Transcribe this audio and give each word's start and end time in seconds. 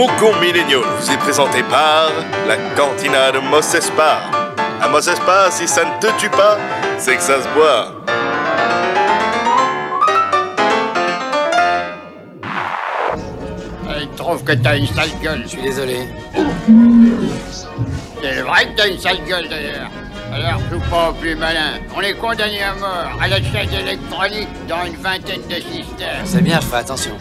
Faucon 0.00 0.34
Millennial 0.40 0.80
vous 0.98 1.10
est 1.12 1.18
présenté 1.18 1.62
par 1.64 2.08
la 2.48 2.56
cantina 2.74 3.32
de 3.32 3.38
Mos 3.38 3.74
Espa. 3.74 4.22
À 4.80 4.88
Mos 4.88 5.06
Espa, 5.06 5.50
si 5.50 5.68
ça 5.68 5.84
ne 5.84 6.00
te 6.00 6.06
tue 6.18 6.30
pas, 6.30 6.56
c'est 6.96 7.16
que 7.16 7.22
ça 7.22 7.42
se 7.42 7.48
boit. 7.48 7.92
Il 14.00 14.08
trouve 14.16 14.42
que 14.42 14.52
t'as 14.52 14.78
une 14.78 14.86
sale 14.86 15.10
gueule. 15.22 15.42
Je 15.42 15.48
suis 15.48 15.60
désolé. 15.60 16.08
C'est 18.22 18.40
vrai 18.40 18.68
que 18.68 18.76
t'as 18.78 18.88
une 18.88 18.98
sale 18.98 19.18
gueule 19.28 19.50
d'ailleurs. 19.50 19.90
Alors 20.32 20.60
joue 20.70 20.80
pas 20.88 21.10
au 21.10 21.12
plus 21.12 21.36
malin. 21.36 21.72
On 21.94 22.00
est 22.00 22.14
condamné 22.14 22.62
à 22.62 22.74
mort 22.74 23.18
à 23.20 23.28
la 23.28 23.36
chaise 23.36 23.68
électronique 23.78 24.48
dans 24.66 24.82
une 24.86 24.96
vingtaine 24.96 25.42
de 25.46 25.56
systèmes. 25.56 26.24
C'est 26.24 26.40
bien, 26.40 26.58
je 26.58 26.66
ferai 26.68 26.78
attention. 26.78 27.18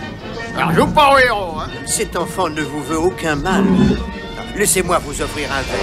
Alors 0.56 0.72
joue 0.74 0.88
pas 0.88 1.14
au 1.14 1.18
héros, 1.18 1.60
hein. 1.60 1.68
Cet 1.86 2.16
enfant 2.16 2.50
ne 2.50 2.62
vous 2.62 2.84
veut 2.84 3.00
aucun 3.00 3.36
mal. 3.36 3.64
Laissez-moi 4.56 5.00
vous 5.00 5.22
offrir 5.22 5.50
un 5.52 5.62
verre. 5.62 5.80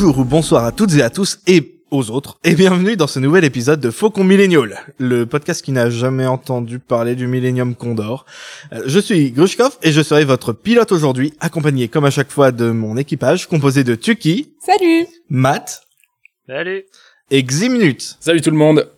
Bonjour 0.00 0.18
ou 0.20 0.24
bonsoir 0.24 0.64
à 0.64 0.70
toutes 0.70 0.94
et 0.94 1.02
à 1.02 1.10
tous 1.10 1.40
et 1.48 1.74
aux 1.90 2.12
autres, 2.12 2.38
et 2.44 2.54
bienvenue 2.54 2.96
dans 2.96 3.08
ce 3.08 3.18
nouvel 3.18 3.42
épisode 3.44 3.80
de 3.80 3.90
Faucon 3.90 4.22
Millennial, 4.22 4.78
le 4.98 5.26
podcast 5.26 5.60
qui 5.60 5.72
n'a 5.72 5.90
jamais 5.90 6.24
entendu 6.24 6.78
parler 6.78 7.16
du 7.16 7.26
Millennium 7.26 7.74
Condor. 7.74 8.24
Euh, 8.72 8.82
Je 8.86 9.00
suis 9.00 9.32
Grushkov 9.32 9.76
et 9.82 9.90
je 9.90 10.00
serai 10.00 10.24
votre 10.24 10.52
pilote 10.52 10.92
aujourd'hui, 10.92 11.34
accompagné 11.40 11.88
comme 11.88 12.04
à 12.04 12.10
chaque 12.10 12.30
fois 12.30 12.52
de 12.52 12.70
mon 12.70 12.96
équipage, 12.96 13.48
composé 13.48 13.82
de 13.82 13.96
Tuki, 13.96 14.52
Salut. 14.64 15.08
Matt 15.30 15.82
Salut. 16.46 16.84
et 17.32 17.42
Ximnut, 17.42 18.18
Salut 18.20 18.40
tout 18.40 18.52
le 18.52 18.56
monde 18.56 18.88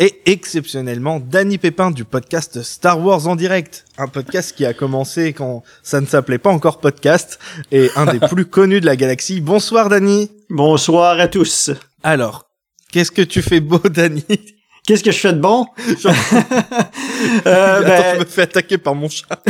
et 0.00 0.22
exceptionnellement 0.24 1.20
Danny 1.20 1.58
Pépin 1.58 1.90
du 1.90 2.04
podcast 2.06 2.62
Star 2.62 2.98
Wars 2.98 3.28
en 3.28 3.36
direct, 3.36 3.84
un 3.98 4.08
podcast 4.08 4.56
qui 4.56 4.64
a 4.64 4.72
commencé 4.72 5.34
quand 5.34 5.62
ça 5.82 6.00
ne 6.00 6.06
s'appelait 6.06 6.38
pas 6.38 6.48
encore 6.48 6.80
podcast, 6.80 7.38
et 7.70 7.90
un 7.96 8.06
des 8.06 8.18
plus 8.30 8.46
connus 8.46 8.80
de 8.80 8.86
la 8.86 8.96
galaxie. 8.96 9.42
Bonsoir 9.42 9.90
Danny 9.90 10.30
Bonsoir 10.48 11.20
à 11.20 11.28
tous. 11.28 11.70
Alors, 12.02 12.46
qu'est-ce 12.90 13.12
que 13.12 13.20
tu 13.20 13.42
fais 13.42 13.60
beau, 13.60 13.78
Danny? 13.78 14.24
Qu'est-ce 14.86 15.04
que 15.04 15.12
je 15.12 15.18
fais 15.18 15.34
de 15.34 15.40
bon? 15.40 15.66
Euh, 17.46 17.80
Attends, 17.80 17.86
ben, 17.86 18.14
je 18.14 18.20
me 18.20 18.24
fais 18.24 18.42
attaquer 18.42 18.78
par 18.78 18.94
mon 18.94 19.08
chat. 19.08 19.42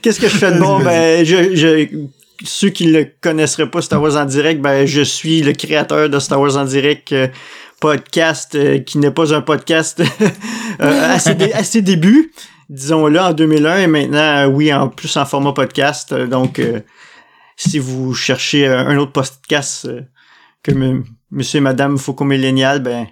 Qu'est-ce 0.00 0.20
que 0.20 0.28
je 0.28 0.36
fais 0.36 0.52
de 0.52 0.60
bon? 0.60 0.78
Ben, 0.78 1.24
je, 1.24 1.56
je, 1.56 1.88
ceux 2.44 2.70
qui 2.70 2.86
ne 2.86 3.02
connaisseraient 3.20 3.70
pas 3.70 3.82
Star 3.82 4.00
Wars 4.00 4.16
en 4.16 4.24
direct, 4.24 4.60
ben, 4.60 4.86
je 4.86 5.02
suis 5.02 5.42
le 5.42 5.52
créateur 5.52 6.08
de 6.08 6.18
Star 6.18 6.40
Wars 6.40 6.56
en 6.56 6.64
direct, 6.64 7.12
euh, 7.12 7.28
podcast 7.82 8.54
euh, 8.54 8.78
qui 8.78 8.98
n'est 8.98 9.10
pas 9.10 9.34
un 9.34 9.40
podcast 9.42 10.00
euh, 10.80 11.14
à, 11.14 11.18
ses 11.18 11.34
dé- 11.34 11.52
à 11.52 11.64
ses 11.64 11.82
débuts, 11.82 12.32
disons-le, 12.68 13.18
en 13.20 13.32
2001, 13.32 13.78
et 13.78 13.86
maintenant, 13.88 14.18
euh, 14.18 14.46
oui, 14.46 14.72
en 14.72 14.88
plus 14.88 15.14
en 15.16 15.26
format 15.26 15.52
podcast. 15.52 16.14
Donc, 16.14 16.60
si 17.56 17.78
vous 17.80 18.14
cherchez 18.14 18.66
un 18.68 18.96
autre 18.98 19.12
podcast 19.12 19.88
que 20.62 20.70
m- 20.70 21.04
monsieur 21.32 21.58
et 21.58 21.60
madame 21.60 21.98
Faucon 21.98 22.24
Millénial, 22.24 22.80
ben, 22.80 23.06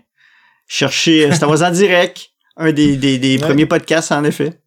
cherchez 0.68 1.30
Star 1.32 1.50
Wars 1.50 1.62
en 1.62 1.70
direct, 1.72 2.30
un 2.56 2.70
des, 2.72 2.96
des, 2.96 3.18
des 3.18 3.34
Ouais. 3.38 3.40
premiers 3.48 3.66
podcasts, 3.66 4.12
en 4.12 4.22
effet. 4.24 4.60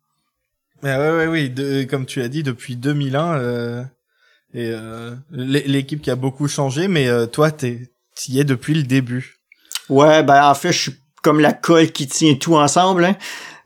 Mais 0.83 0.95
ouais, 0.97 1.11
ouais, 1.17 1.27
oui, 1.27 1.49
de- 1.49 1.83
comme 1.85 2.05
tu 2.05 2.19
l'as 2.19 2.27
dit, 2.27 2.43
depuis 2.43 2.75
2001, 2.75 3.37
euh, 3.37 3.83
et 4.53 4.69
euh, 4.69 5.15
l'é- 5.31 5.63
l'équipe 5.65 6.01
qui 6.01 6.11
a 6.11 6.15
beaucoup 6.15 6.47
changé, 6.49 6.87
mais 6.89 7.07
euh, 7.07 7.25
toi, 7.25 7.51
t'y 7.51 8.39
es 8.39 8.43
depuis 8.43 8.73
le 8.73 8.83
début. 8.83 9.37
Ouais, 9.89 10.23
ben 10.23 10.45
en 10.47 10.55
fait, 10.55 10.71
je 10.71 10.79
suis 10.81 10.95
comme 11.21 11.39
la 11.39 11.53
colle 11.53 11.91
qui 11.91 12.07
tient 12.07 12.35
tout 12.35 12.55
ensemble. 12.55 13.05
hein. 13.05 13.15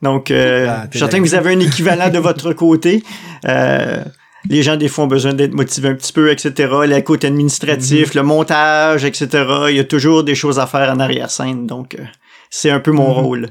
Donc, 0.02 0.30
euh, 0.30 0.68
Ah, 0.70 0.82
je 0.84 0.86
t'es 0.86 0.90
suis 0.92 1.00
certain 1.00 1.18
que 1.18 1.24
la- 1.24 1.30
vous 1.30 1.36
avez 1.36 1.54
un 1.56 1.60
équivalent 1.60 2.10
de 2.10 2.20
votre 2.20 2.54
côté. 2.54 3.04
Euh, 3.46 4.04
les 4.50 4.62
gens, 4.64 4.78
des 4.78 4.88
fois, 4.88 5.06
ont 5.06 5.08
besoin 5.08 5.34
d'être 5.34 5.54
motivés 5.54 5.90
un 5.90 5.96
petit 5.96 6.14
peu, 6.14 6.32
etc. 6.32 6.52
Le 6.86 7.02
côté 7.02 7.28
administratif, 7.28 8.10
Mhm. 8.14 8.22
le 8.22 8.24
montage, 8.24 9.04
etc. 9.06 9.28
Il 9.70 9.76
y 9.76 9.80
a 9.80 9.84
toujours 9.84 10.24
des 10.24 10.36
choses 10.36 10.60
à 10.60 10.68
faire 10.68 10.92
en 10.92 11.00
arrière-scène. 11.00 11.66
Donc, 11.66 11.96
euh, 11.96 12.04
c'est 12.50 12.70
un 12.70 12.80
peu 12.80 12.92
mon 12.92 13.10
Mhm. 13.10 13.24
rôle. 13.26 13.48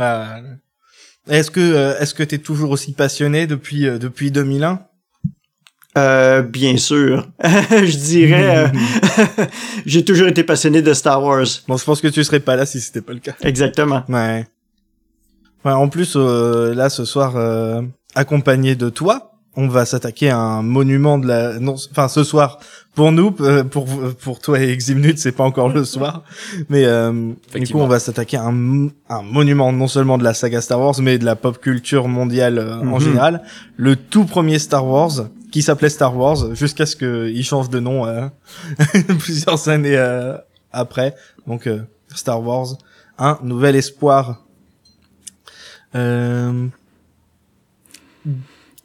Euh, 0.00 0.24
est-ce 1.28 1.50
que, 1.50 1.60
euh, 1.60 1.98
est-ce 1.98 2.14
que 2.14 2.22
t'es 2.22 2.38
toujours 2.38 2.70
aussi 2.70 2.92
passionné 2.92 3.46
depuis, 3.46 3.86
euh, 3.88 3.98
depuis 3.98 4.30
2001 4.30 4.80
Euh, 5.96 6.42
bien 6.42 6.76
sûr. 6.76 7.28
je 7.42 7.96
dirais, 7.96 8.66
euh, 8.66 9.44
j'ai 9.86 10.04
toujours 10.04 10.28
été 10.28 10.42
passionné 10.42 10.82
de 10.82 10.92
Star 10.92 11.22
Wars. 11.22 11.46
Bon, 11.68 11.76
je 11.76 11.84
pense 11.84 12.00
que 12.00 12.08
tu 12.08 12.24
serais 12.24 12.40
pas 12.40 12.56
là 12.56 12.66
si 12.66 12.80
c'était 12.80 13.00
pas 13.00 13.12
le 13.12 13.20
cas. 13.20 13.34
Exactement. 13.42 14.02
Ouais. 14.08 14.46
Ouais, 15.64 15.72
en 15.72 15.88
plus, 15.88 16.14
euh, 16.16 16.74
là, 16.74 16.90
ce 16.90 17.04
soir, 17.04 17.36
accompagné 18.14 18.74
de 18.74 18.88
toi, 18.90 19.33
on 19.56 19.68
va 19.68 19.84
s'attaquer 19.86 20.30
à 20.30 20.38
un 20.38 20.62
monument 20.62 21.18
de 21.18 21.28
la... 21.28 21.58
Non, 21.60 21.74
enfin, 21.90 22.08
ce 22.08 22.24
soir, 22.24 22.58
pour 22.94 23.12
nous, 23.12 23.34
euh, 23.40 23.62
pour, 23.64 23.86
pour 24.20 24.40
toi 24.40 24.58
et 24.60 24.68
Eximnut, 24.70 25.18
c'est 25.18 25.32
pas 25.32 25.44
encore 25.44 25.68
le 25.68 25.84
soir. 25.84 26.22
Mais 26.68 26.84
euh, 26.86 27.32
du 27.54 27.68
coup, 27.68 27.78
on 27.78 27.86
va 27.86 27.98
s'attaquer 28.00 28.36
à 28.36 28.42
un, 28.44 28.88
un 29.08 29.22
monument 29.22 29.72
non 29.72 29.86
seulement 29.88 30.18
de 30.18 30.24
la 30.24 30.34
saga 30.34 30.60
Star 30.60 30.80
Wars, 30.80 30.94
mais 31.00 31.18
de 31.18 31.24
la 31.24 31.36
pop 31.36 31.58
culture 31.60 32.08
mondiale 32.08 32.58
euh, 32.58 32.80
en 32.80 32.84
Mhm. 32.98 33.00
général. 33.00 33.42
Le 33.76 33.94
tout 33.96 34.24
premier 34.24 34.58
Star 34.58 34.86
Wars, 34.86 35.28
qui 35.52 35.62
s'appelait 35.62 35.88
Star 35.88 36.16
Wars, 36.16 36.54
jusqu'à 36.54 36.84
ce 36.86 36.96
qu'il 36.96 37.44
change 37.44 37.68
de 37.70 37.78
nom 37.80 38.06
euh, 38.06 38.26
plusieurs 39.20 39.68
années 39.68 39.96
euh, 39.96 40.36
après. 40.72 41.14
Donc, 41.46 41.68
Star 42.14 42.42
Wars, 42.42 42.76
un 43.18 43.38
nouvel 43.42 43.76
espoir. 43.76 44.40
Euh, 45.94 46.66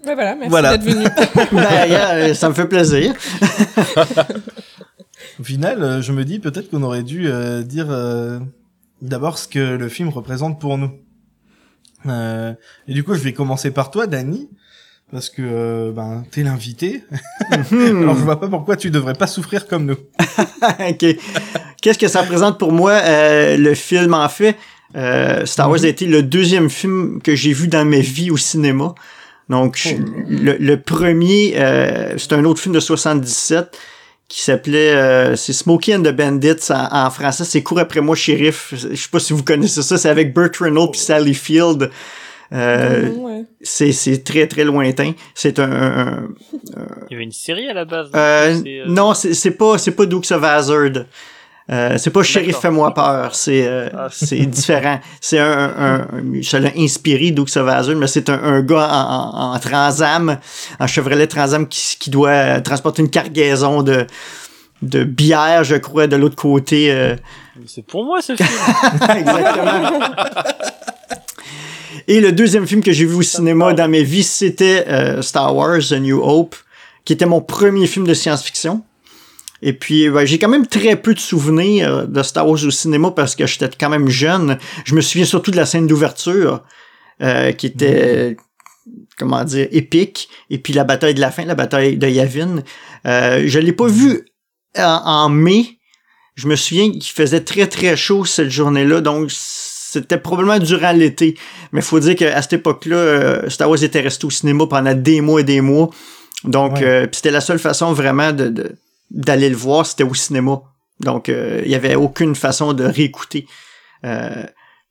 Ben 0.05 0.15
voilà, 0.15 0.35
merci 0.35 0.49
Voilà. 0.49 0.77
d'être 0.77 0.89
venu. 0.89 1.05
Ben, 1.51 1.87
yeah, 1.87 2.33
ça 2.33 2.49
me 2.49 2.53
fait 2.53 2.67
plaisir. 2.67 3.13
au 5.39 5.43
final, 5.43 5.83
euh, 5.83 6.01
je 6.01 6.11
me 6.11 6.23
dis 6.25 6.39
peut-être 6.39 6.69
qu'on 6.69 6.83
aurait 6.83 7.03
dû 7.03 7.27
euh, 7.27 7.63
dire 7.63 7.87
euh, 7.89 8.39
d'abord 9.01 9.37
ce 9.37 9.47
que 9.47 9.59
le 9.59 9.89
film 9.89 10.09
représente 10.09 10.59
pour 10.59 10.77
nous. 10.77 10.91
Euh, 12.07 12.53
et 12.87 12.93
du 12.93 13.03
coup, 13.03 13.13
je 13.13 13.19
vais 13.19 13.33
commencer 13.33 13.71
par 13.71 13.91
toi, 13.91 14.07
Dany, 14.07 14.49
parce 15.11 15.29
que 15.29 15.41
euh, 15.41 15.91
ben 15.91 16.23
t'es 16.31 16.43
l'invité. 16.43 17.03
Mhm. 17.71 18.03
Alors 18.03 18.15
je 18.17 18.23
vois 18.23 18.39
pas 18.39 18.47
pourquoi 18.47 18.77
tu 18.77 18.89
devrais 18.91 19.13
pas 19.15 19.27
souffrir 19.27 19.67
comme 19.67 19.85
nous. 19.85 19.97
OK. 20.89 21.05
Qu'est-ce 21.81 21.99
que 21.99 22.07
ça 22.07 22.21
représente 22.21 22.57
pour 22.57 22.71
moi, 22.71 22.91
euh, 22.93 23.57
le 23.57 23.73
film, 23.73 24.13
en 24.13 24.29
fait? 24.29 24.55
Euh, 24.95 25.45
Star 25.45 25.69
Wars 25.69 25.83
a 25.83 25.87
été 25.87 26.07
le 26.07 26.23
deuxième 26.23 26.69
film 26.69 27.21
que 27.21 27.35
j'ai 27.35 27.53
vu 27.53 27.67
dans 27.67 27.85
ma 27.85 27.99
vie 27.99 28.31
au 28.31 28.37
cinéma. 28.37 28.95
Donc, 29.49 29.77
je- 29.77 29.95
le, 30.27 30.57
le 30.57 30.79
premier, 30.79 31.53
euh, 31.57 32.13
c'est 32.17 32.33
un 32.33 32.45
autre 32.45 32.61
film 32.61 32.75
de 32.75 32.79
77 32.79 33.77
qui 34.27 34.43
s'appelait 34.43 34.93
euh, 34.93 35.35
c'est 35.35 35.53
Smokey 35.53 35.95
and 35.95 36.03
the 36.03 36.11
Bandits 36.15 36.71
en, 36.71 37.05
en 37.07 37.09
français. 37.09 37.43
C'est 37.45 37.63
Cours 37.63 37.79
après 37.79 37.99
moi, 38.01 38.15
shérif. 38.15 38.73
Je 38.73 38.95
sais 38.95 39.09
pas 39.11 39.19
si 39.19 39.33
vous 39.33 39.43
connaissez 39.43 39.81
ça. 39.81 39.97
C'est 39.97 40.09
avec 40.09 40.33
Burt 40.35 40.55
Reynolds 40.57 40.91
puis 40.91 40.99
Sally 41.01 41.33
Field. 41.33 41.89
Euh, 42.51 43.09
ouais. 43.09 43.43
c'est 43.61 43.91
c'est 43.91 44.23
très 44.23 44.47
très 44.47 44.63
lointain. 44.63 45.13
C'est 45.35 45.59
un, 45.59 45.71
un- 45.71 46.27
Il 47.09 47.11
y 47.11 47.15
avait 47.15 47.23
une 47.23 47.31
série 47.31 47.67
à 47.69 47.73
la 47.73 47.85
base. 47.85 48.09
euh, 48.15 48.55
C'est, 48.63 48.79
euh, 48.79 48.85
non, 48.87 49.13
c'est 49.13 49.33
c'est 49.35 49.51
pas 49.51 49.77
c'est 49.77 49.91
pas 49.91 50.05
Dukes 50.05 50.31
of 50.31 50.43
Hazzard. 50.43 51.05
Euh, 51.71 51.97
c'est 51.99 52.09
pas 52.09 52.23
Shérif 52.23 52.47
D'accord. 52.47 52.61
fais-moi 52.61 52.93
peur, 52.95 53.35
c'est 53.35 53.67
euh, 53.67 53.89
Ah. 53.95 54.07
c'est 54.11 54.37
différent. 54.47 54.99
C'est 55.21 55.37
un, 55.37 55.45
un, 55.77 55.95
un- 56.01 56.41
ça 56.41 56.59
l'a 56.59 56.71
inspiré 56.77 57.31
Hazzard, 57.69 57.95
mais 57.95 58.07
c'est 58.07 58.29
un, 58.29 58.41
un 58.41 58.61
gars 58.61 58.89
en, 58.91 59.51
en, 59.51 59.53
en 59.55 59.59
Transam, 59.59 60.37
en 60.79 60.87
Chevrolet 60.87 61.27
Transam 61.27 61.67
qui, 61.67 61.97
qui 61.99 62.09
doit 62.09 62.59
transporter 62.61 63.01
une 63.03 63.09
cargaison 63.09 63.83
de 63.83 64.07
de 64.81 65.03
bière, 65.03 65.65
je 65.65 65.75
crois, 65.75 66.07
de 66.07 66.15
l'autre 66.15 66.37
côté. 66.37 66.89
euh, 66.89 67.15
C'est 67.67 67.85
pour 67.85 68.05
moi 68.05 68.21
ce 68.21 68.33
film. 68.35 68.47
Exactement. 69.17 69.99
Et 72.07 72.21
le 72.21 72.31
deuxième 72.31 72.65
film 72.65 72.81
que 72.81 72.91
j'ai 72.91 73.05
vu 73.05 73.15
au 73.15 73.21
cinéma 73.21 73.73
dans 73.73 73.89
ma 73.89 73.99
vie, 74.01 74.23
c'était 74.23 74.85
euh, 74.87 75.21
Star 75.21 75.55
Wars 75.55 75.79
The 75.89 75.99
New 75.99 76.19
Hope, 76.23 76.55
qui 77.05 77.13
était 77.13 77.25
mon 77.25 77.41
premier 77.41 77.87
film 77.87 78.07
de 78.07 78.13
science-fiction. 78.13 78.81
Et 79.61 79.73
puis, 79.73 80.09
ben, 80.09 80.25
j'ai 80.25 80.39
quand 80.39 80.47
même 80.49 80.67
très 80.67 80.95
peu 80.95 81.13
de 81.13 81.19
souvenirs 81.19 82.07
de 82.07 82.23
Star 82.23 82.47
Wars 82.47 82.63
au 82.65 82.71
cinéma 82.71 83.11
parce 83.11 83.35
que 83.35 83.45
j'étais 83.45 83.69
quand 83.79 83.89
même 83.89 84.07
jeune. 84.09 84.57
Je 84.85 84.95
me 84.95 85.01
souviens 85.01 85.25
surtout 85.25 85.51
de 85.51 85.57
la 85.57 85.65
scène 85.65 85.87
d'ouverture. 85.87 86.63
euh, 87.21 87.51
qui 87.51 87.65
était 87.67 88.37
comment 89.17 89.43
dire 89.43 89.67
épique 89.71 90.29
et 90.49 90.57
puis 90.57 90.71
la 90.71 90.85
bataille 90.85 91.13
de 91.13 91.19
la 91.19 91.29
fin 91.31 91.43
la 91.43 91.53
bataille 91.55 91.97
de 91.97 92.07
Yavin 92.07 92.63
euh, 93.05 93.43
je 93.45 93.59
l'ai 93.59 93.73
pas 93.73 93.87
vu 93.87 94.25
en, 94.77 94.83
en 95.05 95.29
mai 95.29 95.65
je 96.35 96.47
me 96.47 96.55
souviens 96.55 96.89
qu'il 96.89 97.03
faisait 97.03 97.41
très 97.41 97.67
très 97.67 97.97
chaud 97.97 98.23
cette 98.23 98.49
journée-là 98.49 99.01
donc 99.01 99.29
c'était 99.31 100.17
probablement 100.17 100.59
durant 100.59 100.93
l'été 100.93 101.37
mais 101.73 101.81
faut 101.81 101.99
dire 101.99 102.15
qu'à 102.15 102.41
cette 102.41 102.53
époque-là 102.53 102.95
euh, 102.95 103.49
Star 103.49 103.69
Wars 103.69 103.83
était 103.83 103.99
resté 103.99 104.25
au 104.25 104.29
cinéma 104.29 104.65
pendant 104.67 104.93
des 104.95 105.19
mois 105.19 105.41
et 105.41 105.43
des 105.43 105.59
mois 105.59 105.89
donc 106.45 106.77
Ouais. 106.77 106.83
euh, 106.85 107.07
c'était 107.11 107.31
la 107.31 107.41
seule 107.41 107.59
façon 107.59 107.91
vraiment 107.91 108.31
de 108.31 108.47
de- 108.47 108.75
d'aller 109.11 109.49
le 109.49 109.55
voir 109.55 109.85
c'était 109.85 110.03
au 110.03 110.13
cinéma 110.13 110.61
donc 110.99 111.29
euh, 111.29 111.61
il 111.65 111.71
y 111.71 111.75
avait 111.75 111.95
aucune 111.95 112.35
façon 112.35 112.73
de 112.73 112.83
réécouter 112.83 113.47
euh, 114.05 114.43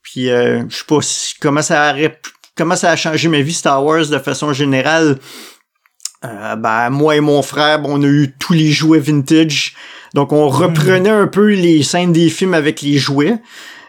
puis 0.03 0.31
euh, 0.31 0.65
je 0.69 0.77
sais 0.77 0.85
pas 0.87 1.01
si- 1.03 1.35
comment 1.41 1.63
ça 1.63 1.95
pu- 1.95 2.31
comment 2.57 2.77
ça 2.77 2.91
a 2.91 2.97
changé 2.97 3.29
ma 3.29 3.41
vie 3.41 3.53
Star 3.55 3.85
Wars 3.85 4.07
de 4.09 4.19
façon 4.19 4.53
générale. 4.53 5.19
Euh, 6.25 6.57
ben 6.57 6.91
moi 6.91 7.15
et 7.15 7.21
mon 7.21 7.43
frère, 7.43 7.81
bon, 7.81 8.01
on 8.01 8.03
a 8.03 8.07
eu 8.09 8.35
tous 8.41 8.53
les 8.53 8.73
jouets 8.73 8.99
vintage. 8.99 9.75
Donc 10.15 10.33
on 10.33 10.49
reprenait 10.49 11.09
un 11.11 11.29
peu 11.29 11.55
les 11.55 11.83
scènes 11.85 12.13
des 12.13 12.29
films 12.31 12.55
avec 12.55 12.83
les 12.83 12.99
jouets. 12.99 13.37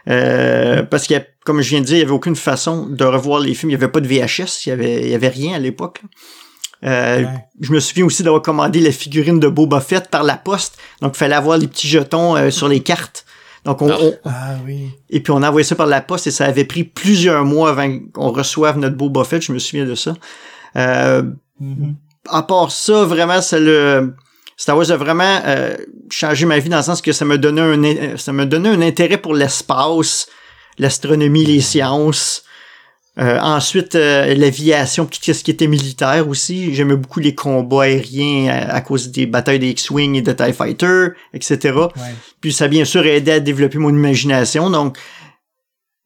Euh, 0.07 0.83
parce 0.83 1.07
que 1.07 1.15
comme 1.45 1.61
je 1.61 1.69
viens 1.69 1.79
de 1.81 1.85
dire, 1.85 1.95
il 1.97 1.99
y 2.01 2.03
avait 2.03 2.11
aucune 2.11 2.35
façon 2.35 2.85
de 2.85 3.03
revoir 3.03 3.39
les 3.39 3.55
films. 3.55 3.71
Il 3.71 3.73
y 3.73 3.77
avait 3.77 3.87
pas 3.87 4.01
de 4.01 4.07
VHS, 4.07 4.65
il 4.65 4.69
y 4.69 4.71
avait, 4.71 5.01
il 5.01 5.09
y 5.09 5.15
avait 5.15 5.29
rien 5.29 5.55
à 5.55 5.59
l'époque. 5.59 6.01
Euh, 6.85 7.19
Ouais. 7.23 7.27
Je 7.59 7.73
me 7.73 7.79
souviens 7.79 8.05
aussi 8.05 8.23
d'avoir 8.23 8.41
commandé 8.41 8.79
la 8.79 8.91
figurine 8.91 9.39
de 9.39 9.47
Boba 9.49 9.81
Fett 9.81 10.09
par 10.09 10.23
la 10.23 10.37
poste. 10.37 10.77
Donc, 11.01 11.13
il 11.15 11.17
fallait 11.17 11.35
avoir 11.35 11.57
les 11.57 11.67
petits 11.67 11.87
jetons 11.89 12.37
euh, 12.37 12.51
sur 12.51 12.67
les 12.69 12.79
cartes. 12.81 13.25
Donc, 13.65 13.81
on, 13.81 13.89
Ah. 13.91 13.97
on- 13.99 14.13
Ah 14.23 14.55
oui. 14.65 14.89
et 15.09 15.19
puis 15.19 15.31
on 15.31 15.43
a 15.43 15.49
envoyé 15.49 15.65
ça 15.65 15.75
par 15.75 15.87
la 15.87 15.99
poste 16.01 16.27
et 16.27 16.31
ça 16.31 16.45
avait 16.45 16.63
pris 16.63 16.85
plusieurs 16.85 17.43
mois 17.43 17.71
avant 17.71 17.99
qu'on 18.13 18.31
reçoive 18.31 18.77
notre 18.77 18.95
Boba 18.95 19.25
Fett, 19.25 19.41
je 19.41 19.51
me 19.51 19.59
souviens 19.59 19.85
de 19.85 19.95
ça. 19.95 20.13
Euh, 20.77 21.23
Mhm. 21.59 21.95
à 22.29 22.43
part 22.43 22.71
ça, 22.71 23.03
vraiment, 23.03 23.41
c'est 23.41 23.59
le 23.59 24.13
Star 24.55 24.77
Wars 24.77 24.89
a 24.91 24.95
vraiment 24.97 25.41
euh, 25.45 25.75
changé 26.09 26.45
ma 26.45 26.59
vie 26.59 26.69
dans 26.69 26.77
le 26.77 26.83
sens 26.83 27.01
que 27.01 27.11
ça 27.11 27.25
me 27.25 27.37
donnait 27.37 27.61
un 28.13 28.17
ça 28.17 28.31
me 28.31 28.45
donnait 28.45 28.69
un 28.69 28.81
intérêt 28.81 29.17
pour 29.17 29.33
l'espace, 29.33 30.27
l'astronomie, 30.77 31.43
les 31.45 31.59
sciences. 31.61 32.43
Euh, 33.19 33.37
ensuite, 33.41 33.95
euh, 33.95 34.33
l'aviation, 34.33 35.05
puis 35.05 35.19
tout 35.19 35.33
ce 35.33 35.43
qui 35.43 35.51
était 35.51 35.67
militaire 35.67 36.27
aussi. 36.29 36.73
J'aimais 36.73 36.95
beaucoup 36.95 37.19
les 37.19 37.35
combats 37.35 37.83
aériens 37.83 38.49
à, 38.49 38.75
à 38.75 38.81
cause 38.81 39.11
des 39.11 39.25
batailles 39.25 39.59
des 39.59 39.69
X-Wing 39.71 40.15
et 40.15 40.21
de 40.21 40.31
TIE 40.31 40.53
Fighter, 40.53 41.07
etc. 41.33 41.57
Ouais. 41.75 41.89
Puis 42.39 42.53
ça 42.53 42.65
a 42.65 42.67
bien 42.69 42.85
sûr 42.85 43.05
aidé 43.05 43.31
à 43.31 43.39
développer 43.41 43.77
mon 43.77 43.89
imagination. 43.89 44.69
Donc, 44.69 44.97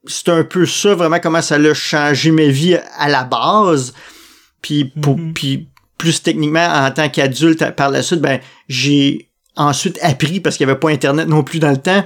c'est 0.07 0.30
un 0.30 0.44
peu 0.44 0.65
ça 0.65 0.95
vraiment 0.95 1.19
comment 1.19 1.42
ça 1.42 1.56
a 1.56 1.74
changé 1.74 2.31
ma 2.31 2.48
vie 2.48 2.77
à 2.98 3.07
la 3.07 3.24
base. 3.24 3.94
Puis, 4.62 4.86
pour, 4.86 5.18
Mhm. 5.18 5.33
puis 5.33 5.68
plus 6.00 6.24
techniquement, 6.24 6.66
en 6.68 6.89
tant 6.92 7.09
qu'adulte, 7.09 7.69
par 7.75 7.89
la 7.92 8.01
suite, 8.01 8.21
ben, 8.21 8.39
j'ai 8.68 9.30
ensuite 9.56 10.00
appris, 10.01 10.39
parce 10.39 10.57
qu'il 10.57 10.66
n'y 10.66 10.71
avait 10.71 10.80
pas 10.80 10.89
Internet 10.89 11.27
non 11.27 11.44
plus 11.44 11.59
dans 11.59 11.71
le 11.71 11.77
temps, 11.77 12.06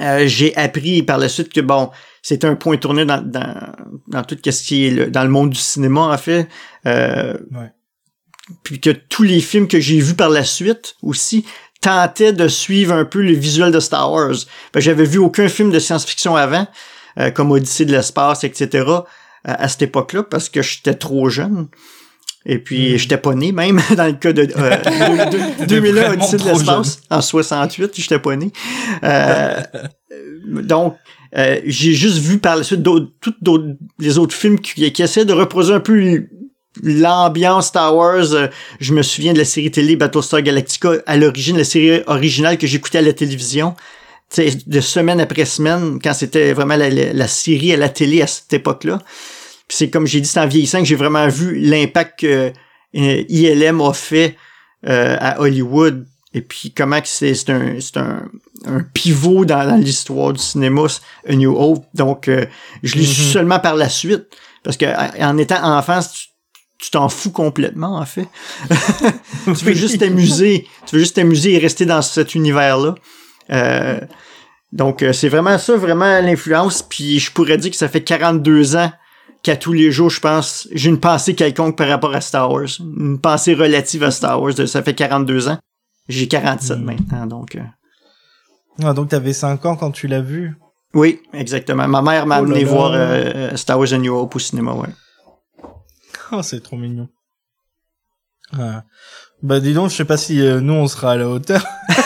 euh, 0.00 0.26
j'ai 0.26 0.54
appris 0.56 1.02
par 1.02 1.18
la 1.18 1.28
suite 1.28 1.52
que, 1.52 1.60
bon, 1.60 1.90
c'était 2.28 2.46
un 2.48 2.56
point 2.56 2.76
tourné 2.76 3.04
dans, 3.04 3.20
dans, 3.22 3.54
dans 4.08 4.22
tout 4.24 4.36
ce 4.44 4.62
qui 4.62 4.86
est 4.86 4.90
le- 4.90 5.10
dans 5.10 5.22
le 5.22 5.28
monde 5.30 5.50
du 5.50 5.58
cinéma, 5.60 6.00
en 6.02 6.18
fait. 6.18 6.48
Euh, 6.86 7.34
Ouais. 7.52 7.70
Puis 8.62 8.80
que 8.80 8.90
tous 8.90 9.22
les 9.24 9.40
films 9.40 9.66
que 9.68 9.80
j'ai 9.80 9.98
vus 10.00 10.14
par 10.14 10.28
la 10.30 10.44
suite 10.44 10.94
aussi 11.02 11.44
tentaient 11.80 12.32
de 12.32 12.46
suivre 12.48 12.94
un 12.94 13.04
peu 13.04 13.20
le 13.20 13.32
visuel 13.32 13.70
de 13.72 13.80
Star 13.80 14.10
Wars. 14.12 14.34
Ben, 14.72 14.80
j'avais 14.80 15.04
vu 15.04 15.18
aucun 15.18 15.48
film 15.48 15.70
de 15.70 15.78
science-fiction 15.78 16.34
avant, 16.36 16.66
euh, 17.18 17.30
comme 17.30 17.50
Odyssée 17.50 17.84
de 17.84 17.92
l'espace, 17.92 18.44
etc., 18.44 18.84
à, 19.44 19.62
à 19.62 19.68
cette 19.68 19.82
époque-là, 19.82 20.22
parce 20.24 20.48
que 20.48 20.62
j'étais 20.62 20.94
trop 20.94 21.28
jeune. 21.28 21.68
Et 22.48 22.58
puis, 22.60 22.94
Mm. 22.94 22.98
j'étais 22.98 23.16
pas 23.18 23.34
né, 23.34 23.50
même, 23.52 23.80
dans 23.96 24.06
le 24.06 24.12
cas 24.12 24.32
de 24.32 24.48
euh, 24.56 25.28
deux- 25.30 25.38
deux- 25.58 25.66
2001, 25.66 25.92
vraiment 26.02 26.14
Odyssée 26.24 26.36
de 26.36 26.44
l'espace. 26.44 27.00
En 27.10 27.20
68, 27.20 27.92
j'étais 27.96 28.18
pas 28.20 28.36
né. 28.36 28.52
Euh, 29.02 29.60
donc, 30.62 30.96
euh, 31.36 31.60
j'ai 31.64 31.92
juste 31.92 32.18
vu 32.18 32.38
par 32.38 32.56
la 32.56 32.62
suite 32.62 32.82
d'autres, 32.82 33.10
toutes 33.20 33.36
les 33.98 34.18
autres 34.18 34.34
films 34.34 34.58
qui, 34.60 34.92
qui 34.92 35.02
essaient 35.02 35.24
de 35.24 35.32
reproduire 35.32 35.76
un 35.76 35.80
peu 35.80 36.24
l'ambiance 36.82 37.68
Star 37.68 37.94
Wars. 37.96 38.32
Euh, 38.34 38.48
Je 38.80 38.92
me 38.92 39.02
souviens 39.02 39.32
de 39.32 39.38
la 39.38 39.44
série 39.44 39.70
télé 39.70 39.96
Battlestar 39.96 40.42
Galactica, 40.42 40.90
à 41.06 41.16
l'origine, 41.16 41.56
la 41.56 41.64
série 41.64 42.02
originale 42.06 42.58
que 42.58 42.66
j'écoutais 42.66 42.98
à 42.98 43.02
la 43.02 43.12
télévision. 43.12 43.74
De 44.66 44.80
semaine 44.80 45.20
après 45.20 45.44
semaine, 45.44 46.00
quand 46.02 46.12
c'était 46.12 46.52
vraiment 46.52 46.74
la, 46.76 46.90
la- 46.90 47.28
série 47.28 47.72
à 47.72 47.76
la 47.76 47.88
télé 47.88 48.22
à 48.22 48.26
cette 48.26 48.52
époque-là. 48.52 49.00
C'est 49.68 49.88
comme 49.88 50.06
j'ai 50.06 50.20
dit, 50.20 50.28
c'est 50.28 50.40
en 50.40 50.48
vieillissant 50.48 50.80
que 50.80 50.84
j'ai 50.84 50.96
vraiment 50.96 51.28
vu 51.28 51.56
l'impact 51.58 52.20
que 52.20 52.52
euh, 52.96 53.22
ILM 53.28 53.80
a 53.80 53.92
fait 53.92 54.36
euh, 54.88 55.16
à 55.20 55.40
Hollywood. 55.40 56.06
Et 56.34 56.40
puis 56.40 56.72
comment 56.76 57.00
que 57.00 57.06
c'est 57.08 57.34
c'est 57.34 57.50
un, 57.50 57.76
c'est 57.80 57.96
un, 57.98 58.28
un 58.66 58.80
pivot 58.80 59.44
dans, 59.44 59.66
dans 59.68 59.76
l'histoire 59.76 60.32
du 60.32 60.42
cinéma, 60.42 60.82
A 61.28 61.34
New 61.34 61.54
Hope. 61.56 61.84
Donc, 61.94 62.28
euh, 62.28 62.46
je 62.82 62.96
l'ai 62.96 63.04
su 63.04 63.22
Mhm. 63.22 63.28
seulement 63.28 63.58
par 63.60 63.74
la 63.76 63.88
suite. 63.88 64.26
Parce 64.62 64.76
que 64.76 64.86
en 65.22 65.38
étant 65.38 65.62
enfant, 65.76 66.00
tu- 66.78 66.90
t'en 66.90 67.08
fous 67.08 67.30
complètement, 67.30 67.96
en 67.98 68.04
fait. 68.06 68.28
tu 69.44 69.64
veux 69.64 69.74
juste 69.74 69.98
t'amuser. 69.98 70.66
Tu 70.86 70.96
veux 70.96 71.00
juste 71.00 71.16
t'amuser 71.16 71.54
et 71.54 71.58
rester 71.58 71.86
dans 71.86 72.02
cet 72.02 72.34
univers-là. 72.34 72.94
Euh, 73.50 74.00
donc, 74.72 75.02
euh, 75.02 75.12
c'est 75.12 75.28
vraiment 75.28 75.58
ça, 75.58 75.76
vraiment 75.76 76.20
l'influence. 76.20 76.82
Puis 76.82 77.18
je 77.18 77.30
pourrais 77.32 77.56
dire 77.58 77.70
que 77.70 77.76
ça 77.76 77.88
fait 77.88 78.02
42 78.02 78.76
ans 78.76 78.92
qu'à 79.42 79.56
tous 79.56 79.72
les 79.72 79.92
jours, 79.92 80.10
je 80.10 80.20
pense, 80.20 80.66
j'ai 80.72 80.90
une 80.90 80.98
pensée 81.00 81.34
quelconque 81.34 81.76
par 81.78 81.88
rapport 81.88 82.14
à 82.14 82.20
Star 82.20 82.50
Wars. 82.50 82.66
Une 82.80 83.20
pensée 83.20 83.54
relative 83.54 84.02
à 84.02 84.10
Star 84.10 84.42
Wars. 84.42 84.52
ça 84.66 84.82
fait 84.82 84.94
42 84.94 85.48
ans. 85.48 85.58
J'ai 86.08 86.26
47 86.28 86.78
Mm. 86.78 86.84
maintenant, 86.84 87.26
donc... 87.26 87.54
euh, 87.56 87.60
Ah, 88.82 88.92
donc 88.92 89.08
t'avais 89.08 89.32
5 89.32 89.64
ans 89.66 89.76
quand 89.76 89.90
tu 89.90 90.06
l'as 90.06 90.20
vu? 90.20 90.54
Oui, 90.94 91.20
exactement. 91.32 91.86
Ma 91.88 92.02
mère 92.02 92.26
m'a 92.26 92.36
Oh 92.40 92.44
amené 92.44 92.64
là. 92.64 92.70
voir 92.70 92.90
euh, 92.94 93.54
Star 93.56 93.78
Wars 93.78 93.92
A 93.92 93.98
New 93.98 94.14
Hope 94.14 94.36
au 94.36 94.38
cinéma, 94.38 94.72
ouais. 94.74 94.88
Oh, 96.32 96.42
c'est 96.42 96.62
trop 96.62 96.76
mignon. 96.76 97.08
Ah. 98.58 98.84
Bah 99.42 99.60
dis 99.60 99.74
donc, 99.74 99.90
je 99.90 99.96
sais 99.96 100.04
pas 100.04 100.16
si 100.16 100.40
euh, 100.40 100.60
nous 100.60 100.72
on 100.74 100.88
sera 100.88 101.12
à 101.12 101.16
la 101.16 101.28
hauteur. 101.28 101.64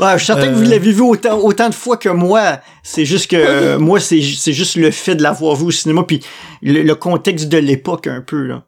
Ouais, 0.00 0.12
je 0.12 0.18
suis 0.18 0.26
certain 0.26 0.46
que 0.46 0.52
vous 0.54 0.62
Euh. 0.62 0.68
l'avez 0.70 0.92
vu 0.92 1.00
autant, 1.00 1.38
autant 1.40 1.68
de 1.68 1.74
fois 1.74 1.96
que 1.96 2.08
moi. 2.08 2.60
C'est 2.84 3.04
juste 3.04 3.28
que 3.28 3.36
euh, 3.36 3.78
moi, 3.80 3.98
c'est 3.98 4.22
c'est 4.22 4.52
juste 4.52 4.76
le 4.76 4.92
fait 4.92 5.16
de 5.16 5.24
l'avoir 5.24 5.56
vu 5.56 5.64
au 5.64 5.70
cinéma, 5.72 6.04
puis 6.06 6.20
le, 6.62 6.82
le 6.82 6.94
contexte 6.94 7.48
de 7.48 7.58
l'époque 7.58 8.06
un 8.06 8.20
peu. 8.20 8.44
Là. 8.46 8.62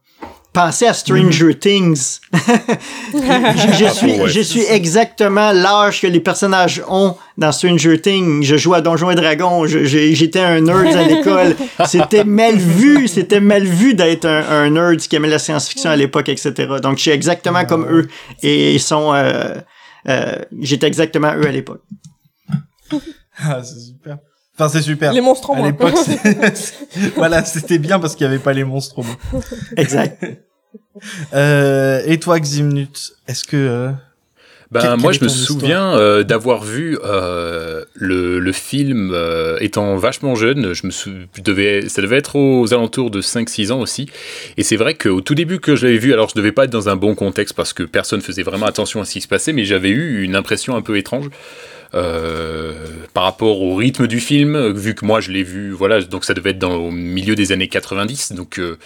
Pensez 0.52 0.87
à 0.87 0.92
Stranger 0.95 1.54
Things. 1.59 2.19
je, 2.33 2.38
je 3.19 3.85
Ah, 3.85 3.90
suis, 3.90 4.12
ouais. 4.21 4.28
je 4.28 4.40
suis 4.40 4.62
exactement 4.64 5.52
l'âge 5.52 6.00
que 6.00 6.09
les 6.09 6.19
personnages 6.19 6.83
ont 6.88 7.16
dans 7.38 7.52
Stranger 7.52 8.00
Things. 8.00 8.42
Je 8.42 8.57
joue 8.57 8.75
à 8.75 8.80
Donjons 8.80 9.11
et 9.12 9.14
Dragons. 9.14 9.64
J'étais 9.66 10.40
un 10.40 10.61
nerd 10.61 10.87
à 10.97 11.04
l'école. 11.04 11.54
C'était 11.87 12.25
mal 12.25 12.57
vu. 12.57 13.07
C'était 13.07 13.38
mal 13.40 13.62
vu 13.64 13.95
d'être 13.95 14.25
un, 14.26 14.42
un 14.64 14.71
nerd 14.71 14.97
qui 14.99 15.14
aimait 15.14 15.28
la 15.28 15.38
science-fiction 15.38 15.88
à 15.90 15.95
l'époque, 15.97 16.28
etc. 16.28 16.52
Donc, 16.83 16.97
je 16.97 17.02
suis 17.02 17.11
exactement 17.12 17.64
comme 17.64 17.87
eux. 17.88 18.09
Et 18.42 18.75
ils 18.75 18.80
sont... 18.80 19.14
euh, 19.14 19.54
euh, 20.09 20.37
J'étais 20.61 20.88
exactement 20.88 21.33
eux 21.37 21.47
à 21.47 21.52
l'époque. 21.52 21.83
Ah, 23.42 23.62
c'est 23.62 23.78
super. 23.80 24.19
Enfin, 24.61 24.69
c'est 24.69 24.83
super. 24.83 25.12
Les 25.14 25.23
monstres 25.23 25.50
en 25.50 25.62
À 25.62 25.67
l'époque, 25.67 25.95
voilà, 27.17 27.43
c'était 27.45 27.79
bien 27.79 27.99
parce 27.99 28.14
qu'il 28.14 28.26
y 28.26 28.29
avait 28.29 28.38
pas 28.38 28.52
les 28.52 28.64
monstres 28.64 28.99
au 28.99 29.02
moins. 29.02 29.17
Exact. 29.76 30.25
Euh, 31.35 32.02
et 32.07 32.19
toi, 32.21 32.38
Ximnut, 32.38 33.12
est-ce 33.26 33.45
que 33.45 33.57
euh, 33.57 33.90
Ben 34.71 34.81
Quelle- 34.81 34.97
moi 35.00 35.12
je 35.12 35.25
me 35.25 35.29
souviens 35.29 35.97
euh, 35.97 36.23
d'avoir 36.25 36.62
vu 36.62 36.99
euh, 37.05 37.85
le, 37.95 38.38
le 38.38 38.52
film 38.52 39.11
euh, 39.12 39.57
étant 39.61 39.97
vachement 39.97 40.35
jeune, 40.35 40.73
je 40.75 40.87
me 40.87 40.90
sou... 40.93 41.11
je 41.37 41.43
devais 41.43 41.88
ça 41.88 42.02
devait 42.02 42.19
être 42.19 42.37
aux 42.37 42.73
alentours 42.75 43.11
de 43.11 43.21
5 43.21 43.49
6 43.49 43.73
ans 43.73 43.81
aussi 43.81 44.07
et 44.57 44.62
c'est 44.62 44.76
vrai 44.76 44.95
qu'au 44.95 45.21
tout 45.23 45.35
début 45.35 45.59
que 45.59 45.75
je 45.75 45.87
l'avais 45.87 45.99
vu 45.99 46.12
alors 46.12 46.29
je 46.29 46.35
devais 46.35 46.52
pas 46.52 46.64
être 46.64 46.71
dans 46.71 46.88
un 46.88 46.97
bon 46.97 47.14
contexte 47.14 47.55
parce 47.57 47.73
que 47.73 47.83
personne 47.83 48.21
faisait 48.21 48.43
vraiment 48.45 48.67
attention 48.67 49.00
à 49.00 49.05
ce 49.05 49.12
qui 49.14 49.21
se 49.21 49.29
passait 49.29 49.52
mais 49.52 49.64
j'avais 49.64 49.90
eu 49.90 50.23
une 50.23 50.37
impression 50.37 50.76
un 50.76 50.83
peu 50.83 50.97
étrange 50.99 51.26
euh, 51.26 51.31
par 51.93 53.25
rapport 53.25 53.61
au 53.63 53.75
rythme 53.75 54.07
du 54.07 54.21
film 54.21 54.55
euh, 54.55 54.73
vu 54.73 54.95
que 54.95 55.05
moi 55.05 55.21
je 55.21 55.31
l'ai 55.33 55.43
vu 55.43 55.71
voilà 55.73 56.01
donc 56.01 56.25
ça 56.25 56.35
devait 56.35 56.51
être 56.51 56.59
dans 56.59 56.75
au 56.77 56.91
milieu 56.91 57.35
des 57.35 57.51
années 57.53 57.69
90 57.69 58.33
donc 58.33 58.59
euh, 58.59 58.79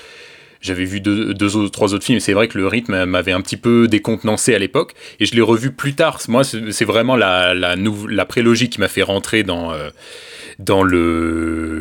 j'avais 0.62 0.86
vu 0.86 1.00
deux, 1.02 1.34
deux 1.34 1.56
autres, 1.56 1.70
trois 1.72 1.92
autres 1.92 2.06
films, 2.06 2.16
et 2.16 2.20
c'est 2.20 2.32
vrai 2.32 2.48
que 2.48 2.56
le 2.56 2.66
rythme 2.66 3.04
m'avait 3.04 3.32
un 3.32 3.42
petit 3.42 3.58
peu 3.58 3.86
décontenancé 3.86 4.54
à 4.54 4.58
l'époque, 4.58 4.94
et 5.20 5.26
je 5.26 5.34
l'ai 5.34 5.42
revu 5.42 5.70
plus 5.72 5.92
tard. 5.92 6.18
Moi, 6.28 6.42
c'est 6.42 6.86
vraiment 6.86 7.16
la, 7.16 7.52
la, 7.52 7.76
nou- 7.76 8.06
la 8.06 8.24
prélogie 8.24 8.70
qui 8.70 8.80
m'a 8.80 8.88
fait 8.88 9.02
rentrer 9.02 9.42
dans, 9.42 9.74
euh, 9.74 9.90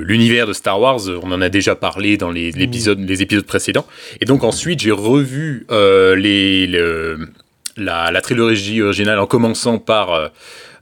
l'univers 0.03 0.47
de 0.47 0.51
Star 0.53 0.81
Wars. 0.81 0.99
On 1.21 1.31
en 1.31 1.41
a 1.41 1.47
déjà 1.47 1.75
parlé 1.75 2.17
dans 2.17 2.29
les, 2.31 2.51
l'épisode, 2.51 2.99
les 2.99 3.21
épisodes 3.21 3.45
précédents. 3.45 3.85
Et 4.19 4.25
donc 4.25 4.43
ensuite, 4.43 4.81
j'ai 4.81 4.91
revu 4.91 5.65
euh, 5.71 6.15
les, 6.17 6.67
le- 6.67 7.29
la, 7.77 8.11
la 8.11 8.19
trilogie 8.21 8.81
originale 8.81 9.19
en 9.19 9.27
commençant 9.27 9.77
par... 9.79 10.13
euh, 10.13 10.27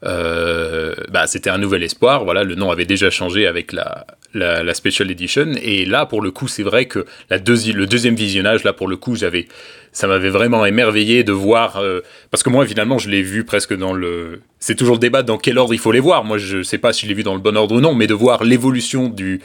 euh, 0.03 0.95
bah, 1.09 1.27
c'était 1.27 1.49
un 1.49 1.57
nouvel 1.57 1.83
espoir. 1.83 2.23
Voilà, 2.23 2.43
le 2.43 2.55
nom 2.55 2.71
avait 2.71 2.85
déjà 2.85 3.09
changé 3.09 3.45
avec 3.45 3.71
la, 3.71 4.05
la, 4.33 4.73
special 4.73 5.11
edition. 5.11 5.53
Et 5.61 5.85
là, 5.85 6.05
pour 6.05 6.21
le 6.21 6.31
coup, 6.31 6.47
c'est 6.47 6.63
vrai 6.63 6.85
que 6.85 7.05
la 7.29 7.39
deuxi- 7.39 7.73
le 7.73 7.85
deuxième 7.85 8.15
visionnage, 8.15 8.63
là, 8.63 8.73
pour 8.73 8.87
le 8.87 8.97
coup, 8.97 9.15
j'avais, 9.15 9.47
ça 9.91 10.07
m'avait 10.07 10.29
vraiment 10.29 10.65
émerveillé 10.65 11.23
de 11.23 11.31
voir, 11.31 11.77
euh, 11.77 12.01
parce 12.31 12.41
que 12.41 12.49
moi, 12.49 12.65
finalement, 12.65 12.97
je 12.97 13.09
l'ai 13.09 13.21
vu 13.21 13.43
presque 13.43 13.75
dans 13.75 13.93
le, 13.93 14.41
c'est 14.59 14.75
toujours 14.75 14.95
le 14.95 14.99
débat 14.99 15.21
dans 15.21 15.37
quel 15.37 15.57
ordre 15.57 15.73
il 15.73 15.79
faut 15.79 15.91
les 15.91 15.99
voir. 15.99 16.23
Moi, 16.23 16.37
je 16.37 16.63
sais 16.63 16.79
pas 16.79 16.93
si 16.93 17.03
je 17.03 17.07
l'ai 17.07 17.13
vu 17.15 17.23
dans 17.23 17.35
le 17.35 17.41
bon 17.41 17.55
ordre 17.55 17.75
ou 17.75 17.81
non, 17.81 17.93
mais 17.93 18.07
de 18.07 18.13
voir 18.15 18.43
l'évolution 18.43 19.07
du, 19.07 19.41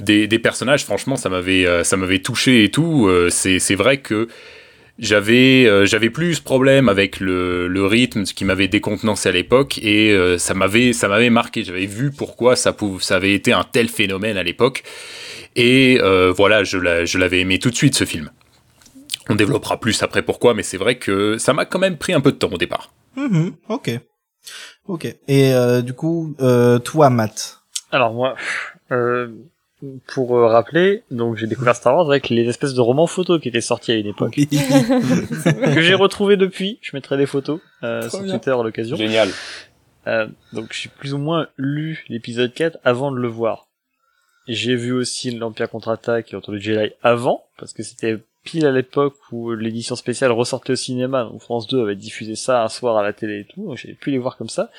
des, 0.00 0.26
des 0.26 0.38
personnages, 0.38 0.84
franchement, 0.84 1.16
ça 1.16 1.28
m'avait, 1.28 1.66
euh, 1.66 1.84
ça 1.84 1.96
m'avait 1.96 2.20
touché 2.20 2.64
et 2.64 2.70
tout. 2.70 3.08
C'est 3.30 3.74
vrai 3.74 3.98
que 3.98 4.28
j'avais 5.00 5.66
euh, 5.66 5.86
j'avais 5.86 6.10
plus 6.10 6.34
ce 6.36 6.42
problème 6.42 6.88
avec 6.88 7.18
le, 7.20 7.66
le 7.68 7.86
rythme 7.86 8.24
ce 8.26 8.34
qui 8.34 8.44
m'avait 8.44 8.68
décontenancé 8.68 9.28
à 9.28 9.32
l'époque 9.32 9.78
et 9.82 10.12
euh, 10.12 10.38
ça 10.38 10.54
m'avait 10.54 10.92
ça 10.92 11.08
m'avait 11.08 11.30
marqué 11.30 11.64
j'avais 11.64 11.86
vu 11.86 12.10
pourquoi 12.12 12.54
ça 12.54 12.72
pouvait 12.72 13.02
ça 13.02 13.16
avait 13.16 13.32
été 13.34 13.52
un 13.52 13.64
tel 13.64 13.88
phénomène 13.88 14.36
à 14.36 14.42
l'époque 14.42 14.82
et 15.56 15.98
euh, 16.02 16.32
voilà 16.36 16.62
je 16.64 16.78
l'a- 16.78 17.04
je 17.04 17.18
l'avais 17.18 17.40
aimé 17.40 17.58
tout 17.58 17.70
de 17.70 17.76
suite 17.76 17.94
ce 17.96 18.04
film 18.04 18.30
on 19.28 19.34
développera 19.34 19.80
plus 19.80 20.02
après 20.02 20.22
pourquoi 20.22 20.54
mais 20.54 20.62
c'est 20.62 20.76
vrai 20.76 20.96
que 20.96 21.38
ça 21.38 21.52
m'a 21.54 21.64
quand 21.64 21.78
même 21.78 21.96
pris 21.96 22.12
un 22.12 22.20
peu 22.20 22.32
de 22.32 22.36
temps 22.36 22.50
au 22.52 22.58
départ 22.58 22.92
Mhm, 23.16 23.54
ok. 23.68 23.90
Ok. 24.86 25.04
Et 25.26 25.52
euh, 25.52 25.82
du 25.82 25.94
coup, 25.94 26.34
euh, 26.40 26.78
toi, 26.78 27.10
Matt? 27.10 27.58
Alors 27.90 28.14
moi, 28.14 28.36
euh, 28.92 29.28
pour 30.06 30.36
euh, 30.36 30.46
rappeler, 30.46 31.02
donc 31.10 31.36
j'ai 31.36 31.46
découvert 31.46 31.74
Star 31.74 31.96
Wars 31.96 32.08
avec 32.08 32.28
les 32.28 32.48
espèces 32.48 32.74
de 32.74 32.80
romans 32.80 33.06
photos 33.06 33.40
qui 33.40 33.48
étaient 33.48 33.60
sortis 33.60 33.92
à 33.92 33.94
une 33.96 34.06
époque, 34.06 34.34
que 34.34 35.80
j'ai 35.80 35.94
retrouvé 35.94 36.36
depuis. 36.36 36.78
Je 36.82 36.90
mettrai 36.94 37.16
des 37.16 37.26
photos 37.26 37.60
euh, 37.82 38.08
sur 38.08 38.22
bien. 38.22 38.32
Twitter 38.32 38.50
à 38.50 38.62
l'occasion. 38.62 38.96
génial 38.96 39.30
Euh, 40.06 40.26
donc 40.52 40.72
j'ai 40.72 40.88
plus 40.88 41.12
ou 41.14 41.18
moins 41.18 41.48
lu 41.56 42.04
l'épisode 42.08 42.52
4 42.52 42.78
avant 42.84 43.12
de 43.12 43.18
le 43.18 43.28
voir. 43.28 43.68
J'ai 44.48 44.74
vu 44.74 44.92
aussi 44.92 45.30
l'Empire 45.30 45.68
contre-attaque 45.68 46.32
et 46.32 46.36
Retour 46.36 46.54
du 46.54 46.60
Jedi 46.60 46.92
avant, 47.02 47.44
parce 47.58 47.72
que 47.72 47.82
c'était 47.82 48.18
pile 48.42 48.66
à 48.66 48.72
l'époque 48.72 49.14
où 49.30 49.52
l'édition 49.52 49.96
spéciale 49.96 50.32
ressortait 50.32 50.72
au 50.72 50.76
cinéma, 50.76 51.24
donc 51.24 51.40
France 51.40 51.66
2 51.68 51.82
avait 51.82 51.96
diffusé 51.96 52.34
ça 52.34 52.64
un 52.64 52.68
soir 52.68 52.96
à 52.96 53.02
la 53.02 53.12
télé 53.12 53.40
et 53.40 53.44
tout, 53.44 53.66
donc 53.66 53.76
j'avais 53.76 53.94
pu 53.94 54.10
les 54.10 54.18
voir 54.18 54.36
comme 54.36 54.48
ça. 54.48 54.70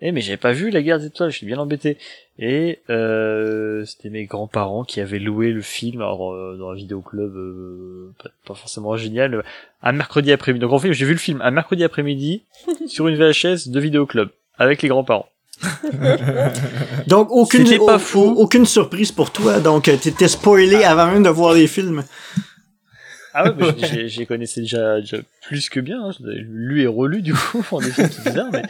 Et 0.00 0.12
mais 0.12 0.20
j'avais 0.20 0.36
pas 0.36 0.52
vu 0.52 0.70
la 0.70 0.82
guerre 0.82 0.98
des 0.98 1.06
étoiles, 1.06 1.30
je 1.30 1.36
suis 1.38 1.46
bien 1.46 1.58
embêté. 1.58 1.96
Et 2.38 2.80
euh, 2.90 3.84
c'était 3.84 4.10
mes 4.10 4.24
grands-parents 4.24 4.84
qui 4.84 5.00
avaient 5.00 5.20
loué 5.20 5.52
le 5.52 5.62
film, 5.62 6.00
alors 6.02 6.32
euh, 6.34 6.56
dans 6.58 6.70
un 6.70 6.74
vidéoclub 6.74 7.34
euh, 7.34 8.12
pas, 8.22 8.28
pas 8.46 8.54
forcément 8.54 8.96
génial, 8.96 9.34
euh, 9.34 9.42
un 9.82 9.92
mercredi 9.92 10.32
après-midi. 10.32 10.60
Donc 10.60 10.72
en 10.72 10.78
fait 10.78 10.92
j'ai 10.92 11.04
vu 11.06 11.12
le 11.12 11.18
film 11.18 11.40
un 11.42 11.50
mercredi 11.52 11.84
après-midi 11.84 12.42
sur 12.86 13.06
une 13.08 13.16
VHS 13.16 13.68
de 13.68 13.80
vidéoclub 13.80 14.28
avec 14.58 14.82
les 14.82 14.88
grands-parents. 14.88 15.28
Donc, 17.06 17.28
aucune, 17.30 17.64
pas 17.86 17.96
au- 17.96 17.98
fou. 17.98 18.20
au- 18.20 18.42
aucune 18.42 18.66
surprise 18.66 19.12
pour 19.12 19.30
toi. 19.30 19.60
Donc, 19.60 19.84
t'étais 19.84 20.28
spoilé 20.28 20.82
avant 20.84 21.06
même 21.06 21.22
de 21.22 21.28
voir 21.28 21.54
les 21.54 21.66
films. 21.68 22.02
Ah 23.36 23.44
ouais, 23.50 23.54
mais 23.78 23.86
j'ai- 23.88 24.08
j'ai 24.08 24.26
connaissais 24.26 24.60
déjà, 24.60 25.00
déjà 25.00 25.16
plus 25.42 25.68
que 25.68 25.80
bien. 25.80 26.04
Hein. 26.04 26.12
Je 26.18 26.24
lu 26.30 26.82
et 26.82 26.86
relu 26.86 27.20
du 27.20 27.34
coup. 27.34 27.66
En 27.72 27.80
effet, 27.80 28.08
c'est 28.08 28.24
bizarre, 28.24 28.50
mais 28.52 28.62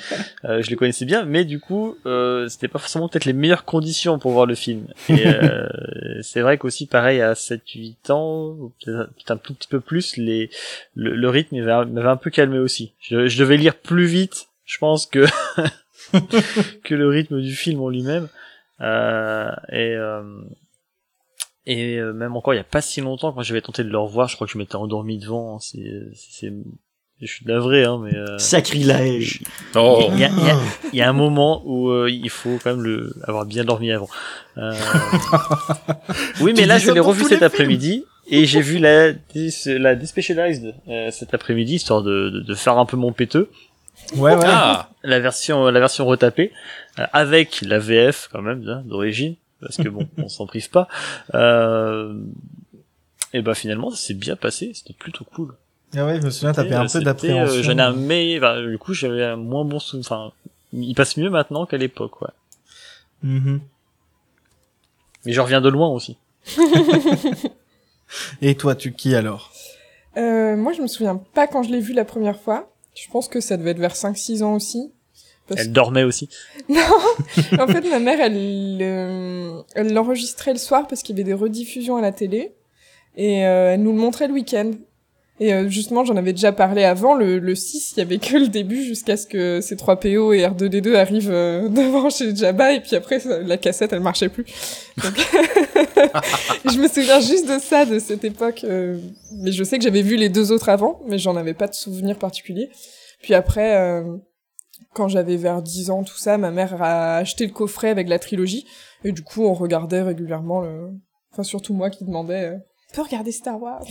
euh, 0.47 0.63
je 0.63 0.71
les 0.71 0.77
connaissais 0.77 1.05
bien. 1.05 1.25
Mais 1.27 1.45
du 1.45 1.61
coup, 1.61 1.97
euh, 2.07 2.49
c'était 2.49 2.69
pas 2.69 2.79
forcément 2.79 3.09
peut-être 3.09 3.27
les 3.27 3.35
meilleures 3.35 3.65
conditions 3.67 4.19
pour 4.19 4.33
voir 4.33 4.47
le 4.47 4.55
film. 4.55 4.87
Et 5.11 5.27
euh, 5.27 5.69
c'est 6.23 6.41
vrai 6.41 6.57
qu'aussi, 6.59 6.87
pareil, 6.87 7.21
à 7.21 7.35
7-8 7.35 8.11
ans, 8.11 8.73
peut-être 8.85 9.31
un 9.31 9.37
tout 9.37 9.53
petit 9.55 9.69
peu 9.69 9.81
plus, 9.81 10.17
les 10.17 10.49
le, 10.95 11.15
le 11.15 11.29
rythme 11.29 11.57
m'avait 11.63 11.91
m'avait 11.91 12.09
un 12.09 12.17
peu 12.17 12.31
calmé 12.31 12.59
aussi. 12.59 12.93
Je, 13.01 13.29
je 13.29 13.39
devais 13.39 13.59
lire 13.59 13.77
plus 13.77 14.07
vite, 14.07 14.47
je 14.65 14.79
pense 14.79 15.05
que 15.07 15.27
que 16.85 16.95
le 16.95 17.09
rythme 17.09 17.41
du 17.41 17.55
film 17.55 17.81
en 17.83 17.89
lui-même. 17.91 18.29
Euh, 18.81 19.51
et 19.71 19.95
euh, 19.95 20.23
et 21.67 21.97
euh, 21.99 22.13
même 22.13 22.37
encore 22.37 22.55
il 22.55 22.59
y 22.59 22.61
a 22.61 22.65
pas 22.65 22.81
si 22.83 23.01
longtemps 23.01 23.33
quand 23.33 23.43
j'avais 23.43 23.61
tenté 23.63 23.85
de 23.85 23.89
le 23.91 23.99
revoir, 23.99 24.29
je 24.29 24.35
crois 24.37 24.47
que 24.47 24.53
je 24.53 24.59
m'étais 24.59 24.77
endormi 24.77 25.19
devant. 25.19 25.57
hein, 25.57 25.59
C'est 25.61 26.03
c'est 26.15 26.53
je 27.21 27.27
suis 27.33 27.47
navré 27.47 27.85
hein, 27.85 28.01
mais 28.03 28.15
euh, 28.15 28.39
Sacrilège. 28.39 29.41
oh 29.77 30.09
il 30.13 30.19
y 30.19 30.25
a, 30.25 30.29
il 30.29 30.47
y 30.47 30.51
a- 30.51 30.59
il 30.93 30.99
y 30.99 31.03
a 31.03 31.09
un 31.09 31.13
moment 31.13 31.63
où 31.65 31.89
euh, 31.91 32.11
il 32.11 32.29
faut 32.29 32.59
quand 32.63 32.71
même 32.75 32.83
le 32.83 33.15
avoir 33.23 33.47
bien 33.47 33.65
dormi 33.65 33.93
avant. 33.93 34.09
Euh, 34.59 34.73
Oui, 36.41 36.53
mais 36.55 36.63
Tu 36.63 36.69
là 36.69 36.79
je 36.79 36.91
l'ai 36.91 37.01
revu 37.01 37.25
cet 37.25 37.43
après-midi 37.43 38.05
et 38.29 38.47
j'ai 38.47 38.61
vu 38.61 38.79
la 38.79 39.13
la 39.67 39.95
Despecialized 39.95 40.75
euh, 40.89 41.11
cet 41.11 41.35
après-midi 41.35 41.75
histoire 41.77 42.03
de, 42.03 42.31
de, 42.31 42.41
de 42.41 42.55
faire 42.55 42.79
un 42.79 42.87
peu 42.87 42.97
mon 42.97 43.13
péteux. 43.13 43.51
Ouais, 44.17 44.35
ouais. 44.35 44.45
ah 44.47 44.91
La 45.03 45.21
version 45.21 45.65
la 45.71 45.81
version 45.81 46.05
retapée 46.05 46.51
euh, 46.99 47.05
avec 47.13 47.61
la 47.63 47.79
VF 47.79 48.29
quand 48.33 48.43
même 48.43 48.67
hein, 48.69 48.83
d'origine 48.85 49.37
parce 49.65 49.79
que 49.79 49.89
bon 49.89 50.07
on 50.19 50.29
s'en 50.29 50.47
prive 50.47 50.71
pas. 50.71 50.87
Euh, 51.35 52.15
et 53.33 53.43
bah 53.43 53.55
finalement 53.55 53.91
ça 53.91 53.97
s'est 53.97 54.15
bien 54.15 54.37
passé, 54.37 54.71
c'était 54.75 54.95
plutôt 54.95 55.25
cool. 55.25 55.57
Ah 55.97 56.07
ouais, 56.07 56.21
je 56.21 56.27
me 56.27 56.31
souviens, 56.31 56.53
t'avais 56.53 56.75
un 56.75 56.85
euh, 56.85 56.89
peu 56.93 57.01
d'appréhension. 57.01 57.59
euh, 57.59 57.63
J'en 57.63 57.79
ai 57.79 57.83
un 57.83 57.93
meilleur, 57.93 58.43
enfin, 58.43 58.67
du 58.69 58.79
coup, 58.79 58.95
j'avais 58.95 59.25
un 59.25 59.37
moins 59.37 59.65
bon 59.65 59.79
souvenir. 59.79 60.07
Enfin, 60.11 60.33
il 60.73 60.95
passe 60.95 61.17
mieux 61.17 61.31
maintenant 61.31 61.67
qu'à 61.67 61.77
l'époque, 61.77 62.21
ouais. 62.21 62.31
Mhm. 63.23 63.61
Mais 65.25 65.33
je 65.33 65.41
reviens 65.41 65.61
de 65.61 65.69
loin 65.69 65.89
aussi. 65.89 66.17
Et 68.43 68.57
toi, 68.57 68.75
tu 68.75 68.93
qui 68.93 69.15
alors? 69.15 69.53
Euh, 70.17 70.57
moi, 70.57 70.73
je 70.73 70.83
me 70.83 70.87
souviens 70.87 71.17
pas 71.17 71.47
quand 71.47 71.63
je 71.63 71.71
l'ai 71.71 71.81
vu 71.81 71.93
la 71.93 72.05
première 72.05 72.39
fois. 72.41 72.71
Je 72.95 73.09
pense 73.11 73.29
que 73.29 73.41
ça 73.41 73.57
devait 73.57 73.71
être 73.71 73.79
vers 73.79 73.95
5-6 73.95 74.43
ans 74.43 74.55
aussi. 74.55 74.93
Parce 75.49 75.61
Elle 75.61 75.73
dormait 75.73 76.05
aussi. 76.05 76.29
en 76.71 77.67
fait, 77.67 77.83
ma 77.91 77.99
mère, 77.99 78.21
elle 78.21 78.79
euh, 78.81 79.61
elle 79.75 79.93
l'enregistrait 79.93 80.53
le 80.53 80.59
soir 80.59 80.87
parce 80.89 81.03
qu'il 81.03 81.17
y 81.17 81.21
avait 81.21 81.25
des 81.29 81.35
rediffusions 81.35 81.97
à 81.97 82.01
la 82.01 82.13
télé. 82.13 82.55
Et 83.17 83.47
euh, 83.47 83.75
elle 83.75 83.83
nous 83.83 83.93
le 83.93 83.99
montrait 83.99 84.27
le 84.29 84.33
week-end. 84.35 84.73
Et 85.41 85.53
euh, 85.53 85.69
justement, 85.69 86.05
j'en 86.05 86.17
avais 86.17 86.33
déjà 86.33 86.53
parlé 86.53 86.85
avant, 86.85 87.15
le, 87.15 87.41
le 87.41 87.55
6, 87.57 87.95
il 87.97 87.99
y 87.99 88.03
avait 88.03 88.19
que 88.19 88.37
le 88.37 88.47
début 88.47 88.85
jusqu'à 88.85 89.17
ce 89.17 89.27
que 89.27 89.59
C3PO 89.59 90.33
et 90.33 90.43
R2D2 90.47 90.95
arrivent 90.95 91.31
euh, 91.33 91.69
devant 91.69 92.09
chez 92.09 92.35
Jabba, 92.37 92.73
et 92.73 92.81
puis 92.81 92.95
après, 92.95 93.19
ça- 93.19 93.41
la 93.41 93.57
cassette, 93.57 93.93
elle 93.93 93.99
marchait 94.01 94.29
plus. 94.29 94.45
Donc... 95.03 95.15
je 96.73 96.79
me 96.79 96.87
souviens 96.87 97.21
juste 97.21 97.49
de 97.49 97.59
ça, 97.59 97.85
de 97.85 97.99
cette 97.99 98.25
époque. 98.25 98.63
euh, 98.63 98.97
Mais 99.43 99.51
je 99.51 99.65
sais 99.65 99.77
que 99.79 99.83
j'avais 99.85 100.03
vu 100.03 100.15
les 100.15 100.29
deux 100.29 100.53
autres 100.53 100.69
avant, 100.69 101.01
mais 101.09 101.19
j'en 101.19 101.35
avais 101.37 101.55
pas 101.55 101.67
de 101.67 101.75
souvenir 101.75 102.17
particulier. 102.17 102.71
Puis 103.21 103.35
après, 103.35 103.77
euh, 103.77 104.03
quand 104.95 105.09
j'avais 105.09 105.37
vers 105.37 105.63
10 105.63 105.91
ans, 105.91 106.05
tout 106.05 106.17
ça, 106.17 106.39
ma 106.39 106.51
mère 106.51 106.83
a 106.83 107.17
acheté 107.17 107.47
le 107.47 107.53
coffret 107.53 107.91
avec 107.91 108.09
la 108.09 108.19
trilogie, 108.19 108.67
et 109.03 109.13
du 109.13 109.23
coup, 109.23 109.45
on 109.45 109.55
regardait 109.55 110.03
régulièrement 110.03 110.61
le... 110.61 110.91
Enfin, 111.33 111.43
surtout 111.43 111.75
moi 111.75 111.91
qui 111.91 112.05
demandais... 112.05 112.47
Euh, 112.47 112.57
on 112.93 112.95
peut 112.97 113.03
regarder 113.03 113.33
Star 113.33 113.61
Wars 113.61 113.85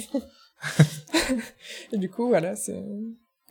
et 1.92 1.98
du 1.98 2.10
coup, 2.10 2.30
voilà, 2.30 2.56
c'est 2.56 2.82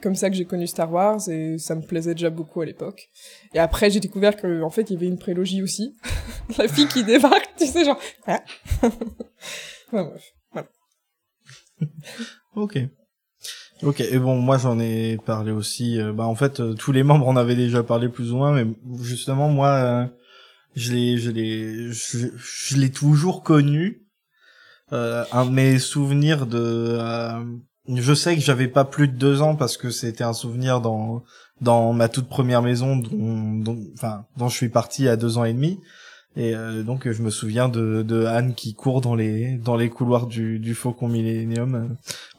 comme 0.02 0.14
ça 0.14 0.30
que 0.30 0.37
j'ai 0.37 0.47
connu 0.47 0.66
Star 0.66 0.90
Wars 0.90 1.28
et 1.28 1.59
ça 1.59 1.75
me 1.75 1.82
plaisait 1.82 2.14
déjà 2.14 2.30
beaucoup 2.30 2.62
à 2.62 2.64
l'époque. 2.64 3.11
Et 3.54 3.59
après, 3.59 3.90
j'ai 3.90 4.00
découvert 4.00 4.35
que 4.37 4.62
en 4.62 4.71
fait, 4.71 4.90
il 4.90 4.94
y 4.94 4.97
avait 4.97 5.06
une 5.06 5.18
prélogie 5.18 5.62
aussi. 5.62 5.97
La 6.59 6.68
fille 6.68 6.88
qui 6.88 7.04
débarque, 7.04 7.54
tu 7.56 7.66
sais, 7.66 7.85
genre. 7.85 7.99
Hein? 8.26 8.40
Ouais, 9.92 10.04
bref. 10.04 10.32
Ok. 12.54 12.78
Ok, 13.82 14.00
et 14.00 14.18
bon, 14.18 14.36
moi 14.36 14.58
j'en 14.58 14.78
ai 14.78 15.18
parlé 15.26 15.50
aussi. 15.50 16.00
euh, 16.00 16.12
bah 16.12 16.24
en 16.24 16.34
fait, 16.36 16.60
euh, 16.60 16.74
tous 16.74 16.92
les 16.92 17.02
membres 17.02 17.26
en 17.26 17.36
avaient 17.36 17.56
déjà 17.56 17.82
parlé 17.82 18.08
plus 18.08 18.32
ou 18.32 18.36
moins, 18.36 18.52
mais 18.52 18.66
justement 19.00 19.48
moi, 19.48 19.68
euh, 19.68 20.06
je 20.76 20.92
l'ai, 20.92 21.18
je 21.18 21.30
l'ai, 21.30 21.92
je, 21.92 22.28
je 22.36 22.76
l'ai 22.76 22.90
toujours 22.90 23.42
connu. 23.42 24.06
Euh, 24.92 25.24
un 25.32 25.46
de 25.46 25.50
mes 25.50 25.78
souvenirs 25.78 26.46
de, 26.46 26.58
euh, 26.60 27.42
je 27.88 28.12
sais 28.14 28.34
que 28.36 28.42
j'avais 28.42 28.68
pas 28.68 28.84
plus 28.84 29.08
de 29.08 29.14
deux 29.16 29.40
ans 29.40 29.56
parce 29.56 29.76
que 29.78 29.90
c'était 29.90 30.24
un 30.24 30.34
souvenir 30.34 30.80
dans 30.80 31.24
dans 31.60 31.92
ma 31.92 32.08
toute 32.08 32.28
première 32.28 32.60
maison, 32.62 32.96
dont, 32.96 33.54
dont, 33.58 33.78
enfin, 33.94 34.26
dont 34.36 34.48
je 34.48 34.56
suis 34.56 34.68
parti 34.68 35.08
à 35.08 35.16
deux 35.16 35.38
ans 35.38 35.44
et 35.44 35.52
demi. 35.54 35.78
Et 36.34 36.54
euh, 36.54 36.82
donc 36.82 37.10
je 37.10 37.22
me 37.22 37.28
souviens 37.28 37.68
de, 37.68 38.02
de 38.02 38.24
Anne 38.24 38.54
qui 38.54 38.72
court 38.74 39.02
dans 39.02 39.14
les 39.14 39.58
dans 39.58 39.76
les 39.76 39.90
couloirs 39.90 40.26
du, 40.26 40.58
du 40.58 40.74
Faucon 40.74 41.08
Millennium 41.08 41.74
euh, 41.74 41.84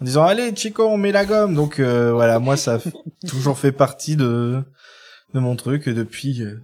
en 0.01 0.05
disant 0.05 0.23
allez 0.23 0.55
Chico 0.55 0.83
on 0.87 0.97
met 0.97 1.11
la 1.11 1.25
gomme 1.25 1.53
donc 1.53 1.79
euh, 1.79 2.11
voilà 2.11 2.39
moi 2.39 2.57
ça 2.57 2.75
a 2.75 2.79
toujours 3.27 3.59
fait 3.59 3.71
partie 3.71 4.15
de 4.15 4.63
de 5.35 5.39
mon 5.39 5.55
truc 5.55 5.87
depuis 5.89 6.41
euh, 6.41 6.55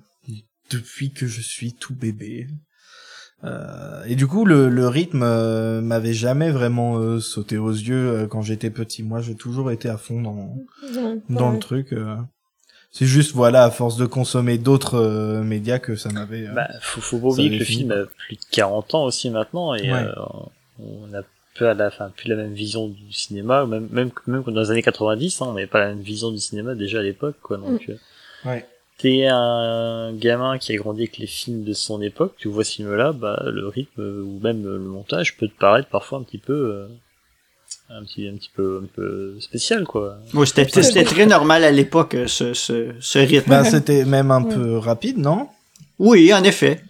depuis 0.72 1.12
que 1.12 1.28
je 1.28 1.42
suis 1.42 1.74
tout 1.74 1.94
bébé 1.96 2.48
Euh, 3.46 4.04
et 4.06 4.16
du 4.16 4.28
coup 4.28 4.44
le, 4.44 4.68
le 4.68 4.88
rythme 4.90 5.24
euh, 5.24 5.80
m'avait 5.82 6.14
jamais 6.14 6.52
vraiment 6.52 6.98
euh, 6.98 7.22
sauté 7.22 7.58
aux 7.58 7.72
yeux 7.72 8.10
euh, 8.10 8.28
quand 8.28 8.42
j'étais 8.42 8.70
petit 8.70 9.02
moi 9.02 9.22
j'ai 9.22 9.36
toujours 9.36 9.72
été 9.72 9.88
à 9.88 9.98
fond 9.98 10.22
dans 10.22 10.58
dans 11.30 11.48
ouais. 11.48 11.54
le 11.54 11.60
truc. 11.60 11.94
C'est 12.92 13.06
juste 13.06 13.34
voilà 13.34 13.64
à 13.66 13.72
force 13.72 13.98
de 13.98 14.06
consommer 14.06 14.58
d'autres 14.58 14.96
euh, 14.96 15.44
médias 15.44 15.80
que 15.80 15.96
ça 15.96 16.10
m'avait 16.12 16.48
euh, 16.48 16.54
Bah, 16.54 16.68
faut, 16.82 17.02
faut 17.02 17.20
pas 17.20 17.28
oublier 17.28 17.50
que 17.52 17.56
le 17.60 17.66
film 17.66 17.92
a 17.92 18.06
plus 18.06 18.36
de 18.36 18.42
40 18.52 18.96
ans 18.96 19.04
aussi 19.06 19.30
maintenant 19.30 19.74
et 19.76 19.92
Ouais. 19.92 20.00
euh, 20.04 20.14
on 20.80 21.14
a 21.14 21.22
peu 21.56 21.68
à 21.70 21.74
la 21.74 21.92
fin 21.92 22.10
plus 22.10 22.30
la 22.30 22.36
même 22.36 22.54
vision 22.54 22.88
du 22.88 23.12
cinéma 23.12 23.64
ou 23.64 23.68
même 23.68 23.88
même 23.92 24.12
même 24.28 24.44
dans 24.44 24.62
les 24.62 24.72
années 24.72 24.82
90 24.82 25.42
hein, 25.42 25.48
on 25.50 25.54
n'avait 25.54 25.68
pas 25.68 25.80
la 25.80 25.88
même 25.88 26.02
vision 26.02 26.32
du 26.32 26.40
cinéma 26.40 26.74
déjà 26.76 27.00
à 27.00 27.04
l'époque 27.04 27.36
quoi 27.42 27.58
donc 27.58 27.90
euh, 27.90 27.96
ouais. 28.46 28.66
t'es 28.98 29.26
un 29.28 30.14
gamin 30.14 30.58
qui 30.58 30.72
a 30.72 30.76
grandi 30.78 31.02
avec 31.02 31.18
les 31.18 31.28
films 31.28 31.64
de 31.64 31.74
son 31.74 32.02
époque, 32.02 32.34
tu 32.38 32.48
vois 32.48 32.64
ce 32.64 32.76
film-là, 32.76 33.12
bah, 33.14 33.42
le 33.46 33.68
rythme 33.68 34.02
ou 34.02 34.40
même 34.42 34.64
le 34.64 34.80
montage 34.80 35.38
peut 35.38 35.48
te 35.48 35.58
paraître 35.60 35.90
parfois 35.90 36.20
un 36.20 36.24
petit 36.24 36.38
peu, 36.38 36.54
euh, 36.54 36.88
un 37.90 38.04
petit, 38.04 38.28
un 38.28 38.36
petit 38.36 38.52
peu, 38.56 38.82
un 38.84 38.88
peu 38.88 39.40
spécial, 39.40 39.84
quoi. 39.86 40.20
Ouais, 40.34 40.46
c'était, 40.46 40.84
c'était 40.84 41.04
très 41.04 41.26
normal 41.26 41.64
à 41.64 41.72
l'époque, 41.72 42.16
ce, 42.28 42.54
ce, 42.54 42.94
ce 43.00 43.20
rythme. 43.20 43.50
Bah, 43.50 43.64
c'était 43.64 44.06
même 44.06 44.32
un 44.32 44.44
peu 44.44 44.78
rapide, 44.78 45.18
non? 45.18 45.50
Oui, 45.98 46.34
en 46.34 46.44
effet. 46.44 46.84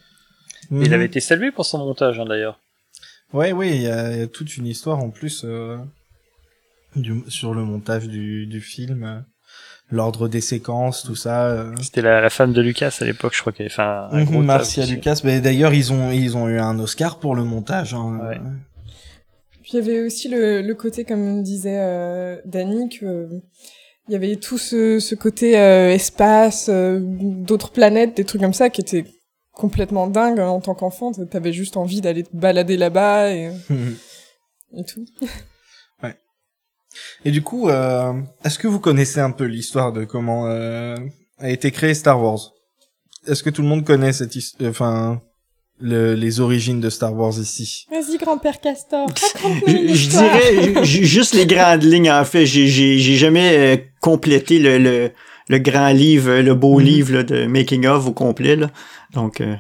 Mais 0.70 0.86
Il 0.86 0.89
Mhm. 0.89 0.94
avait 0.94 1.06
été 1.06 1.20
salué 1.20 1.51
pour 1.51 1.65
son 1.65 1.79
montage, 1.79 2.20
hein, 2.20 2.25
d'ailleurs. 2.25 2.60
Ouais, 3.34 3.51
oui, 3.53 3.70
il 3.75 3.82
y, 3.84 3.88
a 3.88 4.12
il 4.13 4.20
y 4.20 4.22
a 4.24 4.27
toute 4.27 4.58
une 4.58 4.68
histoire 4.68 5.00
en 5.00 5.10
plus 5.10 5.44
euh, 5.46 5.77
du, 6.96 7.24
sur 7.27 7.53
le 7.53 7.63
montage 7.63 8.08
du, 8.08 8.46
du 8.48 8.60
film, 8.62 9.03
euh, 9.03 9.20
l'ordre 9.91 10.27
des 10.27 10.41
séquences, 10.41 11.03
tout 11.03 11.15
ça. 11.15 11.48
euh. 11.48 11.75
C'était 11.82 12.01
la, 12.01 12.22
la 12.22 12.29
femme 12.29 12.53
de 12.53 12.62
Lucas 12.62 12.96
à 13.01 13.06
l'époque, 13.06 13.34
je 13.36 13.41
crois 13.41 13.53
qu'elle 13.53 13.68
avait 13.68 13.74
fait 13.75 13.82
un, 13.82 14.10
un 14.12 14.20
Mhm, 14.20 14.25
gros 14.25 14.41
Marcia. 14.41 14.86
Lucas, 14.86 15.22
mais 15.24 15.39
d'ailleurs 15.41 15.74
ils 15.74 15.91
ont 15.94 16.12
ils 16.12 16.36
ont 16.38 16.48
eu 16.50 16.60
un 16.60 16.77
Oscar 16.79 17.20
pour 17.20 17.36
le 17.36 17.44
montage. 17.44 17.94
Hein. 17.94 18.20
Ouais. 18.22 18.39
Puis 19.70 19.78
il 19.78 19.86
y 19.86 19.88
avait 19.88 20.02
aussi 20.02 20.28
le, 20.30 20.64
le 20.64 20.74
côté, 20.74 21.06
comme 21.06 21.44
disait 21.44 21.78
euh, 21.78 22.42
Dany, 22.44 22.90
que 22.90 23.06
euh, 23.06 23.28
il 24.08 24.14
y 24.14 24.16
avait 24.16 24.36
tout 24.38 24.58
ce, 24.58 25.00
ce 25.00 25.14
côté 25.14 25.60
euh, 25.60 25.92
espace, 25.92 26.70
euh, 26.70 27.00
d'autres 27.00 27.72
planètes, 27.72 28.18
des 28.18 28.24
trucs 28.26 28.42
comme 28.42 28.56
ça 28.56 28.72
qui 28.72 28.82
étaient 28.82 29.06
complètement 29.52 30.08
dingues 30.08 30.40
en 30.40 30.60
tant 30.60 30.74
qu'enfant. 30.74 31.12
T'avais 31.12 31.54
juste 31.54 31.78
envie 31.78 32.02
d'aller 32.02 32.24
te 32.24 32.36
balader 32.36 32.78
là-bas 32.78 33.32
et, 33.32 33.52
et 34.76 34.84
tout. 34.86 35.06
Et 37.24 37.30
du 37.32 37.44
coup, 37.44 37.70
euh, 37.70 38.14
est-ce 38.44 38.58
que 38.58 38.68
vous 38.68 38.80
connaissez 38.80 39.20
un 39.20 39.30
peu 39.30 39.44
l'histoire 39.44 39.94
de 39.94 40.06
comment 40.06 40.48
a 40.48 41.50
été 41.50 41.70
créé 41.70 41.94
Star 41.94 42.20
Wars? 42.22 42.54
Est-ce 43.28 43.44
que 43.44 43.52
tout 43.52 43.62
le 43.62 43.68
monde 43.68 43.86
connaît 43.86 44.12
cette 44.12 44.36
histoire, 44.36 44.72
enfin 44.72 45.22
le, 45.81 46.13
les 46.15 46.39
origines 46.39 46.79
de 46.81 46.89
Star 46.89 47.13
Wars 47.13 47.33
ici 47.39 47.86
Vas-y, 47.91 48.17
grand-père 48.17 48.59
Castor, 48.59 49.07
Je, 49.65 49.93
je 49.93 50.09
dirais 50.09 50.83
ju- 50.86 51.05
juste 51.05 51.33
les 51.36 51.45
grandes 51.45 51.83
lignes, 51.83 52.12
en 52.12 52.25
fait. 52.25 52.45
J'ai, 52.45 52.67
j'ai, 52.67 52.98
j'ai 53.00 53.15
jamais 53.15 53.57
euh, 53.57 53.77
complété 54.01 54.59
le, 54.59 54.77
le, 54.77 55.12
le 55.48 55.57
grand 55.59 55.89
livre, 55.89 56.39
le 56.41 56.53
beau 56.55 56.79
Mhm. 56.79 56.86
livre 56.86 57.13
là, 57.15 57.24
de 57.24 57.45
Making 57.45 57.86
of 57.88 58.07
au 58.07 58.12
complet. 58.13 58.55
Là. 58.55 58.69
Donc, 59.13 59.41
euh, 59.41 59.55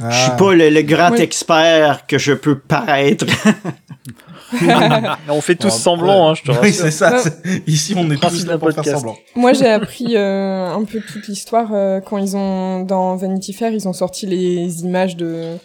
Ah. 0.00 0.10
je 0.10 0.16
suis 0.24 0.36
pas 0.36 0.54
le, 0.54 0.68
le 0.70 0.82
grand 0.82 1.12
Oui. 1.12 1.20
expert 1.20 2.06
que 2.06 2.18
je 2.18 2.32
peux 2.32 2.58
paraître. 2.58 3.24
On 5.28 5.40
fait 5.40 5.56
tous 5.56 5.68
Ah, 5.68 5.70
semblant, 5.70 6.28
hein, 6.30 6.34
je 6.34 6.42
te 6.42 6.52
Oui, 6.62 6.72
c'est 6.72 6.90
ça. 6.90 7.12
Ouais. 7.16 7.18
c'est- 7.44 7.62
Ici, 7.66 7.94
on 7.96 8.08
est 8.10 8.20
tous 8.20 8.46
là 8.46 8.58
pour 8.58 8.70
faire 8.72 8.84
semblant. 8.84 9.16
Moi, 9.34 9.52
j'ai 9.52 9.66
appris 9.66 10.16
euh, 10.16 10.72
un 10.72 10.84
peu 10.84 11.00
toute 11.00 11.26
l'histoire 11.28 11.70
euh, 11.72 12.00
quand 12.00 12.18
ils 12.18 12.36
ont 12.36 12.82
dans 12.82 13.16
Vanity 13.16 13.52
Fair, 13.52 13.72
ils 13.72 13.88
ont 13.88 13.92
sorti 13.92 14.26
les 14.26 14.82
images 14.82 15.16
de 15.16 15.56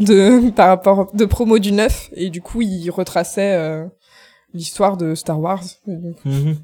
de 0.00 0.50
par 0.54 0.68
rapport 0.68 1.10
de 1.14 1.24
promo 1.24 1.58
du 1.58 1.72
9 1.72 2.10
et 2.14 2.30
du 2.30 2.40
coup, 2.40 2.62
ils 2.62 2.90
retraçaient 2.90 3.54
euh, 3.54 3.84
l'histoire 4.52 4.96
de 4.96 5.14
Star 5.14 5.40
Wars. 5.40 5.64
Mhm. 5.86 6.56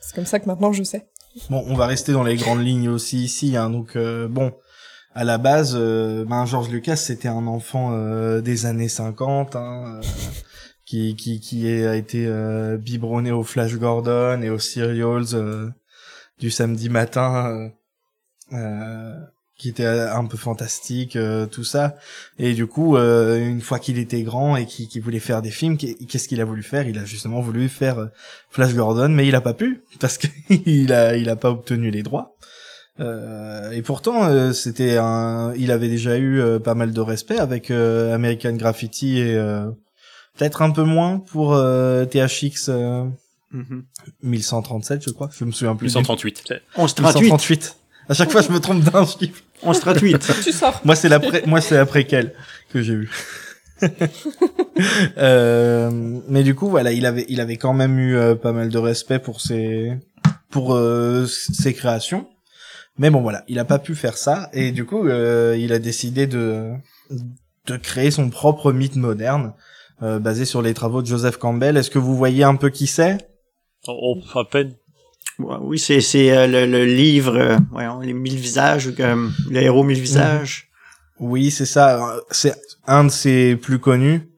C'est 0.00 0.14
comme 0.14 0.26
ça 0.26 0.40
que 0.40 0.46
maintenant 0.46 0.72
je 0.72 0.82
sais. 0.82 1.06
Bon, 1.50 1.62
on 1.68 1.74
va 1.74 1.86
rester 1.86 2.12
dans 2.12 2.24
les 2.24 2.34
grandes 2.36 2.64
lignes 2.64 2.88
aussi 2.88 3.22
ici. 3.22 3.56
Hein, 3.56 3.70
donc, 3.70 3.94
euh, 3.94 4.26
bon, 4.26 4.50
à 5.14 5.24
la 5.24 5.38
base, 5.38 5.74
euh, 5.76 6.24
ben, 6.24 6.46
George 6.46 6.68
Lucas, 6.68 6.96
c'était 6.96 7.28
un 7.28 7.46
enfant 7.46 7.90
euh, 7.92 8.40
des 8.40 8.66
années 8.66 8.88
50, 8.88 9.56
hein, 9.56 10.00
euh, 10.00 10.00
qui, 10.86 11.14
qui, 11.16 11.68
a 11.68 11.94
été 11.96 12.26
euh, 12.26 12.76
biberonné 12.76 13.30
au 13.32 13.42
Flash 13.42 13.74
Gordon 13.74 14.40
et 14.42 14.50
aux 14.50 14.58
Serials 14.58 15.72
du 16.38 16.50
samedi 16.50 16.88
matin, 16.88 17.70
qui 19.56 19.68
était 19.68 19.86
un 19.86 20.24
peu 20.24 20.36
fantastique, 20.38 21.18
tout 21.50 21.64
ça. 21.64 21.96
Et 22.38 22.54
du 22.54 22.66
coup, 22.66 22.96
une 22.96 23.60
fois 23.60 23.78
qu'il 23.78 23.98
était 23.98 24.22
grand 24.22 24.56
et 24.56 24.64
qu'il 24.66 25.02
voulait 25.02 25.18
faire 25.20 25.42
des 25.42 25.50
films, 25.50 25.76
qu'est- 25.76 25.94
qu'est-ce 26.06 26.26
qu'il 26.28 26.40
a 26.40 26.44
voulu 26.44 26.62
faire? 26.62 26.88
Il 26.88 26.98
a 26.98 27.04
justement 27.04 27.40
voulu 27.40 27.68
faire 27.68 28.08
Flash 28.50 28.74
Gordon, 28.74 29.10
mais 29.10 29.28
il 29.28 29.34
a 29.34 29.40
pas 29.42 29.54
pu 29.54 29.82
parce 30.00 30.18
qu'il 30.18 30.92
a 30.92 31.14
il 31.16 31.28
a 31.28 31.36
pas 31.36 31.50
obtenu 31.50 31.90
les 31.90 32.02
droits. 32.02 32.36
Euh, 32.98 33.70
et 33.70 33.82
pourtant, 33.82 34.24
euh, 34.26 34.52
c'était 34.52 34.96
un, 34.98 35.54
il 35.56 35.70
avait 35.70 35.88
déjà 35.88 36.16
eu 36.18 36.40
euh, 36.40 36.58
pas 36.58 36.74
mal 36.74 36.92
de 36.92 37.00
respect 37.00 37.38
avec 37.38 37.70
euh, 37.70 38.14
American 38.14 38.52
Graffiti 38.54 39.18
et 39.18 39.36
euh, 39.36 39.66
peut-être 40.36 40.60
un 40.62 40.70
peu 40.70 40.82
moins 40.82 41.18
pour 41.18 41.54
euh, 41.54 42.04
THX 42.04 42.68
euh, 42.68 43.04
1137, 44.22 45.02
je 45.06 45.10
crois. 45.10 45.30
Je 45.36 45.44
me 45.44 45.52
souviens 45.52 45.76
plus. 45.76 45.86
du- 45.86 45.92
138. 45.92 46.42
1138. 46.76 47.22
1138. 47.22 47.76
À 48.08 48.14
chaque 48.14 48.30
fois, 48.30 48.42
je 48.42 48.50
me 48.50 48.58
trompe 48.60 48.82
d'un 48.82 49.06
chiffre. 49.06 49.40
1138. 49.62 50.32
Tu 50.44 50.52
sors. 50.52 50.80
Moi, 50.84 50.96
c'est 50.96 51.08
l'après, 51.08 51.42
moi, 51.46 51.60
c'est 51.60 51.76
après 51.78 52.04
quel 52.04 52.34
que 52.72 52.82
j'ai 52.82 52.94
eu. 52.94 53.10
euh, 55.18 55.90
mais 56.28 56.42
du 56.42 56.54
coup, 56.54 56.68
voilà, 56.68 56.92
il 56.92 57.06
avait, 57.06 57.24
il 57.28 57.40
avait 57.40 57.56
quand 57.56 57.72
même 57.72 57.98
eu 57.98 58.16
euh, 58.16 58.34
pas 58.34 58.52
mal 58.52 58.68
de 58.68 58.78
respect 58.78 59.18
pour 59.18 59.40
ses, 59.40 59.92
pour 60.50 60.74
euh, 60.74 61.26
ses 61.26 61.72
créations. 61.74 62.26
Mais 63.00 63.08
bon, 63.08 63.22
voilà, 63.22 63.44
il 63.48 63.58
a 63.58 63.64
pas 63.64 63.78
pu 63.78 63.94
faire 63.94 64.18
ça 64.18 64.50
et 64.52 64.72
du 64.72 64.84
coup, 64.84 65.08
euh, 65.08 65.56
il 65.58 65.72
a 65.72 65.78
décidé 65.78 66.26
de, 66.26 66.70
de 67.66 67.76
créer 67.78 68.10
son 68.10 68.28
propre 68.28 68.72
mythe 68.72 68.96
moderne 68.96 69.54
euh, 70.02 70.18
basé 70.18 70.44
sur 70.44 70.60
les 70.60 70.74
travaux 70.74 71.00
de 71.00 71.06
Joseph 71.06 71.38
Campbell. 71.38 71.78
Est-ce 71.78 71.88
que 71.88 71.98
vous 71.98 72.14
voyez 72.14 72.44
un 72.44 72.56
peu 72.56 72.68
qui 72.68 72.86
c'est? 72.86 73.16
Oh, 73.88 74.18
oh, 74.34 74.38
à 74.38 74.44
peine. 74.44 74.74
Ouais, 75.38 75.56
oui, 75.62 75.78
c'est, 75.78 76.02
c'est 76.02 76.30
euh, 76.30 76.46
le, 76.46 76.66
le 76.66 76.84
livre, 76.84 77.38
euh, 77.38 77.56
voyons, 77.70 78.00
les 78.00 78.12
mille 78.12 78.36
visages, 78.36 78.88
ou 78.88 78.94
comme 78.94 79.32
le 79.48 79.62
héros 79.62 79.82
mille 79.82 79.98
visages. 79.98 80.68
Oui, 81.18 81.50
c'est 81.50 81.64
ça. 81.64 82.18
C'est 82.30 82.54
un 82.86 83.04
de 83.04 83.08
ses 83.08 83.56
plus 83.56 83.78
connus. 83.78 84.28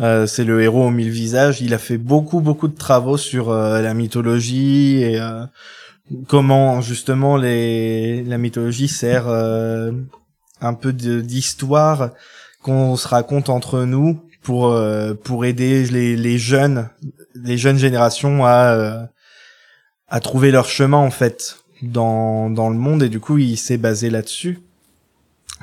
Euh, 0.00 0.26
c'est 0.26 0.44
le 0.44 0.62
héros 0.62 0.86
aux 0.86 0.90
mille 0.90 1.10
visages. 1.10 1.60
Il 1.60 1.74
a 1.74 1.78
fait 1.78 1.98
beaucoup, 1.98 2.40
beaucoup 2.40 2.68
de 2.68 2.76
travaux 2.78 3.18
sur 3.18 3.50
euh, 3.50 3.82
la 3.82 3.92
mythologie 3.92 5.02
et 5.02 5.20
euh, 5.20 5.44
comment 6.28 6.80
justement 6.80 7.36
les 7.36 8.22
la 8.24 8.38
mythologie 8.38 8.88
sert 8.88 9.28
euh, 9.28 9.92
un 10.60 10.74
peu 10.74 10.92
d'histoire 10.92 12.10
qu'on 12.62 12.96
se 12.96 13.08
raconte 13.08 13.48
entre 13.48 13.84
nous 13.84 14.20
pour 14.42 14.68
euh, 14.68 15.14
pour 15.14 15.44
aider 15.44 15.84
les, 15.86 16.16
les 16.16 16.38
jeunes 16.38 16.88
les 17.34 17.58
jeunes 17.58 17.78
générations 17.78 18.44
à 18.44 18.74
euh, 18.74 19.02
à 20.08 20.20
trouver 20.20 20.50
leur 20.50 20.68
chemin 20.68 20.98
en 20.98 21.10
fait 21.10 21.58
dans 21.82 22.50
dans 22.50 22.68
le 22.70 22.76
monde 22.76 23.02
et 23.02 23.08
du 23.08 23.20
coup 23.20 23.38
il 23.38 23.56
s'est 23.56 23.78
basé 23.78 24.10
là-dessus. 24.10 24.58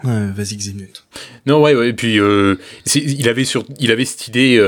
Euh, 0.05 0.31
Vas-y 0.31 0.57
Ximnut. 0.57 1.05
Non, 1.47 1.59
ouais, 1.59 1.73
ouais, 1.73 1.89
et 1.89 1.93
puis 1.93 2.19
euh, 2.19 2.55
il 2.93 3.27
avait 3.27 3.45
sur, 3.45 3.65
il 3.79 3.89
avait 3.89 4.05
cette 4.05 4.27
idée. 4.27 4.59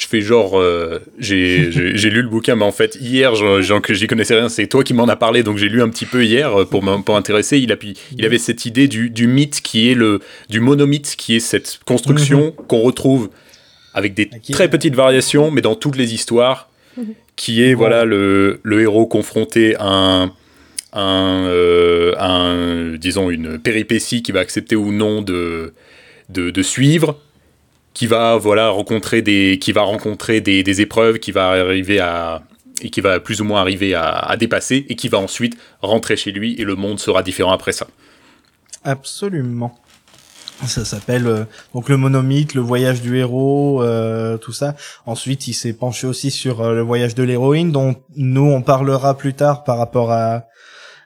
Euh, 0.00 0.02
je 0.02 0.06
fais 0.08 0.20
genre, 0.20 0.58
euh, 0.58 0.98
j'ai 1.18 2.10
lu 2.10 2.22
le 2.22 2.28
bouquin, 2.28 2.56
mais 2.56 2.64
en 2.64 2.72
fait 2.72 2.96
hier, 3.00 3.34
j'en- 3.34 3.60
j'en- 3.60 3.80
que 3.80 3.94
j'y 3.94 4.06
connaissais 4.06 4.34
rien. 4.34 4.48
C'est 4.48 4.66
toi 4.66 4.82
qui 4.84 4.94
m'en 4.94 5.08
as 5.08 5.16
parlé, 5.16 5.42
donc 5.42 5.58
j'ai 5.58 5.68
lu 5.68 5.82
un 5.82 5.88
petit 5.88 6.06
peu 6.06 6.24
hier 6.24 6.60
euh, 6.60 6.64
pour 6.64 6.82
m'in- 6.82 7.00
pour 7.00 7.14
m'intéresser. 7.14 7.58
Il 7.58 7.72
a 7.72 7.76
il 8.16 8.24
avait 8.24 8.38
cette 8.38 8.66
idée 8.66 8.88
du, 8.88 9.10
du 9.10 9.26
mythe 9.26 9.60
qui 9.60 9.90
est 9.90 9.94
le 9.94 10.20
du 10.48 10.60
monomythe, 10.60 11.14
qui 11.16 11.36
est 11.36 11.40
cette 11.40 11.80
construction 11.86 12.52
qu'on 12.68 12.80
retrouve 12.80 13.30
avec 13.94 14.14
des 14.14 14.28
très 14.52 14.70
petites 14.70 14.94
variations, 14.94 15.50
mais 15.50 15.60
dans 15.62 15.74
toutes 15.74 15.96
les 15.96 16.14
histoires, 16.14 16.68
qui 17.36 17.62
est 17.62 17.74
voilà 17.74 18.04
le, 18.04 18.60
le 18.62 18.80
héros 18.82 19.06
confronté 19.06 19.74
à 19.76 19.86
un 19.86 20.32
un, 20.92 21.44
euh, 21.46 22.14
un, 22.18 22.96
disons 22.98 23.30
une 23.30 23.58
péripétie 23.60 24.22
qui 24.22 24.32
va 24.32 24.40
accepter 24.40 24.74
ou 24.74 24.90
non 24.90 25.22
de, 25.22 25.72
de, 26.30 26.50
de 26.50 26.62
suivre, 26.62 27.16
qui 27.94 28.06
va 28.06 28.36
voilà 28.36 28.68
rencontrer 28.70 29.22
des, 29.22 29.58
qui 29.60 29.72
va 29.72 29.82
rencontrer 29.82 30.40
des, 30.40 30.62
des 30.62 30.80
épreuves, 30.80 31.18
qui 31.18 31.32
va 31.32 31.48
arriver 31.50 31.98
à 32.00 32.42
et 32.82 32.90
qui 32.90 33.00
va 33.00 33.20
plus 33.20 33.40
ou 33.40 33.44
moins 33.44 33.60
arriver 33.60 33.94
à, 33.94 34.10
à 34.10 34.36
dépasser 34.36 34.86
et 34.88 34.96
qui 34.96 35.08
va 35.08 35.18
ensuite 35.18 35.56
rentrer 35.82 36.16
chez 36.16 36.32
lui 36.32 36.54
et 36.58 36.64
le 36.64 36.76
monde 36.76 36.98
sera 36.98 37.22
différent 37.22 37.52
après 37.52 37.72
ça. 37.72 37.86
Absolument. 38.84 39.78
Ça 40.66 40.84
s'appelle 40.84 41.26
euh, 41.26 41.44
donc 41.74 41.88
le 41.88 41.96
monomythe, 41.96 42.54
le 42.54 42.60
voyage 42.60 43.00
du 43.00 43.16
héros, 43.18 43.82
euh, 43.82 44.36
tout 44.36 44.52
ça. 44.52 44.76
Ensuite, 45.06 45.48
il 45.48 45.54
s'est 45.54 45.72
penché 45.72 46.06
aussi 46.06 46.30
sur 46.30 46.60
euh, 46.60 46.74
le 46.74 46.82
voyage 46.82 47.14
de 47.14 47.22
l'héroïne, 47.22 47.72
dont 47.72 47.96
nous 48.16 48.44
on 48.44 48.60
parlera 48.60 49.16
plus 49.16 49.32
tard 49.32 49.64
par 49.64 49.78
rapport 49.78 50.12
à 50.12 50.44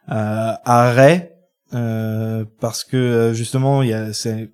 à, 0.07 0.61
à 0.65 0.93
Rey, 0.93 1.33
euh, 1.73 2.45
parce 2.61 2.85
que 2.85 2.97
euh, 2.97 3.33
justement, 3.33 3.83
il 3.83 3.91
y 3.91 3.95
a 3.95 4.13
c'est 4.13 4.51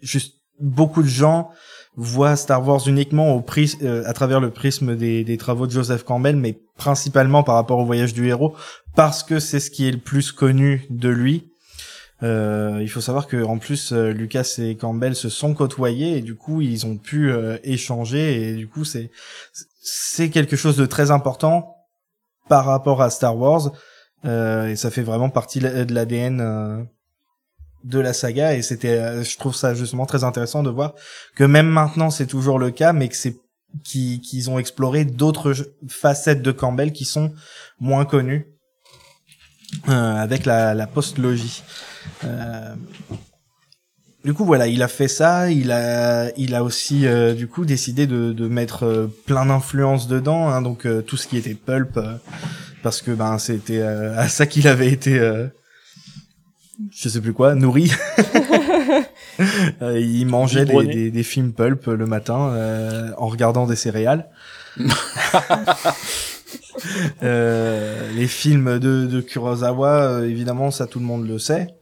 juste 0.00 0.41
beaucoup 0.62 1.02
de 1.02 1.08
gens 1.08 1.50
voient 1.96 2.36
Star 2.36 2.66
Wars 2.66 2.80
uniquement 2.86 3.34
au 3.34 3.40
pris, 3.40 3.76
euh, 3.82 4.02
à 4.06 4.14
travers 4.14 4.40
le 4.40 4.50
prisme 4.50 4.96
des, 4.96 5.36
travaux 5.36 5.66
de 5.66 5.72
Joseph 5.72 6.04
Campbell, 6.04 6.36
mais 6.36 6.58
principalement 6.78 7.42
par 7.42 7.56
rapport 7.56 7.78
au 7.78 7.84
voyage 7.84 8.14
du 8.14 8.28
héros, 8.28 8.54
parce 8.94 9.22
que 9.22 9.38
c'est 9.38 9.60
ce 9.60 9.70
qui 9.70 9.86
est 9.86 9.92
le 9.92 9.98
plus 9.98 10.32
connu 10.32 10.86
de 10.88 11.10
lui. 11.10 11.52
Euh, 12.22 12.78
il 12.80 12.88
faut 12.88 13.00
savoir 13.00 13.26
que 13.26 13.42
en 13.42 13.58
plus 13.58 13.92
euh, 13.92 14.12
Lucas 14.12 14.54
et 14.58 14.76
Campbell 14.76 15.16
se 15.16 15.28
sont 15.28 15.54
côtoyés 15.54 16.18
et 16.18 16.20
du 16.20 16.36
coup 16.36 16.60
ils 16.60 16.86
ont 16.86 16.96
pu 16.96 17.32
euh, 17.32 17.58
échanger 17.64 18.50
et 18.50 18.54
du 18.54 18.68
coup 18.68 18.84
c'est 18.84 19.10
c'est 19.80 20.30
quelque 20.30 20.54
chose 20.54 20.76
de 20.76 20.86
très 20.86 21.10
important 21.10 21.74
par 22.48 22.64
rapport 22.64 23.02
à 23.02 23.10
Star 23.10 23.36
Wars 23.36 23.72
et 24.24 24.76
ça 24.76 24.92
fait 24.92 25.02
vraiment 25.02 25.30
partie 25.30 25.58
de 25.58 25.92
l'ADN 25.92 26.86
de 27.84 27.98
la 27.98 28.12
saga. 28.12 28.54
Et 28.54 28.62
c'était, 28.62 28.98
euh, 28.98 29.22
je 29.24 29.36
trouve 29.36 29.54
ça 29.54 29.74
justement 29.74 30.06
très 30.06 30.24
intéressant 30.24 30.62
de 30.62 30.70
voir 30.70 30.94
que 31.34 31.44
même 31.44 31.68
maintenant 31.68 32.10
c'est 32.10 32.26
toujours 32.26 32.58
le 32.58 32.70
cas, 32.70 32.92
mais 32.92 33.08
que 33.08 33.16
c'est 33.16 33.36
qu'ils 33.84 34.50
ont 34.50 34.58
exploré 34.58 35.04
d'autres 35.04 35.54
facettes 35.88 36.42
de 36.42 36.52
Campbell 36.52 36.92
qui 36.92 37.06
sont 37.06 37.32
moins 37.80 38.04
connues 38.04 38.46
euh, 39.88 40.16
avec 40.16 40.44
la, 40.44 40.74
la 40.74 40.86
post-logie. 40.86 41.62
Euh, 42.24 42.74
du 44.24 44.34
coup, 44.34 44.44
voilà, 44.44 44.66
il 44.68 44.82
a 44.82 44.88
fait 44.88 45.08
ça. 45.08 45.50
Il 45.50 45.72
a, 45.72 46.30
il 46.36 46.54
a 46.54 46.62
aussi 46.62 47.06
euh, 47.06 47.34
du 47.34 47.48
coup 47.48 47.64
décidé 47.64 48.06
de, 48.06 48.32
de 48.32 48.46
mettre 48.46 48.84
euh, 48.84 49.06
plein 49.26 49.46
d'influences 49.46 50.06
dedans, 50.06 50.48
hein, 50.48 50.62
donc 50.62 50.86
euh, 50.86 51.02
tout 51.02 51.16
ce 51.16 51.26
qui 51.26 51.36
était 51.36 51.54
pulp, 51.54 51.98
parce 52.82 53.02
que 53.02 53.10
ben 53.10 53.38
c'était 53.38 53.80
à 53.80 54.28
ça 54.28 54.46
qu'il 54.46 54.68
avait 54.68 54.90
été, 54.90 55.18
je 56.90 57.08
sais 57.08 57.20
plus 57.20 57.32
quoi, 57.32 57.54
nourri. 57.54 57.92
il 59.80 60.26
mangeait 60.26 60.64
des, 60.64 60.86
des, 60.86 61.10
des, 61.10 61.22
films 61.22 61.52
pulp 61.52 61.86
le 61.86 62.06
matin 62.06 63.12
en 63.16 63.26
regardant 63.26 63.66
des 63.66 63.76
céréales. 63.76 64.28
les 67.22 68.26
films 68.26 68.78
de, 68.78 69.06
de 69.06 69.20
Kurosawa, 69.20 70.22
évidemment, 70.24 70.70
ça 70.70 70.86
tout 70.86 70.98
le 70.98 71.04
monde 71.04 71.26
le 71.26 71.38
sait. 71.38 71.74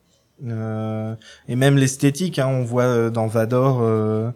Euh, 0.47 1.15
et 1.49 1.57
même 1.57 1.77
l'esthétique, 1.77 2.39
hein, 2.39 2.49
on 2.49 2.63
voit 2.63 2.85
euh, 2.85 3.11
dans 3.11 3.27
Vador 3.27 3.81
euh, 3.83 4.31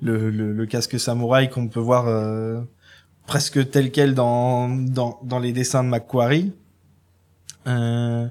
le, 0.00 0.30
le, 0.30 0.52
le, 0.52 0.66
casque 0.66 0.98
samouraï 0.98 1.50
qu'on 1.50 1.68
peut 1.68 1.80
voir 1.80 2.08
euh, 2.08 2.60
presque 3.26 3.70
tel 3.70 3.90
quel 3.90 4.14
dans, 4.14 4.68
dans, 4.68 5.20
dans 5.22 5.38
les 5.38 5.52
dessins 5.52 5.84
de 5.84 5.88
Macquarie. 5.88 6.52
Euh, 7.66 8.26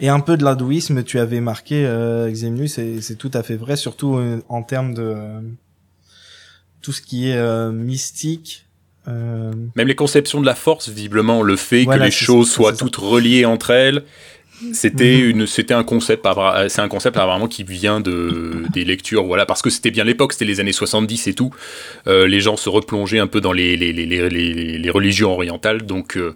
et 0.00 0.08
un 0.08 0.20
peu 0.20 0.36
de 0.36 0.44
l'hindouisme, 0.44 1.02
tu 1.02 1.18
avais 1.18 1.40
marqué, 1.40 1.86
euh, 1.86 2.32
c'est 2.34 3.16
tout 3.18 3.30
à 3.34 3.42
fait 3.42 3.56
vrai, 3.56 3.76
surtout 3.76 4.20
en 4.48 4.62
termes 4.62 4.94
de 4.94 5.16
tout 6.82 6.92
ce 6.92 7.02
qui 7.02 7.30
est 7.30 7.72
mystique, 7.72 8.68
euh... 9.08 9.52
Même 9.74 9.88
les 9.88 9.94
conceptions 9.94 10.40
de 10.40 10.46
la 10.46 10.54
force, 10.54 10.88
visiblement, 10.88 11.42
le 11.42 11.56
fait 11.56 11.86
que 11.86 11.98
les 11.98 12.10
choses 12.10 12.50
soient 12.50 12.74
toutes 12.74 12.96
reliées 12.96 13.44
entre 13.44 13.70
elles, 13.70 14.04
c'était 14.72 15.18
mhm. 15.18 15.30
une, 15.30 15.46
c'était 15.46 15.74
un 15.74 15.84
concept, 15.84 16.26
c'est 16.68 16.80
un 16.80 16.88
concept 16.88 17.16
apparemment 17.16 17.46
qui 17.46 17.62
vient 17.62 18.00
de 18.00 18.64
des 18.72 18.84
lectures, 18.84 19.24
voilà, 19.24 19.46
parce 19.46 19.62
que 19.62 19.70
c'était 19.70 19.90
bien 19.90 20.04
l'époque, 20.04 20.32
c'était 20.32 20.44
les 20.44 20.60
années 20.60 20.72
70 20.72 21.28
et 21.28 21.34
tout. 21.34 21.54
Euh, 22.06 22.26
les 22.26 22.40
gens 22.40 22.56
se 22.56 22.68
replongeaient 22.68 23.20
un 23.20 23.28
peu 23.28 23.40
dans 23.40 23.52
les 23.52 23.76
les, 23.76 23.92
les, 23.92 24.06
les, 24.06 24.28
les 24.78 24.90
religions 24.90 25.30
orientales, 25.30 25.82
donc 25.82 26.16
euh, 26.16 26.20
euh, 26.20 26.34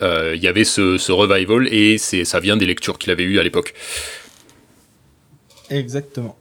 il 0.00 0.40
y 0.42 0.48
avait 0.48 0.64
ce, 0.64 0.98
ce 0.98 1.12
revival 1.12 1.68
et 1.72 1.98
ça 1.98 2.40
vient 2.40 2.56
des 2.56 2.66
lectures 2.66 2.98
qu'il 2.98 3.12
avait 3.12 3.24
eues 3.24 3.38
à 3.38 3.42
l'époque. 3.42 3.74
Exactement. 5.70 6.36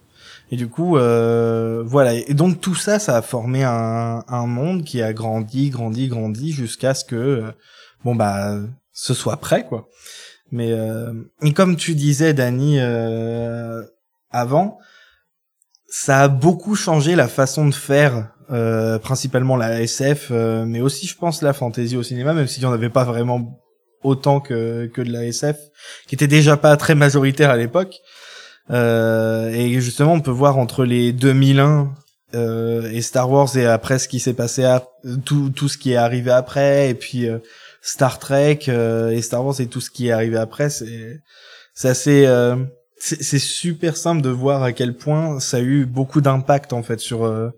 Et 0.52 0.58
du 0.58 0.68
coup, 0.68 0.98
euh, 0.98 1.82
voilà. 1.86 2.14
Et 2.14 2.34
donc 2.34 2.60
tout 2.60 2.76
ça, 2.76 3.00
ça 3.00 3.16
a 3.16 3.22
formé 3.22 3.64
un, 3.64 4.24
un 4.28 4.48
monde 4.48 4.84
qui 4.84 5.02
a 5.02 5.14
grandi, 5.14 5.70
grandi, 5.70 6.10
grandi 6.10 6.52
jusqu'à 6.52 6.94
ce 6.94 7.06
que, 7.06 7.44
bon 8.04 8.16
bah, 8.16 8.58
ce 8.92 9.14
soit 9.14 9.38
prêt, 9.38 9.66
quoi. 9.66 9.88
Mais 10.52 10.74
euh, 10.74 11.14
comme 11.56 11.78
tu 11.78 11.96
disais, 11.96 12.34
Dani, 12.34 12.80
euh, 12.80 13.82
avant, 14.30 14.78
ça 15.88 16.20
a 16.20 16.28
beaucoup 16.28 16.76
changé 16.76 17.16
la 17.16 17.30
façon 17.30 17.66
de 17.68 17.74
faire, 17.74 18.31
euh, 18.52 19.00
principalement 19.00 19.56
la 19.56 19.82
SF, 19.82 20.28
euh, 20.32 20.66
mais 20.66 20.82
aussi, 20.82 21.08
je 21.08 21.16
pense, 21.16 21.42
la 21.42 21.54
fantasy 21.54 21.96
au 21.96 22.04
cinéma, 22.04 22.34
même 22.34 22.48
s'il 22.48 22.64
n'y 22.64 22.70
en 22.70 22.74
avait 22.74 22.90
pas 22.90 23.04
vraiment 23.04 23.60
autant 24.04 24.40
que, 24.40 24.88
que 24.88 25.02
de 25.02 25.12
la 25.12 25.26
SF, 25.26 25.58
qui 26.08 26.16
était 26.16 26.28
déjà 26.28 26.58
pas 26.58 26.76
très 26.78 26.96
majoritaire 26.96 27.50
à 27.50 27.58
l'époque. 27.58 27.96
Euh, 28.70 29.50
et 29.50 29.80
justement, 29.80 30.14
on 30.14 30.22
peut 30.22 30.32
voir 30.32 30.58
entre 30.58 30.86
les 30.86 31.14
2001 31.14 31.94
euh, 32.34 32.90
et 32.92 33.02
Star 33.02 33.30
Wars 33.30 33.56
et 33.58 33.66
après 33.66 34.00
ce 34.00 34.08
qui 34.08 34.20
s'est 34.20 34.34
passé 34.34 34.64
à 34.64 34.88
tout 35.26 35.50
tout 35.50 35.68
ce 35.68 35.78
qui 35.78 35.92
est 35.92 35.98
arrivé 35.98 36.32
après 36.32 36.90
et 36.90 36.94
puis 36.94 37.28
euh, 37.28 37.40
Star 37.82 38.20
Trek 38.20 38.60
et 38.68 39.22
Star 39.22 39.46
Wars 39.46 39.60
et 39.60 39.68
tout 39.68 39.82
ce 39.82 39.90
qui 39.90 40.08
est 40.08 40.12
arrivé 40.12 40.38
après, 40.38 40.70
c'est 40.70 41.20
assez 41.84 42.26
c'est 43.02 43.40
super 43.40 43.98
simple 43.98 44.22
de 44.22 44.30
voir 44.30 44.62
à 44.62 44.74
quel 44.74 44.96
point 44.96 45.40
ça 45.40 45.58
a 45.58 45.60
eu 45.60 45.86
beaucoup 45.86 46.22
d'impact 46.22 46.72
en 46.72 46.84
fait 46.84 47.00
sur 47.00 47.26
euh, 47.26 47.50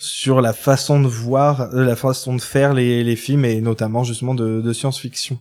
sur 0.00 0.40
la 0.40 0.52
façon 0.52 1.00
de 1.00 1.06
voir, 1.06 1.68
la 1.72 1.94
façon 1.94 2.34
de 2.34 2.40
faire 2.40 2.72
les, 2.72 3.04
les 3.04 3.16
films 3.16 3.44
et 3.44 3.60
notamment 3.60 4.02
justement 4.02 4.34
de, 4.34 4.60
de 4.60 4.72
science-fiction. 4.72 5.38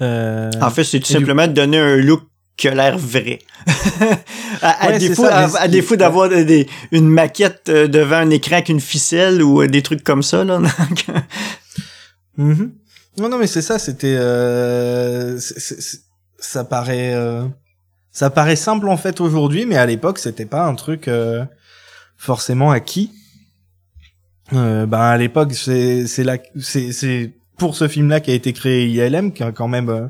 Euh, 0.00 0.50
en 0.62 0.70
fait, 0.70 0.84
c'est 0.84 1.00
tout 1.00 1.12
simplement 1.12 1.46
de 1.46 1.52
donner 1.52 1.78
un 1.78 1.96
look 1.96 2.22
qui 2.56 2.68
a 2.68 2.74
l'air 2.74 2.96
vrai. 2.96 3.40
à, 4.62 4.96
défaut, 4.98 5.26
à, 5.26 5.68
défaut, 5.68 5.96
d'avoir 5.96 6.28
des, 6.28 6.68
une 6.92 7.08
maquette 7.08 7.68
devant 7.68 8.16
un 8.16 8.30
écran 8.30 8.56
avec 8.56 8.68
une 8.68 8.80
ficelle 8.80 9.42
ou 9.42 9.66
des 9.66 9.82
trucs 9.82 10.04
comme 10.04 10.22
ça. 10.22 10.44
Là. 10.44 10.60
Mhm. 12.36 12.72
Non, 13.18 13.28
non, 13.28 13.38
mais 13.38 13.46
c'est 13.46 13.60
ça. 13.60 13.78
C'était, 13.78 14.16
euh, 14.16 15.38
ça 16.38 16.64
paraît, 16.64 17.12
euh, 17.14 17.44
ça 18.12 18.30
paraît 18.30 18.56
simple 18.56 18.88
en 18.88 18.96
fait 18.96 19.20
aujourd'hui, 19.20 19.66
mais 19.66 19.76
à 19.76 19.84
l'époque, 19.84 20.18
c'était 20.18 20.46
pas 20.46 20.64
un 20.64 20.74
truc 20.74 21.06
euh, 21.08 21.44
forcément 22.20 22.70
acquis. 22.70 23.10
Euh, 24.52 24.84
ben 24.84 25.00
à 25.00 25.16
l'époque, 25.16 25.54
c'est, 25.54 26.06
c'est 26.06 26.22
là, 26.22 26.36
c'est, 26.60 26.92
c'est 26.92 27.32
pour 27.56 27.74
ce 27.74 27.88
film-là 27.88 28.20
qui 28.20 28.30
a 28.30 28.34
été 28.34 28.52
créé 28.52 28.86
ILM, 28.88 29.32
qui 29.32 29.42
a 29.42 29.52
quand 29.52 29.68
même 29.68 29.88
euh, 29.88 30.06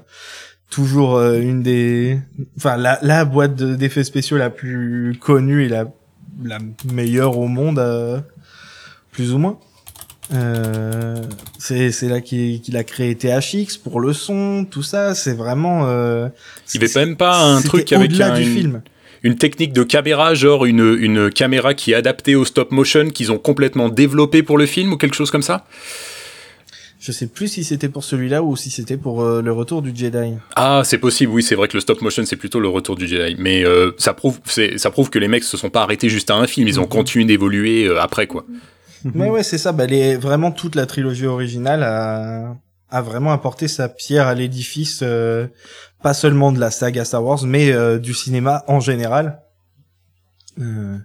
toujours 0.71 1.17
euh, 1.17 1.41
une 1.41 1.63
des, 1.63 2.19
enfin 2.57 2.77
la, 2.77 2.99
la 3.03 3.25
boîte 3.25 3.55
d'effets 3.55 4.03
spéciaux 4.03 4.39
la 4.39 4.51
plus 4.51 5.17
connue 5.21 5.67
et 5.67 5.69
la, 5.69 5.85
la 6.43 6.59
meilleure 6.93 7.39
au 7.39 7.47
monde, 7.47 7.81
plus 9.13 9.33
ou 9.33 9.39
moins. 9.39 9.59
Euh, 10.33 11.17
c'est 11.59 11.91
c'est 11.91 12.09
là 12.09 12.21
qu'il 12.21 12.77
a 12.77 12.85
créé 12.85 13.17
THX 13.17 13.77
pour 13.83 14.01
le 14.01 14.13
son, 14.13 14.65
tout 14.69 14.83
ça. 14.83 15.15
C'est 15.15 15.33
vraiment. 15.33 15.87
Euh, 15.87 16.29
il 16.73 16.85
avait 16.85 17.07
même 17.07 17.17
pas 17.17 17.41
un 17.41 17.61
truc 17.63 17.93
avec 17.93 18.19
un, 18.21 18.39
du 18.39 18.45
film. 18.45 18.83
Une 19.23 19.37
technique 19.37 19.73
de 19.73 19.83
caméra, 19.83 20.35
genre 20.35 20.65
une 20.65 20.97
une 20.99 21.31
caméra 21.31 21.75
qui 21.75 21.93
est 21.93 21.95
adaptée 21.95 22.35
au 22.35 22.45
stop 22.45 22.71
motion 22.71 23.11
qu'ils 23.11 23.33
ont 23.33 23.39
complètement 23.39 23.89
développé 23.89 24.43
pour 24.43 24.59
le 24.59 24.67
film 24.67 24.93
ou 24.93 24.97
quelque 24.97 25.17
chose 25.17 25.31
comme 25.31 25.43
ça. 25.43 25.67
Je 27.01 27.13
sais 27.13 27.27
plus 27.27 27.49
si 27.49 27.65
c'était 27.65 27.89
pour 27.89 28.05
celui-là 28.05 28.43
ou 28.43 28.57
si 28.57 28.69
c'était 28.69 28.99
pour 28.99 29.23
euh, 29.23 29.41
le 29.41 29.53
retour 29.53 29.81
du 29.81 29.91
Jedi. 29.95 30.35
Ah, 30.55 30.83
c'est 30.85 30.99
possible, 30.99 31.33
oui, 31.33 31.43
c'est 31.43 31.55
vrai 31.55 31.67
que 31.67 31.75
le 31.75 31.81
stop 31.81 32.03
motion 32.03 32.23
c'est 32.27 32.37
plutôt 32.37 32.61
le 32.61 32.69
retour 32.69 32.95
du 32.95 33.09
Jedi, 33.09 33.37
mais 33.39 33.65
euh, 33.65 33.93
ça 33.97 34.13
prouve, 34.13 34.39
ça 34.77 34.91
prouve 34.91 35.09
que 35.09 35.19
les 35.19 35.29
mecs 35.29 35.45
se 35.45 35.57
sont 35.57 35.71
pas 35.71 35.83
arrêtés 35.83 36.11
juste 36.11 36.31
à 36.31 36.35
un 36.35 36.47
film, 36.47 36.69
ils 36.69 36.79
ont 36.79 36.83
mhm. 36.83 36.89
continué 36.91 37.25
d'évoluer 37.25 37.87
euh, 37.87 38.03
après 38.03 38.27
quoi. 38.27 38.45
Mais 39.15 39.31
ouais, 39.31 39.43
c'est 39.43 39.57
ça. 39.57 39.73
Bah, 39.73 39.87
les, 39.87 40.17
vraiment 40.17 40.53
toute 40.53 40.75
la 40.75 40.85
trilogie 40.85 41.25
originale 41.25 41.83
a, 41.83 42.55
a 42.91 43.03
vraiment 43.03 43.33
apporté 43.33 43.69
sa 43.69 43.89
pierre 43.89 44.27
à 44.27 44.35
l'édifice, 44.35 45.01
euh, 45.03 45.47
pas 46.03 46.15
seulement 46.15 46.53
de 46.53 46.59
la 46.59 46.71
saga 46.71 47.05
Star 47.05 47.25
Wars, 47.25 47.43
mais 47.45 47.73
euh, 47.73 47.99
du 47.99 48.15
cinéma 48.15 48.65
en 48.67 48.81
général. 48.81 49.41
Euh... 50.61 50.99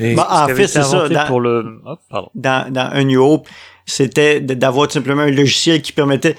Et 0.00 0.14
bah, 0.14 0.28
en 0.30 0.48
fait, 0.48 0.66
c'est 0.66 0.82
ça. 0.82 1.08
Dans, 1.08 1.26
pour 1.26 1.40
le... 1.40 1.80
Oh, 1.86 1.96
pardon. 2.10 2.30
Dans, 2.34 2.72
dans 2.72 2.88
A 2.88 3.04
New 3.04 3.22
Hope, 3.22 3.48
c'était 3.86 4.40
d'avoir 4.40 4.90
simplement 4.90 5.22
un 5.22 5.30
logiciel 5.30 5.82
qui 5.82 5.92
permettait, 5.92 6.36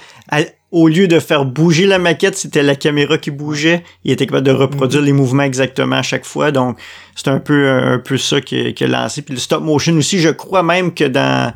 au 0.71 0.87
lieu 0.87 1.07
de 1.07 1.19
faire 1.19 1.45
bouger 1.45 1.85
la 1.85 1.99
maquette, 1.99 2.35
c'était 2.35 2.63
la 2.63 2.75
caméra 2.75 3.17
qui 3.17 3.31
bougeait. 3.31 3.83
Il 4.03 4.11
était 4.11 4.25
capable 4.25 4.47
de 4.47 4.51
reproduire 4.51 5.01
mhm. 5.01 5.07
les 5.07 5.13
mouvements 5.13 5.43
exactement 5.43 5.97
à 5.97 6.01
chaque 6.01 6.25
fois. 6.25 6.51
Donc, 6.51 6.77
c'est 7.15 7.27
un 7.29 7.39
peu, 7.39 7.69
un 7.69 7.99
peu 7.99 8.17
ça 8.17 8.41
qui 8.41 8.75
a 8.77 8.87
lancé. 8.87 9.21
Puis 9.21 9.35
le 9.35 9.39
stop 9.39 9.63
motion 9.63 9.95
aussi, 9.95 10.19
je 10.19 10.29
crois 10.29 10.63
même 10.63 10.93
que 10.93 11.05
dans, 11.05 11.53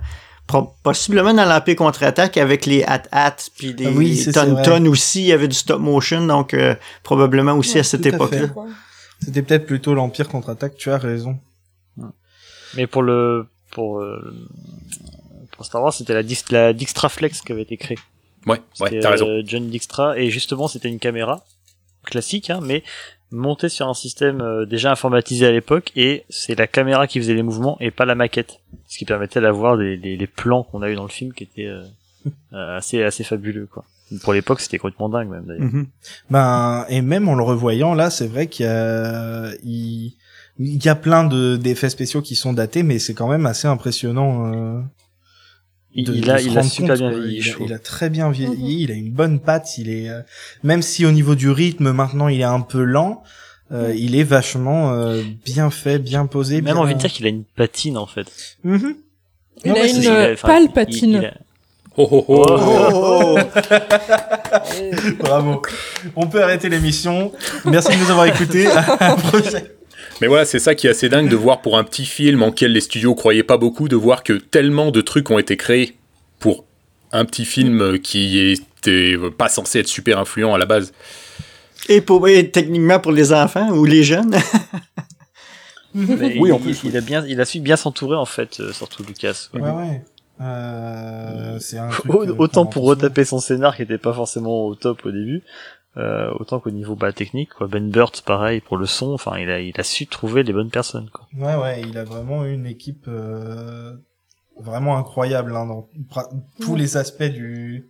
possiblement 0.84 1.34
dans 1.34 1.46
l'Empire 1.46 1.76
contre-attaque 1.76 2.38
avec 2.38 2.66
les 2.66 2.84
hat-hat 2.84 3.36
puis 3.58 3.74
les, 3.74 4.38
ah 4.38 4.64
ton 4.64 4.86
aussi, 4.86 5.22
il 5.22 5.28
y 5.28 5.34
avait 5.34 5.48
du 5.48 5.56
stop 5.56 5.82
motion. 5.82 6.26
Donc, 6.26 6.54
euh, 6.54 6.76
probablement 7.04 7.54
aussi 7.54 7.78
à 7.80 7.84
cette 7.84 8.06
époque-là. 8.06 8.48
C'était 9.24 9.42
peut-être 9.42 9.66
plutôt 9.66 9.94
l'Empire 9.94 10.30
contre-attaque, 10.30 10.76
tu 10.78 10.90
as 10.92 10.98
raison. 10.98 11.38
Mais 12.76 12.88
pour 12.88 13.02
le, 13.02 13.48
pour, 13.72 14.00
euh, 14.00 14.48
pour 15.52 15.66
Star 15.66 15.82
Wars, 15.82 15.94
c'était 15.94 16.14
la, 16.14 16.22
la 16.52 16.74
Dijkstraflex 16.74 17.42
qui 17.42 17.52
avait 17.52 17.64
été 17.64 17.78
créée. 17.78 17.98
Ouais, 18.46 18.62
ouais, 18.80 19.00
t'as 19.00 19.10
raison. 19.12 19.28
Euh, 19.28 19.42
John 19.46 19.70
Dijkstra, 19.70 20.18
et 20.18 20.30
justement, 20.30 20.68
c'était 20.68 20.88
une 20.88 21.00
caméra 21.00 21.44
classique, 22.06 22.50
hein, 22.50 22.60
mais 22.62 22.84
montée 23.32 23.70
sur 23.70 23.88
un 23.88 23.94
système 23.94 24.42
euh, 24.42 24.66
déjà 24.66 24.92
informatisé 24.92 25.46
à 25.46 25.52
l'époque, 25.52 25.92
et 25.96 26.24
c'est 26.30 26.58
la 26.58 26.68
caméra 26.68 27.08
qui 27.08 27.20
faisait 27.20 27.34
les 27.34 27.44
mouvements 27.44 27.78
et 27.80 27.92
pas 27.92 28.06
la 28.06 28.16
maquette, 28.16 28.60
ce 28.88 28.98
qui 28.98 29.06
permettait 29.06 29.42
d'avoir 29.42 29.78
des, 29.78 29.98
les 29.98 30.28
plans 30.28 30.64
qu'on 30.64 30.82
a 30.82 30.90
eu 30.90 30.96
dans 30.96 31.04
le 31.04 31.10
film 31.10 31.34
qui 31.34 31.44
étaient 31.44 31.68
euh, 31.68 31.84
assez 32.52 33.04
assez 33.04 33.24
fabuleux, 33.24 33.68
quoi. 33.72 33.86
Pour 34.24 34.32
l'époque, 34.32 34.62
c'était 34.62 34.78
complètement 34.78 35.10
dingue 35.10 35.30
même 35.30 35.44
d'ailleurs. 35.46 35.66
Mhm. 35.66 35.88
Ben 36.30 36.86
et 36.88 37.02
même 37.02 37.28
en 37.28 37.36
le 37.36 37.44
revoyant 37.44 37.94
là, 37.94 38.10
c'est 38.10 38.28
vrai 38.28 38.48
qu'il 38.48 38.66
y 38.66 40.90
a 40.90 40.96
plein 40.96 41.26
de 41.26 41.58
d'effets 41.58 41.90
spéciaux 41.90 42.22
qui 42.22 42.36
sont 42.36 42.54
datés, 42.54 42.84
mais 42.84 43.00
c'est 43.00 43.14
quand 43.14 43.28
même 43.28 43.46
assez 43.46 43.68
impressionnant 43.68 44.82
de- 45.96 46.14
il 46.14 46.22
de 46.22 46.30
a, 46.32 46.42
il 46.42 46.58
a 46.58 46.64
super 46.64 46.90
compte, 46.98 46.98
bien 47.00 47.10
vieilli, 47.20 47.38
Il 47.38 47.42
je 47.44 47.50
a, 47.50 47.54
trouve. 47.54 47.68
il 47.68 47.74
a 47.74 47.80
très 47.80 48.10
bien 48.10 48.30
vieilli, 48.30 48.84
il 48.84 48.92
a 48.92 48.94
une 48.96 49.12
bonne 49.12 49.40
patte, 49.40 49.78
il 49.78 49.90
est 49.90 50.10
euh, 50.10 50.22
même 50.64 50.82
si 50.82 51.06
au 51.06 51.12
niveau 51.12 51.36
du 51.36 51.50
rythme 51.50 51.92
maintenant 51.92 52.28
il 52.28 52.40
est 52.42 52.44
un 52.44 52.62
peu 52.62 52.84
lent, 52.84 53.24
euh, 53.72 53.94
il 53.98 54.16
est 54.16 54.24
vachement 54.24 54.94
euh, 54.94 55.24
bien 55.46 55.70
fait, 55.70 56.00
bien 56.00 56.26
posé. 56.26 56.56
J'ai 56.58 56.62
même 56.62 56.74
bien... 56.76 56.84
envie 56.84 56.94
de 56.96 57.00
dire 57.00 57.12
qu'il 57.12 57.26
a 57.26 57.30
une 57.30 57.44
patine 57.44 57.98
en 57.98 58.06
fait. 58.08 58.28
Mhm. 58.64 58.96
Il 59.66 59.72
a 59.72 59.74
ouais, 59.74 59.90
une 59.90 60.02
c'est- 60.04 60.08
euh, 60.10 60.34
enfin, 60.34 60.48
pâle 60.48 60.64
il- 60.64 60.72
patine. 60.74 61.10
il 61.14 61.26
a- 61.26 61.34
Oh, 62.00 62.08
oh, 62.12 62.26
oh. 62.28 62.46
Oh, 62.94 63.38
Bravo. 65.20 65.62
On 66.16 66.28
peut 66.28 66.44
arrêter 66.44 66.70
l'émission. 66.70 67.32
Merci 67.66 67.98
de 67.98 68.04
nous 68.04 68.12
avoir 68.12 68.28
écoutés. 68.28 68.68
À 68.68 68.98
la 69.00 69.16
prochaine. 69.16 69.68
Mais 70.22 70.28
voilà, 70.28 70.46
c'est 70.46 70.60
ça 70.60 70.76
qui 70.76 70.88
est 70.88 70.90
assez 70.90 71.10
dingue 71.10 71.30
de 71.30 71.36
voir 71.36 71.62
pour 71.62 71.78
un 71.78 71.84
petit 71.84 72.06
film 72.06 72.44
en 72.44 72.52
quel 72.52 72.72
les 72.72 72.82
studios 72.82 73.16
croyaient 73.16 73.44
pas 73.44 73.58
beaucoup, 73.58 73.88
de 73.88 73.96
voir 73.96 74.24
que 74.24 74.34
tellement 74.34 74.92
de 74.92 75.02
trucs 75.02 75.30
ont 75.30 75.38
été 75.38 75.58
créés 75.58 75.96
pour 76.40 76.66
un 77.12 77.26
petit 77.26 77.46
film 77.46 78.00
qui 78.00 78.40
était 78.40 79.16
pas 79.38 79.50
censé 79.50 79.80
être 79.80 79.88
super 79.88 80.20
influent 80.20 80.54
à 80.54 80.58
la 80.58 80.66
base. 80.66 80.94
Et 81.90 82.02
pour 82.02 82.28
et 82.28 82.50
techniquement 82.50 83.00
pour 83.00 83.12
les 83.12 83.32
enfants 83.32 83.70
ou 83.72 83.86
les 83.86 84.04
jeunes. 84.04 84.36
Oui, 85.96 86.44
il, 86.46 86.54
en 86.54 86.60
plus, 86.60 86.84
il 86.84 86.96
a 86.96 87.02
bien, 87.02 87.26
il 87.26 87.42
a 87.42 87.46
su 87.46 87.60
bien 87.60 87.76
s'entourer 87.76 88.18
en 88.18 88.26
fait, 88.26 88.60
euh, 88.60 88.72
surtout 88.72 89.04
Lucas. 89.04 89.50
Ouais, 89.54 89.62
ouais. 89.62 90.04
Euh, 90.40 91.58
un 91.74 91.90
truc, 91.90 92.12
euh, 92.12 92.36
autant 92.38 92.68
pour 92.68 92.84
retaper 92.84 93.26
son 93.26 93.40
scénar 93.40 93.76
qui 93.76 93.82
était 93.82 93.98
pas 93.98 94.14
forcément 94.14 94.68
au 94.68 94.76
top 94.76 95.04
au 95.06 95.12
début, 95.12 95.42
euh, 95.98 96.32
autant 96.40 96.60
qu'au 96.60 96.72
niveau 96.72 96.96
bah, 96.96 97.12
technique, 97.12 97.50
quoi. 97.54 97.68
Ben 97.68 97.90
Burt, 97.90 98.22
pareil 98.26 98.62
pour 98.62 98.78
le 98.78 98.86
son. 98.86 99.14
Enfin, 99.14 99.38
il 99.40 99.50
a, 99.50 99.60
il 99.60 99.74
a 99.80 99.84
su 99.84 100.08
trouver 100.08 100.44
les 100.44 100.54
bonnes 100.54 100.70
personnes, 100.70 101.10
quoi. 101.12 101.28
Ouais, 101.36 101.56
ouais, 101.56 101.82
il 101.82 101.98
a 101.98 102.04
vraiment 102.04 102.46
eu 102.46 102.54
une 102.54 102.66
équipe 102.68 103.06
euh, 103.08 103.94
vraiment 104.60 104.98
incroyable 104.98 105.56
hein, 105.56 105.66
dans 105.66 105.88
tous 106.62 106.76
les 106.76 106.98
aspects 106.98 107.24
du 107.24 107.90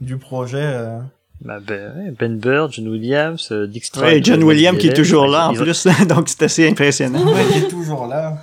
du 0.00 0.18
projet. 0.18 0.62
euh. 0.62 1.00
Bah, 1.40 1.58
ben, 1.60 2.14
ben 2.16 2.38
Burt, 2.38 2.72
John 2.72 2.86
Williams, 2.86 3.50
Dick 3.52 3.84
Stratt, 3.84 4.04
Ouais, 4.04 4.22
John 4.22 4.44
Williams 4.44 4.78
qui 4.78 4.86
est 4.88 4.94
toujours 4.94 5.26
là 5.26 5.48
en 5.48 5.54
plus, 5.54 5.86
donc 6.08 6.28
c'est 6.28 6.44
assez 6.44 6.68
impressionnant. 6.68 7.24
Ouais, 7.32 7.44
il 7.50 7.64
est 7.64 7.68
toujours 7.68 8.06
là. 8.06 8.38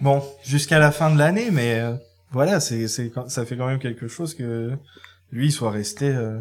Bon, 0.00 0.22
jusqu'à 0.44 0.78
la 0.78 0.92
fin 0.92 1.12
de 1.12 1.18
l'année, 1.18 1.50
mais 1.50 1.80
euh, 1.80 1.94
voilà, 2.30 2.60
c'est 2.60 2.86
c'est 2.88 3.12
ça 3.28 3.44
fait 3.44 3.56
quand 3.56 3.66
même 3.66 3.80
quelque 3.80 4.06
chose 4.08 4.34
que 4.34 4.70
lui 5.32 5.46
il 5.46 5.52
soit 5.52 5.70
resté 5.72 6.08
euh, 6.08 6.38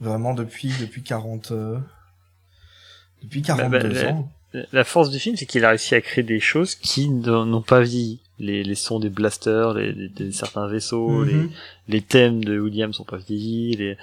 vraiment 0.00 0.34
depuis 0.34 0.72
depuis 0.80 1.02
40 1.02 1.52
euh, 1.52 1.78
depuis 3.22 3.42
42 3.42 3.78
bah, 3.78 3.88
bah, 4.02 4.08
ans. 4.12 4.32
La 4.72 4.82
force 4.82 5.10
du 5.10 5.18
film, 5.20 5.36
c'est 5.36 5.46
qu'il 5.46 5.64
a 5.64 5.68
réussi 5.68 5.94
à 5.94 6.00
créer 6.00 6.24
des 6.24 6.40
choses 6.40 6.74
qui 6.74 7.08
n'ont 7.08 7.44
n'ont 7.46 7.62
pas 7.62 7.80
vieilli. 7.82 8.18
Les, 8.40 8.64
les 8.64 8.74
sons 8.74 8.98
des 8.98 9.10
blasters, 9.10 9.74
les, 9.74 9.92
les- 9.92 10.08
des- 10.08 10.32
certains 10.32 10.66
vaisseaux, 10.66 11.22
les, 11.24 11.34
Mhm. 11.34 11.50
les 11.88 12.00
thèmes 12.02 12.42
de 12.42 12.58
Williams 12.58 12.96
sont 12.96 13.04
pas 13.04 13.18
vieillis. 13.18 13.76
Les, 13.76 13.96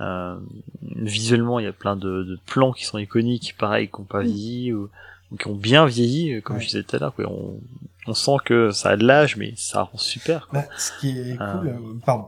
euh, 0.00 0.36
visuellement, 0.82 1.58
il 1.58 1.64
y 1.64 1.68
a 1.68 1.72
plein 1.72 1.96
de, 1.96 2.24
de 2.24 2.38
plans 2.44 2.72
qui 2.72 2.84
sont 2.84 2.98
iconiques, 2.98 3.54
pareil, 3.56 3.88
qui 3.88 4.00
ont 4.00 4.04
pas 4.04 4.20
vieilli 4.22 4.72
ou, 4.74 4.90
ou 5.30 5.36
qui 5.36 5.46
ont 5.46 5.54
bien 5.54 5.86
vieilli, 5.86 6.42
comme 6.42 6.56
Ouais. 6.56 6.62
je 6.62 6.66
disais 6.66 6.82
tout 6.82 6.96
à 6.96 6.98
l'heure. 6.98 7.14
quoi. 7.14 7.26
On, 7.30 7.58
on 8.06 8.14
sent 8.14 8.36
que 8.44 8.72
ça 8.72 8.90
a 8.90 8.96
de 8.98 9.06
l'âge, 9.06 9.36
mais 9.36 9.54
ça 9.56 9.84
rend 9.84 9.96
super. 9.96 10.48
Quoi. 10.48 10.60
Bah, 10.62 10.68
ce 10.76 10.90
qui 11.00 11.16
est 11.18 11.36
Ah. 11.40 11.56
cool, 11.60 11.68
euh, 11.68 11.78
pardon. 12.04 12.26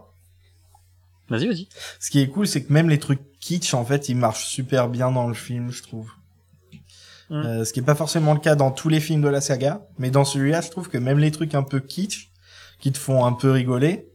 Vas-y, 1.28 1.46
vas-y. 1.46 1.68
Ce 1.98 2.10
qui 2.10 2.20
est 2.20 2.28
cool, 2.28 2.46
c'est 2.46 2.62
que 2.62 2.72
même 2.72 2.88
les 2.88 2.98
trucs 2.98 3.20
kitsch, 3.40 3.74
en 3.74 3.84
fait, 3.84 4.08
ils 4.08 4.16
marchent 4.16 4.46
super 4.46 4.88
bien 4.88 5.10
dans 5.10 5.26
le 5.26 5.34
film, 5.34 5.70
je 5.70 5.82
trouve. 5.82 6.10
Mm. 7.30 7.34
Euh, 7.34 7.64
ce 7.64 7.72
qui 7.72 7.80
est 7.80 7.84
pas 7.84 7.94
forcément 7.94 8.34
le 8.34 8.40
cas 8.40 8.54
dans 8.54 8.70
tous 8.70 8.88
les 8.88 9.00
films 9.00 9.22
de 9.22 9.28
la 9.28 9.40
saga, 9.40 9.86
mais 9.98 10.10
dans 10.10 10.24
celui-là, 10.24 10.60
je 10.60 10.70
trouve 10.70 10.88
que 10.88 10.98
même 10.98 11.18
les 11.18 11.30
trucs 11.30 11.54
un 11.54 11.62
peu 11.62 11.80
kitsch, 11.80 12.30
qui 12.78 12.92
te 12.92 12.98
font 12.98 13.24
un 13.24 13.32
peu 13.32 13.50
rigoler, 13.50 14.08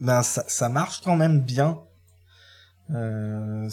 ben 0.00 0.22
ça, 0.22 0.44
ça 0.48 0.68
marche 0.68 1.00
quand 1.02 1.16
même 1.16 1.40
bien. 1.40 1.78
Euh, 2.90 3.68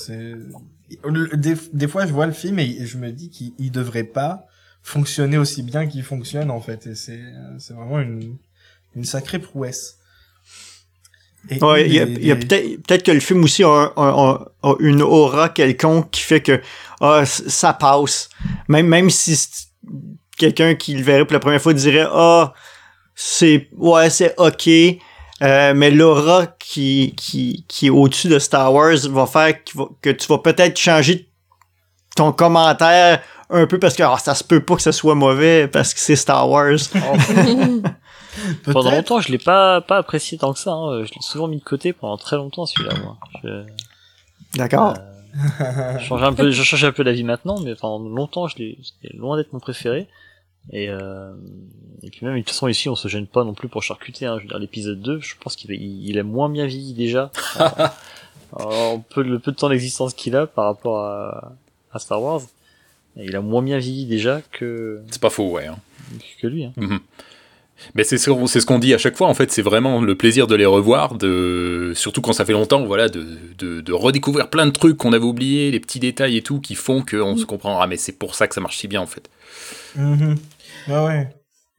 des, 1.33 1.55
des 1.73 1.87
fois, 1.87 2.05
je 2.05 2.13
vois 2.13 2.25
le 2.25 2.31
film 2.31 2.59
et 2.59 2.85
je 2.85 2.97
me 2.97 3.11
dis 3.11 3.29
qu'il 3.29 3.53
il 3.57 3.71
devrait 3.71 4.03
pas 4.03 4.47
fonctionner 4.83 5.37
aussi 5.37 5.63
bien 5.63 5.87
qu'il 5.87 6.03
fonctionne 6.03 6.51
en 6.51 6.61
fait, 6.61 6.85
et 6.85 6.95
c'est 6.95 7.23
c'est 7.57 7.73
vraiment 7.73 7.99
une 7.99 8.37
une 8.95 9.03
sacrée 9.03 9.39
prouesse. 9.39 9.97
Ouais, 11.61 11.85
il 11.87 11.93
y 11.93 11.99
a, 11.99 12.05
des- 12.05 12.35
peut-être 12.35 12.81
peut-être 12.83 13.03
que 13.03 13.11
le 13.11 13.19
film 13.19 13.43
aussi 13.43 13.63
a, 13.63 13.67
un- 13.67 13.91
un- 13.97 14.29
un- 14.31 14.45
a 14.63 14.73
une 14.79 15.01
aura 15.01 15.49
quelconque 15.49 16.09
qui 16.11 16.21
fait 16.21 16.41
que 16.41 16.59
ah, 17.01 17.23
ça 17.25 17.73
passe. 17.73 18.29
Même 18.67 18.87
même 18.87 19.09
si 19.09 19.37
quelqu'un 20.37 20.75
qui 20.75 20.95
le 20.95 21.03
verrait 21.03 21.25
pour 21.25 21.33
la 21.33 21.39
première 21.39 21.61
fois 21.61 21.73
dirait 21.73 22.07
ah 22.11 22.53
c'est 23.13 23.69
ouais 23.77 24.09
c'est 24.09 24.33
ok, 24.37 24.67
euh, 25.43 25.73
mais 25.75 25.91
l'aura 25.91 26.47
qui 26.59 27.13
qui 27.15 27.65
qui 27.67 27.87
est 27.87 27.91
au-dessus 27.91 28.27
de 28.29 28.39
Star 28.39 28.73
Wars 28.73 28.97
va 29.09 29.25
faire 29.27 29.53
que 30.01 30.09
tu 30.09 30.27
vas 30.27 30.39
peut-être 30.39 30.77
changer 30.79 31.29
ton 32.15 32.31
commentaire 32.31 33.21
un 33.49 33.67
peu 33.67 33.77
parce 33.77 33.95
que 33.95 34.03
ah, 34.03 34.17
ça 34.17 34.33
se 34.33 34.43
peut 34.43 34.61
pas 34.61 34.75
que 34.77 34.81
ça 34.81 34.91
soit 34.91 35.15
mauvais 35.15 35.67
parce 35.67 35.93
que 35.93 35.99
c'est 35.99 36.15
Star 36.15 36.49
Wars. 36.49 36.71
Pendant 38.63 38.91
longtemps, 38.91 39.19
je 39.19 39.31
l'ai 39.31 39.37
pas, 39.37 39.81
pas 39.81 39.97
apprécié 39.97 40.37
tant 40.37 40.53
que 40.53 40.59
ça. 40.59 40.73
Hein. 40.73 41.03
Je 41.03 41.11
l'ai 41.13 41.21
souvent 41.21 41.47
mis 41.47 41.57
de 41.57 41.63
côté 41.63 41.93
pendant 41.93 42.17
très 42.17 42.35
longtemps, 42.35 42.65
celui-là, 42.65 42.95
moi. 43.03 43.17
Je... 43.43 43.63
D'accord. 44.55 44.95
Je 45.99 46.03
change 46.05 46.23
un 46.23 46.33
peu, 46.33 46.49
je 46.51 46.63
change 46.63 46.83
un 46.85 46.91
peu 46.91 47.03
d'avis 47.03 47.23
maintenant, 47.23 47.59
mais 47.59 47.75
pendant 47.75 48.07
longtemps, 48.07 48.47
je 48.47 48.57
l'ai, 48.57 48.77
c'était 48.81 49.15
loin 49.15 49.35
d'être 49.37 49.51
mon 49.53 49.59
préféré. 49.59 50.07
Et, 50.71 50.89
euh, 50.89 51.33
et 52.03 52.09
puis 52.09 52.25
même, 52.25 52.35
de 52.35 52.39
toute 52.39 52.49
façon, 52.49 52.67
ici, 52.67 52.89
on 52.89 52.95
se 52.95 53.07
gêne 53.07 53.27
pas 53.27 53.43
non 53.43 53.53
plus 53.53 53.67
pour 53.67 53.83
charcuter. 53.83 54.25
Hein. 54.25 54.37
Je 54.37 54.43
veux 54.43 54.49
dire, 54.49 54.59
l'épisode 54.59 55.01
2, 55.01 55.19
je 55.21 55.35
pense 55.39 55.55
qu'il 55.55 55.71
il, 55.71 56.09
il 56.09 56.17
a 56.17 56.23
moins 56.23 56.49
bien 56.49 56.65
vieilli 56.65 56.93
déjà. 56.93 57.31
en 58.53 58.99
peu, 58.99 59.21
le 59.21 59.39
peu 59.39 59.51
de 59.51 59.57
temps 59.57 59.69
d'existence 59.69 60.13
qu'il 60.13 60.35
a 60.35 60.47
par 60.47 60.65
rapport 60.65 60.99
à, 60.99 61.53
à 61.91 61.99
Star 61.99 62.21
Wars. 62.21 62.41
Et 63.17 63.25
il 63.25 63.35
a 63.35 63.41
moins 63.41 63.61
bien 63.61 63.77
vieilli 63.77 64.05
déjà 64.05 64.41
que, 64.51 65.01
C'est 65.09 65.21
pas 65.21 65.29
faux, 65.29 65.51
ouais. 65.51 65.67
hein. 65.67 65.77
que 66.41 66.47
lui. 66.47 66.65
Hein. 66.65 66.73
Mhm. 66.77 66.99
Mais 67.93 68.03
c'est 68.03 68.17
ce 68.17 68.29
qu'on- 68.29 68.47
c'est 68.47 68.61
ce 68.61 68.65
qu'on 68.65 68.79
dit 68.79 68.93
à 68.93 68.97
chaque 68.97 69.17
fois, 69.17 69.27
en 69.27 69.33
fait, 69.33 69.51
c'est 69.51 69.61
vraiment 69.61 70.01
le 70.01 70.15
plaisir 70.15 70.47
de 70.47 70.55
les 70.55 70.65
revoir, 70.65 71.15
de, 71.15 71.91
surtout 71.95 72.21
quand 72.21 72.33
ça 72.33 72.45
fait 72.45 72.53
longtemps, 72.53 72.85
voilà, 72.85 73.09
de, 73.09 73.25
de, 73.57 73.81
de 73.81 73.93
redécouvrir 73.93 74.49
plein 74.49 74.65
de 74.65 74.71
trucs 74.71 74.97
qu'on 74.97 75.13
avait 75.13 75.25
oubliés, 75.25 75.71
les 75.71 75.79
petits 75.79 75.99
détails 75.99 76.37
et 76.37 76.41
tout, 76.41 76.59
qui 76.61 76.75
font 76.75 77.03
qu'on 77.03 77.35
se 77.37 77.45
comprend, 77.45 77.79
ah 77.81 77.87
mais 77.87 77.97
c'est 77.97 78.13
pour 78.17 78.33
ça 78.35 78.47
que 78.47 78.55
ça 78.55 78.61
marche 78.61 78.77
si 78.77 78.87
bien, 78.87 79.01
en 79.01 79.07
fait. 79.07 79.29
Mhm. 79.95 80.35
Ouais, 80.87 81.05
ouais. 81.05 81.29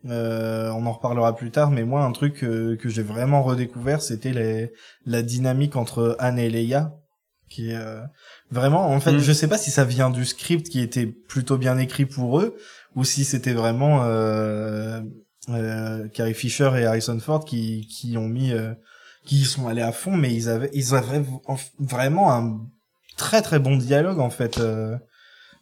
Euh, 0.09 0.71
on 0.71 0.87
en 0.87 0.93
reparlera 0.93 1.35
plus 1.35 1.51
tard, 1.51 1.71
mais 1.71 1.83
moi, 1.85 2.03
un 2.05 2.13
truc 2.13 2.45
euh, 2.45 2.77
que 2.77 2.89
j'ai 2.89 3.03
vraiment 3.03 3.43
redécouvert, 3.43 4.01
c'était 4.03 4.33
les, 4.33 4.71
la 5.05 5.23
dynamique 5.23 5.75
entre 5.77 6.15
Anne 6.21 6.39
et 6.39 6.49
Leia, 6.51 6.93
qui 7.49 7.71
est 7.71 7.77
euh, 7.77 8.01
vraiment, 8.51 8.89
en 8.89 9.01
fait, 9.01 9.13
Mm. 9.15 9.19
je 9.19 9.33
sais 9.33 9.49
pas 9.49 9.59
si 9.59 9.71
ça 9.71 9.85
vient 9.85 10.11
du 10.11 10.25
script 10.25 10.69
qui 10.69 10.81
était 10.81 11.07
plutôt 11.07 11.57
bien 11.59 11.79
écrit 11.79 12.07
pour 12.07 12.39
eux, 12.41 12.57
ou 12.95 13.03
si 13.05 13.25
c'était 13.25 13.53
vraiment 13.53 14.05
euh, 15.49 16.09
Carrie 16.09 16.35
Fisher 16.35 16.71
et 16.77 16.87
Harrison 16.87 17.19
Ford 17.21 17.45
qui, 17.45 17.87
qui 17.87 18.17
ont 18.17 18.29
mis, 18.29 18.53
euh, 18.53 18.73
qui 19.25 19.37
y 19.37 19.45
sont 19.45 19.69
allés 19.69 19.83
à 19.83 19.93
fond, 19.93 20.13
mais 20.17 20.35
ils 20.35 20.49
avaient, 20.49 20.71
ils 20.73 20.95
avaient 20.95 21.25
vraiment 21.79 22.33
un 22.33 22.61
très 23.17 23.43
très 23.43 23.59
bon 23.59 23.77
dialogue 23.77 24.19
en 24.21 24.31
fait. 24.31 24.59
Euh, 24.59 24.97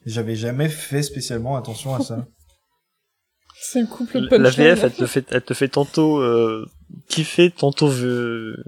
J'avais 0.07 0.37
jamais 0.37 0.69
fait 0.69 1.03
spécialement 1.03 1.57
attention 1.57 1.95
à 1.95 2.01
ça. 2.01 2.27
C'est 3.61 3.81
un 3.81 3.87
couple 3.87 4.19
La 4.19 4.29
punchline. 4.29 4.75
VF, 4.75 4.85
elle 4.85 4.93
te 4.93 5.07
fait, 5.07 5.27
elle 5.31 5.43
te 5.43 5.55
fait 5.55 5.69
tantôt 5.69 6.19
euh, 6.19 6.67
kiffer, 7.09 7.51
tantôt 7.51 7.91
euh, 7.91 8.63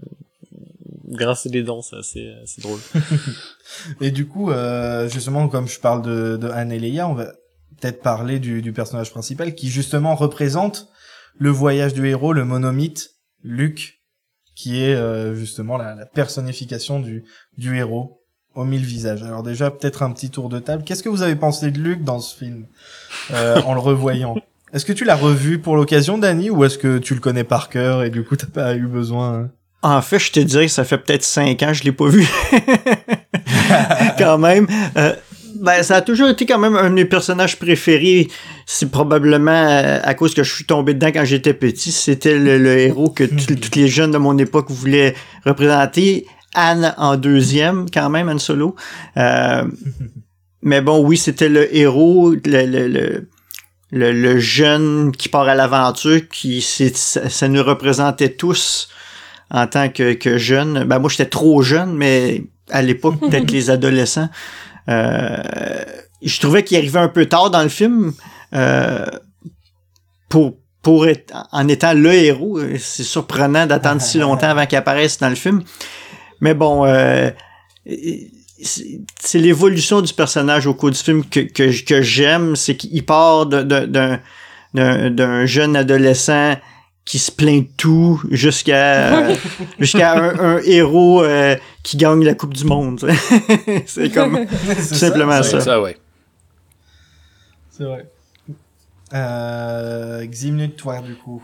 grincer 1.08 1.50
les 1.50 1.62
dents, 1.62 1.82
c'est 1.82 1.96
assez, 1.96 2.32
assez 2.42 2.62
drôle. 2.62 2.80
Et 4.00 4.10
du 4.10 4.26
coup, 4.26 4.50
euh, 4.50 5.08
justement, 5.08 5.48
comme 5.48 5.68
je 5.68 5.80
parle 5.80 6.02
de, 6.02 6.36
de 6.36 6.48
Anne 6.48 6.72
et 6.72 6.78
Leia, 6.78 7.08
on 7.08 7.14
va 7.14 7.26
peut-être 7.78 8.00
parler 8.00 8.38
du, 8.38 8.62
du 8.62 8.72
personnage 8.72 9.10
principal 9.10 9.54
qui 9.54 9.68
justement 9.68 10.14
représente 10.14 10.88
le 11.38 11.50
voyage 11.50 11.94
du 11.94 12.06
héros, 12.06 12.32
le 12.32 12.44
monomythe, 12.44 13.10
Luke, 13.42 14.00
qui 14.54 14.82
est 14.82 14.94
euh, 14.94 15.34
justement 15.34 15.76
la, 15.76 15.94
la 15.94 16.06
personnification 16.06 17.00
du, 17.00 17.24
du 17.58 17.76
héros 17.76 18.22
aux 18.54 18.64
mille 18.64 18.84
visages. 18.84 19.22
Alors 19.22 19.42
déjà, 19.42 19.70
peut-être 19.70 20.02
un 20.02 20.10
petit 20.12 20.30
tour 20.30 20.48
de 20.48 20.58
table. 20.58 20.82
Qu'est-ce 20.84 21.02
que 21.02 21.08
vous 21.08 21.22
avez 21.22 21.36
pensé 21.36 21.70
de 21.70 21.78
Luke 21.78 22.02
dans 22.02 22.18
ce 22.18 22.36
film 22.36 22.66
euh, 23.32 23.60
en 23.62 23.74
le 23.74 23.80
revoyant? 23.80 24.36
Est-ce 24.72 24.84
que 24.84 24.92
tu 24.92 25.04
l'as 25.04 25.14
revu 25.14 25.58
pour 25.58 25.76
l'occasion, 25.76 26.18
Danny, 26.18 26.50
ou 26.50 26.64
est-ce 26.64 26.78
que 26.78 26.98
tu 26.98 27.14
le 27.14 27.20
connais 27.20 27.44
par 27.44 27.68
cœur 27.68 28.02
et 28.02 28.10
du 28.10 28.24
coup 28.24 28.34
t'as 28.34 28.46
pas 28.46 28.74
eu 28.74 28.86
besoin 28.86 29.34
hein? 29.34 29.50
En 29.82 30.02
fait, 30.02 30.18
je 30.18 30.32
te 30.32 30.40
dirais 30.40 30.66
ça 30.68 30.84
fait 30.84 30.98
peut-être 30.98 31.22
cinq 31.22 31.62
ans 31.62 31.72
je 31.72 31.84
l'ai 31.84 31.92
pas 31.92 32.08
vu. 32.08 32.26
quand 34.18 34.38
même. 34.38 34.66
Euh, 34.96 35.14
ben, 35.60 35.82
ça 35.82 35.96
a 35.96 36.00
toujours 36.02 36.28
été 36.28 36.46
quand 36.46 36.58
même 36.58 36.76
un 36.76 36.90
de 36.90 36.94
mes 36.94 37.04
personnages 37.04 37.58
préférés. 37.58 38.28
C'est 38.66 38.90
probablement 38.90 39.50
euh, 39.50 39.98
à 40.02 40.14
cause 40.14 40.34
que 40.34 40.42
je 40.42 40.54
suis 40.54 40.64
tombé 40.64 40.94
dedans 40.94 41.08
quand 41.08 41.24
j'étais 41.24 41.54
petit. 41.54 41.92
C'était 41.92 42.38
le, 42.38 42.58
le 42.58 42.78
héros 42.78 43.10
que 43.10 43.24
tous 43.24 43.54
tous 43.54 43.78
les 43.78 43.88
jeunes 43.88 44.10
de 44.10 44.18
mon 44.18 44.36
époque 44.38 44.70
voulaient 44.70 45.14
représenter. 45.44 46.26
Anne 46.54 46.94
en 46.96 47.16
deuxième, 47.16 47.86
quand 47.92 48.08
même, 48.08 48.28
Anne 48.28 48.38
Solo. 48.38 48.76
Euh, 49.18 49.64
mais 50.62 50.80
bon, 50.80 51.04
oui, 51.04 51.16
c'était 51.18 51.50
le 51.50 51.74
héros, 51.76 52.30
le, 52.30 52.66
le, 52.66 52.88
le, 52.88 53.28
le, 53.90 54.12
le 54.12 54.38
jeune 54.38 55.12
qui 55.12 55.28
part 55.28 55.48
à 55.48 55.54
l'aventure, 55.54 56.28
qui 56.28 56.62
ça 56.62 57.48
nous 57.48 57.62
représentait 57.62 58.30
tous 58.30 58.88
en 59.50 59.66
tant 59.66 59.88
que, 59.88 60.14
que 60.14 60.38
jeune. 60.38 60.84
Ben 60.84 60.98
moi 60.98 61.08
j'étais 61.10 61.26
trop 61.28 61.62
jeune, 61.62 61.94
mais 61.94 62.44
à 62.70 62.82
l'époque 62.82 63.20
peut-être 63.20 63.50
les 63.52 63.70
adolescents. 63.70 64.28
Euh, 64.88 65.84
je 66.22 66.40
trouvais 66.40 66.64
qu'il 66.64 66.76
arrivait 66.76 66.98
un 66.98 67.08
peu 67.08 67.26
tard 67.26 67.50
dans 67.50 67.62
le 67.62 67.68
film 67.68 68.12
euh, 68.54 69.06
pour 70.28 70.56
pour 70.82 71.08
être 71.08 71.34
en 71.50 71.66
étant 71.66 71.94
le 71.94 72.12
héros. 72.14 72.60
C'est 72.78 73.02
surprenant 73.02 73.66
d'attendre 73.66 74.00
si 74.00 74.18
longtemps 74.20 74.48
avant 74.48 74.66
qu'il 74.66 74.78
apparaisse 74.78 75.18
dans 75.18 75.28
le 75.28 75.34
film. 75.34 75.62
Mais 76.40 76.54
bon, 76.54 76.84
euh, 76.84 77.30
c'est 78.60 79.38
l'évolution 79.38 80.00
du 80.00 80.12
personnage 80.12 80.66
au 80.66 80.74
cours 80.74 80.90
du 80.90 80.98
film 80.98 81.24
que, 81.24 81.40
que, 81.40 81.84
que 81.84 82.02
j'aime. 82.02 82.54
C'est 82.56 82.76
qu'il 82.76 83.04
part 83.04 83.46
d'un 83.46 84.20
jeune 85.46 85.76
adolescent 85.76 86.56
qui 87.06 87.18
se 87.20 87.30
plaint 87.30 87.62
de 87.62 87.68
tout 87.76 88.20
jusqu'à 88.30 89.28
jusqu'à 89.78 90.12
un, 90.12 90.56
un, 90.56 90.58
héros 90.64 91.22
euh, 91.22 91.56
qui 91.86 91.96
gagne 91.96 92.24
la 92.24 92.34
Coupe 92.34 92.52
du 92.52 92.64
Monde. 92.64 93.08
c'est 93.86 94.10
comme 94.10 94.44
tout 94.46 94.94
simplement 94.94 95.40
ça. 95.44 95.60
ça 95.60 95.80
ouais. 95.80 95.96
C'est 97.70 97.84
vrai. 97.84 98.06
Euh, 99.14 100.26
minutes, 100.42 100.76
toi, 100.76 101.00
du 101.00 101.14
coup. 101.14 101.40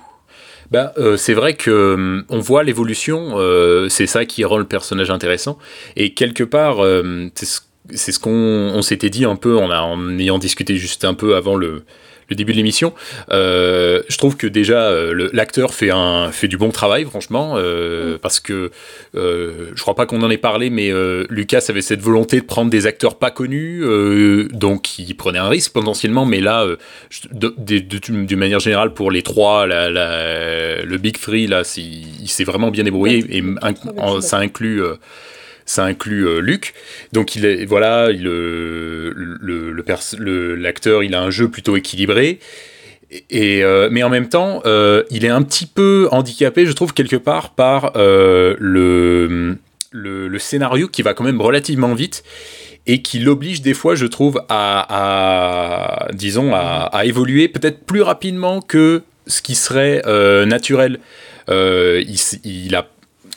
Ben, 0.72 0.90
euh, 0.98 1.16
c'est 1.16 1.34
vrai 1.34 1.54
que 1.54 1.94
hum, 1.94 2.24
on 2.28 2.40
voit 2.40 2.64
l'évolution, 2.64 3.34
euh, 3.36 3.88
c'est 3.88 4.08
ça 4.08 4.24
qui 4.24 4.44
rend 4.44 4.58
le 4.58 4.64
personnage 4.64 5.10
intéressant. 5.10 5.58
Et 5.94 6.12
quelque 6.12 6.42
part, 6.42 6.84
euh, 6.84 7.30
c'est 7.36 8.10
ce 8.10 8.18
qu'on 8.18 8.32
on, 8.32 8.82
s'était 8.82 9.10
dit 9.10 9.24
un 9.24 9.36
peu 9.36 9.56
en, 9.56 9.70
en 9.70 10.18
ayant 10.18 10.38
discuté 10.38 10.76
juste 10.76 11.04
un 11.04 11.14
peu 11.14 11.36
avant 11.36 11.54
le, 11.54 11.84
le 12.32 12.36
début 12.36 12.52
de 12.52 12.56
l'émission. 12.56 12.92
Euh, 13.30 14.02
je 14.08 14.18
trouve 14.18 14.36
que 14.36 14.46
déjà 14.46 14.88
euh, 14.88 15.28
l'acteur 15.32 15.74
fait 15.74 15.90
un 15.90 16.32
fait 16.32 16.48
du 16.48 16.56
bon 16.56 16.70
travail, 16.70 17.04
franchement, 17.04 17.54
euh, 17.56 18.14
mm. 18.14 18.18
parce 18.18 18.40
que 18.40 18.70
je 19.14 19.80
crois 19.80 19.94
pas 19.94 20.06
qu'on 20.06 20.22
en 20.22 20.30
ait 20.30 20.38
parlé, 20.38 20.70
mais 20.70 20.90
Lucas 21.28 21.64
avait 21.68 21.82
cette 21.82 22.00
volonté 22.00 22.40
de 22.40 22.44
prendre 22.44 22.70
des 22.70 22.86
acteurs 22.86 23.18
pas 23.18 23.30
connus, 23.30 23.84
donc 24.52 24.98
il 24.98 25.14
prenait 25.16 25.38
un 25.38 25.48
risque 25.48 25.72
potentiellement, 25.72 26.24
mais 26.24 26.40
là, 26.40 26.66
d'une 27.32 28.36
manière 28.36 28.60
générale, 28.60 28.94
pour 28.94 29.10
les 29.10 29.22
trois, 29.22 29.66
le 29.66 30.96
Big 30.96 31.18
Three, 31.18 31.46
là, 31.46 31.62
il 31.76 32.28
s'est 32.28 32.44
vraiment 32.44 32.70
bien 32.70 32.84
débrouillé, 32.84 33.24
et 33.36 33.42
ça 34.20 34.38
inclut 34.38 34.82
ça 35.72 35.84
inclut 35.84 36.26
euh, 36.26 36.40
Luc. 36.40 36.74
Donc 37.12 37.34
il 37.34 37.46
est 37.46 37.64
voilà, 37.64 38.10
il, 38.10 38.24
le 38.24 39.04
l'acteur, 40.56 41.02
il 41.02 41.14
a 41.14 41.22
un 41.22 41.30
jeu 41.30 41.48
plutôt 41.48 41.76
équilibré. 41.76 42.38
Et, 43.30 43.62
euh, 43.62 43.88
mais 43.90 44.02
en 44.02 44.08
même 44.08 44.28
temps, 44.28 44.62
euh, 44.64 45.02
il 45.10 45.26
est 45.26 45.30
un 45.30 45.42
petit 45.42 45.66
peu 45.66 46.08
handicapé, 46.10 46.64
je 46.64 46.72
trouve, 46.72 46.94
quelque 46.94 47.16
part 47.16 47.50
par 47.50 47.92
le, 47.94 49.56
le, 49.90 50.38
scénario 50.38 50.88
qui 50.88 51.02
va 51.02 51.12
quand 51.12 51.24
même 51.24 51.40
relativement 51.40 51.94
vite 51.94 52.22
et 52.86 53.02
qui 53.02 53.18
l'oblige 53.18 53.60
des 53.60 53.74
fois, 53.74 53.94
je 53.96 54.06
trouve, 54.06 54.42
à, 54.48 56.08
disons, 56.14 56.54
à, 56.54 56.88
à 56.90 57.04
évoluer 57.04 57.48
peut-être 57.48 57.84
plus 57.84 58.00
rapidement 58.00 58.62
que 58.62 59.02
ce 59.26 59.42
qui 59.42 59.54
serait 59.56 60.02
naturel. 60.46 60.98
il, 61.48 62.16
il, 62.44 62.74
a 62.74 62.88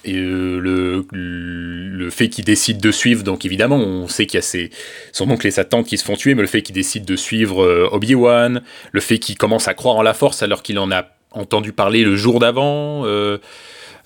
et 0.06 0.18
euh, 0.18 0.60
le, 0.60 1.06
le 1.12 2.10
fait 2.10 2.30
qu'il 2.30 2.46
décide 2.46 2.80
de 2.80 2.92
suivre, 2.92 3.24
donc 3.24 3.44
évidemment, 3.44 3.78
on 3.78 4.08
sait 4.08 4.26
qu'il 4.26 4.38
y 4.38 4.40
a 4.40 4.44
ses, 4.44 4.70
son 5.12 5.30
oncle 5.30 5.48
et 5.48 5.52
sa 5.52 5.66
tante 5.66 5.88
qui 5.88 5.98
se 5.98 6.06
font 6.06 6.16
tuer, 6.16 6.36
mais 6.36 6.42
le 6.42 6.48
fait 6.48 6.62
qu'il 6.62 6.76
décide 6.76 7.06
de 7.06 7.16
suivre 7.16 7.64
euh, 7.64 7.90
Obi-Wan, 7.92 8.62
le 8.92 9.02
fait 9.02 9.18
qu'il 9.18 9.38
commence 9.38 9.68
à 9.68 9.74
croire 9.74 9.96
en 9.96 10.04
la 10.04 10.14
force 10.14 10.44
alors 10.44 10.62
qu'il 10.64 10.78
en 10.80 10.92
a 10.92 11.06
entendu 11.32 11.74
parler 11.74 12.04
le 12.04 12.16
jour 12.16 12.40
d'avant, 12.40 13.04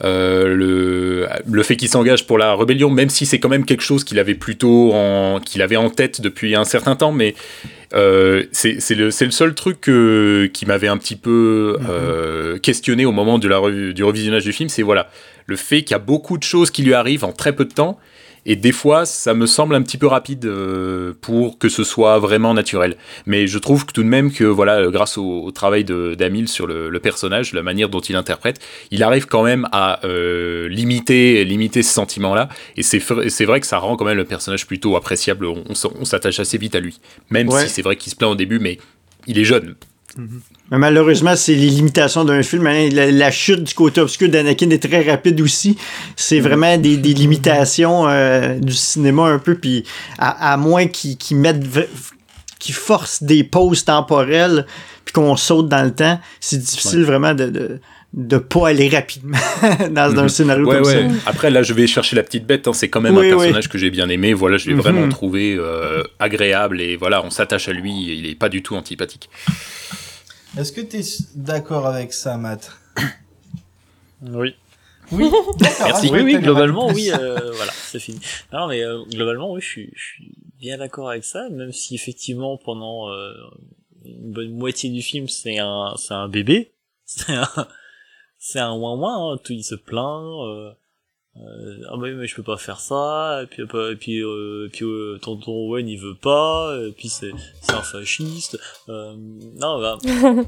euh, 0.02 0.56
le, 0.56 1.28
le 1.46 1.64
fait 1.64 1.76
qu'il 1.76 1.90
s'engage 1.90 2.26
pour 2.26 2.38
la 2.38 2.56
rébellion, 2.56 2.90
même 2.90 3.10
si 3.10 3.26
c'est 3.26 3.40
quand 3.40 3.50
même 3.50 3.66
quelque 3.66 3.84
chose 3.84 4.06
qu'il 4.06 4.18
avait 4.18 4.36
plutôt 4.36 4.94
en, 4.94 5.42
qu'il 5.42 5.62
avait 5.62 5.76
en 5.76 5.90
tête 5.90 6.22
depuis 6.22 6.56
un 6.56 6.64
certain 6.64 6.96
temps, 6.96 7.12
mais 7.12 7.36
euh, 7.94 8.46
c'est 8.54 8.78
le, 8.92 9.06
le, 9.06 9.32
seul 9.32 9.54
truc 9.56 9.82
qui 10.54 10.66
m'avait 10.66 10.88
un 10.88 10.98
petit 10.98 11.18
peu 11.18 11.78
euh, 11.90 12.58
questionné 12.60 13.06
au 13.06 13.12
moment 13.12 13.40
de 13.40 13.48
la 13.50 13.60
du 13.92 14.04
revisionnage 14.04 14.46
du 14.46 14.54
film, 14.54 14.70
c'est 14.70 14.84
voilà 14.84 15.10
le 15.50 15.56
fait 15.56 15.84
qu'il 15.84 15.92
y 15.92 15.96
a 15.96 16.00
beaucoup 16.00 16.38
de 16.38 16.44
choses 16.44 16.72
qui 16.72 16.84
lui 16.84 16.94
arrivent 16.94 17.26
en 17.26 17.34
très 17.34 17.54
peu 17.54 17.66
de 17.66 17.74
temps. 17.74 18.00
Et 18.46 18.56
des 18.56 18.72
fois, 18.72 19.06
ça 19.06 19.34
me 19.34 19.46
semble 19.46 19.76
un 19.76 19.82
petit 19.82 19.98
peu 19.98 20.08
rapide 20.08 20.46
euh, 20.46 21.14
pour 21.20 21.60
que 21.60 21.68
ce 21.68 21.84
soit 21.84 22.20
vraiment 22.20 22.54
naturel. 22.54 22.96
Mais 23.26 23.48
je 23.48 23.60
trouve 23.60 23.86
que 23.86 23.92
tout 23.92 24.02
de 24.02 24.08
même 24.08 24.32
que, 24.32 24.46
voilà, 24.46 24.88
grâce 24.88 25.18
au, 25.18 25.52
travail 25.52 25.84
d'Amil 25.84 26.48
sur 26.48 26.66
le, 26.66 26.98
personnage, 27.00 27.54
la 27.54 27.64
manière 27.64 27.90
dont 27.90 28.00
il 28.00 28.16
interprète, 28.16 28.60
il 28.92 29.04
arrive 29.04 29.26
quand 29.26 29.44
même 29.44 29.68
à 29.72 30.00
euh, 30.06 30.70
limiter, 30.70 31.44
limiter 31.44 31.84
ce 31.84 31.94
sentiment-là. 31.94 32.48
Et 32.78 32.84
c'est 32.84 33.46
vrai 33.46 33.60
que 33.60 33.68
ça 33.68 33.78
rend 33.78 33.98
quand 33.98 34.06
même 34.06 34.18
le 34.18 34.26
personnage 34.26 34.66
plutôt 34.66 34.96
appréciable. 34.96 35.46
On, 35.46 36.06
s'attache 36.06 36.40
assez 36.40 36.58
vite 36.58 36.76
à 36.76 36.80
lui. 36.80 37.00
Même 37.30 37.52
si 37.52 37.68
c'est 37.68 37.82
vrai 37.82 37.98
qu'il 37.98 38.12
se 38.12 38.16
plaint 38.16 38.32
au 38.32 38.36
début, 38.36 38.60
mais 38.60 38.80
il 39.28 39.38
est 39.38 39.46
jeune. 39.46 39.76
Mais 40.72 40.78
malheureusement, 40.78 41.36
c'est 41.36 41.56
les 41.56 41.70
limitations 41.70 42.26
d'un 42.26 42.44
film. 42.44 42.68
Hein. 42.68 42.90
La, 42.92 43.32
chute 43.32 43.64
du 43.64 43.74
côté 43.74 44.02
obscur 44.02 44.30
d'Anakin 44.30 44.70
est 44.70 44.88
très 44.88 45.10
rapide 45.10 45.42
aussi. 45.42 45.78
C'est 46.16 46.40
vraiment 46.40 46.78
des, 46.78 46.96
limitations 46.96 48.08
euh, 48.08 48.56
du 48.56 48.74
cinéma 48.74 49.24
un 49.24 49.40
peu. 49.40 49.56
Puis 49.56 49.84
à, 50.18 50.58
moins 50.58 50.88
qu'ils 50.88 51.38
mettent, 51.38 51.66
forcent 52.72 53.24
des 53.24 53.44
pauses 53.44 53.86
temporelles, 53.86 54.66
puis 55.06 55.14
qu'on 55.14 55.36
saute 55.36 55.70
dans 55.70 55.84
le 55.84 55.92
temps, 55.92 56.20
c'est 56.40 56.60
difficile 56.60 57.04
vraiment 57.04 57.34
de, 57.34 57.80
de 58.14 58.38
pas 58.38 58.70
aller 58.70 58.90
rapidement 58.90 59.38
dans 59.92 60.18
un 60.18 60.24
mhm. 60.24 60.30
scénario 60.30 60.66
comme 60.66 60.84
ça. 60.84 60.98
Après, 61.26 61.50
là, 61.50 61.64
je 61.64 61.74
vais 61.74 61.88
chercher 61.88 62.16
la 62.16 62.24
petite 62.24 62.46
bête. 62.46 62.68
Hein. 62.68 62.74
C'est 62.74 62.90
quand 62.90 63.02
même 63.02 63.18
un 63.18 63.22
personnage 63.22 63.70
que 63.70 63.78
j'ai 63.78 63.90
bien 63.90 64.10
aimé. 64.10 64.34
Voilà, 64.34 64.58
je 64.58 64.68
l'ai 64.68 64.76
mhm. 64.76 64.82
vraiment 64.82 65.10
trouvé 65.10 65.56
euh, 65.58 66.04
agréable 66.20 66.82
et 66.82 66.96
voilà, 66.96 67.24
on 67.24 67.30
s'attache 67.30 67.70
à 67.70 67.74
lui. 67.74 67.92
Il 67.92 68.30
est 68.30 68.36
pas 68.36 68.50
du 68.50 68.62
tout 68.62 68.76
antipathique. 68.76 69.30
Est-ce 70.58 70.72
que 70.72 70.82
tu 70.82 70.98
es 70.98 71.04
d'accord 71.36 71.86
avec 71.86 72.14
ça, 72.14 72.38
Matt 72.38 72.72
Oui. 74.22 74.56
Oui, 75.12 75.30
Merci. 75.62 76.10
Oui, 76.12 76.22
oui, 76.22 76.40
globalement, 76.40 76.88
oui, 76.88 77.10
euh, 77.12 77.52
voilà, 77.54 77.72
c'est 77.72 78.00
fini. 78.00 78.20
Non, 78.54 78.68
mais 78.68 78.84
euh, 78.84 79.04
globalement, 79.06 79.52
oui, 79.52 79.62
je 79.62 79.68
suis, 79.68 79.92
je 79.96 80.04
suis 80.04 80.36
bien 80.60 80.78
d'accord 80.78 81.10
avec 81.10 81.24
ça, 81.24 81.50
même 81.50 81.72
si 81.72 81.96
effectivement, 81.96 82.58
pendant 82.58 83.10
euh, 83.10 83.34
une 84.06 84.32
bonne 84.32 84.52
moitié 84.52 84.90
du 84.92 85.02
film, 85.02 85.28
c'est 85.28 85.58
un, 85.58 85.96
c'est 85.98 86.14
un 86.14 86.28
bébé, 86.28 86.74
c'est 87.06 87.34
un, 87.34 87.48
c'est 88.38 88.60
un 88.60 88.74
ouin 88.74 88.96
ouin, 88.96 89.34
hein, 89.34 89.38
tout 89.44 89.54
il 89.54 89.64
se 89.64 89.76
plaint, 89.76 90.76
euh, 91.38 91.42
euh, 91.42 91.86
ah 91.90 91.98
bah 91.98 92.08
mais 92.12 92.28
je 92.28 92.36
peux 92.36 92.44
pas 92.44 92.58
faire 92.58 92.80
ça 92.80 93.42
et 93.44 93.46
puis 93.46 93.62
et 93.62 93.96
puis 93.96 94.24
euh, 94.24 94.66
et 94.66 94.70
puis 94.70 94.84
euh, 94.86 95.20
tonton 95.22 95.52
Owen 95.52 95.88
il 95.88 96.00
veut 96.00 96.16
pas 96.16 96.76
et 96.88 96.92
puis 96.92 97.08
c'est 97.08 97.32
c'est 97.62 97.74
un 97.74 97.82
fasciste 97.82 98.60
euh, 98.90 99.16
non 99.16 99.80
bah, 99.80 99.98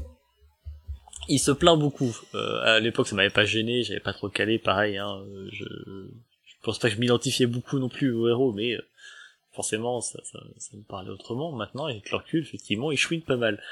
il 1.28 1.38
se 1.38 1.52
plaint 1.52 1.78
beaucoup. 1.78 2.14
Euh, 2.34 2.60
à 2.62 2.80
l'époque 2.80 3.06
ça 3.06 3.14
m'avait 3.14 3.30
pas 3.30 3.44
gêné 3.44 3.84
j'avais 3.84 4.00
pas 4.00 4.12
trop 4.12 4.28
calé 4.28 4.58
pareil 4.58 4.98
hein 4.98 5.24
je 5.52 5.64
je 5.64 6.54
pense 6.62 6.78
pas 6.78 6.88
que 6.88 6.96
je 6.96 7.00
m'identifiais 7.00 7.46
beaucoup 7.46 7.78
non 7.78 7.88
plus 7.88 8.12
au 8.12 8.28
héros 8.28 8.52
mais 8.52 8.76
forcément 9.52 10.00
ça, 10.00 10.18
ça, 10.24 10.40
ça 10.58 10.76
me 10.76 10.82
parlait 10.82 11.10
autrement. 11.10 11.52
Maintenant 11.52 11.86
avec 11.86 12.10
le 12.10 12.16
recul 12.16 12.42
effectivement 12.42 12.90
il 12.90 12.96
chouine 12.96 13.22
pas 13.22 13.36
mal. 13.36 13.62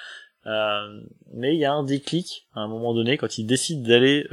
Mais 1.34 1.54
il 1.54 1.58
y 1.58 1.64
a 1.64 1.72
un 1.72 1.82
déclic 1.84 2.46
à 2.54 2.60
un 2.60 2.68
moment 2.68 2.94
donné 2.94 3.18
quand 3.18 3.36
il 3.36 3.44
décide 3.44 3.82
d'aller 3.82 4.26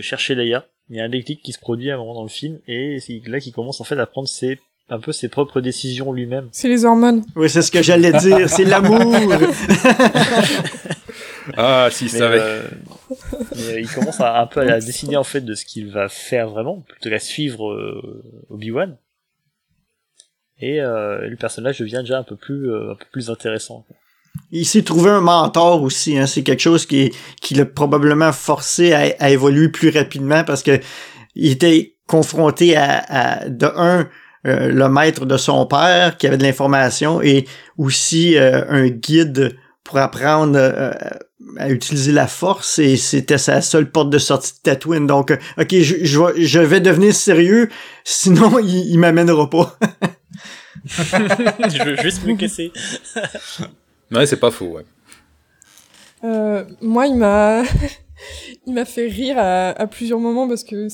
chercher 0.00 0.34
Leia 0.34 0.66
il 0.90 0.96
y 0.96 1.00
a 1.00 1.04
un 1.04 1.08
déclic 1.08 1.42
qui 1.42 1.52
se 1.52 1.58
produit 1.58 1.90
à 1.90 1.94
un 1.94 1.98
moment 1.98 2.14
dans 2.14 2.22
le 2.22 2.28
film 2.28 2.58
et 2.66 2.98
c'est 3.00 3.20
là 3.26 3.40
qu'il 3.40 3.52
commence 3.52 3.80
en 3.80 3.84
fait 3.84 3.98
à 3.98 4.06
prendre 4.06 4.28
ses 4.28 4.58
un 4.90 5.00
peu 5.00 5.12
ses 5.12 5.28
propres 5.28 5.60
décisions 5.60 6.12
lui-même. 6.12 6.48
C'est 6.52 6.68
les 6.68 6.84
hormones. 6.84 7.24
Oui, 7.36 7.50
c'est 7.50 7.62
ce 7.62 7.70
que 7.70 7.82
j'allais 7.82 8.12
dire, 8.12 8.48
c'est 8.48 8.64
l'amour. 8.64 9.14
ah, 11.56 11.88
si 11.90 12.08
ça 12.08 12.24
euh, 12.24 12.62
euh, 13.56 13.80
il 13.80 13.88
commence 13.88 14.20
à 14.20 14.40
un 14.40 14.46
peu 14.46 14.60
à 14.60 14.80
décider 14.80 15.16
en 15.16 15.24
fait 15.24 15.40
de 15.42 15.54
ce 15.54 15.64
qu'il 15.64 15.90
va 15.90 16.08
faire 16.08 16.48
vraiment, 16.48 16.80
plutôt 16.80 17.10
qu'à 17.10 17.18
suivre 17.18 17.70
euh, 17.70 18.22
Obi-Wan. 18.50 18.96
Et 20.60 20.80
euh, 20.80 21.28
le 21.28 21.36
personnage 21.36 21.78
devient 21.78 22.00
déjà 22.00 22.18
un 22.18 22.24
peu 22.24 22.36
plus 22.36 22.74
un 22.74 22.94
peu 22.94 23.04
plus 23.12 23.30
intéressant. 23.30 23.84
Il 24.50 24.64
s'est 24.64 24.82
trouvé 24.82 25.10
un 25.10 25.20
mentor 25.20 25.82
aussi. 25.82 26.18
Hein. 26.18 26.26
C'est 26.26 26.42
quelque 26.42 26.62
chose 26.62 26.86
qui, 26.86 27.12
qui 27.40 27.54
l'a 27.54 27.66
probablement 27.66 28.32
forcé 28.32 28.92
à, 28.92 29.30
évoluer 29.30 29.68
plus 29.68 29.90
rapidement 29.90 30.44
parce 30.44 30.62
que 30.62 30.80
il 31.34 31.52
était 31.52 31.94
confronté 32.06 32.76
à, 32.76 33.48
de 33.48 33.66
un, 33.76 34.08
euh, 34.46 34.68
le 34.68 34.88
maître 34.88 35.26
de 35.26 35.36
son 35.36 35.66
père 35.66 36.16
qui 36.16 36.26
avait 36.26 36.38
de 36.38 36.42
l'information 36.42 37.20
et 37.20 37.46
aussi 37.76 38.36
euh, 38.36 38.64
un 38.68 38.88
guide 38.88 39.56
pour 39.84 39.98
apprendre 39.98 40.56
euh, 40.56 40.92
à 41.58 41.68
utiliser 41.68 42.12
la 42.12 42.26
force 42.26 42.78
et 42.78 42.96
c'était 42.96 43.38
sa 43.38 43.60
seule 43.60 43.90
porte 43.90 44.10
de 44.10 44.18
sortie 44.18 44.52
de 44.52 44.70
Tatooine. 44.70 45.06
Donc, 45.06 45.36
ok, 45.58 45.74
je, 45.80 45.96
je, 46.36 46.58
vais 46.58 46.80
devenir 46.80 47.14
sérieux, 47.14 47.68
sinon 48.04 48.58
il, 48.58 48.90
il 48.90 48.98
m'amènera 48.98 49.50
pas. 49.50 49.78
je 50.86 51.84
veux 51.84 51.96
juste 51.96 52.24
me 52.24 52.36
casser. 52.36 52.72
Ouais, 54.10 54.26
c'est 54.26 54.40
pas 54.40 54.50
faux, 54.50 54.66
ouais. 54.66 54.84
Euh, 56.24 56.64
moi, 56.80 57.06
il 57.06 57.16
m'a, 57.16 57.62
il 58.66 58.74
m'a 58.74 58.84
fait 58.84 59.06
rire 59.06 59.36
à, 59.38 59.70
à, 59.70 59.86
plusieurs 59.86 60.18
moments 60.18 60.48
parce 60.48 60.64
que 60.64 60.88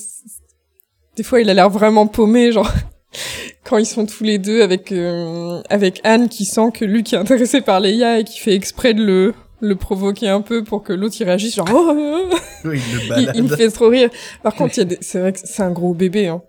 des 1.16 1.22
fois, 1.22 1.40
il 1.40 1.48
a 1.48 1.54
l'air 1.54 1.70
vraiment 1.70 2.06
paumé, 2.06 2.52
genre 2.52 2.70
quand 3.64 3.78
ils 3.78 3.86
sont 3.86 4.06
tous 4.06 4.24
les 4.24 4.38
deux 4.38 4.62
avec 4.62 4.92
euh, 4.92 5.62
avec 5.70 6.00
Anne 6.04 6.28
qui 6.28 6.44
sent 6.44 6.70
que 6.72 6.84
Luke 6.84 7.12
est 7.12 7.16
intéressé 7.16 7.60
par 7.60 7.80
Leia 7.80 8.18
et 8.18 8.24
qui 8.24 8.38
fait 8.38 8.54
exprès 8.54 8.94
de 8.94 9.02
le 9.02 9.34
le 9.60 9.76
provoquer 9.76 10.28
un 10.28 10.42
peu 10.42 10.62
pour 10.62 10.82
que 10.82 10.92
l'autre 10.92 11.14
il 11.18 11.24
réagisse 11.24 11.54
genre 11.54 11.68
oh, 11.72 11.92
oh, 11.96 12.30
oh. 12.32 12.36
Oui, 12.64 12.80
il 13.16 13.32
il, 13.34 13.42
me 13.44 13.56
fait 13.56 13.70
trop 13.70 13.88
rire. 13.88 14.10
Par 14.42 14.54
contre, 14.56 14.74
il 14.76 14.78
y 14.78 14.82
a 14.82 14.84
des... 14.84 14.98
c'est 15.00 15.20
vrai 15.20 15.32
que 15.32 15.38
c'est 15.42 15.62
un 15.62 15.70
gros 15.70 15.94
bébé. 15.94 16.28
Hein. 16.28 16.42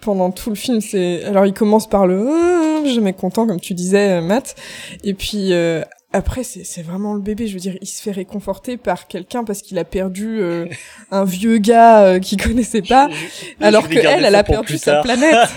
Pendant 0.00 0.30
tout 0.30 0.50
le 0.50 0.56
film, 0.56 0.80
c'est 0.80 1.24
alors 1.24 1.46
il 1.46 1.52
commence 1.52 1.88
par 1.88 2.06
le 2.06 2.24
oh, 2.24 2.86
jamais 2.86 3.12
content 3.12 3.46
comme 3.46 3.60
tu 3.60 3.74
disais, 3.74 4.18
euh, 4.18 4.20
Matt, 4.20 4.56
et 5.04 5.14
puis 5.14 5.52
euh, 5.52 5.82
après 6.12 6.44
c'est 6.44 6.64
c'est 6.64 6.82
vraiment 6.82 7.14
le 7.14 7.20
bébé. 7.20 7.46
Je 7.46 7.54
veux 7.54 7.60
dire, 7.60 7.76
il 7.80 7.86
se 7.86 8.02
fait 8.02 8.10
réconforter 8.12 8.76
par 8.76 9.06
quelqu'un 9.08 9.44
parce 9.44 9.62
qu'il 9.62 9.78
a 9.78 9.84
perdu 9.84 10.40
euh, 10.40 10.66
un 11.10 11.24
vieux 11.24 11.58
gars 11.58 12.02
euh, 12.04 12.18
qu'il 12.18 12.40
connaissait 12.42 12.82
pas, 12.82 13.08
Je- 13.10 13.64
alors 13.64 13.82
je 13.84 13.88
que 13.88 13.94
vais 13.94 14.02
garder 14.02 14.18
elle, 14.18 14.24
elle 14.26 14.32
ça 14.32 14.38
a 14.38 14.44
pour 14.44 14.54
perdu 14.54 14.66
plus 14.66 14.78
sa 14.78 15.00
planète. 15.02 15.36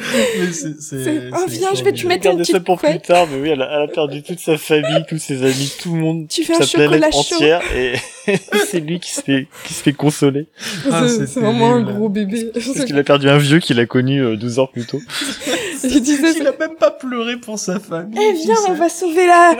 C'est- 0.00 0.52
c'est- 0.52 1.02
C'est- 1.02 1.30
oh, 1.32 1.44
viens, 1.48 1.74
je 1.74 1.82
vais 1.82 1.90
te 1.90 1.96
Je 1.96 2.02
vais 2.04 2.08
mettre 2.08 2.26
une 2.30 2.44
ça 2.44 2.52
petite 2.52 2.64
pour 2.64 2.78
plus 2.78 2.86
couette. 2.88 3.02
tard, 3.02 3.26
mais 3.32 3.40
oui, 3.40 3.48
elle 3.48 3.62
a, 3.62 3.68
elle 3.82 3.90
a 3.90 3.92
perdu 3.92 4.22
toute 4.22 4.38
sa 4.38 4.56
famille, 4.56 5.04
tous 5.08 5.18
ses 5.18 5.42
amis, 5.42 5.72
tout 5.82 5.92
le 5.92 6.00
monde, 6.00 6.28
Tu 6.28 6.44
fais 6.44 6.54
sa 6.54 6.62
un 6.62 6.66
chocolat 6.66 6.88
planète 6.98 7.12
chaud. 7.14 7.34
entière, 7.34 7.62
et 7.74 7.94
c'est 8.66 8.80
lui 8.80 9.00
qui 9.00 9.12
se 9.12 9.20
fait, 9.22 9.46
qui 9.64 9.74
se 9.74 9.82
fait 9.82 9.92
consoler. 9.92 10.46
Ah, 10.90 11.06
C'est- 11.08 11.38
vraiment 11.40 11.74
un 11.74 11.82
gros 11.82 12.08
bébé. 12.08 12.50
Parce 12.54 12.84
qu'il 12.86 12.98
a 12.98 13.04
perdu 13.04 13.28
un 13.28 13.38
vieux 13.38 13.58
qu'il 13.60 13.78
a 13.80 13.86
connu 13.86 14.20
euh, 14.20 14.36
12 14.36 14.58
heures 14.58 14.70
plus 14.70 14.86
tôt. 14.86 15.00
Il 15.84 16.02
disait, 16.02 16.32
Il 16.40 16.46
a 16.46 16.52
même 16.58 16.74
pas 16.74 16.90
pleuré 16.90 17.36
pour 17.36 17.56
sa 17.56 17.78
famille. 17.78 18.18
Eh 18.20 18.32
viens, 18.32 18.56
on 18.68 18.74
va 18.74 18.88
sauver 18.88 19.26
la, 19.26 19.56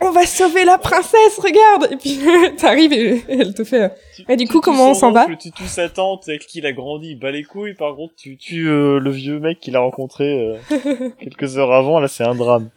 on 0.00 0.10
va 0.10 0.24
sauver 0.24 0.64
la 0.64 0.78
princesse, 0.78 1.36
regarde. 1.38 1.88
Et 1.92 1.96
puis 1.96 2.18
t'arrives 2.56 2.94
et 2.94 3.22
elle 3.28 3.52
te 3.52 3.62
fait. 3.62 3.92
Et 4.28 4.36
du 4.36 4.46
coup, 4.48 4.60
comment 4.60 4.90
on 4.92 4.94
s'en 4.94 5.12
va 5.12 5.26
Tu 5.38 5.50
tues 5.52 5.66
sa 5.66 5.90
tante 5.90 6.26
avec 6.28 6.46
qui 6.46 6.58
il 6.60 6.66
a 6.66 6.72
grandi, 6.72 7.10
il 7.10 7.18
bat 7.18 7.30
les 7.30 7.44
couilles, 7.44 7.74
par 7.74 7.94
contre 7.94 8.14
tu 8.16 8.38
tues 8.38 8.68
euh, 8.68 8.98
le 8.98 9.10
vieux 9.10 9.38
mec 9.38 9.60
qu'il 9.60 9.76
a 9.76 9.80
rencontré 9.80 10.24
euh, 10.70 11.10
quelques 11.20 11.58
heures 11.58 11.72
avant, 11.72 12.00
là 12.00 12.08
c'est 12.08 12.24
un 12.24 12.34
drame. 12.34 12.70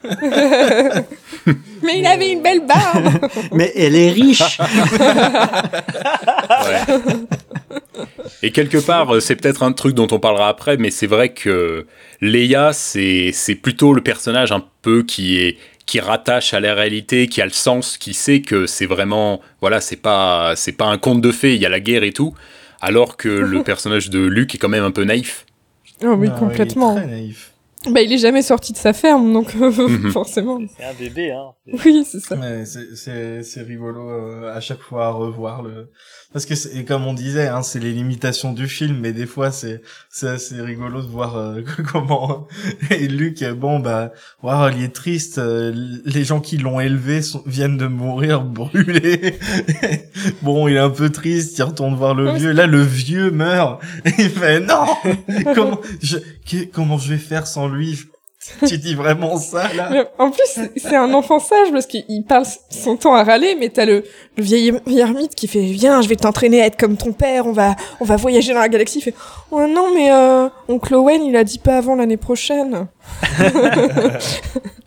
Mais 1.84 2.00
il 2.00 2.06
avait 2.06 2.32
une 2.32 2.42
belle 2.42 2.66
barbe. 2.66 3.10
Mais 3.54 3.72
elle 3.76 3.96
est 3.96 4.12
riche. 4.12 4.60
Ouais. 4.92 6.98
Et 8.44 8.52
quelque 8.52 8.78
part, 8.78 9.16
euh, 9.16 9.20
c'est 9.20 9.36
peut-être 9.36 9.64
un 9.64 9.72
truc 9.72 9.96
dont 9.96 10.08
on 10.12 10.20
parlera 10.20 10.50
après, 10.50 10.78
mais 10.78 10.92
c'est 10.92 11.08
vrai 11.08 11.30
que 11.30 11.86
Leia, 12.22 12.74
c'est 12.74 13.32
c'est 13.34 13.56
plutôt 13.56 13.94
le 13.94 14.02
personnage 14.02 14.52
un 14.52 14.64
peu 14.82 15.04
qui 15.04 15.38
est 15.40 15.58
qui 15.86 16.00
rattache 16.00 16.54
à 16.54 16.60
la 16.60 16.74
réalité, 16.74 17.28
qui 17.28 17.42
a 17.42 17.46
le 17.46 17.52
sens, 17.52 17.98
qui 17.98 18.14
sait 18.14 18.42
que 18.42 18.66
c'est 18.66 18.86
vraiment 18.86 19.42
voilà, 19.60 19.82
c'est 19.82 19.98
pas 19.98 20.54
c'est 20.56 20.72
pas 20.72 20.86
un 20.86 20.98
conte 20.98 21.22
de 21.22 21.32
fées, 21.32 21.56
il 21.56 21.62
y 21.62 21.66
a 21.66 21.70
la 21.70 21.80
guerre 21.80 22.04
et 22.04 22.14
tout, 22.14 22.34
alors 22.80 23.18
que 23.18 23.30
le 23.30 23.64
personnage 23.64 24.10
de 24.10 24.20
Luke 24.20 24.56
est 24.56 24.58
quand 24.58 24.70
même 24.70 24.84
un 24.84 24.92
peu 24.92 25.04
naïf. 25.04 25.46
Oh 26.04 26.16
oui, 26.18 26.30
Ah, 26.34 26.40
complètement. 26.40 26.96
Il 26.96 26.98
est 26.98 27.02
très 27.04 27.12
naïf. 27.12 27.51
Bah, 27.90 28.02
il 28.02 28.14
est 28.14 28.20
jamais 28.20 28.44
sorti 28.44 28.74
de 28.74 28.78
sa 28.78 28.94
ferme, 28.94 29.34
donc 29.34 29.54
Mhm. 29.56 30.12
forcément. 30.12 30.60
C'est 30.78 30.84
un 30.84 30.94
bébé, 30.94 31.32
hein. 31.32 31.52
Oui, 31.84 32.06
c'est 32.06 32.20
ça. 32.20 32.36
Ouais, 32.36 32.64
c'est- 32.66 32.96
c'est 32.96 33.42
c'est 33.44 33.62
rigolo 33.64 34.08
euh, 34.10 34.54
à 34.54 34.60
chaque 34.60 34.82
fois 34.82 35.08
à 35.08 35.10
revoir 35.10 35.64
le 35.64 35.90
parce 36.34 36.46
que 36.46 36.56
c'est- 36.56 36.76
et 36.78 36.86
comme 36.86 37.06
on 37.06 37.14
disait 37.14 37.48
hein, 37.48 37.62
c'est 37.62 37.80
les 37.80 37.92
limitations 37.92 38.54
du 38.54 38.68
film 38.68 38.98
mais 39.00 39.12
des 39.14 39.26
fois 39.26 39.52
c'est 39.52 39.82
c'est 40.10 40.28
assez 40.30 40.62
rigolo 40.62 41.02
de 41.02 41.08
voir 41.08 41.36
euh, 41.38 41.62
comment 41.92 42.48
et 42.90 43.08
Luc 43.08 43.42
euh, 43.42 43.54
bon 43.54 43.80
bah 43.80 44.12
waouh 44.42 44.72
il 44.76 44.84
est 44.84 44.94
triste 44.96 45.38
euh, 45.40 45.74
les 46.06 46.24
gens 46.24 46.40
qui 46.40 46.58
l'ont 46.58 46.80
élevé 46.80 47.22
sont- 47.22 47.44
viennent 47.46 47.78
de 47.78 47.88
mourir 47.88 48.42
brûlés. 48.46 49.38
Bon 50.42 50.68
il 50.68 50.76
est 50.76 50.80
un 50.80 50.90
peu 50.90 51.10
triste 51.10 51.58
il 51.58 51.64
retourne 51.64 51.96
voir 51.96 52.14
le 52.16 52.32
vieux. 52.34 52.52
là 52.52 52.68
le 52.68 52.82
vieux 52.82 53.32
meurt. 53.32 53.82
Et 54.06 54.12
il 54.20 54.30
fait 54.30 54.60
non! 54.60 54.86
Comment 55.56 55.80
je 56.02 56.18
que- 56.50 56.66
comment 56.72 56.98
je 56.98 57.10
vais 57.14 57.18
faire 57.18 57.48
sans 57.48 57.68
lui? 57.68 58.00
tu 58.68 58.78
dis 58.78 58.96
vraiment 58.96 59.38
ça 59.38 59.72
là? 59.74 59.90
Mais 59.92 60.04
en 60.18 60.32
plus, 60.32 60.44
c'est- 60.76 60.96
un 60.96 61.14
enfant 61.14 61.40
sage 61.40 61.72
parce 61.72 61.86
qu'il 61.86 62.04
il 62.10 62.24
parle 62.24 62.46
son 62.70 62.98
temps 62.98 63.14
à 63.14 63.24
râler, 63.24 63.56
mais 63.60 63.70
t'as 63.70 63.86
le, 63.86 64.04
le 64.38 64.44
vieil, 64.44 64.74
vieil 64.88 65.00
ermite 65.00 65.36
qui 65.36 65.48
fait 65.48 65.62
Viens, 65.62 66.02
je 66.02 66.10
vais 66.10 66.16
t'entraîner 66.16 66.62
à 66.62 66.66
être 66.66 66.78
comme 66.78 66.98
ton 66.98 67.14
père, 67.14 67.46
on 67.46 67.52
va, 67.52 67.76
on 68.00 68.06
va 68.06 68.16
voyager 68.16 68.54
dans 68.54 68.60
la 68.60 68.70
galaxie. 68.70 69.00
Il 69.00 69.04
fait 69.04 69.16
Oh 69.52 69.68
non, 69.68 69.94
mais 69.94 70.12
euh, 70.12 70.48
oncle 70.68 70.96
Owen, 70.96 71.24
il 71.24 71.36
a 71.36 71.44
dit 71.44 71.60
pas 71.60 71.78
avant 71.78 71.96
l'année 71.96 72.18
prochaine. 72.18 72.88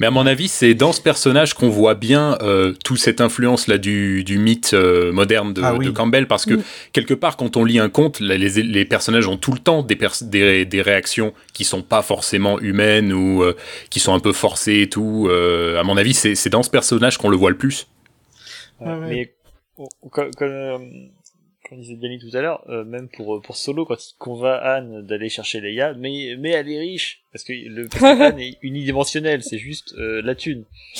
Mais 0.00 0.06
à 0.06 0.10
mon 0.10 0.26
avis, 0.26 0.48
c'est 0.48 0.74
dans 0.74 0.92
ce 0.92 1.00
personnage 1.00 1.54
qu'on 1.54 1.68
voit 1.68 1.94
bien 1.94 2.36
euh, 2.42 2.72
toute 2.84 2.98
cette 2.98 3.20
influence 3.20 3.66
là 3.66 3.78
du, 3.78 4.24
du 4.24 4.38
mythe 4.38 4.74
euh, 4.74 5.12
moderne 5.12 5.52
de, 5.54 5.62
Ah 5.62 5.74
oui. 5.74 5.86
de 5.86 5.90
Campbell, 5.90 6.26
parce 6.26 6.44
que 6.44 6.54
Mm. 6.54 6.62
quelque 6.92 7.14
part, 7.14 7.36
quand 7.36 7.56
on 7.56 7.64
lit 7.64 7.78
un 7.78 7.88
conte, 7.88 8.20
là, 8.20 8.36
les, 8.36 8.62
les 8.62 8.84
personnages 8.84 9.26
ont 9.26 9.36
tout 9.36 9.52
le 9.52 9.58
temps 9.58 9.82
des, 9.82 9.96
pers- 9.96 10.22
des, 10.22 10.64
des 10.64 10.82
réactions 10.82 11.32
qui 11.52 11.64
sont 11.64 11.82
pas 11.82 12.02
forcément 12.02 12.58
humaines 12.60 13.12
ou 13.12 13.42
euh, 13.42 13.56
qui 13.90 14.00
sont 14.00 14.14
un 14.14 14.20
peu 14.20 14.32
forcées 14.32 14.80
et 14.82 14.88
tout. 14.88 15.28
Euh, 15.30 15.78
à 15.78 15.82
mon 15.84 15.96
avis, 15.96 16.14
c'est 16.14 16.34
c'est 16.34 16.50
dans 16.50 16.62
ce 16.62 16.70
personnage 16.70 17.18
qu'on 17.18 17.28
le 17.28 17.36
voit 17.36 17.50
le 17.50 17.56
plus. 17.56 17.86
Ouais, 18.80 18.88
ouais. 18.92 19.08
Mais 19.08 19.34
oh, 19.76 19.88
comme, 20.10 20.30
comme, 21.68 21.80
disait 21.80 21.94
Yannick 21.94 22.20
tout 22.20 22.36
à 22.36 22.40
l'heure, 22.40 22.64
euh, 22.68 22.84
même 22.84 23.08
pour 23.08 23.40
pour 23.42 23.56
Solo 23.56 23.84
quand 23.84 23.96
il 24.02 24.14
convainc 24.18 24.60
Anne 24.62 25.06
d'aller 25.06 25.28
chercher 25.28 25.60
Leia, 25.60 25.94
mais 25.94 26.36
mais 26.38 26.50
elle 26.50 26.68
est 26.68 26.78
riche 26.78 27.22
parce 27.32 27.44
que 27.44 27.52
le 27.52 27.88
parce 27.88 28.02
que 28.02 28.22
Anne 28.22 28.40
est 28.40 28.58
unidimensionnelle, 28.62 29.42
c'est 29.42 29.58
juste 29.58 29.94
euh, 29.94 30.22
la 30.22 30.34
thune. 30.34 30.64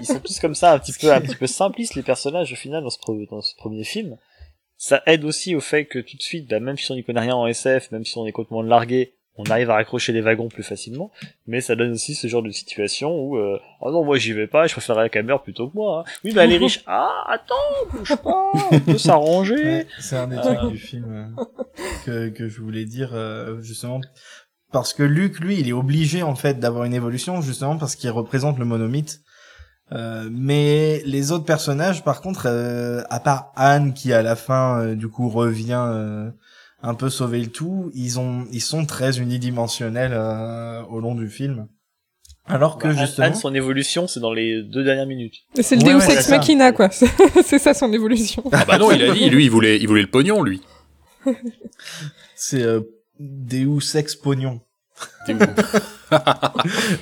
Ils 0.00 0.06
sont 0.06 0.20
tous 0.20 0.40
comme 0.40 0.54
ça, 0.54 0.72
un 0.72 0.78
petit 0.78 0.92
peu 0.92 1.12
un 1.12 1.20
petit 1.20 1.36
peu 1.36 1.46
simplistes 1.46 1.94
les 1.94 2.02
personnages 2.02 2.52
au 2.52 2.56
final 2.56 2.82
dans 2.82 2.90
ce 2.90 2.98
dans 3.30 3.42
ce 3.42 3.54
premier 3.56 3.84
film. 3.84 4.16
Ça 4.76 5.02
aide 5.06 5.24
aussi 5.24 5.54
au 5.54 5.60
fait 5.60 5.84
que 5.84 6.00
tout 6.00 6.16
de 6.16 6.22
suite, 6.22 6.48
bah, 6.48 6.58
même 6.58 6.76
si 6.76 6.90
on 6.90 6.96
n'y 6.96 7.04
connaît 7.04 7.20
rien 7.20 7.36
en 7.36 7.46
SF, 7.46 7.92
même 7.92 8.04
si 8.04 8.18
on 8.18 8.26
est 8.26 8.32
complètement 8.32 8.62
largué, 8.62 9.14
on 9.36 9.44
arrive 9.44 9.70
à 9.70 9.74
raccrocher 9.74 10.12
les 10.12 10.20
wagons 10.20 10.48
plus 10.48 10.62
facilement, 10.62 11.10
mais 11.46 11.60
ça 11.60 11.74
donne 11.74 11.92
aussi 11.92 12.14
ce 12.14 12.26
genre 12.26 12.42
de 12.42 12.50
situation 12.50 13.10
où 13.18 13.36
euh, 13.38 13.58
oh 13.80 13.90
non 13.90 14.04
moi 14.04 14.18
j'y 14.18 14.32
vais 14.34 14.46
pas, 14.46 14.66
je 14.66 14.72
préférerais 14.72 15.08
qu'elle 15.10 15.24
meure 15.24 15.42
plutôt 15.42 15.68
que 15.68 15.74
moi. 15.76 16.00
hein. 16.06 16.10
Oui 16.24 16.32
bah 16.34 16.44
elle 16.44 16.52
est 16.52 16.58
riche. 16.58 16.82
Ah 16.86 17.24
attends, 17.28 17.54
bouge 17.92 18.14
pas, 18.16 18.52
on 18.70 18.80
peut 18.80 18.98
s'arranger. 18.98 19.54
Ouais, 19.64 19.86
c'est 19.98 20.16
un 20.16 20.26
des 20.26 20.36
trucs 20.36 20.70
du 20.70 20.78
film 20.78 21.06
euh, 21.38 21.44
que, 22.04 22.28
que 22.28 22.48
je 22.48 22.60
voulais 22.60 22.84
dire 22.84 23.10
euh, 23.14 23.60
justement 23.62 24.00
parce 24.70 24.92
que 24.94 25.02
Luke 25.02 25.38
lui 25.40 25.58
il 25.60 25.68
est 25.68 25.72
obligé 25.72 26.22
en 26.22 26.34
fait 26.34 26.58
d'avoir 26.60 26.84
une 26.84 26.94
évolution 26.94 27.40
justement 27.40 27.76
parce 27.78 27.96
qu'il 27.96 28.10
représente 28.10 28.58
le 28.58 28.64
monomythe 28.66 29.20
Euh, 29.92 30.28
mais 30.32 31.02
les 31.04 31.32
autres 31.32 31.44
personnages 31.44 32.02
par 32.02 32.22
contre 32.22 32.46
euh, 32.46 33.02
à 33.10 33.20
part 33.20 33.52
Anne 33.56 33.92
qui 33.92 34.12
à 34.14 34.22
la 34.22 34.36
fin 34.36 34.80
euh, 34.80 34.94
du 34.94 35.08
coup 35.08 35.28
revient 35.28 35.84
euh, 35.86 36.30
un 36.82 36.94
peu 36.94 37.10
sauver 37.10 37.40
le 37.40 37.46
tout 37.46 37.90
ils 37.94 38.18
ont 38.18 38.46
ils 38.52 38.60
sont 38.60 38.84
très 38.86 39.18
unidimensionnels 39.18 40.12
euh, 40.14 40.82
au 40.84 41.00
long 41.00 41.14
du 41.14 41.28
film 41.28 41.68
alors 42.46 42.76
que 42.78 42.88
Bah, 42.88 42.94
justement 42.94 43.28
Anne, 43.28 43.34
son 43.34 43.54
évolution 43.54 44.06
c'est 44.08 44.20
dans 44.20 44.32
les 44.32 44.62
deux 44.62 44.82
dernières 44.82 45.06
minutes. 45.06 45.36
C'est 45.60 45.76
le 45.76 45.82
Ouais, 45.82 45.92
Deus 45.94 46.06
ouais, 46.06 46.14
Ex. 46.14 46.28
Machina, 46.28 46.72
quoi. 46.72 46.90
C'est 47.44 47.60
ça 47.60 47.72
son 47.72 47.92
évolution. 47.92 48.42
Ah 48.50 48.64
bah 48.66 48.78
non, 48.78 48.90
il 48.90 49.00
a 49.04 49.14
dit, 49.14 49.30
lui, 49.30 49.44
il 49.44 49.50
voulait, 49.50 49.78
il 49.78 49.86
voulait 49.86 50.02
le 50.02 50.08
pognon, 50.08 50.42
lui. 50.42 50.60
c'est 52.34 52.62
euh, 52.62 52.80
Deus 53.20 53.94
ex 53.94 54.16
pognon 54.16 54.60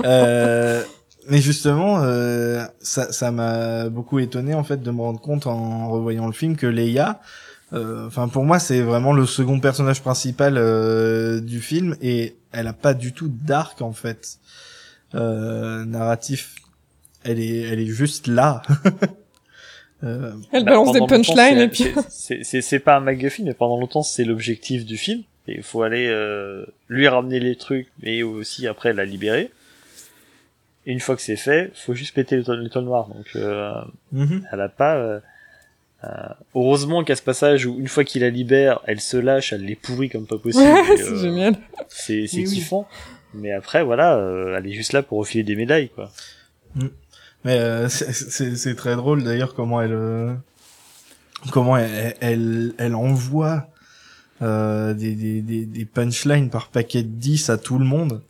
Euh, 0.05 0.83
mais 1.29 1.39
justement, 1.39 2.01
euh, 2.03 2.65
ça, 2.81 3.11
ça 3.13 3.31
m'a 3.31 3.89
beaucoup 3.89 4.19
étonné 4.19 4.55
en 4.55 4.63
fait 4.63 4.83
de 4.83 4.91
me 4.91 5.01
rendre 5.01 5.21
compte 5.21 5.47
en 5.47 5.91
revoyant 5.91 6.27
le 6.27 6.33
film 6.33 6.57
que 6.57 6.67
Leia, 6.67 7.09
euh, 7.09 7.15
enfin 7.73 8.29
pour 8.29 8.45
moi 8.45 8.59
c'est 8.59 8.81
vraiment 8.81 9.13
le 9.13 9.27
second 9.27 9.61
personnage 9.61 10.01
principal 10.03 10.57
euh, 10.57 11.41
du 11.41 11.61
film 11.61 11.97
et 12.03 12.35
elle 12.53 12.67
a 12.67 12.73
pas 12.73 12.95
du 12.95 13.13
tout 13.13 13.29
d'arc 13.29 13.81
en 13.83 13.93
fait 13.93 14.39
euh, 15.15 15.85
narratif. 15.85 16.55
Elle 17.23 17.41
est, 17.41 17.61
elle 17.63 17.81
est 17.81 17.87
juste 17.87 18.27
là. 18.27 18.63
euh, 20.05 20.33
Elle 20.53 20.65
Bah, 20.65 20.71
balance 20.71 20.93
des 20.93 21.01
punchlines 21.07 21.59
et 21.59 21.69
puis. 21.69 21.87
c'est- 22.09 22.43
c'est 22.45 22.63
c'est 22.63 22.79
pas 22.79 22.97
un 22.97 23.01
MacGuffin, 23.01 23.45
mais 23.45 23.55
pendant 23.55 23.79
longtemps 23.79 24.03
c'est 24.03 24.25
l'objectif 24.25 24.85
du 24.85 24.97
film. 24.97 25.23
Et 25.49 25.57
il 25.57 25.63
faut 25.63 25.83
aller 25.83 26.07
euh, 26.09 26.65
lui 26.89 27.09
ramener 27.09 27.41
les 27.41 27.57
trucs, 27.57 27.89
mais 28.03 28.23
aussi 28.23 28.67
après 28.67 28.93
la 28.93 29.05
libérer. 29.05 29.51
Et 30.87 30.93
une 30.93 31.01
fois 31.01 31.17
que 31.17 31.23
c'est 31.23 31.37
fait, 31.37 31.73
faut 31.75 31.95
juste 31.95 32.15
péter 32.15 32.37
l'étoile 32.37 32.63
l'étoile 32.63 32.85
noire. 32.85 33.09
Donc 33.09 33.27
euh, 33.37 33.73
mhm. 34.13 34.47
elle 34.51 34.61
a 34.61 34.69
pas. 34.69 35.21
Euh, 36.05 36.09
heureusement 36.55 37.05
qu'à 37.05 37.15
ce 37.17 37.23
passage 37.23 37.67
où 37.67 37.77
une 37.79 37.89
fois 37.89 38.05
qu'il 38.05 38.23
la 38.23 38.31
libère, 38.31 38.81
elle 38.87 39.01
se 39.01 39.17
lâche, 39.17 39.53
elle 39.53 39.65
les 39.65 39.75
pourrit 39.77 40.09
comme 40.09 40.27
pas 40.27 40.39
possible. 40.43 40.65
Ouais, 40.65 40.97
c'est 40.97 41.03
euh, 41.13 41.17
génial. 41.21 41.57
C'est 41.89 42.27
c'est 42.27 42.39
Oui, 42.39 42.45
oui. 42.49 42.55
kiffant. 42.55 42.89
Mais 43.35 43.53
après 43.53 43.85
voilà, 43.85 44.17
euh, 44.17 44.57
elle 44.59 44.67
est 44.67 44.73
juste 44.73 44.93
là 44.93 45.03
pour 45.03 45.19
refiler 45.19 45.45
des 45.45 45.57
médailles 45.57 45.91
quoi. 45.91 46.11
Mais 47.45 47.59
euh, 47.59 47.89
c'est- 47.91 48.13
c'est 48.13 48.57
c'est 48.57 48.75
très 48.75 48.97
drôle 48.97 49.23
d'ailleurs 49.23 49.55
comment 49.55 49.81
elle 49.81 49.93
euh, 49.93 50.33
comment 51.53 51.77
elle 51.77 52.15
elle, 52.21 52.73
elle 52.79 52.95
envoie 52.95 53.67
euh, 54.43 54.95
des, 54.95 55.15
des, 55.15 55.43
des, 55.43 55.67
des 55.67 55.85
punchlines 55.85 56.49
par 56.51 56.69
paquet 56.69 57.03
de 57.03 57.09
10 57.09 57.51
à 57.51 57.59
tout 57.59 57.79
le 57.79 57.85
monde. 57.85 58.23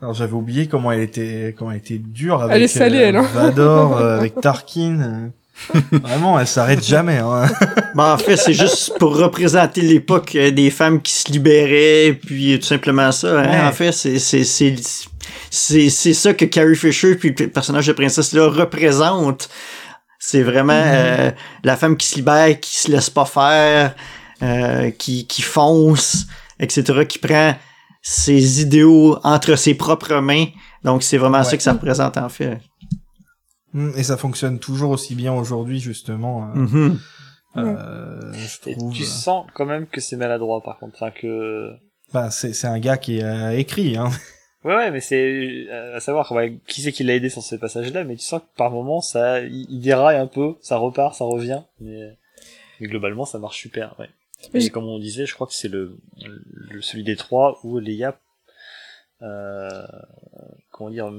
Alors 0.00 0.14
j'avais 0.14 0.32
oublié 0.32 0.66
comment 0.66 0.92
elle 0.92 1.00
était 1.00 1.54
comment 1.58 1.70
elle 1.72 1.78
était 1.78 1.98
dure 1.98 2.42
avec 2.42 2.56
Elle 2.56 2.62
est 2.62 2.68
salée, 2.68 2.98
euh, 2.98 3.08
elle, 3.08 3.16
hein. 3.16 3.22
Vador, 3.34 3.96
euh, 3.98 4.16
avec 4.18 4.40
Tarkin. 4.40 5.30
Vraiment, 5.90 6.38
elle 6.38 6.46
s'arrête 6.46 6.84
jamais. 6.84 7.18
Hein. 7.18 7.46
Ben, 7.94 8.12
en 8.12 8.18
fait, 8.18 8.36
c'est 8.36 8.52
juste 8.52 8.92
pour 8.98 9.16
représenter 9.16 9.80
l'époque 9.80 10.34
euh, 10.34 10.50
des 10.50 10.70
femmes 10.70 11.00
qui 11.00 11.12
se 11.12 11.32
libéraient, 11.32 12.12
puis 12.12 12.58
tout 12.58 12.66
simplement 12.66 13.10
ça. 13.10 13.40
Hein? 13.40 13.50
Ouais. 13.50 13.60
En 13.68 13.72
fait, 13.72 13.92
c'est 13.92 14.18
c'est 14.18 14.44
c'est 14.44 14.76
c'est 15.50 15.88
c'est 15.88 16.12
ça 16.12 16.34
que 16.34 16.44
Carrie 16.44 16.76
Fisher 16.76 17.14
puis 17.14 17.34
le 17.38 17.48
personnage 17.48 17.86
de 17.86 17.92
princesse 17.94 18.32
là 18.32 18.48
représente. 18.48 19.48
C'est 20.18 20.42
vraiment 20.42 20.74
euh, 20.74 21.30
la 21.64 21.76
femme 21.76 21.96
qui 21.96 22.06
se 22.06 22.16
libère, 22.16 22.60
qui 22.60 22.76
se 22.76 22.90
laisse 22.90 23.08
pas 23.08 23.24
faire, 23.24 23.94
euh, 24.42 24.90
qui 24.90 25.26
qui 25.26 25.40
fonce, 25.40 26.26
etc. 26.60 27.06
Qui 27.08 27.18
prend 27.18 27.54
ses 28.02 28.60
idéaux 28.60 29.18
entre 29.24 29.56
ses 29.56 29.74
propres 29.74 30.16
mains. 30.16 30.46
Donc 30.84 31.02
c'est 31.02 31.18
vraiment 31.18 31.42
ça 31.44 31.56
que 31.56 31.62
ça 31.62 31.72
représente 31.72 32.18
en 32.18 32.28
fait. 32.28 32.58
Mm, 33.76 33.90
Et 33.96 34.02
ça 34.02 34.16
fonctionne 34.16 34.58
toujours 34.58 34.90
aussi 34.90 35.14
bien 35.14 35.32
aujourd'hui, 35.34 35.78
justement. 35.80 36.50
euh, 36.50 36.54
Mhm. 36.54 36.98
euh, 37.58 38.32
je 38.32 38.70
Et 38.70 38.76
tu 38.92 39.04
sens 39.04 39.46
quand 39.54 39.66
même 39.66 39.86
que 39.86 40.00
c'est 40.00 40.16
maladroit 40.16 40.62
par 40.62 40.78
contre. 40.78 40.94
Enfin 40.96 41.10
que. 41.10 41.72
Bah, 42.12 42.30
c'est 42.30 42.52
c'est 42.54 42.66
un 42.68 42.78
gars 42.78 42.96
qui 42.96 43.20
a 43.22 43.54
écrit, 43.54 43.96
hein. 43.96 44.10
Ouais, 44.64 44.74
ouais, 44.74 44.90
mais 44.90 45.00
c'est 45.00 45.66
euh, 45.70 45.96
à 45.96 46.00
savoir 46.00 46.32
ouais, 46.32 46.58
qui 46.66 46.80
c'est 46.82 46.90
qui 46.90 47.04
l'a 47.04 47.14
aidé 47.14 47.28
sur 47.28 47.42
ce 47.42 47.54
passage-là, 47.54 48.02
mais 48.04 48.16
tu 48.16 48.22
sens 48.24 48.40
que 48.40 48.56
par 48.56 48.70
moment 48.72 49.00
ça, 49.00 49.40
il, 49.40 49.66
il 49.70 49.80
déraille 49.80 50.16
un 50.16 50.26
peu, 50.26 50.54
ça 50.60 50.76
repart, 50.76 51.14
ça 51.14 51.24
revient, 51.24 51.62
mais, 51.80 52.16
mais 52.80 52.88
globalement 52.88 53.24
ça 53.26 53.38
marche 53.38 53.58
super. 53.60 53.94
Ouais. 54.00 54.08
Mais 54.52 54.58
Et 54.60 54.62
j'ai- 54.64 54.70
comme 54.70 54.84
on 54.88 54.98
disait, 54.98 55.24
je 55.26 55.34
crois 55.34 55.46
que 55.46 55.52
c'est 55.54 55.68
le, 55.68 55.96
le 56.70 56.80
celui 56.82 57.04
des 57.04 57.14
trois 57.16 57.60
où 57.62 57.78
Leia, 57.78 58.18
euh, 59.22 59.82
comment 60.72 60.90
dire, 60.90 61.10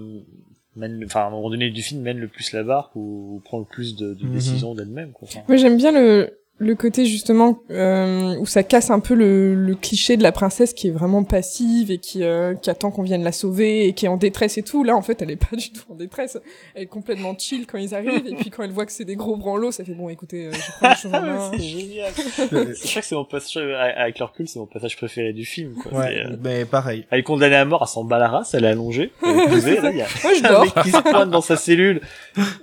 mène, 0.78 0.99
le- 0.99 1.05
enfin 1.05 1.21
à 1.21 1.25
un 1.25 1.30
moment 1.32 1.49
donné 1.49 1.69
du 1.69 1.82
film 1.82 2.01
mène 2.01 2.17
le 2.19 2.28
plus 2.28 2.51
la 2.53 2.63
barque 2.63 2.95
ou, 2.95 3.36
ou 3.36 3.41
prend 3.43 3.59
le 3.59 3.65
plus 3.65 3.95
de, 3.95 4.13
de 4.13 4.25
Mhm. 4.25 4.32
décisions 4.34 4.73
d'elle-même. 4.75 5.11
Quoi. 5.11 5.28
Enfin, 5.30 5.41
Moi, 5.47 5.57
j'aime 5.57 5.78
bien 5.78 5.91
le, 5.91 6.39
le 6.59 6.73
côté 6.75 7.05
justement 7.05 7.59
euh, 7.69 8.35
où 8.39 8.45
ça 8.47 8.63
casse 8.63 8.89
un 8.89 8.99
peu 8.99 9.13
le, 9.13 9.53
le 9.53 9.75
cliché 9.75 10.17
de 10.17 10.23
la 10.23 10.31
princesse 10.31 10.73
qui 10.73 10.87
est 10.87 10.91
vraiment 10.91 11.23
passive 11.23 11.91
et 11.91 11.99
qui, 11.99 12.23
euh, 12.23 12.55
qui 12.55 12.69
attend 12.69 12.89
qu'on 12.89 13.03
vienne 13.03 13.23
la 13.23 13.31
sauver 13.31 13.87
et 13.87 13.93
qui 13.93 14.05
est 14.05 14.09
en 14.09 14.17
détresse 14.17 14.57
et 14.57 14.63
tout. 14.63 14.83
Là, 14.83 14.95
en 14.95 15.01
fait, 15.03 15.21
elle 15.21 15.29
est 15.29 15.35
pas 15.35 15.55
du 15.55 15.71
tout 15.71 15.83
en 15.91 15.95
détresse. 15.95 16.37
Elle 16.73 16.83
est 16.83 16.87
complètement 16.87 17.35
chill 17.37 17.67
quand 17.67 17.77
ils 17.77 17.93
arrivent 17.93 18.25
et 18.25 18.35
puis 18.35 18.49
quand 18.49 18.63
elle 18.63 18.71
voit 18.71 18.85
que 18.87 18.91
c'est 18.91 19.05
des 19.05 19.15
gros 19.15 19.37
branlots, 19.37 19.71
ça 19.71 19.83
fait 19.85 19.93
bon, 19.93 20.09
écoutez, 20.09 20.47
euh, 20.47 20.51
je 20.51 20.71
prends 20.79 20.89
les 20.89 20.95
choses 20.95 21.13
en 21.13 21.21
main. 21.25 21.51
c'est 21.53 21.59
génial. 21.63 22.11
je 22.15 22.87
crois 22.89 23.01
que 23.01 23.07
c'est 23.07 23.15
mon 23.15 23.25
passage, 23.25 23.57
avec 23.97 24.17
le 24.19 24.25
recul, 24.25 24.47
c'est 24.47 24.59
mon 24.59 24.65
passage 24.65 24.95
préféré 24.97 25.33
du 25.33 25.45
film. 25.45 25.75
Quoi. 25.75 25.91
C'est, 25.91 25.97
Ouais, 25.97 26.23
euh, 26.25 26.35
mais 26.43 26.65
pareil. 26.65 27.05
Elle 27.11 27.19
est 27.19 27.23
condamnée 27.23 27.55
à 27.55 27.65
mort, 27.65 27.83
elle 27.83 27.87
s'en 27.91 28.03
bat 28.03 28.17
la 28.17 28.29
race, 28.29 28.53
elle 28.55 28.65
est 28.65 28.69
allongée, 28.69 29.11
elle 29.23 29.29
est 29.39 29.47
posée, 29.49 29.79
là, 29.81 29.91
il 29.91 29.97
y 29.97 30.01
a 30.01 30.07
Moi, 30.23 30.33
je 30.33 30.43
un 30.45 30.49
dors. 30.49 30.63
mec 30.65 30.73
qui 30.83 30.91
se 30.91 31.01
pointe 31.01 31.29
dans 31.29 31.41
sa 31.41 31.55
cellule. 31.55 32.01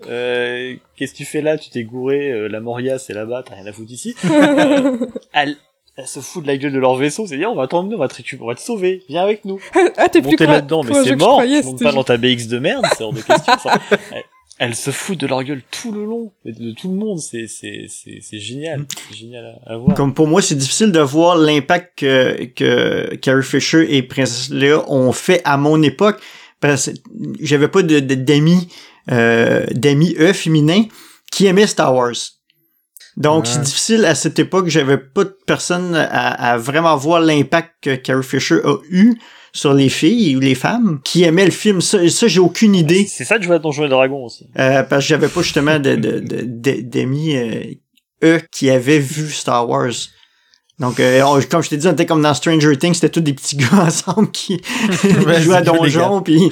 Euh, 0.08 0.74
qu'est-ce 0.96 1.12
que 1.12 1.18
tu 1.18 1.24
fais 1.24 1.40
là? 1.42 1.58
Tu 1.58 1.70
t'es 1.70 1.84
gouré, 1.84 2.30
euh, 2.30 2.48
la 2.48 2.60
Moria, 2.60 2.98
c'est 2.98 3.14
là-bas, 3.14 3.42
t'as 3.46 3.54
rien 3.54 3.66
à 3.66 3.72
foutre 3.72 3.83
ici. 3.90 4.14
Euh, 4.24 4.98
elle, 5.32 5.56
elle 5.96 6.06
se 6.06 6.20
fout 6.20 6.42
de 6.42 6.48
la 6.48 6.56
gueule 6.56 6.72
de 6.72 6.78
leur 6.78 6.96
vaisseau, 6.96 7.26
c'est-à-dire, 7.26 7.50
on 7.50 7.54
va 7.54 7.66
t'emmener, 7.68 7.94
on 7.94 7.98
va 7.98 8.08
te 8.08 8.16
récupérer, 8.16 8.42
on 8.44 8.48
va 8.48 8.54
te 8.54 8.60
sauver, 8.60 9.02
viens 9.08 9.22
avec 9.22 9.44
nous. 9.44 9.60
ah, 9.96 10.08
t'es 10.08 10.22
plus 10.22 10.36
là-dedans, 10.36 10.82
mais 10.82 10.94
c'est 11.04 11.16
mort, 11.16 11.32
croyais, 11.34 11.60
tu 11.60 11.66
montes 11.66 11.78
c'était 11.78 11.90
pas 11.90 11.92
dans 11.96 12.04
ta 12.04 12.16
BX 12.16 12.46
de 12.48 12.58
merde, 12.58 12.84
c'est 12.96 13.04
hors 13.04 13.12
de 13.12 13.20
question, 13.20 13.58
ça. 13.62 13.80
Elle, 14.12 14.22
elle 14.58 14.74
se 14.76 14.90
fout 14.90 15.18
de 15.18 15.26
leur 15.26 15.42
gueule 15.42 15.62
tout 15.70 15.92
le 15.92 16.04
long, 16.04 16.32
de, 16.44 16.50
de 16.52 16.72
tout 16.72 16.88
le 16.88 16.96
monde, 16.96 17.18
c'est, 17.18 17.46
c'est, 17.48 17.86
c'est, 17.88 18.18
c'est 18.20 18.38
génial, 18.38 18.84
c'est 19.08 19.16
génial 19.16 19.58
à, 19.66 19.72
à 19.72 19.76
voir. 19.76 19.96
Comme 19.96 20.14
pour 20.14 20.26
moi, 20.26 20.42
c'est 20.42 20.54
difficile 20.56 20.90
de 20.92 21.00
voir 21.00 21.36
l'impact 21.36 21.98
que, 21.98 22.44
que 22.44 23.14
Carrie 23.16 23.42
Fisher 23.42 23.96
et 23.96 24.02
Princess 24.02 24.50
Leia 24.50 24.88
ont 24.90 25.12
fait 25.12 25.40
à 25.44 25.56
mon 25.56 25.82
époque. 25.82 26.20
Parce 26.60 26.86
que 26.86 26.92
j'avais 27.40 27.68
pas 27.68 27.82
de, 27.82 28.00
de- 28.00 28.14
d'amis, 28.14 28.68
euh, 29.10 29.66
d'amis 29.72 30.14
eux 30.18 30.32
féminins 30.32 30.84
qui 31.30 31.44
aimaient 31.46 31.66
Star 31.66 31.94
Wars. 31.94 32.14
Donc, 33.16 33.44
Ouais. 33.44 33.50
c'est 33.52 33.60
difficile 33.62 34.04
à 34.04 34.14
cette 34.14 34.38
époque. 34.38 34.68
J'avais 34.68 34.98
pas 34.98 35.24
de 35.24 35.36
personne 35.46 35.94
à, 35.94 36.52
à 36.52 36.56
vraiment 36.58 36.96
voir 36.96 37.20
l'impact 37.20 37.70
que 37.82 37.94
Carrie 37.94 38.24
Fisher 38.24 38.60
a 38.64 38.76
eu 38.90 39.14
sur 39.52 39.72
les 39.72 39.88
filles 39.88 40.34
ou 40.36 40.40
les 40.40 40.56
femmes 40.56 41.00
qui 41.04 41.22
aimaient 41.22 41.44
le 41.44 41.52
film. 41.52 41.80
Ça, 41.80 42.08
ça 42.08 42.26
j'ai 42.26 42.40
aucune 42.40 42.74
idée. 42.74 43.06
C'est 43.08 43.24
ça 43.24 43.38
de 43.38 43.44
jouer 43.44 43.54
à 43.56 43.58
Donjons 43.60 43.84
et 43.84 43.88
Dragons 43.88 44.24
aussi. 44.24 44.48
Euh, 44.58 44.82
parce 44.82 45.04
que 45.04 45.08
j'avais 45.10 45.28
pas 45.28 45.42
justement 45.42 45.78
de, 45.78 45.94
de, 45.94 46.18
de, 46.20 46.80
d'amis 46.82 47.36
euh, 47.36 47.62
eux 48.24 48.40
qui 48.50 48.68
avaient 48.70 48.98
vu 48.98 49.30
Star 49.30 49.68
Wars. 49.68 49.92
Donc, 50.80 50.98
euh, 50.98 51.22
on- 51.22 51.40
comme 51.42 51.62
je 51.62 51.68
t'ai 51.68 51.76
dit, 51.76 51.86
on 51.86 51.92
était 51.92 52.04
comme 52.06 52.20
dans 52.22 52.34
Stranger 52.34 52.76
Things, 52.76 52.94
c'était 52.94 53.08
tous 53.10 53.20
des 53.20 53.32
petits 53.32 53.54
gars 53.56 53.68
ensemble 53.86 54.28
qui 54.32 54.54
Ouais, 55.24 55.40
jouaient 55.40 55.54
à 55.58 55.62
que 55.62 55.66
Donjon, 55.66 56.20
puis 56.20 56.50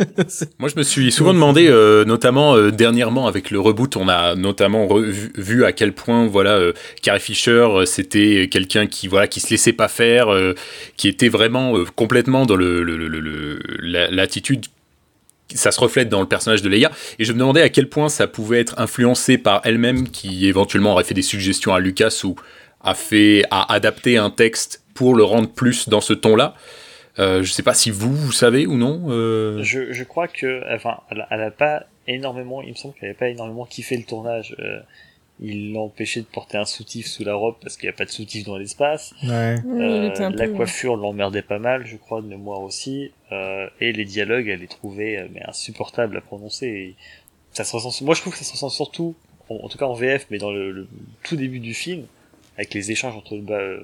Moi, 0.58 0.68
je 0.68 0.76
me 0.76 0.82
suis 0.82 1.12
souvent 1.12 1.32
demandé, 1.34 1.66
euh, 1.68 2.04
notamment 2.04 2.56
euh, 2.56 2.70
dernièrement 2.70 3.26
avec 3.26 3.50
le 3.50 3.60
reboot, 3.60 3.96
on 3.96 4.08
a 4.08 4.34
notamment 4.34 4.88
vu 4.98 5.64
à 5.64 5.72
quel 5.72 5.92
point 5.92 6.26
voilà 6.26 6.52
euh, 6.54 6.72
Carrie 7.02 7.20
Fisher, 7.20 7.66
c'était 7.86 8.48
quelqu'un 8.50 8.86
qui 8.86 9.08
voilà 9.08 9.26
qui 9.28 9.40
se 9.40 9.50
laissait 9.50 9.72
pas 9.72 9.88
faire, 9.88 10.28
qui 10.96 11.08
était 11.08 11.28
vraiment 11.28 11.74
complètement 11.96 12.46
dans 12.46 12.56
le 12.56 12.82
le- 12.82 12.96
le- 12.96 13.08
le- 13.08 13.20
le- 13.20 13.58
la- 13.80 14.10
l'attitude. 14.10 14.66
Ça 15.54 15.72
se 15.72 15.80
reflète 15.80 16.08
dans 16.08 16.20
le 16.20 16.28
personnage 16.28 16.62
de 16.62 16.68
Leia, 16.68 16.92
et 17.18 17.24
je 17.24 17.32
me 17.32 17.38
demandais 17.38 17.62
à 17.62 17.68
quel 17.68 17.88
point 17.88 18.08
ça 18.08 18.28
pouvait 18.28 18.60
être 18.60 18.78
influencé 18.78 19.36
par 19.36 19.60
elle-même, 19.64 20.08
qui 20.08 20.46
éventuellement 20.46 20.92
aurait 20.92 21.02
fait 21.04 21.14
des 21.14 21.22
suggestions 21.22 21.74
à 21.74 21.80
Lucas 21.80 22.20
ou 22.24 22.36
a 22.82 22.94
fait 22.94 23.42
a 23.50 23.72
adapté 23.72 24.16
un 24.16 24.30
texte 24.30 24.82
pour 24.94 25.14
le 25.14 25.24
rendre 25.24 25.48
plus 25.50 25.88
dans 25.88 26.00
ce 26.00 26.12
ton-là. 26.12 26.54
Euh, 27.18 27.42
je 27.42 27.50
sais 27.52 27.62
pas 27.62 27.74
si 27.74 27.90
vous, 27.90 28.14
vous 28.14 28.32
savez 28.32 28.66
ou 28.66 28.76
non. 28.76 29.02
euh, 29.08 29.62
Je, 29.62 29.92
je 29.92 30.04
crois 30.04 30.28
que, 30.28 30.62
enfin, 30.74 31.00
elle, 31.10 31.22
a- 31.22 31.28
elle 31.30 31.42
a 31.42 31.50
pas 31.50 31.84
énormément, 32.06 32.62
il 32.62 32.70
me 32.70 32.74
semble 32.74 32.94
qu'elle 32.94 33.08
avait 33.10 33.18
pas 33.18 33.28
énormément 33.28 33.64
kiffé 33.66 33.96
le 33.96 34.04
tournage. 34.04 34.54
Euh, 34.60 34.80
il 35.42 35.72
l'a 35.72 35.80
empêché 35.80 36.20
de 36.20 36.26
porter 36.26 36.58
un 36.58 36.66
soutif 36.66 37.06
sous 37.06 37.24
la 37.24 37.34
robe 37.34 37.54
parce 37.62 37.76
qu'il 37.78 37.88
n'y 37.88 37.94
a 37.94 37.96
pas 37.96 38.04
de 38.04 38.10
soutif 38.10 38.44
dans 38.44 38.58
l'espace. 38.58 39.12
Ouais. 39.24 39.56
Oui, 39.64 39.80
Euh, 39.82 40.30
la 40.30 40.46
peu- 40.46 40.52
coiffure 40.52 40.96
l'emmerdait 40.96 41.42
pas 41.42 41.58
mal, 41.58 41.86
je 41.86 41.96
crois, 41.96 42.20
de 42.20 42.26
mémoire 42.26 42.60
aussi. 42.60 43.10
Euh, 43.32 43.66
et 43.80 43.92
les 43.92 44.04
dialogues, 44.04 44.48
elle 44.48 44.60
les 44.60 44.66
trouvait 44.68 45.26
mais 45.32 45.42
insupportables 45.46 46.16
à 46.16 46.20
prononcer. 46.20 46.66
Et 46.66 46.94
ça 47.52 47.64
se 47.64 47.74
ressent, 47.74 48.04
moi, 48.04 48.14
je 48.14 48.20
trouve 48.20 48.32
que 48.34 48.38
ça 48.38 48.44
se 48.44 48.52
ressent 48.52 48.68
surtout, 48.68 49.14
en, 49.48 49.56
en 49.64 49.68
tout 49.68 49.78
cas 49.78 49.86
en 49.86 49.94
VF, 49.94 50.26
mais 50.30 50.38
dans 50.38 50.50
le, 50.52 50.70
le 50.72 50.86
tout 51.24 51.36
début 51.36 51.58
du 51.60 51.72
film, 51.74 52.04
avec 52.56 52.74
les 52.74 52.90
échanges 52.92 53.16
entre 53.16 53.38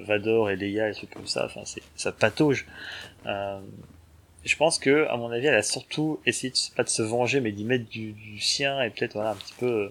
Vador 0.06 0.50
et 0.50 0.56
Leia 0.56 0.90
et 0.90 0.92
trucs 0.92 1.08
comme 1.10 1.26
ça. 1.26 1.46
Enfin, 1.46 1.62
c'est 1.64 1.82
ça 1.96 2.12
patauge. 2.12 2.66
Euh, 3.26 3.58
je 4.44 4.56
pense 4.56 4.78
que, 4.78 5.06
à 5.08 5.16
mon 5.16 5.30
avis, 5.30 5.46
elle 5.46 5.54
a 5.56 5.62
surtout 5.62 6.20
essayé 6.26 6.50
de, 6.52 6.76
pas 6.76 6.84
de 6.84 6.88
se 6.88 7.02
venger, 7.02 7.40
mais 7.40 7.50
d'y 7.52 7.64
mettre 7.64 7.88
du, 7.88 8.12
du 8.12 8.38
sien 8.40 8.80
et 8.82 8.90
peut-être 8.90 9.14
voilà 9.14 9.30
un 9.30 9.34
petit 9.34 9.54
peu 9.58 9.66
euh, 9.66 9.88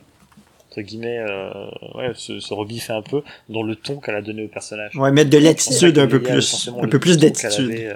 entre 0.69 0.81
guillemets, 0.81 1.19
euh, 1.19 1.49
ouais, 1.95 2.11
se, 2.15 2.39
se 2.39 2.53
rebiffer 2.53 2.93
un 2.93 3.01
peu 3.01 3.21
dans 3.49 3.63
le 3.63 3.75
ton 3.75 3.99
qu'elle 3.99 4.15
a 4.15 4.21
donné 4.21 4.43
au 4.43 4.47
personnage. 4.47 4.95
ouais, 4.95 5.11
mettre 5.11 5.29
de 5.29 5.37
l'attitude 5.37 5.97
un 5.99 6.07
peu 6.07 6.21
plus, 6.21 6.69
un 6.81 6.87
peu 6.87 6.99
plus 6.99 7.17
d'attitude. 7.17 7.69
avait, 7.71 7.93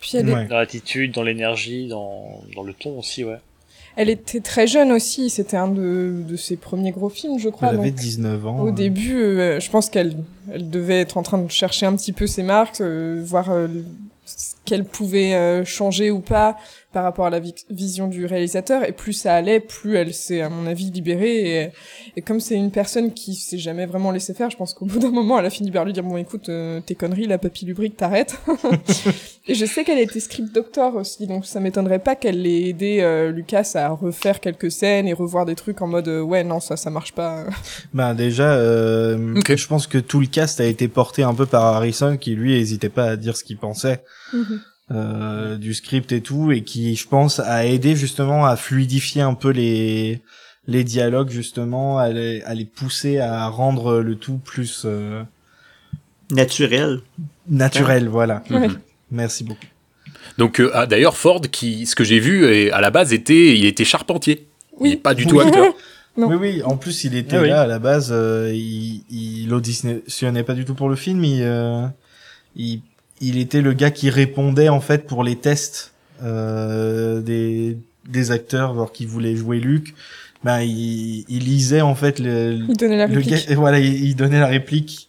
Puis 0.00 0.10
elle, 0.14 0.28
est- 0.28 0.34
Ouais. 0.34 0.46
dans 0.46 0.56
l'attitude, 0.56 1.12
dans 1.12 1.22
l'énergie, 1.22 1.88
dans, 1.88 2.42
dans 2.54 2.62
le 2.62 2.72
ton 2.74 2.98
aussi, 2.98 3.24
ouais. 3.24 3.38
elle 3.96 4.10
était 4.10 4.40
très 4.40 4.66
jeune 4.66 4.92
aussi. 4.92 5.30
C'était 5.30 5.56
un 5.56 5.68
de, 5.68 6.22
de 6.26 6.36
ses 6.36 6.56
premiers 6.56 6.90
gros 6.92 7.08
films, 7.10 7.38
je 7.38 7.48
crois. 7.50 7.68
Elle 7.68 7.78
avait 7.80 7.90
donc- 7.90 8.00
19 8.00 8.46
ans. 8.46 8.60
Au 8.60 8.68
euh. 8.68 8.72
début, 8.72 9.14
euh, 9.22 9.60
je 9.60 9.70
pense 9.70 9.88
qu'elle 9.90 10.16
elle 10.52 10.68
devait 10.70 11.00
être 11.00 11.16
en 11.16 11.22
train 11.22 11.38
de 11.38 11.50
chercher 11.50 11.86
un 11.86 11.96
petit 11.96 12.12
peu 12.12 12.26
ses 12.26 12.42
marques, 12.42 12.80
euh, 12.80 13.22
voir 13.24 13.50
euh, 13.50 13.68
qu'elle 14.64 14.84
pouvait 14.84 15.34
euh, 15.34 15.64
changer 15.64 16.10
ou 16.10 16.20
pas 16.20 16.56
par 16.94 17.02
rapport 17.04 17.26
à 17.26 17.30
la 17.30 17.40
vi- 17.40 17.66
vision 17.68 18.08
du 18.08 18.24
réalisateur. 18.24 18.88
Et 18.88 18.92
plus 18.92 19.12
ça 19.12 19.34
allait, 19.34 19.60
plus 19.60 19.96
elle 19.96 20.14
s'est, 20.14 20.40
à 20.40 20.48
mon 20.48 20.66
avis, 20.66 20.90
libérée. 20.90 21.64
Et, 21.64 21.68
et 22.16 22.22
comme 22.22 22.40
c'est 22.40 22.54
une 22.54 22.70
personne 22.70 23.12
qui 23.12 23.34
s'est 23.34 23.58
jamais 23.58 23.84
vraiment 23.84 24.10
laissé 24.12 24.32
faire, 24.32 24.48
je 24.48 24.56
pense 24.56 24.72
qu'au 24.72 24.86
bout 24.86 24.98
d'un 25.00 25.10
moment, 25.10 25.38
elle 25.38 25.44
a 25.46 25.50
fini 25.50 25.70
par 25.70 25.84
lui 25.84 25.92
dire 25.92 26.02
bon, 26.04 26.16
écoute, 26.16 26.48
euh, 26.48 26.80
tes 26.80 26.94
conneries, 26.94 27.26
la 27.26 27.36
papy 27.36 27.66
lubrique, 27.66 27.96
t'arrêtes. 27.98 28.38
et 29.46 29.54
je 29.54 29.64
sais 29.66 29.84
qu'elle 29.84 29.98
était 29.98 30.20
script 30.20 30.54
doctor 30.54 30.94
aussi, 30.96 31.26
donc 31.26 31.44
ça 31.44 31.60
m'étonnerait 31.60 31.98
pas 31.98 32.14
qu'elle 32.16 32.46
ait 32.46 32.68
aidé 32.68 32.98
euh, 33.00 33.30
Lucas 33.30 33.72
à 33.74 33.88
refaire 33.90 34.40
quelques 34.40 34.70
scènes 34.70 35.08
et 35.08 35.12
revoir 35.12 35.44
des 35.44 35.54
trucs 35.54 35.82
en 35.82 35.86
mode 35.86 36.08
euh, 36.08 36.20
ouais 36.22 36.44
non 36.44 36.60
ça 36.60 36.76
ça 36.76 36.90
marche 36.90 37.12
pas. 37.12 37.44
Bah 37.92 38.14
déjà, 38.14 38.54
euh, 38.54 39.34
je 39.46 39.66
pense 39.66 39.86
que 39.86 39.98
tout 39.98 40.20
le 40.20 40.26
cast 40.26 40.60
a 40.60 40.64
été 40.64 40.88
porté 40.88 41.22
un 41.22 41.34
peu 41.34 41.46
par 41.46 41.64
Harrison, 41.64 42.16
qui 42.16 42.34
lui 42.34 42.54
hésitait 42.54 42.88
pas 42.88 43.04
à 43.06 43.16
dire 43.16 43.36
ce 43.36 43.44
qu'il 43.44 43.58
pensait 43.58 44.02
Mhm. 44.32 44.60
Euh, 44.90 45.56
du 45.56 45.72
script 45.74 46.12
et 46.12 46.20
tout, 46.20 46.52
et 46.52 46.62
qui, 46.62 46.94
je 46.96 47.08
pense, 47.08 47.40
a 47.40 47.66
aidé 47.66 47.96
justement 47.96 48.44
à 48.46 48.56
fluidifier 48.56 49.22
un 49.22 49.34
peu 49.34 49.50
les 49.50 50.20
les 50.66 50.82
dialogues 50.84 51.28
justement, 51.30 51.98
à 51.98 52.08
les, 52.10 52.40
à 52.42 52.54
les 52.54 52.64
pousser 52.64 53.18
à 53.18 53.46
rendre 53.48 54.00
le 54.00 54.14
tout 54.16 54.38
plus 54.38 54.82
euh, 54.86 55.22
Naturel. 56.30 57.00
naturel. 57.48 58.08
Voilà. 58.08 58.42
Ouais. 58.50 58.68
Merci 59.10 59.44
beaucoup. 59.44 59.66
Donc 60.38 60.60
euh, 60.60 60.70
ah, 60.72 60.86
d'ailleurs 60.86 61.16
Ford 61.18 61.42
qui 61.42 61.84
ce 61.86 61.94
que 61.94 62.02
j'ai 62.04 62.18
vu 62.18 62.70
à 62.70 62.80
la 62.80 62.90
base 62.90 63.12
était 63.12 63.54
il 63.56 63.66
était 63.66 63.84
charpentier. 63.84 64.46
Oui. 64.80 64.88
Il 64.90 64.92
est 64.94 64.96
pas 64.96 65.14
du 65.14 65.26
tout 65.26 65.36
Oui. 65.38 65.44
acteur. 65.46 65.74
Non. 66.16 66.28
Oui, 66.28 66.36
oui. 66.40 66.62
En 66.62 66.76
plus, 66.76 67.02
il 67.02 67.16
était 67.16 67.38
Ah 67.38 67.42
oui. 67.42 67.48
là 67.48 67.62
à 67.62 67.66
la 67.66 67.80
base. 67.80 68.10
euh, 68.12 68.52
il, 68.54 69.02
il 69.10 69.52
auditionnait 69.52 70.44
pas 70.44 70.54
du 70.54 70.64
tout 70.64 70.76
pour 70.76 70.88
le 70.88 70.94
film. 70.94 71.24
Il, 71.24 71.42
euh, 71.42 71.88
il, 72.54 72.82
il 73.28 73.38
était 73.38 73.60
le 73.62 73.72
gars 73.72 73.90
qui 73.90 74.10
répondait 74.10 74.68
en 74.68 74.80
fait 74.80 75.06
pour 75.06 75.22
les 75.24 75.36
tests 75.36 75.92
euh, 76.22 77.20
des 77.20 77.76
des 78.08 78.30
acteurs, 78.30 78.74
genre 78.74 78.92
qui 78.92 79.06
voulaient 79.06 79.34
jouer 79.36 79.58
Luke. 79.60 79.94
ben 80.44 80.60
il, 80.60 81.24
il 81.28 81.44
lisait 81.44 81.80
en 81.80 81.94
fait 81.94 82.18
le, 82.18 82.58
Il 82.68 82.76
donnait 82.76 82.96
la 82.98 83.06
le 83.06 83.14
réplique. 83.18 83.48
gars- 83.48 83.54
voilà, 83.56 83.78
il, 83.78 84.04
il 84.04 84.14
donnait 84.16 84.40
la 84.40 84.46
réplique. 84.46 85.08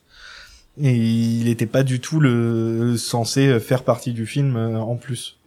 Et 0.82 0.93
il 0.93 1.45
n'était 1.45 1.68
pas 1.68 1.84
du 1.84 2.01
tout 2.01 2.20
le 2.20 2.97
censé 2.97 3.59
faire 3.61 3.84
partie 3.84 4.11
du 4.11 4.26
film 4.26 4.57
euh, 4.57 4.76
en 4.78 4.97
plus. 4.97 5.38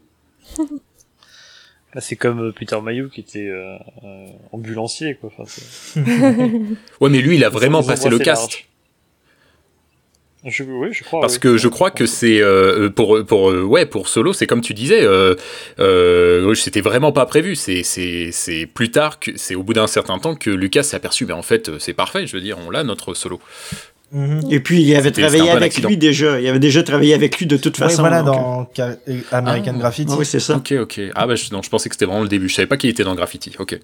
Là, 1.94 2.00
c'est 2.00 2.16
comme 2.16 2.40
euh, 2.48 2.52
Peter 2.52 2.78
Mayhew 2.82 3.08
qui 3.08 3.20
était 3.20 3.46
euh, 3.48 3.76
euh, 4.04 4.26
ambulancier, 4.52 5.14
quoi. 5.16 5.30
Enfin, 5.38 6.02
Ouais, 7.00 7.08
mais 7.10 7.20
lui, 7.20 7.36
il 7.36 7.44
a 7.44 7.48
vraiment 7.50 7.82
passé 7.82 8.08
le 8.08 8.18
cast. 8.18 8.42
large. 8.42 8.68
Je, 10.48 10.64
oui, 10.64 10.88
je 10.92 11.04
crois. 11.04 11.20
Parce 11.20 11.34
oui. 11.34 11.40
que 11.40 11.56
je 11.56 11.68
crois 11.68 11.90
que 11.90 12.06
c'est 12.06 12.40
euh, 12.40 12.88
pour 12.90 13.24
pour 13.26 13.50
euh, 13.50 13.62
ouais 13.62 13.86
pour 13.86 14.08
solo 14.08 14.32
c'est 14.32 14.46
comme 14.46 14.60
tu 14.60 14.74
disais 14.74 15.02
euh, 15.02 15.34
euh, 15.78 16.54
c'était 16.54 16.80
vraiment 16.80 17.12
pas 17.12 17.26
prévu 17.26 17.54
c'est 17.54 17.82
c'est 17.82 18.30
c'est 18.32 18.66
plus 18.66 18.90
tard 18.90 19.18
que 19.20 19.32
c'est 19.36 19.54
au 19.54 19.62
bout 19.62 19.74
d'un 19.74 19.86
certain 19.86 20.18
temps 20.18 20.34
que 20.34 20.50
Lucas 20.50 20.82
s'est 20.82 20.96
aperçu 20.96 21.26
mais 21.26 21.32
en 21.34 21.42
fait 21.42 21.70
c'est 21.78 21.92
parfait 21.94 22.26
je 22.26 22.36
veux 22.36 22.42
dire 22.42 22.56
on 22.66 22.70
l'a 22.70 22.84
notre 22.84 23.14
solo 23.14 23.40
Mhm. 24.10 24.40
Et 24.50 24.60
puis, 24.60 24.80
il 24.80 24.96
avait 24.96 25.10
travaillé 25.10 25.50
avec 25.50 25.64
accident. 25.64 25.90
lui 25.90 25.98
déjà. 25.98 26.40
Il 26.40 26.46
avait 26.48 26.58
déjà 26.58 26.82
travaillé 26.82 27.12
avec 27.12 27.36
lui 27.38 27.44
de 27.44 27.58
toute 27.58 27.76
façon. 27.76 28.00
voilà, 28.00 28.22
donc, 28.22 28.36
dans 28.36 28.70
Ca- 28.74 28.96
American 29.32 29.72
Ah. 29.74 29.78
Graffiti. 29.80 30.14
oui, 30.18 30.24
c'est 30.24 30.40
ça. 30.40 30.56
ok 30.56 30.72
ok 30.80 31.00
ah 31.14 31.26
bah 31.26 31.34
je, 31.34 31.50
non 31.52 31.60
je 31.60 31.68
pensais 31.68 31.90
que 31.90 31.94
c'était 31.94 32.06
vraiment 32.06 32.22
le 32.22 32.28
début 32.30 32.48
je 32.48 32.54
savais 32.54 32.64
pas 32.66 32.78
qu'il 32.78 32.88
était 32.88 33.04
dans 33.04 33.14
Graffiti 33.14 33.52
ok 33.58 33.78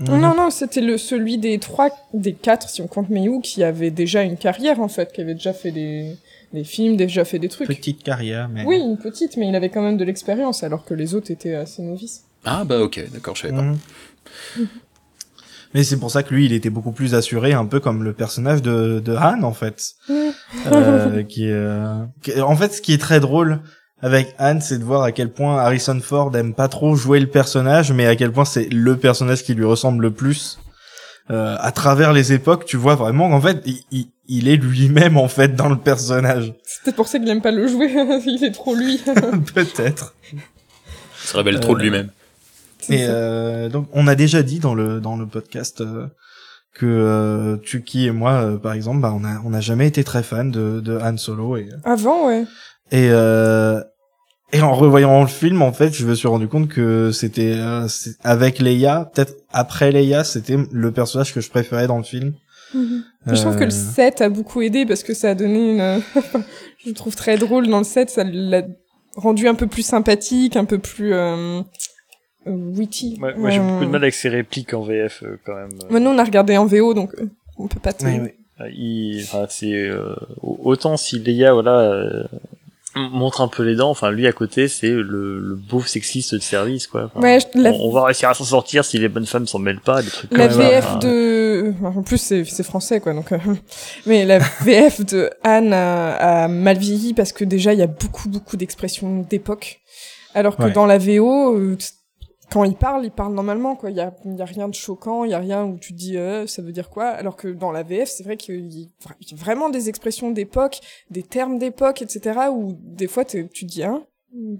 Mhm. 0.00 0.20
Non, 0.20 0.34
non, 0.34 0.50
c'était 0.50 0.80
le 0.80 0.96
celui 0.98 1.38
des 1.38 1.58
trois, 1.58 1.90
des 2.14 2.32
quatre, 2.34 2.68
si 2.68 2.80
on 2.82 2.86
compte 2.86 3.10
Mayu, 3.10 3.40
qui 3.42 3.64
avait 3.64 3.90
déjà 3.90 4.22
une 4.22 4.36
carrière 4.36 4.80
en 4.80 4.88
fait, 4.88 5.12
qui 5.12 5.20
avait 5.20 5.34
déjà 5.34 5.52
fait 5.52 5.72
des, 5.72 6.16
des 6.52 6.62
films, 6.64 6.96
déjà 6.96 7.24
fait 7.24 7.38
des 7.40 7.48
trucs. 7.48 7.66
Petite 7.66 8.02
carrière, 8.04 8.48
mais. 8.48 8.64
Oui, 8.64 8.76
une 8.78 8.96
petite, 8.96 9.36
mais 9.36 9.48
il 9.48 9.56
avait 9.56 9.70
quand 9.70 9.82
même 9.82 9.96
de 9.96 10.04
l'expérience, 10.04 10.62
alors 10.62 10.84
que 10.84 10.94
les 10.94 11.14
autres 11.14 11.30
étaient 11.32 11.54
assez 11.54 11.82
novices. 11.82 12.22
ah 12.44 12.64
bah 12.64 12.78
ok 12.80 13.04
d'accord 13.12 13.34
je 13.34 13.42
savais 13.42 13.54
pas 13.54 13.62
Mhm. 13.62 13.78
Mais 15.74 15.84
c'est 15.84 15.98
pour 15.98 16.10
ça 16.10 16.22
que 16.22 16.32
lui, 16.34 16.46
il 16.46 16.54
était 16.54 16.70
beaucoup 16.70 16.92
plus 16.92 17.14
assuré, 17.14 17.52
un 17.52 17.66
peu 17.66 17.78
comme 17.78 18.02
le 18.02 18.14
personnage 18.14 18.62
de, 18.62 19.00
de 19.04 19.14
Han, 19.14 19.42
en 19.42 19.52
fait. 19.52 19.96
Euh, 20.66 21.22
qui, 21.24 21.44
est, 21.46 21.52
euh, 21.52 22.04
qui- 22.22 22.40
En 22.40 22.56
fait, 22.56 22.72
ce 22.72 22.80
qui 22.80 22.94
est 22.94 22.98
très 22.98 23.20
drôle 23.20 23.60
avec 24.00 24.34
Han, 24.38 24.60
c'est 24.60 24.78
de 24.78 24.84
voir 24.84 25.02
à 25.02 25.12
quel 25.12 25.30
point 25.30 25.58
Harrison 25.58 25.98
Ford 26.00 26.34
aime 26.36 26.54
pas 26.54 26.68
trop 26.68 26.94
jouer 26.94 27.20
le 27.20 27.26
personnage, 27.26 27.92
mais 27.92 28.06
à 28.06 28.16
quel 28.16 28.32
point 28.32 28.44
c'est 28.44 28.68
le 28.72 28.96
personnage 28.96 29.42
qui 29.42 29.54
lui 29.54 29.64
ressemble 29.64 30.02
le 30.02 30.10
plus. 30.12 30.58
Euh, 31.30 31.56
à 31.60 31.72
travers 31.72 32.12
les 32.14 32.32
époques, 32.32 32.64
tu 32.64 32.78
vois 32.78 32.94
vraiment 32.94 33.28
qu'en 33.28 33.40
fait, 33.40 33.60
il, 33.66 33.82
il, 33.90 34.08
il 34.28 34.48
est 34.48 34.56
lui-même, 34.56 35.16
en 35.16 35.28
fait, 35.28 35.54
dans 35.54 35.68
le 35.68 35.76
personnage. 35.76 36.54
C'est 36.64 36.84
peut-être 36.84 36.96
pour 36.96 37.08
ça 37.08 37.18
qu'il 37.18 37.28
aime 37.28 37.42
pas 37.42 37.50
le 37.50 37.66
jouer, 37.68 37.90
il 38.26 38.44
est 38.44 38.52
trop 38.52 38.74
lui. 38.74 38.98
Peut-être. 39.54 40.14
il 40.32 40.40
se 41.22 41.36
révèle 41.36 41.60
trop 41.60 41.74
de 41.74 41.80
Euh, 41.80 41.82
lui-même 41.82 42.10
Et 42.88 43.04
euh, 43.08 43.68
donc, 43.68 43.88
on 43.92 44.06
a 44.06 44.14
déjà 44.14 44.42
dit 44.42 44.58
dans 44.58 44.74
le 44.74 45.00
dans 45.00 45.16
le 45.16 45.26
podcast 45.26 45.82
euh, 45.82 46.06
que 46.74 46.86
euh, 46.86 47.56
Tuki 47.56 48.06
et 48.06 48.10
moi, 48.10 48.32
euh, 48.32 48.56
par 48.56 48.72
exemple, 48.72 49.00
bah, 49.00 49.12
on 49.14 49.24
a 49.24 49.40
on 49.44 49.52
a 49.52 49.60
jamais 49.60 49.86
été 49.86 50.04
très 50.04 50.22
fan 50.22 50.50
de 50.50 50.80
de 50.80 50.98
Han 50.98 51.16
Solo 51.16 51.56
et 51.56 51.68
Avant, 51.84 52.26
ouais. 52.28 52.44
Et 52.92 53.08
euh, 53.10 53.80
et 54.52 54.62
en 54.62 54.72
revoyant 54.74 55.20
le 55.20 55.28
film, 55.28 55.60
en 55.60 55.72
fait, 55.72 55.92
je 55.92 56.06
me 56.06 56.14
suis 56.14 56.26
rendu 56.28 56.48
compte 56.48 56.68
que 56.68 57.10
c'était 57.12 57.52
euh, 57.56 57.86
avec 58.24 58.60
Leia, 58.60 59.10
peut-être 59.14 59.34
après 59.52 59.92
Leia, 59.92 60.24
c'était 60.24 60.56
le 60.72 60.90
personnage 60.90 61.34
que 61.34 61.40
je 61.42 61.50
préférais 61.50 61.86
dans 61.86 61.98
le 61.98 62.02
film. 62.04 62.32
Mais 62.74 63.34
Je 63.34 63.40
trouve 63.42 63.56
que 63.56 63.64
le 63.64 63.66
Euh, 63.66 63.94
7 63.94 64.20
a 64.22 64.28
beaucoup 64.30 64.62
aidé 64.62 64.86
parce 64.86 65.02
que 65.02 65.12
ça 65.14 65.30
a 65.30 65.34
donné 65.34 65.72
une. 65.72 66.02
je 66.84 66.88
le 66.88 66.94
trouve 66.94 67.14
très 67.14 67.36
drôle 67.36 67.66
dans 67.68 67.78
le 67.78 67.84
7, 67.84 68.08
ça 68.10 68.24
l'a 68.24 68.62
rendu 69.16 69.48
un 69.48 69.54
peu 69.54 69.66
plus 69.66 69.82
sympathique, 69.82 70.56
un 70.56 70.64
peu 70.64 70.78
plus. 70.78 71.12
Euh... 71.12 71.60
euh, 72.46 72.50
witty. 72.50 73.18
Ouais, 73.20 73.34
moi, 73.36 73.50
j'ai 73.50 73.58
Euh, 73.58 73.62
beaucoup 73.68 73.84
de 73.84 73.90
mal 73.90 74.02
avec 74.02 74.14
ses 74.14 74.28
répliques 74.30 74.72
en 74.72 74.82
VF, 74.82 75.22
euh, 75.24 75.38
quand 75.44 75.54
même. 75.56 75.70
Mais 75.90 76.00
nous, 76.00 76.10
on 76.10 76.18
a 76.18 76.24
regardé 76.24 76.56
en 76.56 76.64
VO, 76.66 76.94
donc 76.94 77.14
euh, 77.20 77.28
on 77.58 77.68
peut 77.68 77.80
pas 77.80 77.92
te. 77.92 78.04
oui, 78.06 78.18
oui. 78.22 78.30
Euh, 78.60 78.70
il, 78.74 79.22
enfin, 79.24 79.46
c'est 79.48 79.74
euh, 79.74 80.14
autant 80.42 80.96
si 80.96 81.18
Leia, 81.18 81.52
voilà, 81.52 81.80
euh, 81.80 82.24
montre 83.12 83.40
un 83.40 83.48
peu 83.48 83.62
les 83.62 83.74
dents. 83.76 83.90
Enfin, 83.90 84.10
lui 84.10 84.26
à 84.26 84.32
côté, 84.32 84.68
c'est 84.68 84.88
le, 84.90 85.38
le 85.38 85.54
beau 85.54 85.82
sexiste 85.82 86.34
de 86.34 86.40
service, 86.40 86.86
quoi. 86.86 87.10
Enfin, 87.14 87.20
Ouais, 87.20 87.38
je- 87.40 87.60
la, 87.60 87.70
on, 87.70 87.88
on 87.88 87.92
va 87.92 88.04
réussir 88.04 88.28
à 88.28 88.34
s'en 88.34 88.44
sortir 88.44 88.84
si 88.84 88.98
les 88.98 89.08
bonnes 89.08 89.26
femmes 89.26 89.46
s'en 89.46 89.58
mêlent 89.58 89.80
pas, 89.80 90.02
des 90.02 90.10
trucs 90.10 90.30
la 90.36 90.48
comme 90.48 90.60
ça. 90.60 90.68
VF 90.68 90.84
Enfin, 90.86 90.98
de. 90.98 91.74
En 91.84 92.02
plus, 92.02 92.18
c'est 92.18 92.44
c'est 92.44 92.62
français, 92.62 93.00
quoi, 93.00 93.14
donc. 93.14 93.32
euh, 93.32 93.38
Mais 94.06 94.24
la 94.24 94.38
VF 94.38 95.04
de 95.06 95.30
Anne 95.42 95.72
a, 95.72 96.44
a 96.44 96.48
mal 96.48 96.78
vieilli 96.78 97.14
parce 97.14 97.32
que 97.32 97.44
déjà, 97.44 97.72
il 97.72 97.78
y 97.78 97.82
a 97.82 97.86
beaucoup, 97.86 98.28
beaucoup 98.28 98.56
d'expressions 98.56 99.26
d'époque. 99.28 99.80
Alors 100.34 100.56
que 100.56 100.64
Ouais. 100.64 100.72
dans 100.72 100.86
la 100.86 100.98
VO, 100.98 101.56
euh, 101.56 101.76
quand 102.50 102.64
il 102.64 102.74
parle, 102.76 103.04
il 103.04 103.10
parle 103.10 103.34
normalement, 103.34 103.76
quoi. 103.76 103.90
Il 103.90 103.96
y 103.96 104.00
a, 104.00 104.12
y 104.24 104.40
a 104.42 104.44
rien 104.44 104.68
de 104.68 104.74
choquant, 104.74 105.24
il 105.24 105.30
y 105.30 105.34
a 105.34 105.38
rien 105.38 105.64
où 105.64 105.78
tu 105.78 105.92
te 105.92 105.98
dis, 105.98 106.16
euh, 106.16 106.46
ça 106.46 106.62
veut 106.62 106.72
dire 106.72 106.88
quoi? 106.90 107.06
Alors 107.08 107.36
que 107.36 107.48
dans 107.48 107.72
la 107.72 107.82
VF, 107.82 108.08
c'est 108.08 108.24
vrai 108.24 108.36
qu'il 108.36 108.72
y 108.72 108.90
a 109.04 109.08
vra- 109.08 109.34
vraiment 109.36 109.68
des 109.68 109.88
expressions 109.88 110.30
d'époque, 110.30 110.80
des 111.10 111.22
termes 111.22 111.58
d'époque, 111.58 112.00
etc. 112.02 112.50
où 112.50 112.76
des 112.80 113.06
fois, 113.06 113.24
tu 113.24 113.48
te 113.48 113.64
dis, 113.64 113.82
hein, 113.82 114.04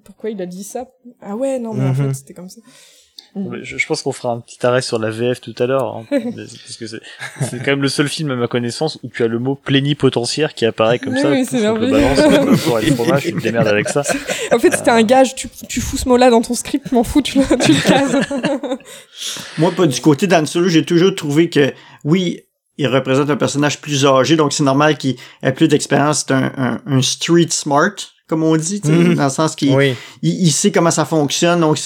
pourquoi 0.05 0.31
il 0.31 0.41
a 0.43 0.47
dit 0.47 0.65
ça? 0.65 0.89
Ah 1.21 1.37
ouais, 1.37 1.59
non, 1.59 1.73
mais 1.75 1.85
en 1.85 1.89
Mhm. 1.89 1.95
fait, 1.95 2.15
c'était 2.15 2.35
comme 2.35 2.49
ça. 2.49 2.61
Mais 3.37 3.59
je, 3.63 3.77
je 3.79 3.87
pense 3.87 4.03
qu'on 4.03 4.13
fera 4.13 4.33
un 4.33 4.41
petit 4.41 4.65
arrêt 4.67 4.83
sur 4.83 4.99
la 4.99 5.11
VF 5.11 5.41
tout 5.41 5.55
à 5.59 5.67
l'heure, 5.67 5.97
hein, 5.97 6.05
parce 6.11 6.77
que 6.79 6.87
c'est 6.87 7.59
quand 7.59 7.67
même 7.73 7.83
le 7.83 7.89
seul 7.89 8.09
film 8.09 8.31
à 8.31 8.37
ma 8.37 8.49
connaissance 8.49 8.99
où 9.03 9.09
tu 9.09 9.23
as 9.23 9.27
le 9.29 9.39
mot 9.39 9.55
plénipotentiaire 9.55 10.55
qui 10.55 10.65
apparaît 10.67 10.99
comme 10.99 11.15
Oui, 11.15 11.21
ça. 11.21 11.31
oui, 11.31 11.45
c'est 11.49 11.63
balance 11.63 12.61
pour 12.65 12.79
les 12.79 12.91
fromages, 12.91 13.23
tu 13.23 13.33
te 13.35 13.41
démerdes 13.41 13.69
avec 13.69 13.89
ça. 13.89 14.03
En 14.53 14.59
fait, 14.59 14.73
c'était 14.75 14.91
un 14.91 15.03
gage, 15.03 15.35
tu, 15.35 15.49
tu 15.69 15.81
fous 15.81 15.99
ce 15.99 16.09
mot-là 16.09 16.31
dans 16.31 16.41
ton 16.43 16.55
script, 16.55 16.91
m'en 16.93 17.05
fous, 17.05 17.21
tu, 17.23 17.39
le- 17.39 17.59
tu 17.59 17.73
le 17.73 17.81
cases. 17.89 18.17
Moi, 19.59 19.71
pas 19.73 19.87
du 19.87 20.01
côté 20.01 20.27
d'Han 20.27 20.47
Solo, 20.47 20.69
j'ai 20.69 20.85
toujours 20.85 21.15
trouvé 21.15 21.51
que, 21.51 21.73
oui, 22.05 22.41
il 22.79 22.87
représente 22.87 23.29
un 23.29 23.37
personnage 23.37 23.81
plus 23.81 24.07
âgé, 24.07 24.37
donc 24.37 24.53
c'est 24.53 24.63
normal 24.63 24.97
qu'il 24.97 25.17
ait 25.43 25.53
plus 25.53 25.69
d'expérience. 25.69 26.25
C'est 26.27 26.33
un, 26.35 26.53
un, 26.57 26.81
un 26.87 27.03
street 27.03 27.49
smart, 27.51 27.91
comme 28.29 28.43
on 28.43 28.57
dit, 28.57 28.81
tu 28.81 28.89
sais, 28.89 28.95
Mhm. 28.95 29.15
dans 29.17 29.25
le 29.25 29.31
sens 29.31 29.55
qu'il 29.57 29.75
Oui. 29.75 29.95
il, 30.23 30.47
il 30.47 30.51
sait 30.53 30.71
comment 30.71 30.91
ça 30.91 31.05
fonctionne, 31.05 31.61
donc 31.61 31.79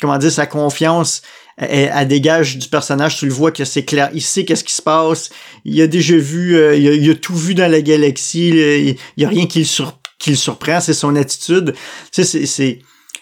comment 0.00 0.18
dire, 0.18 0.32
sa 0.32 0.46
confiance, 0.46 1.22
elle, 1.56 1.90
elle 1.94 2.08
dégage 2.08 2.56
du 2.58 2.68
personnage, 2.68 3.18
tu 3.18 3.26
le 3.26 3.32
vois 3.32 3.52
que 3.52 3.64
c'est 3.64 3.84
clair, 3.84 4.10
il 4.14 4.22
sait 4.22 4.44
qu'est-ce 4.44 4.64
qui 4.64 4.72
se 4.72 4.82
passe, 4.82 5.30
il 5.64 5.80
a 5.82 5.86
déjà 5.86 6.16
vu, 6.16 6.56
euh, 6.56 6.74
il, 6.76 6.88
a, 6.88 6.92
il 6.92 7.10
a 7.10 7.14
tout 7.14 7.36
vu 7.36 7.54
dans 7.54 7.70
la 7.70 7.82
galaxie, 7.82 8.50
là, 8.52 8.76
il, 8.76 8.96
il 9.16 9.22
y 9.22 9.24
a 9.26 9.28
rien 9.28 9.46
qui 9.46 9.58
le, 9.60 9.64
sur, 9.66 9.98
qui 10.18 10.30
le 10.30 10.36
surprend, 10.36 10.80
c'est 10.80 10.94
son 10.94 11.16
attitude. 11.16 11.74
Tu 12.12 12.24
sais, 12.24 12.46
c'est, 12.46 12.78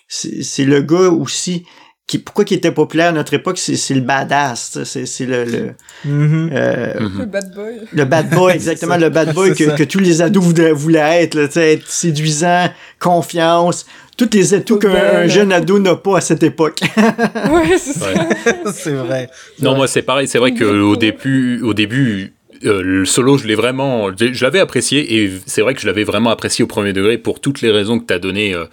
c'est, 0.09 0.43
c'est, 0.43 0.65
le 0.65 0.81
gars 0.83 1.11
aussi, 1.11 1.65
qui, 2.07 2.19
pourquoi 2.19 2.45
il 2.49 2.55
était 2.55 2.71
populaire 2.73 3.09
à 3.09 3.13
notre 3.13 3.35
époque, 3.35 3.59
c'est, 3.59 3.77
c'est 3.77 3.95
le 3.95 4.01
badass, 4.01 4.71
tu 4.73 4.79
sais, 4.79 4.85
c'est, 4.85 5.07
c'est 5.07 5.27
le, 5.27 5.45
le, 5.45 5.75
Mhm. 6.05 6.51
euh, 6.55 6.95
Mhm. 7.01 7.19
Le 7.19 7.27
bad 7.27 7.55
boy. 7.55 7.75
le 7.93 8.05
bad 8.05 8.31
boy, 8.31 8.53
exactement, 8.55 8.97
le 8.97 9.11
bad 9.11 9.35
boy 9.35 9.53
que, 9.55 9.77
que 9.77 9.83
tous 9.83 9.99
les 9.99 10.23
ados 10.23 10.43
voulaient, 10.45 10.73
voulaient 10.73 11.25
être, 11.25 11.35
là, 11.35 11.49
tu 11.49 11.55
sais, 11.55 11.75
être 11.75 11.89
séduisant, 11.89 12.69
confiance, 13.01 13.85
tous 14.19 14.29
les 14.35 14.53
atouts 14.53 14.79
qu'un 14.79 15.27
jeune 15.29 15.53
ado 15.53 15.79
n'a 15.79 15.95
pas 15.97 16.19
à 16.19 16.21
cette 16.21 16.43
époque. 16.43 16.81
Ouais, 17.51 17.79
c'est 17.79 17.93
ça. 17.95 18.07
c'est 18.73 18.93
vrai. 18.93 19.31
Non, 19.63 19.75
moi 19.75 19.87
c'est 19.87 20.03
pareil. 20.03 20.29
C'est 20.29 20.39
vrai 20.39 20.53
que 20.53 20.65
au 20.65 20.97
début, 20.97 21.63
au 21.63 21.73
début, 21.73 22.35
euh, 22.65 22.83
le 22.83 23.05
solo, 23.05 23.39
je 23.39 23.47
l'ai 23.47 23.55
vraiment, 23.55 24.11
je 24.19 24.33
je 24.33 24.45
l'avais 24.45 24.59
apprécié 24.59 25.23
et 25.23 25.31
c'est 25.47 25.63
vrai 25.63 25.75
que 25.75 25.81
je 25.81 25.87
l'avais 25.87 26.03
vraiment 26.05 26.31
apprécié 26.31 26.65
au 26.65 26.67
premier 26.67 26.93
degré 26.93 27.17
pour 27.17 27.41
toutes 27.41 27.61
les 27.63 27.71
raisons 27.71 28.01
que 28.01 28.05
t'as 28.05 28.19
donné, 28.19 28.53
euh, 28.55 28.65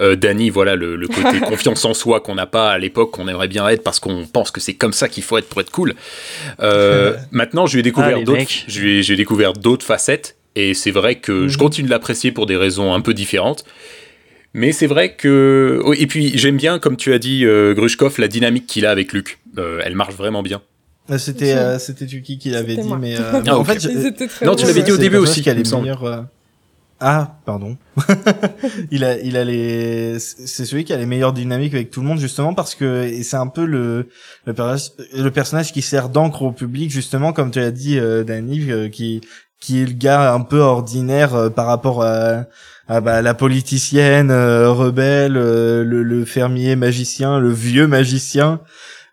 euh, 0.00 0.14
Danny. 0.14 0.48
Voilà, 0.50 0.76
le, 0.76 0.94
le 0.96 1.08
côté 1.08 1.40
confiance 1.48 1.84
en 1.84 1.92
soi 1.94 2.20
qu'on 2.20 2.36
n'a 2.36 2.46
pas 2.46 2.70
à 2.70 2.78
l'époque, 2.78 3.10
qu'on 3.10 3.26
aimerait 3.28 3.48
bien 3.48 3.68
être 3.68 3.82
parce 3.82 3.98
qu'on 3.98 4.24
pense 4.32 4.50
que 4.52 4.60
c'est 4.60 4.74
comme 4.74 4.92
ça 4.92 5.08
qu'il 5.08 5.24
faut 5.24 5.36
être 5.38 5.48
pour 5.48 5.60
être 5.60 5.72
cool. 5.72 5.94
Euh, 6.60 7.14
maintenant, 7.32 7.66
je 7.66 7.72
lui 7.76 7.80
ai 7.80 7.82
Ah, 7.82 7.84
découvert 7.84 8.22
d'autres, 8.22 8.40
ai- 8.40 9.02
j'ai 9.02 9.16
découvert 9.16 9.52
d'autres 9.52 9.84
facettes 9.84 10.36
et 10.54 10.74
c'est 10.74 10.90
vrai 10.92 11.16
que 11.16 11.48
je 11.48 11.54
Mhm. 11.54 11.58
continue 11.62 11.86
de 11.86 11.92
l'apprécier 11.92 12.30
pour 12.30 12.46
des 12.46 12.56
raisons 12.56 12.94
un 12.94 13.00
peu 13.00 13.14
différentes. 13.14 13.64
Mais 14.54 14.72
c'est 14.72 14.86
vrai 14.86 15.14
que. 15.14 15.80
oh, 15.84 15.94
Et 15.94 16.06
puis 16.06 16.36
j'aime 16.36 16.56
bien, 16.56 16.78
comme 16.78 16.96
tu 16.96 17.12
as 17.14 17.18
dit, 17.18 17.44
euh, 17.46 17.74
Grushkov, 17.74 18.16
la 18.18 18.28
dynamique 18.28 18.66
qu'il 18.66 18.84
a 18.86 18.90
avec 18.90 19.12
Luc. 19.12 19.38
Euh, 19.58 19.80
elle 19.84 19.94
marche 19.94 20.14
vraiment 20.14 20.42
bien. 20.42 20.60
Euh, 21.10 21.18
C'était 21.18 21.54
euh, 21.54 21.78
c'était 21.78 22.06
Tuki 22.06 22.38
qui 22.38 22.50
l'avait 22.50 22.76
dit, 22.76 22.86
moi. 22.86 22.98
mais 23.00 23.16
euh, 23.20 23.40
Ah, 23.46 23.56
en 23.56 23.60
ok. 23.62 23.66
fait, 23.78 24.44
Non, 24.44 24.54
tu 24.54 24.66
l'avais 24.66 24.82
dit 24.82 24.92
au 24.92 24.96
début 24.98 25.16
aussi, 25.16 25.42
qui 25.42 25.48
a 25.50 25.52
il 25.52 25.56
les 25.56 25.62
me 25.62 25.68
semble. 25.68 25.82
meilleurs. 25.84 26.04
euh, 26.04 26.20
Ah, 27.00 27.38
pardon. 27.44 27.76
il 28.90 29.02
a, 29.04 29.18
il 29.18 29.36
a 29.36 29.44
les, 29.44 30.18
c'est 30.20 30.64
celui 30.64 30.84
qui 30.84 30.92
a 30.92 30.96
les 30.96 31.06
meilleures 31.06 31.32
dynamiques 31.32 31.74
avec 31.74 31.90
tout 31.90 32.00
le 32.00 32.06
monde 32.06 32.18
justement 32.18 32.54
parce 32.54 32.74
que 32.74 33.04
et 33.04 33.22
c'est 33.24 33.36
un 33.36 33.48
peu 33.48 33.64
le 33.64 34.08
le 34.46 34.52
personnage, 34.54 34.90
le 35.16 35.30
personnage 35.30 35.72
qui 35.72 35.82
sert 35.82 36.08
d'encre 36.08 36.42
au 36.42 36.52
public 36.52 36.90
justement 36.90 37.32
comme 37.32 37.50
tu 37.50 37.58
as 37.58 37.70
dit, 37.72 37.98
euh, 37.98 38.22
Danny, 38.22 38.70
euh, 38.70 38.88
qui 38.88 39.20
qui 39.60 39.80
est 39.82 39.86
le 39.86 39.92
gars 39.92 40.32
un 40.34 40.40
peu 40.42 40.58
ordinaire 40.60 41.34
euh, 41.34 41.48
par 41.50 41.66
rapport 41.66 42.02
à, 42.04 42.44
à 42.88 43.00
bah, 43.00 43.22
la 43.22 43.34
politicienne 43.34 44.30
euh, 44.30 44.70
rebelle, 44.70 45.36
euh, 45.36 45.84
le, 45.84 46.02
le 46.02 46.24
fermier 46.24 46.76
magicien, 46.76 47.38
le 47.38 47.50
vieux 47.52 47.86
magicien. 47.86 48.60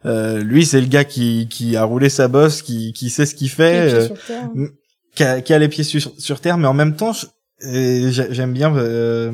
Euh, 0.05 0.41
lui, 0.41 0.65
c'est 0.65 0.81
le 0.81 0.87
gars 0.87 1.03
qui 1.03 1.47
qui 1.49 1.75
a 1.75 1.83
roulé 1.83 2.09
sa 2.09 2.27
bosse, 2.27 2.61
qui 2.61 2.93
qui 2.93 3.09
sait 3.09 3.25
ce 3.25 3.35
qu'il 3.35 3.49
fait. 3.49 3.89
euh, 3.93 4.67
qui 5.15 5.23
a, 5.23 5.41
qui 5.41 5.53
a 5.53 5.59
les 5.59 5.67
pieds 5.67 5.83
sur, 5.83 6.11
sur 6.17 6.39
terre, 6.39 6.57
mais 6.57 6.67
en 6.67 6.73
même 6.73 6.95
temps, 6.95 7.13
j'aime 7.61 8.53
bien. 8.53 8.75
euh, 8.75 9.31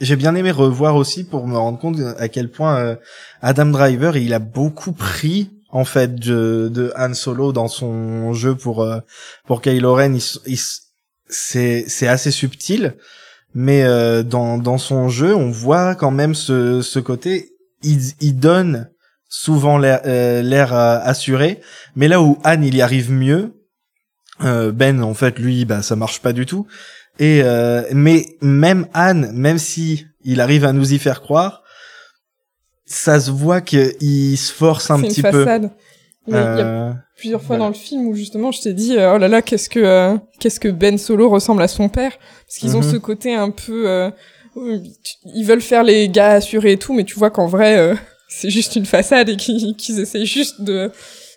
j'ai 0.00 0.14
bien 0.16 0.34
aimé 0.36 0.50
revoir 0.52 0.94
aussi 0.94 1.24
pour 1.24 1.48
me 1.48 1.56
rendre 1.56 1.78
compte 1.78 1.98
à 2.18 2.28
quel 2.28 2.50
point 2.50 2.78
euh, 2.78 2.96
Adam 3.42 3.66
Driver 3.66 4.16
il 4.16 4.32
a 4.32 4.38
beaucoup 4.38 4.92
pris 4.92 5.50
en 5.70 5.84
fait 5.84 6.14
de, 6.14 6.70
de 6.72 6.92
Han 6.96 7.14
Solo 7.14 7.52
dans 7.52 7.66
son 7.66 8.32
jeu 8.32 8.54
pour 8.54 8.82
euh, 8.82 9.00
pour 9.46 9.60
Kylo 9.60 9.94
Ren. 9.94 10.14
Il, 10.14 10.22
il 10.46 10.58
c'est 11.28 11.84
c'est 11.88 12.06
assez 12.06 12.30
subtil, 12.30 12.94
mais 13.54 13.82
euh, 13.84 14.22
dans 14.22 14.58
dans 14.58 14.78
son 14.78 15.08
jeu, 15.08 15.34
on 15.34 15.50
voit 15.50 15.94
quand 15.94 16.10
même 16.10 16.34
ce 16.34 16.82
ce 16.82 16.98
côté. 16.98 17.50
Il 17.82 17.98
il 18.20 18.36
donne 18.36 18.90
souvent 19.28 19.78
l'air 19.78 20.00
euh, 20.06 20.42
l'air 20.42 20.74
euh, 20.74 20.98
assuré, 21.02 21.60
mais 21.96 22.08
là 22.08 22.20
où 22.22 22.38
Han 22.44 22.62
il 22.62 22.74
y 22.74 22.82
arrive 22.82 23.10
mieux, 23.10 23.54
euh, 24.44 24.72
Ben 24.72 25.02
en 25.02 25.14
fait 25.14 25.38
lui 25.38 25.64
bah 25.64 25.82
ça 25.82 25.96
marche 25.96 26.20
pas 26.20 26.32
du 26.32 26.46
tout. 26.46 26.66
Et 27.18 27.40
euh, 27.42 27.82
mais 27.92 28.26
même 28.40 28.86
Han, 28.94 29.32
même 29.32 29.58
si 29.58 30.06
il 30.24 30.40
arrive 30.40 30.64
à 30.64 30.72
nous 30.72 30.92
y 30.92 30.98
faire 30.98 31.20
croire, 31.20 31.62
ça 32.86 33.20
se 33.20 33.30
voit 33.30 33.60
qu'il 33.60 34.38
se 34.38 34.52
force 34.52 34.90
un 34.90 35.00
petit 35.00 35.20
une 35.20 35.30
peu. 35.30 35.44
façade. 35.44 35.70
Il 36.28 36.34
y 36.34 36.36
a- 36.36 36.52
il 36.54 36.58
y 36.58 36.60
a 36.60 36.64
Euh, 36.66 36.92
plusieurs 37.16 37.40
fois 37.40 37.56
voilà. 37.56 37.64
dans 37.64 37.68
le 37.68 37.74
film 37.74 38.06
où 38.06 38.14
justement 38.14 38.52
je 38.52 38.60
t'ai 38.60 38.72
dit 38.72 38.96
euh, 38.96 39.14
oh 39.14 39.18
là 39.18 39.26
là 39.28 39.42
qu'est-ce 39.42 39.68
que 39.68 39.80
euh, 39.80 40.16
qu'est-ce 40.38 40.60
que 40.60 40.68
Ben 40.68 40.96
Solo 40.98 41.28
ressemble 41.28 41.62
à 41.62 41.68
son 41.68 41.88
père? 41.88 42.12
Parce 42.46 42.58
qu'ils 42.58 42.76
ont 42.76 42.80
Mhm. 42.82 42.92
ce 42.92 42.96
côté 42.96 43.34
un 43.34 43.50
peu 43.50 43.88
euh, 43.88 44.10
ils 45.34 45.44
veulent 45.44 45.60
faire 45.60 45.82
les 45.84 46.08
gars 46.08 46.32
assurés 46.32 46.72
et 46.72 46.76
tout 46.78 46.92
mais 46.92 47.04
tu 47.04 47.14
vois 47.18 47.30
qu'en 47.30 47.46
vrai 47.46 47.76
euh, 47.78 47.94
c'est 48.28 48.50
juste 48.50 48.76
une 48.76 48.86
façade 48.86 49.28
et 49.28 49.36
qu'ils 49.36 49.74
qu'ils 49.76 50.00
essayent 50.00 50.26
juste 50.26 50.60
de 50.62 50.90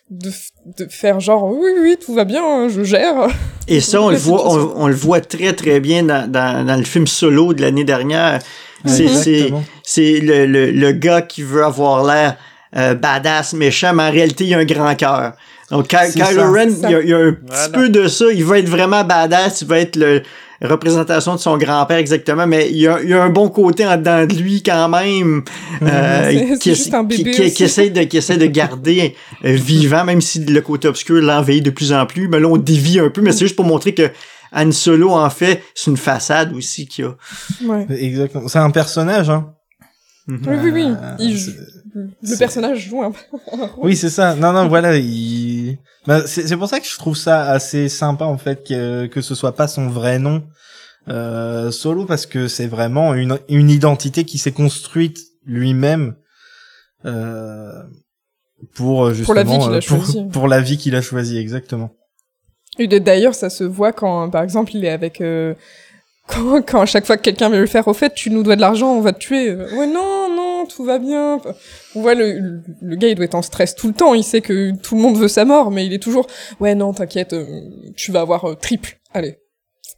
de, 0.10 0.30
de 0.78 0.88
faire 0.90 1.20
genre 1.22 1.46
oui 1.46 1.70
oui 1.82 1.96
tout 2.04 2.14
va 2.14 2.26
bien 2.26 2.44
hein, 2.46 2.68
je 2.70 2.84
gère 2.84 3.30
Et 3.68 3.80
ça, 3.90 4.02
on 4.02 4.10
le 4.10 4.18
voit, 4.18 4.52
on, 4.52 4.74
on 4.84 4.88
le 4.88 4.94
voit 4.94 5.22
très 5.22 5.54
très 5.54 5.80
bien 5.80 6.04
dans, 6.04 6.30
dans, 6.30 6.66
dans 6.66 6.76
le 6.76 6.84
film 6.84 7.08
solo 7.08 7.54
de 7.54 7.62
l'année 7.62 7.86
dernière. 7.86 8.40
C'est, 8.86 9.08
c'est 9.84 10.20
le, 10.20 10.46
le, 10.48 10.72
le 10.72 10.92
gars 10.92 11.22
qui 11.22 11.44
veut 11.44 11.64
avoir 11.64 12.04
l'air 12.04 12.36
euh, 12.78 12.94
badass, 12.96 13.54
méchant, 13.54 13.94
mais 13.94 14.04
en 14.04 14.12
réalité, 14.12 14.46
il 14.46 14.54
a 14.54 14.58
un 14.60 14.66
grand 14.66 14.96
cœur. 14.96 15.34
Donc, 15.70 15.88
Kylo 15.88 16.12
ça. 16.26 16.50
Ren, 16.50 16.68
il 16.84 16.90
y 16.90 16.96
a, 16.96 17.02
il 17.02 17.10
y 17.10 17.14
a 17.14 17.18
un 17.18 17.36
Voilà. 17.46 17.64
petit 17.70 17.72
peu 17.72 17.90
de 17.90 18.08
ça. 18.08 18.26
Il 18.34 18.44
va 18.46 18.60
être 18.60 18.68
vraiment 18.70 19.04
badass. 19.04 19.62
Il 19.62 19.68
va 19.68 19.80
être 19.80 19.96
le 19.96 20.22
la 20.64 20.68
représentation 20.70 21.34
de 21.34 21.40
son 21.40 21.58
grand-père 21.58 21.98
exactement, 21.98 22.46
mais 22.46 22.70
il 22.70 22.78
y 22.78 22.88
a, 22.88 23.02
il 23.02 23.10
y 23.10 23.14
a 23.16 23.24
un 23.24 23.32
bon 23.32 23.50
côté 23.50 23.84
en 23.88 23.98
dedans 23.98 24.28
de 24.28 24.36
lui 24.36 24.62
quand 24.62 24.90
même. 24.90 25.44
euh, 25.82 26.30
C'est- 26.30 26.48
c'est 26.54 26.60
qui, 26.60 26.70
juste 26.76 26.94
un 26.94 27.04
qui- 27.08 27.24
bébé 27.24 27.32
qui- 27.32 27.42
aussi. 27.42 27.54
qui 27.56 27.64
essaie 27.64 27.90
de, 27.90 28.04
qui 28.04 28.18
essaie 28.18 28.38
de 28.38 28.46
garder 28.46 29.16
euh, 29.44 29.54
vivant, 29.54 30.04
même 30.04 30.22
si 30.22 30.46
le 30.46 30.62
côté 30.62 30.88
obscur 30.88 31.16
l'envahit 31.16 31.64
de 31.66 31.72
plus 31.72 31.92
en 31.94 32.06
plus. 32.06 32.28
Mais 32.28 32.40
là, 32.40 32.48
on 32.48 32.58
dévie 32.58 33.00
un 33.00 33.10
peu, 33.10 33.22
mais 33.22 33.32
c'est 33.32 33.46
juste 33.46 33.56
pour 33.56 33.66
montrer 33.66 33.96
que 33.96 34.12
Han 34.54 34.72
Solo, 34.72 35.10
en 35.10 35.32
fait, 35.32 35.64
c'est 35.74 35.90
une 35.90 35.98
façade 35.98 36.54
aussi 36.54 36.86
qu'il 36.88 37.06
y 37.06 37.08
a. 37.08 37.16
ouais 37.68 37.88
Exactement. 37.98 38.48
C'est 38.48 38.60
un 38.60 38.70
personnage, 38.70 39.32
hein. 39.32 39.48
Oui 40.28 40.38
oui 40.64 40.72
oui 40.72 40.86
Euh, 40.88 41.16
Il 41.20 41.38
c'est- 41.40 41.52
joue- 41.52 41.58
le 42.24 42.38
personnage 42.38 42.88
joue 42.90 43.02
un 43.04 43.12
peu 43.12 43.20
Oui, 43.78 43.96
c'est 43.96 44.10
ça. 44.10 44.36
Non, 44.36 44.54
non, 44.54 44.68
voilà, 44.68 44.98
il... 44.98 45.78
Bah, 46.08 46.26
c'est 46.26 46.56
pour 46.58 46.68
ça 46.70 46.80
que 46.80 46.88
je 46.88 46.96
trouve 46.98 47.18
ça 47.18 47.44
assez 47.52 47.90
sympa, 47.90 48.26
en 48.26 48.38
fait, 48.38 48.66
que, 48.68 49.08
que 49.08 49.22
ce 49.22 49.36
soit 49.36 49.56
pas 49.56 49.68
son 49.68 49.88
vrai 49.90 50.18
nom, 50.20 50.44
euh, 51.10 51.70
Solo, 51.72 52.06
parce 52.06 52.26
que 52.26 52.48
c'est 52.48 52.68
vraiment 52.68 53.14
une, 53.14 53.38
une 53.50 53.70
identité 53.70 54.24
qui 54.24 54.38
s'est 54.38 54.52
construite 54.54 55.20
lui-même, 55.46 56.16
euh, 57.06 57.72
pour 58.76 59.12
justement... 59.14 59.26
Pour 59.26 59.36
la 59.36 59.44
vie 59.44 59.60
qu'il 59.60 59.74
a 59.74 59.80
pour- 59.80 60.06
choisie. 60.06 60.26
Pour, 60.32 60.48
la 60.48 60.62
vie 60.62 60.78
qu'il 60.78 60.96
a 60.96 61.02
choisie, 61.02 61.38
exactement. 61.38 61.92
Et 62.80 62.88
d'ailleurs, 62.88 63.36
ça 63.36 63.50
se 63.50 63.64
voit 63.64 63.92
quand, 63.92 64.30
par 64.30 64.44
exemple, 64.44 64.72
il 64.76 64.86
est 64.86 64.90
avec. 64.90 65.20
euh, 65.20 65.54
quand, 66.32 66.62
quand 66.66 66.82
à 66.82 66.86
chaque 66.86 67.06
fois 67.06 67.18
que 67.18 67.22
quelqu'un 67.22 67.50
veut 67.50 67.60
le 67.60 67.68
faire, 67.68 67.88
au 67.88 67.94
fait, 67.94 68.14
tu 68.14 68.30
nous 68.30 68.44
dois 68.44 68.56
de 68.56 68.62
l'argent, 68.62 68.94
on 68.94 69.02
va 69.02 69.14
te 69.14 69.20
tuer. 69.20 69.50
Euh, 69.50 69.68
Ouais, 69.78 69.88
non, 69.88 70.34
non, 70.36 70.66
tout 70.66 70.84
va 70.84 71.00
bien. 71.00 71.40
On 71.96 72.02
voit 72.02 72.16
le, 72.16 72.40
le, 72.40 72.64
le 72.82 72.96
gars, 72.96 73.10
il 73.10 73.16
doit 73.16 73.26
être 73.26 73.36
en 73.36 73.42
stress 73.42 73.76
tout 73.76 73.88
le 73.88 73.94
temps. 73.94 74.14
Il 74.14 74.24
sait 74.24 74.42
que 74.42 74.72
tout 74.78 74.96
le 74.96 75.02
monde 75.02 75.18
veut 75.18 75.28
sa 75.28 75.46
mort, 75.46 75.72
mais 75.72 75.86
il 75.86 75.94
est 75.94 76.02
toujours. 76.02 76.28
Ouais, 76.60 76.76
non, 76.76 76.94
t'inquiète, 76.94 77.34
euh, 77.34 77.46
tu 77.96 78.12
vas 78.12 78.22
avoir 78.22 78.46
euh, 78.46 78.56
triple. 78.56 79.00
Allez. 79.14 79.38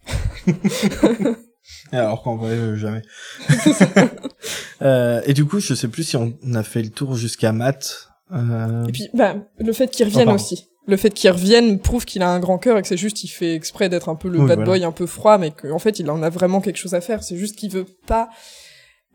Alors 1.92 2.24
qu'en 2.24 2.36
vrai, 2.36 2.52
euh, 2.52 2.76
jamais. 2.76 3.02
euh, 4.82 5.22
et 5.26 5.34
du 5.34 5.46
coup, 5.46 5.60
je 5.60 5.74
sais 5.74 5.88
plus 5.88 6.04
si 6.04 6.18
on 6.18 6.34
a 6.54 6.64
fait 6.64 6.82
le 6.82 6.90
tour 6.90 7.16
jusqu'à 7.16 7.52
Matt. 7.52 8.10
Euh... 8.32 8.86
Et 8.88 8.92
puis, 8.92 9.10
bah, 9.14 9.36
le 9.60 9.74
fait 9.74 9.88
qu'il 9.90 10.06
revienne 10.06 10.26
pardon. 10.26 10.42
aussi. 10.42 10.68
Le 10.86 10.98
fait 10.98 11.12
qu'il 11.12 11.30
revienne 11.30 11.80
prouve 11.80 12.04
qu'il 12.04 12.22
a 12.24 12.30
un 12.30 12.40
grand 12.40 12.58
cœur 12.58 12.78
et 12.78 12.82
que 12.82 12.88
c'est 12.88 12.98
juste, 12.98 13.24
il 13.24 13.30
fait 13.30 13.56
exprès 13.56 13.88
d'être 13.88 14.10
un 14.10 14.16
peu 14.16 14.28
le 14.28 14.40
Oui, 14.40 14.48
bad 14.48 14.60
voilà. 14.60 14.72
boy, 14.72 14.84
un 14.84 14.92
peu 14.92 15.06
froid, 15.06 15.38
mais 15.38 15.52
qu'en 15.52 15.80
fait, 15.80 16.00
il 16.00 16.10
en 16.12 16.22
a 16.22 16.30
vraiment 16.30 16.60
quelque 16.60 16.78
chose 16.78 16.94
à 16.94 17.00
faire. 17.02 17.24
C'est 17.24 17.38
juste 17.38 17.56
qu'il 17.56 17.72
veut 17.72 17.86
pas 18.06 18.30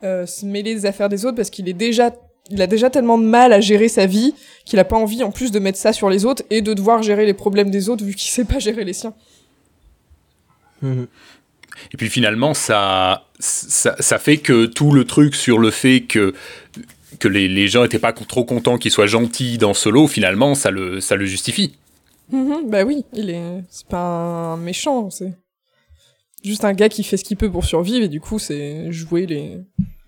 euh, 0.03 0.25
se 0.25 0.47
mêler 0.47 0.75
des 0.75 0.87
affaires 0.87 1.09
des 1.11 1.27
autres 1.27 1.37
parce 1.37 1.51
qu'il 1.51 1.69
est 1.69 1.75
déjà, 1.75 2.15
il 2.51 2.63
a 2.63 2.67
déjà 2.67 2.89
tellement 2.89 3.19
de 3.19 3.25
mal 3.25 3.53
à 3.53 3.61
gérer 3.61 3.89
sa 3.89 4.07
vie 4.07 4.35
qu'il 4.65 4.79
a 4.79 4.85
pas 4.85 4.97
envie, 4.97 5.23
en 5.23 5.31
plus, 5.31 5.51
de 5.51 5.59
mettre 5.59 5.79
ça 5.79 5.93
sur 5.93 6.09
les 6.09 6.25
autres 6.25 6.43
et 6.49 6.63
de 6.63 6.73
devoir 6.73 7.03
gérer 7.03 7.27
les 7.27 7.35
problèmes 7.35 7.71
des 7.71 7.91
autres 7.91 8.03
vu 8.03 8.15
qu'il 8.15 8.31
sait 8.31 8.45
pas 8.47 8.59
gérer 8.59 8.85
les 8.85 8.95
siens. 8.95 9.13
Mhm. 10.81 11.07
Et 11.93 11.97
puis 11.97 12.09
finalement, 12.09 12.55
ça, 12.55 13.27
ça, 13.39 13.95
ça 14.01 14.19
fait 14.19 14.39
que 14.39 14.67
tout 14.67 14.91
le 14.91 15.05
truc 15.05 15.35
sur 15.35 15.59
le 15.59 15.71
fait 15.71 16.01
que, 16.01 16.35
que 17.19 17.29
les, 17.29 17.49
les 17.49 17.69
gens 17.69 17.85
étaient 17.85 17.99
pas 17.99 18.13
trop 18.13 18.45
contents 18.45 18.79
qu'il 18.79 18.91
soit 18.91 19.07
gentil 19.07 19.59
dans 19.59 19.75
Solo, 19.75 20.07
finalement, 20.07 20.55
ça 20.55 20.71
le, 20.71 21.01
ça 21.01 21.17
le 21.17 21.27
justifie. 21.27 21.75
Mhm, 22.31 22.69
bah 22.71 22.85
oui, 22.85 23.05
il 23.15 23.31
est, 23.31 23.65
c'est 23.71 23.87
pas 23.87 24.53
un 24.53 24.57
méchant, 24.57 25.11
c'est 25.11 25.33
juste 26.45 26.65
un 26.65 26.75
gars 26.75 26.89
qui 26.89 27.03
fait 27.03 27.17
ce 27.17 27.25
qu'il 27.25 27.37
peut 27.37 27.51
pour 27.51 27.65
survivre 27.65 28.05
et 28.05 28.09
du 28.09 28.21
coup, 28.21 28.39
c'est 28.39 28.93
jouer 28.93 29.27
les, 29.27 29.59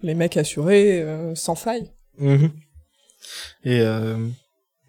les 0.02 0.14
mecs 0.14 0.36
assurés 0.36 1.00
euh, 1.02 1.34
sans 1.34 1.54
faille. 1.54 1.90
Mhm. 2.18 2.50
Et 3.64 3.80
euh, 3.80 4.16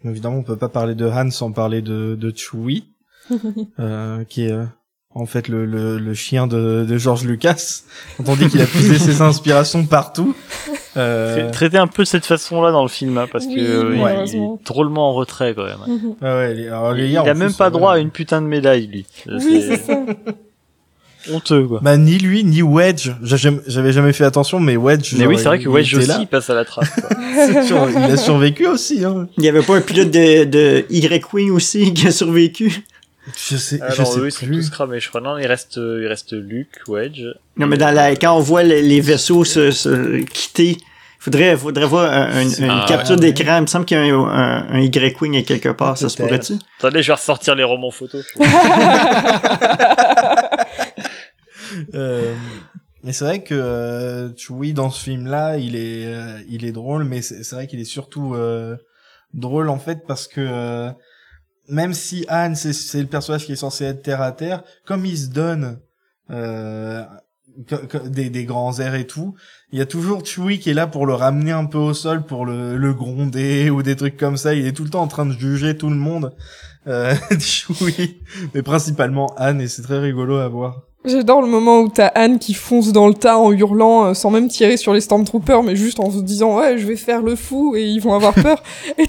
évidemment, 0.04 0.36
on 0.36 0.42
peut 0.42 0.56
pas 0.56 0.68
parler 0.68 0.94
de 0.94 1.06
Han 1.06 1.30
sans 1.30 1.52
parler 1.52 1.82
de, 1.82 2.14
de 2.14 2.32
Chewie, 2.36 2.84
euh, 3.78 4.24
qui 4.24 4.44
est 4.44 4.52
euh, 4.52 4.64
en 5.10 5.26
fait 5.26 5.48
le, 5.48 5.64
le, 5.64 5.98
le 5.98 6.14
chien 6.14 6.46
de, 6.46 6.84
de 6.88 6.98
George 6.98 7.24
Lucas. 7.24 7.82
Quand 8.16 8.28
on 8.28 8.36
dit 8.36 8.48
qu'il 8.48 8.60
a 8.60 8.66
puisé 8.66 8.98
ses 8.98 9.20
inspirations 9.22 9.86
partout. 9.86 10.34
Euh, 10.96 11.36
C'est 11.46 11.50
traité 11.52 11.78
un 11.78 11.86
peu 11.86 12.02
de 12.02 12.08
cette 12.08 12.26
façon-là 12.26 12.70
dans 12.70 12.82
le 12.82 12.88
film, 12.88 13.16
hein, 13.18 13.26
parce 13.32 13.46
Oui, 13.46 13.54
que 13.56 13.60
euh, 13.60 13.94
il- 14.26 14.34
il, 14.34 14.42
est 14.42 14.64
drôlement 14.66 15.08
en 15.08 15.14
retrait 15.14 15.54
quand 15.54 15.64
même. 15.64 15.78
Mhm. 15.86 16.14
ah 16.22 16.36
ouais, 16.36 16.54
les- 16.54 16.66
alors, 16.68 16.92
les 16.92 17.06
il 17.08 17.12
gars, 17.14 17.22
a 17.22 17.34
même 17.34 17.48
plus, 17.48 17.56
pas 17.56 17.68
euh, 17.68 17.70
droit 17.70 17.94
à 17.94 17.98
une 17.98 18.10
putain 18.10 18.42
de 18.42 18.46
médaille, 18.46 18.86
lui. 18.88 19.06
Oui, 19.26 19.64
c'est 19.66 19.76
ça. 19.78 19.98
honteux, 21.30 21.66
quoi. 21.68 21.80
Bah 21.82 21.96
ni 21.96 22.18
lui 22.18 22.42
ni 22.44 22.62
Wedge. 22.62 23.10
J'avais 23.22 23.92
jamais 23.92 24.12
fait 24.12 24.24
attention, 24.24 24.58
mais 24.60 24.76
Wedge. 24.76 25.12
Mais 25.14 25.20
genre, 25.20 25.28
oui, 25.28 25.38
c'est 25.38 25.44
vrai 25.44 25.58
que 25.58 25.62
il 25.64 25.68
Wedge 25.68 25.94
aussi 25.94 26.08
là. 26.08 26.18
il 26.20 26.26
passe 26.26 26.50
à 26.50 26.54
la 26.54 26.64
trappe. 26.64 26.84
sûr, 27.66 27.88
il 27.90 27.96
a 27.96 28.16
survécu 28.16 28.66
aussi. 28.66 29.04
Hein. 29.04 29.28
Il 29.38 29.44
y 29.44 29.48
avait 29.48 29.62
pas 29.62 29.76
un 29.76 29.80
pilote 29.80 30.10
de, 30.10 30.44
de 30.44 30.84
Y-Wing 30.90 31.50
aussi 31.52 31.94
qui 31.94 32.08
a 32.08 32.10
survécu? 32.10 32.84
Je 33.36 33.56
sais, 33.56 33.78
Ah 33.80 33.90
je 33.94 34.00
non, 34.02 34.04
sais 34.04 34.18
eux, 34.20 34.26
ils 34.26 34.32
sont 34.32 34.46
plus. 34.46 34.56
tous 34.58 34.70
cramés, 34.70 34.98
je 34.98 35.08
crois. 35.08 35.20
Non, 35.20 35.38
il 35.38 35.46
reste, 35.46 35.78
euh, 35.78 36.00
il 36.02 36.08
reste 36.08 36.32
Luke, 36.32 36.80
Wedge. 36.88 37.22
Non, 37.56 37.66
mais 37.66 37.76
dans 37.76 37.90
la, 37.94 38.16
quand 38.16 38.34
on 38.36 38.40
voit 38.40 38.62
les, 38.62 38.80
les 38.82 39.00
vaisseaux 39.00 39.44
se, 39.44 39.70
se 39.70 40.22
quitter, 40.22 40.78
faudrait, 41.18 41.56
faudrait 41.56 41.84
voir 41.86 42.10
un- 42.12 42.30
un- 42.38 42.48
une 42.48 42.70
Ah, 42.70 42.84
capture 42.88 43.16
ouais. 43.16 43.32
d'écran. 43.32 43.58
Il 43.58 43.62
me 43.62 43.66
semble 43.66 43.84
qu'il 43.84 43.96
y 43.98 44.00
a 44.00 44.04
un, 44.04 44.24
un, 44.24 44.66
un 44.74 44.80
Y-Wing 44.80 45.36
à 45.36 45.42
quelque 45.42 45.68
part. 45.68 45.98
Ça 45.98 46.08
se 46.08 46.16
pourrait-tu? 46.16 46.54
Attendez, 46.78 47.02
je 47.02 47.08
vais 47.08 47.12
ressortir 47.14 47.54
les 47.54 47.64
romans 47.64 47.90
photos. 47.90 48.24
Euh, 51.94 52.34
mais 53.02 53.12
c'est 53.12 53.24
vrai 53.24 53.42
que 53.42 53.54
euh, 53.54 54.28
Chewie 54.36 54.74
dans 54.74 54.90
ce 54.90 55.02
film-là, 55.04 55.56
il 55.56 55.74
est, 55.74 56.04
euh, 56.06 56.38
il 56.48 56.64
est 56.66 56.72
drôle, 56.72 57.04
mais 57.04 57.22
c'est 57.22 57.50
vrai 57.52 57.66
qu'il 57.66 57.80
est 57.80 57.84
surtout 57.84 58.34
euh, 58.34 58.76
drôle 59.32 59.70
en 59.70 59.78
fait 59.78 60.00
parce 60.06 60.28
que 60.28 60.40
euh, 60.40 60.90
même 61.68 61.94
si 61.94 62.26
Han 62.28 62.54
c'est 62.54 63.00
le 63.00 63.06
personnage 63.06 63.46
qui 63.46 63.52
est 63.52 63.56
censé 63.56 63.84
être 63.86 64.02
terre 64.02 64.20
à 64.20 64.32
terre, 64.32 64.62
comme 64.84 65.06
il 65.06 65.16
se 65.16 65.28
donne 65.28 65.78
euh, 66.30 67.02
des, 68.06 68.30
des 68.30 68.44
grands 68.44 68.78
airs 68.78 68.94
et 68.94 69.06
tout, 69.06 69.34
il 69.72 69.78
y 69.78 69.82
a 69.82 69.86
toujours 69.86 70.24
Chewie 70.24 70.58
qui 70.58 70.70
est 70.70 70.74
là 70.74 70.86
pour 70.86 71.06
le 71.06 71.14
ramener 71.14 71.52
un 71.52 71.64
peu 71.64 71.78
au 71.78 71.94
sol, 71.94 72.24
pour 72.24 72.44
le, 72.46 72.76
le 72.76 72.94
gronder 72.94 73.70
ou 73.70 73.82
des 73.82 73.96
trucs 73.96 74.16
comme 74.16 74.36
ça. 74.36 74.54
Il 74.54 74.66
est 74.66 74.72
tout 74.72 74.84
le 74.84 74.90
temps 74.90 75.02
en 75.02 75.08
train 75.08 75.26
de 75.26 75.32
juger 75.32 75.76
tout 75.76 75.88
le 75.90 75.96
monde. 75.96 76.34
Euh, 76.88 77.14
Chewie, 77.38 78.16
mais 78.54 78.62
principalement 78.62 79.32
Han 79.38 79.58
et 79.60 79.68
c'est 79.68 79.82
très 79.82 79.98
rigolo 79.98 80.36
à 80.36 80.48
voir. 80.48 80.82
J'adore 81.04 81.42
le 81.42 81.48
moment 81.48 81.80
où 81.80 81.88
t'as 81.88 82.06
Anne 82.06 82.38
qui 82.38 82.54
fonce 82.54 82.92
dans 82.92 83.08
le 83.08 83.14
tas 83.14 83.36
en 83.36 83.50
hurlant, 83.50 84.04
euh, 84.06 84.14
sans 84.14 84.30
même 84.30 84.46
tirer 84.46 84.76
sur 84.76 84.94
les 84.94 85.00
Stormtroopers, 85.00 85.64
mais 85.64 85.74
juste 85.74 85.98
en 85.98 86.12
se 86.12 86.20
disant 86.20 86.58
ouais, 86.58 86.78
je 86.78 86.86
vais 86.86 86.94
faire 86.94 87.22
le 87.22 87.34
fou 87.34 87.74
et 87.74 87.82
ils 87.84 87.98
vont 88.00 88.14
avoir 88.14 88.34
peur. 88.34 88.62
et 88.98 89.06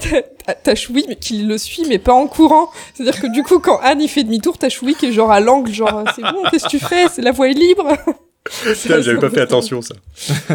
t'as- 0.64 0.74
Chewie 0.74 1.04
mais 1.08 1.14
qui 1.16 1.42
le 1.44 1.56
suit, 1.56 1.84
mais 1.88 2.00
pas 2.00 2.12
en 2.12 2.26
courant. 2.26 2.68
C'est-à-dire 2.94 3.20
que 3.20 3.28
du 3.32 3.44
coup, 3.44 3.60
quand 3.60 3.78
Anne 3.80 4.00
il 4.00 4.08
fait 4.08 4.24
demi-tour, 4.24 4.58
t'as 4.58 4.70
Chewie 4.70 4.94
qui 4.96 5.06
est 5.06 5.12
genre 5.12 5.30
à 5.30 5.38
l'angle, 5.38 5.72
genre 5.72 6.02
c'est 6.16 6.22
bon, 6.22 6.42
qu'est-ce 6.50 6.64
que 6.64 6.70
tu 6.70 6.80
fais? 6.80 7.06
C'est 7.08 7.22
la 7.22 7.30
voie 7.30 7.48
est 7.48 7.54
libre. 7.54 7.86
Putain, 8.82 9.00
j'avais 9.00 9.18
pas 9.18 9.30
fait 9.30 9.40
attention, 9.40 9.80
ça. 9.82 9.94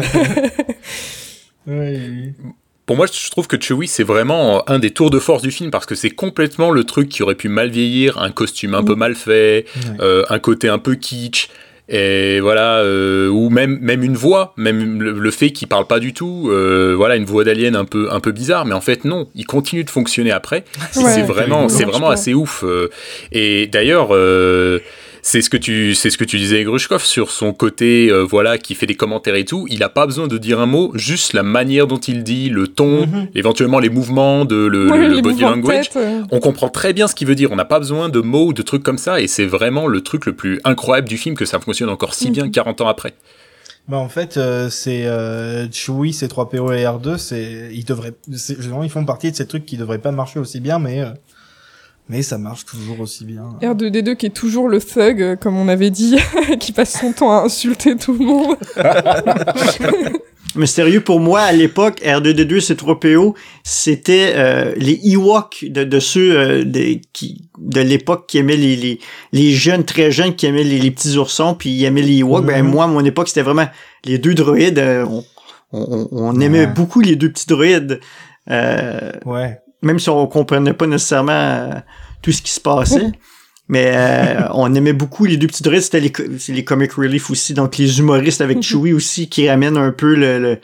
Pour 2.86 2.96
moi, 2.96 3.06
je 3.06 3.30
trouve 3.30 3.46
que 3.46 3.60
Chewie, 3.60 3.86
c'est 3.86 4.02
vraiment 4.02 4.68
un 4.68 4.78
des 4.80 4.90
tours 4.90 5.10
de 5.10 5.20
force 5.20 5.42
du 5.42 5.50
film 5.52 5.70
parce 5.70 5.86
que 5.86 5.94
c'est 5.94 6.10
complètement 6.10 6.70
le 6.72 6.82
truc 6.84 7.08
qui 7.08 7.22
aurait 7.22 7.36
pu 7.36 7.48
mal 7.48 7.70
vieillir, 7.70 8.18
un 8.18 8.32
costume 8.32 8.74
un 8.74 8.82
peu 8.82 8.94
mal 8.96 9.14
fait, 9.14 9.64
Ouais. 9.76 9.96
euh, 10.00 10.24
un 10.28 10.38
côté 10.40 10.68
un 10.68 10.78
peu 10.78 10.94
kitsch. 10.96 11.48
Et 11.92 12.38
voilà, 12.40 12.78
euh, 12.78 13.26
ou 13.28 13.50
même 13.50 13.78
même 13.80 14.04
une 14.04 14.14
voix, 14.16 14.54
même 14.56 15.02
le, 15.02 15.10
le 15.10 15.30
fait 15.32 15.50
qu'il 15.50 15.66
parle 15.66 15.88
pas 15.88 15.98
du 15.98 16.12
tout, 16.14 16.48
euh, 16.48 16.94
voilà, 16.96 17.16
une 17.16 17.24
voix 17.24 17.42
d'alien 17.42 17.74
un 17.74 17.84
peu 17.84 18.06
un 18.12 18.20
peu 18.20 18.30
bizarre, 18.30 18.64
mais 18.64 18.74
en 18.74 18.80
fait 18.80 19.04
non, 19.04 19.28
il 19.34 19.44
continue 19.44 19.82
de 19.82 19.90
fonctionner 19.90 20.30
après. 20.30 20.62
Ouais. 20.96 21.02
c'est 21.02 21.22
vraiment 21.22 21.68
c'est 21.68 21.84
vraiment 21.84 22.10
assez 22.10 22.32
ouf. 22.34 22.62
euh. 22.64 22.88
Et 23.32 23.66
d'ailleurs. 23.66 24.08
euh, 24.12 24.78
c'est 25.22 25.42
ce 25.42 25.50
que 25.50 25.56
tu 25.56 25.94
c'est 25.94 26.10
ce 26.10 26.16
que 26.18 26.24
tu 26.24 26.38
disais 26.38 26.64
Grushkov 26.64 27.04
sur 27.04 27.30
son 27.30 27.52
côté 27.52 28.08
euh, 28.10 28.22
voilà 28.24 28.58
qui 28.58 28.74
fait 28.74 28.86
des 28.86 28.94
commentaires 28.94 29.34
et 29.34 29.44
tout 29.44 29.66
il 29.70 29.82
a 29.82 29.88
pas 29.88 30.06
besoin 30.06 30.28
de 30.28 30.38
dire 30.38 30.60
un 30.60 30.66
mot 30.66 30.92
juste 30.94 31.32
la 31.34 31.42
manière 31.42 31.86
dont 31.86 31.98
il 31.98 32.22
dit 32.24 32.48
le 32.48 32.66
ton 32.68 33.06
Mhm. 33.06 33.28
éventuellement 33.34 33.78
les 33.78 33.90
mouvements 33.90 34.44
de 34.44 34.56
le, 34.56 34.90
Ouais, 34.90 35.08
le- 35.08 35.20
body 35.20 35.40
language 35.42 35.90
tête, 35.90 35.96
euh. 36.02 36.22
on 36.30 36.40
comprend 36.40 36.68
très 36.68 36.92
bien 36.92 37.06
ce 37.08 37.14
qu'il 37.14 37.26
veut 37.28 37.34
dire. 37.34 37.50
On 37.52 37.56
n'a 37.56 37.64
pas 37.64 37.78
besoin 37.78 38.08
de 38.08 38.20
mots 38.20 38.46
ou 38.46 38.52
de 38.52 38.62
trucs 38.62 38.82
comme 38.82 38.98
ça. 38.98 39.20
Et 39.20 39.26
c'est 39.26 39.44
vraiment 39.46 39.86
le 39.86 40.00
truc 40.00 40.26
le 40.26 40.34
plus 40.34 40.60
incroyable 40.64 41.08
du 41.08 41.16
film 41.18 41.34
que 41.36 41.44
ça 41.44 41.58
fonctionne 41.60 41.88
encore 41.88 42.14
si 42.14 42.30
bien 42.30 42.48
40 42.50 42.80
ans 42.80 42.88
après. 42.88 43.14
Bah 43.88 43.96
en 43.96 44.08
fait, 44.08 44.36
euh, 44.36 44.68
c'est 44.70 45.06
euh, 45.06 45.66
Chewie, 45.72 46.10
C3PO 46.12 46.72
et 46.76 46.84
R2, 46.84 47.16
c'est 47.18 47.70
ils 47.72 47.84
devraient, 47.84 48.12
ils 48.28 48.90
font 48.90 49.04
partie 49.04 49.30
de 49.30 49.36
ces 49.36 49.46
trucs 49.46 49.66
qui 49.66 49.76
devraient 49.76 49.98
pas 49.98 50.12
marcher 50.12 50.38
aussi 50.38 50.60
bien, 50.60 50.78
mais 50.78 51.00
euh, 51.00 51.06
mais 52.10 52.22
ça 52.22 52.36
marche 52.38 52.64
toujours 52.66 53.00
aussi 53.00 53.24
bien. 53.24 53.44
R2D2 53.62 54.16
qui 54.16 54.26
est 54.26 54.30
toujours 54.30 54.68
le 54.68 54.80
thug, 54.80 55.22
euh, 55.22 55.36
comme 55.36 55.56
on 55.56 55.68
avait 55.68 55.90
dit, 55.90 56.16
qui 56.60 56.72
passe 56.72 56.98
son 57.00 57.12
temps 57.12 57.30
à 57.32 57.44
insulter 57.44 57.96
tout 57.96 58.12
le 58.12 58.24
monde. 58.26 58.56
Mais 60.56 60.66
sérieux, 60.66 61.00
pour 61.00 61.20
moi, 61.20 61.42
à 61.42 61.52
l'époque, 61.52 62.00
R2D2, 62.04 62.58
C3PO, 62.74 63.34
c'était 63.62 64.32
euh, 64.34 64.74
les 64.76 64.98
Ewoks 65.04 65.64
de, 65.68 65.84
de 65.84 66.00
ceux 66.00 66.36
euh, 66.36 66.64
de, 66.64 66.98
qui, 67.12 67.48
de 67.58 67.80
l'époque 67.80 68.26
qui 68.26 68.38
aimaient 68.38 68.56
les, 68.56 68.74
les, 68.74 68.98
les 69.32 69.52
jeunes, 69.52 69.84
très 69.84 70.10
jeunes, 70.10 70.34
qui 70.34 70.46
aimaient 70.46 70.64
les, 70.64 70.80
les 70.80 70.90
petits 70.90 71.16
oursons, 71.18 71.54
puis 71.54 71.70
ils 71.70 71.84
aimaient 71.84 72.02
les 72.02 72.18
Ewoks. 72.18 72.44
Ben 72.44 72.64
Mhm. 72.64 72.70
moi, 72.72 72.84
à 72.84 72.88
mon 72.88 73.04
époque, 73.04 73.28
c'était 73.28 73.42
vraiment 73.42 73.68
les 74.04 74.18
deux 74.18 74.34
droïdes. 74.34 74.80
euh, 74.80 75.06
on, 75.08 75.22
on, 75.72 76.08
on 76.10 76.40
aimait 76.40 76.66
Ouais. 76.66 76.66
beaucoup 76.66 77.00
les 77.00 77.14
deux 77.14 77.30
petits 77.30 77.46
droïdes. 77.46 78.00
Euh, 78.50 79.12
Ouais. 79.24 79.56
Même 79.82 79.98
si 79.98 80.08
on 80.10 80.26
comprenait 80.26 80.72
pas 80.74 80.86
nécessairement 80.86 81.32
euh, 81.32 81.70
tout 82.22 82.32
ce 82.32 82.42
qui 82.42 82.52
se 82.52 82.60
passait. 82.60 83.10
Mais 83.68 83.92
euh, 83.94 84.48
on 84.52 84.74
aimait 84.74 84.92
beaucoup 84.92 85.24
les 85.26 85.36
deux 85.36 85.46
petits 85.46 85.62
droïdes, 85.62 85.82
c'était 85.82 86.00
les, 86.00 86.12
les 86.48 86.64
comic 86.64 86.92
relief 86.94 87.30
aussi, 87.30 87.54
donc 87.54 87.76
les 87.76 88.00
humoristes 88.00 88.40
avec 88.40 88.62
Chewie 88.62 88.92
aussi 88.92 89.28
qui 89.28 89.48
ramènent 89.48 89.76
un 89.76 89.92
peu 89.92 90.14
le... 90.14 90.38
le- 90.40 90.58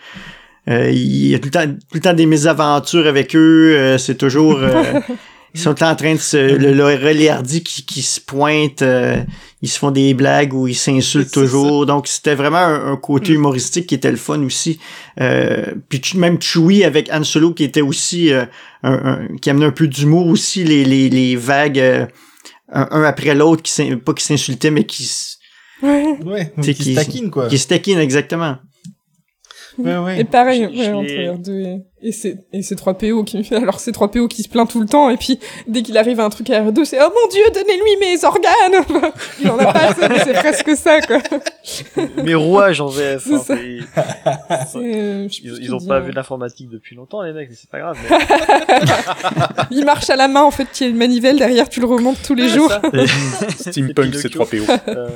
euh, 0.69 0.91
il 0.91 1.29
y 1.29 1.35
a 1.37 1.39
tout 1.39 1.45
le, 1.45 1.51
temps, 1.53 1.67
tout 1.69 1.95
le 1.95 2.01
temps 2.01 2.13
des 2.15 2.27
mésaventures 2.27 3.07
avec 3.07 3.37
eux, 3.37 3.77
euh, 3.77 3.99
c'est 3.99 4.17
toujours... 4.17 4.59
euh, 4.59 5.01
ils 5.55 5.61
sont 5.61 5.83
en 5.83 5.95
train 5.97 6.15
de 6.15 6.19
se... 6.21 6.37
Le, 6.37 6.73
le 6.75 6.85
relais 6.85 7.29
hardy 7.29 7.63
qui, 7.63 7.85
qui 7.85 8.03
se 8.03 8.21
pointe, 8.21 8.83
euh, 8.83 9.17
ils 9.63 9.69
se 9.69 9.79
font 9.79 9.91
des 9.91 10.13
blagues 10.15 10.53
ou 10.53 10.69
ils 10.69 10.75
s'insultent 10.75 11.33
toujours. 11.33 11.87
Donc 11.87 12.09
c'était 12.09 12.35
vraiment 12.35 12.59
un, 12.59 12.93
un 12.93 12.97
côté 12.97 13.33
humoristique 13.33 13.87
qui 13.87 13.95
était 13.95 14.11
le 14.11 14.17
fun 14.19 14.43
aussi. 14.43 14.79
Euh, 15.21 15.65
puis 15.89 16.01
tu- 16.01 16.19
même 16.19 16.41
Chewie 16.41 16.85
avec 16.85 17.11
Han 17.13 17.25
Solo 17.25 17.53
qui 17.55 17.65
était 17.65 17.81
aussi... 17.81 18.33
euh, 18.33 18.45
un, 18.83 18.93
un- 18.93 19.37
qui 19.41 19.49
amenait 19.51 19.67
un 19.67 19.71
peu 19.73 19.87
d'humour 19.89 20.27
aussi, 20.27 20.65
les, 20.65 20.85
les, 20.85 21.09
les 21.09 21.37
vagues... 21.37 21.79
euh, 21.81 22.07
un, 22.73 22.89
un 22.91 23.03
après 23.05 23.35
l'autre 23.35 23.63
qui 23.63 23.97
pas 23.97 24.13
qui 24.13 24.25
s'insultaient 24.25 24.73
mais 24.73 24.85
qui 24.85 25.05
s- 25.05 25.39
Ouais. 25.83 26.53
Qui 26.63 26.75
qui- 26.75 26.95
se 26.95 26.95
taquine 26.95 27.31
quoi. 27.31 27.49
qui 27.49 27.59
se 27.59 27.69
taquinent 27.69 27.99
exactement 28.01 28.57
Ouais, 29.79 29.97
ouais. 30.05 30.21
Et 30.21 30.25
pareil, 30.25 30.67
ouais, 30.67 30.89
entre 30.93 31.07
l'ai- 31.09 31.29
R2 31.29 31.51
et, 31.51 32.09
et, 32.09 32.13
C, 32.13 32.39
et 32.53 32.61
C3PO 32.61 33.25
qui 33.25 33.55
alors 33.55 33.79
C3PO 33.79 34.29
qui 34.29 34.43
se 34.43 34.49
plaint 34.49 34.69
tout 34.69 34.81
le 34.81 34.87
temps 34.87 35.09
et 35.11 35.17
puis 35.17 35.39
dès 35.67 35.83
qu'il 35.83 35.97
arrive 35.99 36.21
à 36.21 36.25
un 36.25 36.31
truc 36.31 36.51
à 36.51 36.63
R2 36.63 36.85
c'est 36.85 36.99
oh 37.03 37.09
mon 37.09 37.29
dieu 37.31 37.43
donnez-lui 37.55 37.97
mes 38.01 38.25
organes 38.25 39.13
il 39.41 39.51
en 39.51 39.59
a 39.59 39.73
pas 39.73 39.79
assez 39.89 40.09
mais 40.09 40.19
c'est 40.23 40.35
presque 40.35 40.77
ça 40.77 41.01
quoi 41.01 41.19
Mais 42.23 42.35
rouage 42.35 42.81
en 42.81 42.87
VF. 42.89 43.27
C'est 43.45 43.79
hein, 43.97 44.65
euh, 44.77 45.27
plus 45.27 45.41
Ils, 45.43 45.51
ils 45.53 45.59
qu'il 45.61 45.75
ont 45.75 45.81
pas 45.81 46.01
vu 46.01 46.13
l'informatique 46.13 46.69
depuis 46.69 46.95
longtemps, 46.97 47.23
les 47.23 47.33
mecs, 47.33 47.49
mais 47.51 47.57
c'est 47.59 47.71
pas 47.71 47.79
grave. 47.81 47.97
mais- 48.09 48.19
il 49.71 49.85
marche 49.85 50.11
à 50.11 50.17
la 50.17 50.29
main 50.29 50.43
en 50.43 50.51
fait 50.51 50.67
y 50.87 50.89
a 50.89 50.91
une 50.91 50.97
manivelle 50.99 51.39
derrière 51.39 51.69
tu 51.69 51.81
le 51.81 51.87
remontes 51.87 52.19
tous 52.25 52.35
les 52.35 52.49
jours 52.49 52.71
Steampunk 53.59 54.15
C'est 54.15 54.29
C3PO. 54.29 54.81
Euh, 54.89 55.09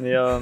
mais 0.00 0.14
euh, 0.14 0.38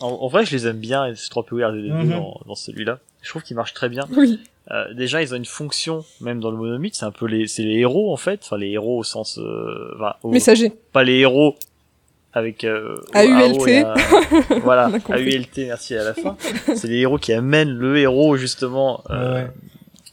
en, 0.00 0.08
en 0.08 0.28
vrai, 0.28 0.44
je 0.44 0.52
les 0.56 0.66
aime 0.66 0.78
bien, 0.78 1.14
ces 1.14 1.28
3 1.28 1.44
PO 1.44 1.58
RDD2 1.58 1.92
Mhm. 1.92 2.10
dans, 2.10 2.40
dans 2.46 2.54
celui-là. 2.54 2.98
Je 3.22 3.28
trouve 3.30 3.42
qu'ils 3.42 3.56
marchent 3.56 3.74
très 3.74 3.88
bien. 3.88 4.04
oui 4.16 4.40
Euh, 4.70 4.92
déjà, 4.92 5.22
ils 5.22 5.32
ont 5.32 5.36
une 5.38 5.44
fonction, 5.46 6.04
même 6.20 6.40
dans 6.40 6.50
le 6.50 6.56
monomythe, 6.58 6.94
c'est 6.94 7.06
un 7.06 7.10
peu 7.10 7.24
les, 7.26 7.46
c'est 7.46 7.62
les 7.62 7.78
héros 7.78 8.12
en 8.12 8.18
fait, 8.18 8.40
enfin 8.44 8.58
les 8.58 8.68
héros 8.70 8.98
au 8.98 9.02
sens, 9.02 9.38
euh, 9.38 9.94
enfin, 9.96 10.14
au- 10.22 10.30
messager 10.30 10.70
pas 10.92 11.04
les 11.04 11.20
héros 11.20 11.56
avec 12.34 12.64
euh, 12.64 12.96
AULT. 13.14 13.68
Un- 13.84 13.94
voilà. 14.62 14.90
AULT, 15.08 15.56
merci 15.56 15.94
à 15.96 16.04
la 16.04 16.12
fin. 16.14 16.36
c'est 16.74 16.86
les 16.86 16.98
héros 16.98 17.16
qui 17.16 17.32
amènent 17.32 17.72
le 17.72 17.96
héros 17.96 18.36
justement 18.36 19.02
euh, 19.10 19.44
Ouais, 19.44 19.50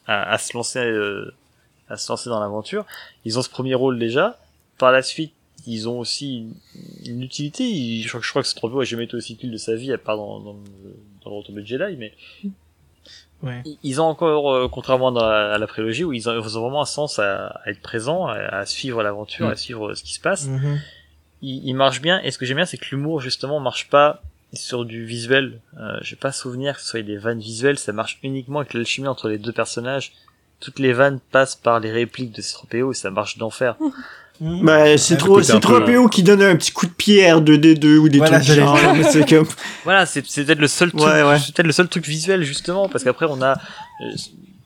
à, 0.08 0.32
à 0.32 0.38
se 0.38 0.56
lancer, 0.56 0.80
euh, 0.80 1.34
à 1.90 1.98
se 1.98 2.10
lancer 2.10 2.30
dans 2.30 2.40
l'aventure. 2.40 2.86
Ils 3.26 3.38
ont 3.38 3.42
ce 3.42 3.50
premier 3.50 3.76
rôle 3.76 4.00
déjà. 4.00 4.40
Par 4.78 4.92
la 4.94 5.02
suite, 5.02 5.34
ils 5.68 5.88
ont 5.90 6.00
aussi 6.00 6.38
une, 6.40 6.54
une 7.06 7.22
utilité. 7.24 7.64
Ils- 7.64 8.04
je, 8.04 8.10
crois, 8.10 8.22
je 8.22 8.30
crois 8.30 8.42
que 8.42 8.48
ce 8.48 8.56
3 8.56 8.82
a 8.82 8.84
jamais 8.86 9.06
été 9.06 9.16
aussi 9.16 9.34
utile 9.34 9.52
de 9.52 9.58
sa 9.58 9.76
vie, 9.76 9.92
à 9.94 9.98
part 9.98 10.18
dans, 10.18 10.40
dans, 10.40 10.54
le- 10.54 10.96
dans 11.24 11.30
le 11.32 11.38
retour 11.38 11.56
de 11.56 11.62
Jedi, 11.64 11.96
mais 11.98 12.14
Ouais. 13.44 13.62
ils- 13.66 13.78
ils 13.84 14.02
ont 14.02 14.06
encore, 14.06 14.52
euh, 14.52 14.68
contrairement 14.70 15.12
dans 15.12 15.26
la- 15.28 15.54
à 15.54 15.58
la 15.58 15.68
prélogie, 15.68 16.04
où 16.04 16.14
ils 16.14 16.30
ont, 16.30 16.34
ils 16.34 16.58
ont 16.58 16.62
vraiment 16.62 16.82
un 16.82 16.86
sens 16.86 17.20
à, 17.20 17.48
à 17.48 17.70
être 17.70 17.82
présents, 17.82 18.28
à, 18.28 18.36
à 18.38 18.66
suivre 18.66 19.04
l'aventure, 19.04 19.48
Mm. 19.48 19.52
à 19.52 19.56
suivre 19.56 19.94
ce 19.94 20.04
qui 20.04 20.14
se 20.14 20.20
passe. 20.22 20.48
Mhm. 20.48 20.80
Il, 21.42 21.68
il 21.68 21.74
marche 21.74 22.02
bien, 22.02 22.22
et 22.24 22.32
ce 22.32 22.38
que 22.38 22.46
j'aime 22.46 22.58
bien, 22.58 22.66
c'est 22.66 22.78
que 22.78 22.86
l'humour, 22.92 23.20
justement, 23.20 23.60
marche 23.60 23.90
pas 23.90 24.22
sur 24.54 24.86
du 24.86 25.06
visuel. 25.06 25.60
Euh, 25.78 25.98
J'ai 26.02 26.16
pas 26.16 26.32
souvenir 26.32 26.76
que 26.76 26.82
ce 26.82 26.88
soit 26.88 27.02
des 27.02 27.18
vannes 27.18 27.40
visuelles, 27.42 27.78
ça 27.78 27.92
marche 27.92 28.20
uniquement 28.24 28.60
avec 28.60 28.74
l'alchimie 28.74 29.08
entre 29.10 29.28
les 29.28 29.38
deux 29.38 29.52
personnages. 29.52 30.14
Toutes 30.62 30.80
les 30.80 30.94
vannes 30.94 31.20
passent 31.32 31.58
par 31.58 31.82
les 31.82 31.92
répliques 31.92 32.32
de 32.32 32.42
C3PO 32.42 32.92
et 32.92 32.96
ça 32.96 33.12
marche 33.12 33.38
d'enfer. 33.38 33.76
Ben 34.42 34.98
c'est 34.98 35.18
trop 35.18 35.42
c'est 35.42 35.60
trop 35.60 35.80
peu, 35.80 35.94
PO 35.96 36.10
qui 36.10 36.22
donne 36.24 36.42
un 36.42 36.56
petit 36.58 36.72
coup 36.72 36.86
de 36.88 36.92
pied 36.92 37.26
à 37.26 37.38
R2D2 37.38 37.98
ou 37.98 38.10
des 38.10 38.18
Voilà, 38.18 38.40
trucs 38.42 38.56
genre 38.56 38.78
c'est 39.10 39.30
comme 39.30 39.48
Voilà, 39.86 40.06
c'est 40.06 40.26
c'est 40.28 40.44
peut-être 40.44 40.60
le 40.60 40.68
seul 40.68 40.92
truc, 40.92 41.02
Ouais, 41.04 41.24
ouais. 41.24 41.40
c'est 41.40 41.54
peut-être 41.56 41.68
le 41.68 41.72
seul 41.72 41.88
truc 41.88 42.06
visuel 42.06 42.44
justement, 42.44 42.90
parce 42.90 43.04
qu'après 43.06 43.28
on 43.30 43.42
a, 43.42 43.54
euh, 43.54 44.12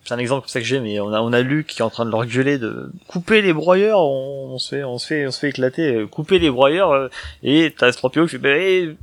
c'est 0.05 0.13
un 0.13 0.17
exemple 0.17 0.41
comme 0.41 0.49
ça 0.49 0.59
que 0.59 0.65
j'ai, 0.65 0.79
mais 0.79 0.99
on 0.99 1.13
a 1.13 1.21
on 1.21 1.33
a 1.33 1.41
Luke 1.41 1.67
qui 1.67 1.79
est 1.81 1.85
en 1.85 1.91
train 1.91 2.05
de 2.05 2.11
leur 2.11 2.25
gueuler 2.25 2.57
de 2.57 2.91
couper 3.07 3.43
les 3.43 3.53
broyeurs, 3.53 3.99
on, 3.99 4.53
on 4.53 4.57
se 4.57 4.69
fait 4.75 4.83
on 4.83 4.97
se 4.97 5.05
fait 5.05 5.27
on 5.27 5.31
se 5.31 5.39
fait 5.39 5.49
éclater, 5.49 5.93
euh, 5.93 6.07
couper 6.07 6.39
les 6.39 6.49
broyeurs, 6.49 6.91
euh, 6.91 7.07
et 7.43 7.71
t'as 7.77 7.89
S3PO 7.91 8.23
qui 8.25 8.31
fait 8.31 8.37
bah, 8.39 8.49
eh, 8.57 8.95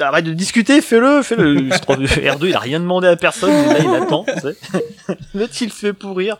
arrête 0.00 0.24
de 0.24 0.32
discuter, 0.32 0.80
fais-le, 0.80 1.22
fais-le. 1.22 1.68
R2 1.68 2.38
il 2.48 2.54
a 2.54 2.60
rien 2.60 2.80
demandé 2.80 3.08
à 3.08 3.16
personne, 3.16 3.50
mais 3.50 3.74
là 3.74 3.80
il 3.84 4.02
attend, 4.02 4.24
tu 4.24 4.40
sais. 4.40 4.56
Il 5.60 5.66
le 5.66 5.72
fait 5.72 5.92
pourrir 5.92 6.38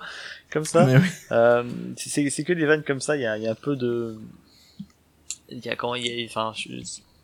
comme 0.52 0.64
ça. 0.64 0.86
Oui. 0.86 0.98
Euh, 1.32 1.64
c'est- 1.96 2.44
que 2.44 2.52
des 2.52 2.66
vannes 2.66 2.82
comme 2.86 3.00
ça, 3.00 3.16
il 3.16 3.22
y 3.22 3.26
a, 3.26 3.36
il 3.36 3.44
y 3.44 3.46
a 3.46 3.52
un 3.52 3.54
peu 3.54 3.76
de... 3.76 4.16
Il 5.50 5.64
y 5.64 5.68
a 5.68 5.76
quand 5.76 5.94
il 5.94 6.06
y 6.06 6.22
a... 6.22 6.26
Enfin, 6.26 6.52
je... 6.56 6.68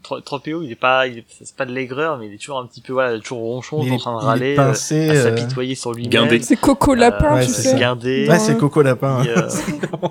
3PO, 0.03 0.63
il 0.63 0.71
est 0.71 0.77
pas... 0.77 1.07
il 1.07 1.19
est- 1.19 1.25
C'est 1.29 1.57
pas 1.57 1.65
de 1.67 1.73
l'aigreur, 1.73 2.19
mais 2.19 2.27
il 2.29 2.35
est 2.35 2.39
toujours 2.39 2.59
un 2.59 2.67
petit 2.67 2.81
peu, 2.81 2.93
voilà, 2.93 3.19
toujours 3.21 3.41
ronchon, 3.41 3.83
Il 3.83 3.93
en 3.93 3.99
train 3.99 4.19
de 4.19 4.25
râler, 4.25 4.53
euh, 4.53 4.57
pincé, 4.57 5.09
à 5.09 5.13
euh, 5.13 5.23
s'apitoyer 5.23 5.75
sur 5.75 5.93
lui-même. 5.93 6.11
Guindé. 6.11 6.41
c'est 6.41 6.57
Coco 6.57 6.95
Lapin 6.95 7.35
ouais, 7.35 7.47
tu 7.47 7.53
sais. 7.53 7.77
Guindé. 7.79 8.27
Ouais, 8.29 8.39
c'est 8.39 8.57
Coco 8.59 8.83
Lapin. 8.83 9.23
Il, 9.25 9.31
euh, 9.31 9.49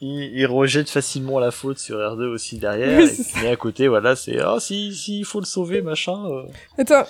il, 0.00 0.08
il 0.34 0.46
rejette 0.46 0.88
facilement 0.90 1.38
la 1.38 1.50
faute 1.50 1.78
sur 1.78 1.96
R2 1.98 2.22
aussi 2.24 2.58
derrière. 2.58 2.98
Oui, 2.98 3.08
et 3.08 3.24
puis 3.34 3.46
à 3.46 3.56
côté, 3.56 3.86
voilà, 3.86 4.16
c'est 4.16 4.40
ah 4.40 4.56
si 4.58 4.94
si 4.94 5.20
il 5.20 5.24
faut 5.24 5.40
le 5.40 5.46
sauver 5.46 5.82
machin. 5.82 6.18
Euh, 6.26 6.42
attends 6.78 7.04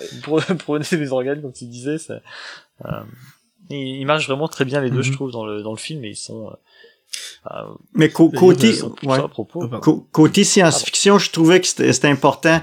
prenez 0.59 0.85
mes 0.97 1.11
organes 1.11 1.41
comme 1.41 1.53
tu 1.53 1.65
disais. 1.65 1.97
Ça, 1.97 2.19
euh, 2.85 2.89
il, 3.71 3.99
il 4.01 4.05
marche 4.05 4.27
vraiment 4.27 4.47
très 4.47 4.65
bien 4.65 4.81
les 4.81 4.89
deux, 4.91 4.97
Mhm. 4.97 5.03
je 5.03 5.11
trouve, 5.13 5.31
dans 5.31 5.45
le 5.45 5.63
dans 5.63 5.71
le 5.71 5.77
film. 5.77 6.03
Et 6.05 6.09
ils 6.09 6.15
sont 6.15 6.47
euh, 6.47 6.51
euh, 7.51 7.63
mais 7.93 8.09
co- 8.09 8.29
côté 8.29 8.67
ils 8.69 8.75
sont 8.75 8.95
ouais. 9.03 9.17
Oh, 9.87 10.07
côté 10.11 10.43
science-fiction, 10.43 11.17
je 11.19 11.31
trouvais 11.31 11.59
que 11.59 11.67
c'était 11.67 11.91
c'était 11.93 12.07
important 12.09 12.61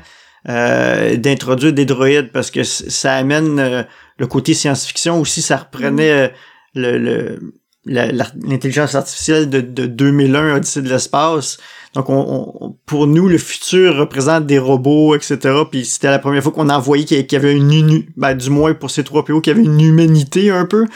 euh, 0.48 1.16
d'introduire 1.16 1.72
des 1.72 1.84
droïdes 1.84 2.30
parce 2.32 2.50
que 2.50 2.62
ça 2.62 3.14
amène 3.16 3.58
euh, 3.58 3.82
le 4.18 4.26
côté 4.26 4.54
science-fiction 4.54 5.20
aussi, 5.20 5.42
ça 5.42 5.56
reprenait 5.58 6.10
euh, 6.10 6.28
le, 6.74 6.96
le 6.98 7.54
l'intelligence 7.88 8.94
artificielle 8.94 9.48
de, 9.50 9.60
de 9.60 9.86
2001 9.86 10.56
Odyssée 10.56 10.82
de 10.82 10.88
l'espace. 10.88 11.58
Donc, 11.94 12.10
on, 12.10 12.52
on- 12.60 12.76
pour 12.86 13.06
nous, 13.06 13.28
le 13.28 13.38
futur 13.38 13.96
représente 13.96 14.46
des 14.46 14.58
robots, 14.58 15.14
etc. 15.16 15.38
Puis 15.70 15.84
c'était 15.86 16.10
la 16.10 16.18
première 16.18 16.42
fois 16.42 16.52
qu'on 16.52 16.68
en 16.68 16.78
voyait 16.80 17.04
qu'il 17.04 17.26
y- 17.32 17.36
avait 17.36 17.54
une 17.54 18.04
ben, 18.16 18.34
du 18.34 18.50
moins 18.50 18.74
pour 18.74 18.90
ces 18.90 19.04
trois 19.04 19.24
PO, 19.24 19.40
qu'il 19.40 19.56
y 19.56 19.56
avait 19.58 19.64
une 19.66 19.80
humanité 19.80 20.50
un 20.50 20.66
peu, 20.66 20.86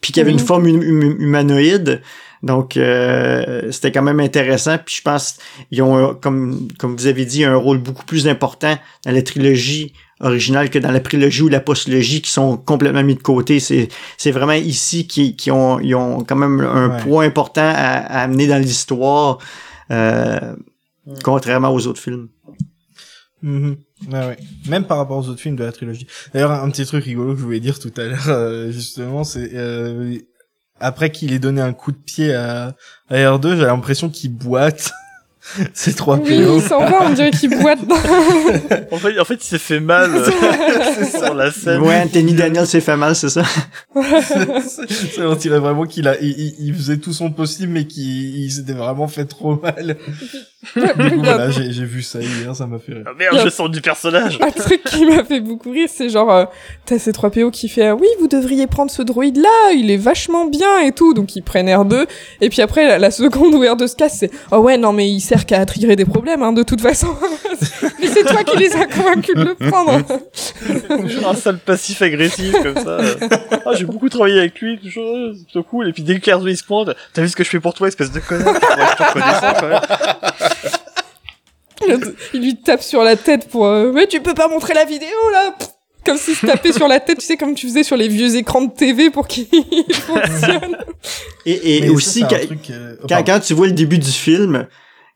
puis 0.00 0.12
qu'il 0.12 0.20
y 0.20 0.22
avait 0.22 0.30
une 0.30 0.38
Mhm. 0.40 0.46
forme 0.46 0.66
hum- 0.66 0.82
hum- 0.82 1.16
humanoïde. 1.18 2.00
Donc, 2.44 2.76
euh, 2.76 3.72
c'était 3.72 3.90
quand 3.90 4.02
même 4.02 4.20
intéressant. 4.20 4.76
Puis 4.84 4.96
je 4.98 5.02
pense 5.02 5.38
ils 5.72 5.82
ont, 5.82 5.96
un- 5.96 6.14
comme, 6.14 6.68
comme 6.78 6.96
vous 6.96 7.08
avez 7.08 7.24
dit, 7.24 7.42
un 7.44 7.56
rôle 7.56 7.78
beaucoup 7.78 8.04
plus 8.04 8.28
important 8.28 8.78
dans 9.04 9.10
la 9.10 9.22
trilogie 9.22 9.92
originale 10.20 10.70
que 10.70 10.78
dans 10.78 10.90
la 10.90 11.00
prélogie 11.00 11.42
ou 11.42 11.48
la 11.48 11.60
postlogie 11.60 12.20
qui 12.22 12.30
sont 12.30 12.56
complètement 12.56 13.02
mis 13.02 13.14
de 13.14 13.22
côté. 13.22 13.60
C'est, 13.60 13.88
c'est 14.16 14.30
vraiment 14.32 14.52
ici 14.52 15.06
qui, 15.06 15.36
qui 15.36 15.50
ont, 15.50 15.78
ils 15.80 15.94
ont 15.94 16.24
quand 16.24 16.36
même 16.36 16.60
un 16.60 16.88
Ouais. 16.90 17.02
poids 17.02 17.24
important 17.24 17.62
à, 17.62 17.72
à 17.98 18.22
amener 18.22 18.46
dans 18.46 18.58
l'histoire, 18.60 19.38
euh, 19.90 20.54
Mm. 21.06 21.14
contrairement 21.24 21.70
aux 21.72 21.86
autres 21.86 22.00
films. 22.02 22.28
Mhm. 23.42 23.76
Ouais, 24.12 24.18
ouais. 24.26 24.36
Même 24.68 24.84
par 24.84 24.98
rapport 24.98 25.16
aux 25.18 25.28
autres 25.28 25.40
films 25.40 25.56
de 25.56 25.64
la 25.64 25.72
trilogie. 25.72 26.06
D'ailleurs, 26.34 26.50
un 26.52 26.68
petit 26.70 26.84
truc 26.84 27.04
rigolo 27.04 27.32
que 27.34 27.38
je 27.40 27.44
voulais 27.44 27.60
dire 27.60 27.78
tout 27.78 27.92
à 27.96 28.02
l'heure, 28.04 28.28
euh, 28.28 28.70
justement, 28.70 29.24
c'est 29.24 29.50
euh, 29.54 30.18
après 30.80 31.10
qu'il 31.10 31.32
ait 31.32 31.38
donné 31.38 31.60
un 31.62 31.72
coup 31.72 31.92
de 31.92 31.96
pied 31.96 32.34
à, 32.34 32.74
à 33.08 33.14
R2, 33.16 33.56
j'ai 33.56 33.62
l'impression 33.64 34.10
qu'il 34.10 34.34
boite. 34.34 34.92
Ces 35.74 35.94
trois 35.94 36.16
Oui, 36.18 36.44
PO. 36.44 36.56
il 36.56 36.62
s'en 36.62 36.80
va, 36.80 37.04
on 37.06 37.10
dirait 37.10 37.30
qu'il 37.30 37.50
boite 37.58 37.84
dans... 37.86 37.94
En 38.92 38.96
fait, 38.98 39.18
en 39.18 39.24
fait, 39.24 39.34
il 39.34 39.44
s'est 39.44 39.58
fait 39.58 39.80
mal 39.80 40.10
euh, 40.14 41.04
sur 41.18 41.34
la 41.34 41.50
scène. 41.50 41.80
Ouais, 41.82 42.00
Anthony 42.04 42.32
Daniel 42.34 42.66
s'est 42.66 42.80
fait 42.80 42.96
mal, 42.96 43.14
c'est 43.16 43.28
ça? 43.28 43.42
Ça 43.94 44.82
on 45.28 45.34
dirait 45.34 45.58
vraiment 45.58 45.84
qu'il 45.84 46.08
a, 46.08 46.18
il, 46.20 46.28
il- 46.30 46.54
il 46.68 46.74
faisait 46.74 46.96
tout 46.98 47.12
son 47.12 47.30
possible, 47.30 47.72
mais 47.72 47.84
qu'il 47.86 48.36
il 48.44 48.50
s'était 48.50 48.72
vraiment 48.72 49.08
fait 49.08 49.24
trop 49.24 49.56
mal. 49.60 49.96
Du 50.74 50.82
coup, 50.82 51.20
voilà, 51.22 51.50
j'ai 51.50 51.84
vu 51.84 52.02
ça 52.02 52.18
hier, 52.20 52.54
ça 52.54 52.66
m'a 52.66 52.78
fait 52.78 52.92
rire. 52.92 53.04
Ah, 53.06 53.10
merde, 53.16 53.40
je 53.44 53.48
sens 53.48 53.70
du 53.70 53.80
personnage. 53.80 54.38
Un 54.42 54.50
truc 54.50 54.82
qui 54.84 55.06
m'a 55.06 55.24
fait 55.24 55.40
beaucoup 55.40 55.70
rire, 55.70 55.88
c'est 55.92 56.08
genre, 56.08 56.30
euh, 56.32 56.44
t'as 56.84 56.98
ces 56.98 57.12
3 57.12 57.30
PO 57.30 57.50
qui 57.50 57.68
fait 57.68 57.86
ah 57.88 57.94
oui, 57.94 58.08
vous 58.20 58.26
devriez 58.28 58.66
prendre 58.66 58.90
ce 58.90 59.02
droïde 59.02 59.36
là, 59.36 59.72
il 59.74 59.90
est 59.90 59.96
vachement 59.96 60.46
bien 60.46 60.80
et 60.80 60.92
tout, 60.92 61.14
donc 61.14 61.36
ils 61.36 61.42
prennent 61.42 61.68
R2. 61.68 62.06
Et 62.40 62.48
puis 62.50 62.60
après, 62.60 62.86
la, 62.86 62.98
la 62.98 63.10
seconde 63.10 63.54
où 63.54 63.62
R2 63.62 63.86
se 63.86 63.94
casse, 63.96 64.18
c'est 64.18 64.30
oh 64.50 64.58
ouais, 64.58 64.76
non 64.78 64.92
mais 64.92 65.08
il 65.08 65.20
sert 65.20 65.37
qu'à 65.46 65.64
trigger 65.66 65.96
des 65.96 66.04
problèmes, 66.04 66.42
hein, 66.42 66.52
de 66.52 66.62
toute 66.62 66.80
façon. 66.80 67.08
mais 68.00 68.06
c'est 68.08 68.24
toi 68.24 68.44
qui 68.44 68.56
les 68.56 68.72
as 68.74 68.86
convaincus 68.86 69.34
de 69.34 69.42
le 69.42 69.54
prendre. 69.54 70.00
Genre 71.08 71.30
un 71.30 71.34
sale 71.34 71.58
passif 71.58 72.02
agressif 72.02 72.52
comme 72.62 72.76
ça. 72.76 72.90
euh. 72.90 73.14
Ah, 73.66 73.72
j'ai 73.74 73.84
beaucoup 73.84 74.08
travaillé 74.08 74.38
avec 74.38 74.58
lui, 74.60 74.78
chose, 74.90 75.36
c'est 75.38 75.44
plutôt 75.44 75.62
cool. 75.62 75.88
Et 75.88 75.92
puis 75.92 76.02
dès 76.02 76.18
que 76.20 76.48
il 76.48 76.56
se 76.56 76.64
pointe, 76.64 76.90
t'as 77.12 77.22
vu 77.22 77.28
ce 77.28 77.36
que 77.36 77.44
je 77.44 77.50
fais 77.50 77.60
pour 77.60 77.74
toi, 77.74 77.88
espèce 77.88 78.12
de 78.12 78.20
connard. 78.20 78.54
Il 82.34 82.40
lui 82.40 82.56
tape 82.56 82.82
sur 82.82 83.02
la 83.02 83.16
tête 83.16 83.48
pour 83.48 83.66
euh, 83.66 83.92
mais 83.92 84.06
tu 84.06 84.20
peux 84.20 84.34
pas 84.34 84.48
montrer 84.48 84.74
la 84.74 84.84
vidéo 84.84 85.08
là. 85.32 85.54
Comme 86.04 86.16
s'il 86.16 86.36
se 86.36 86.46
tapait 86.46 86.72
sur 86.72 86.88
la 86.88 87.00
tête, 87.00 87.18
tu 87.18 87.26
sais, 87.26 87.36
comme 87.36 87.54
tu 87.54 87.66
faisais 87.66 87.82
sur 87.82 87.96
les 87.96 88.08
vieux 88.08 88.36
écrans 88.36 88.62
de 88.62 88.72
TV 88.72 89.10
pour 89.10 89.28
qu'il 89.28 89.46
fonctionne. 89.92 90.78
Et, 91.44 91.76
et 91.76 91.80
Mais 91.82 91.86
ça, 91.88 91.92
aussi, 91.92 92.20
quand, 92.20 92.46
truc, 92.46 92.70
euh, 92.70 92.96
quand, 93.06 93.22
quand 93.26 93.40
tu 93.40 93.52
vois 93.52 93.66
le 93.66 93.72
début 93.72 93.98
du 93.98 94.10
film, 94.10 94.66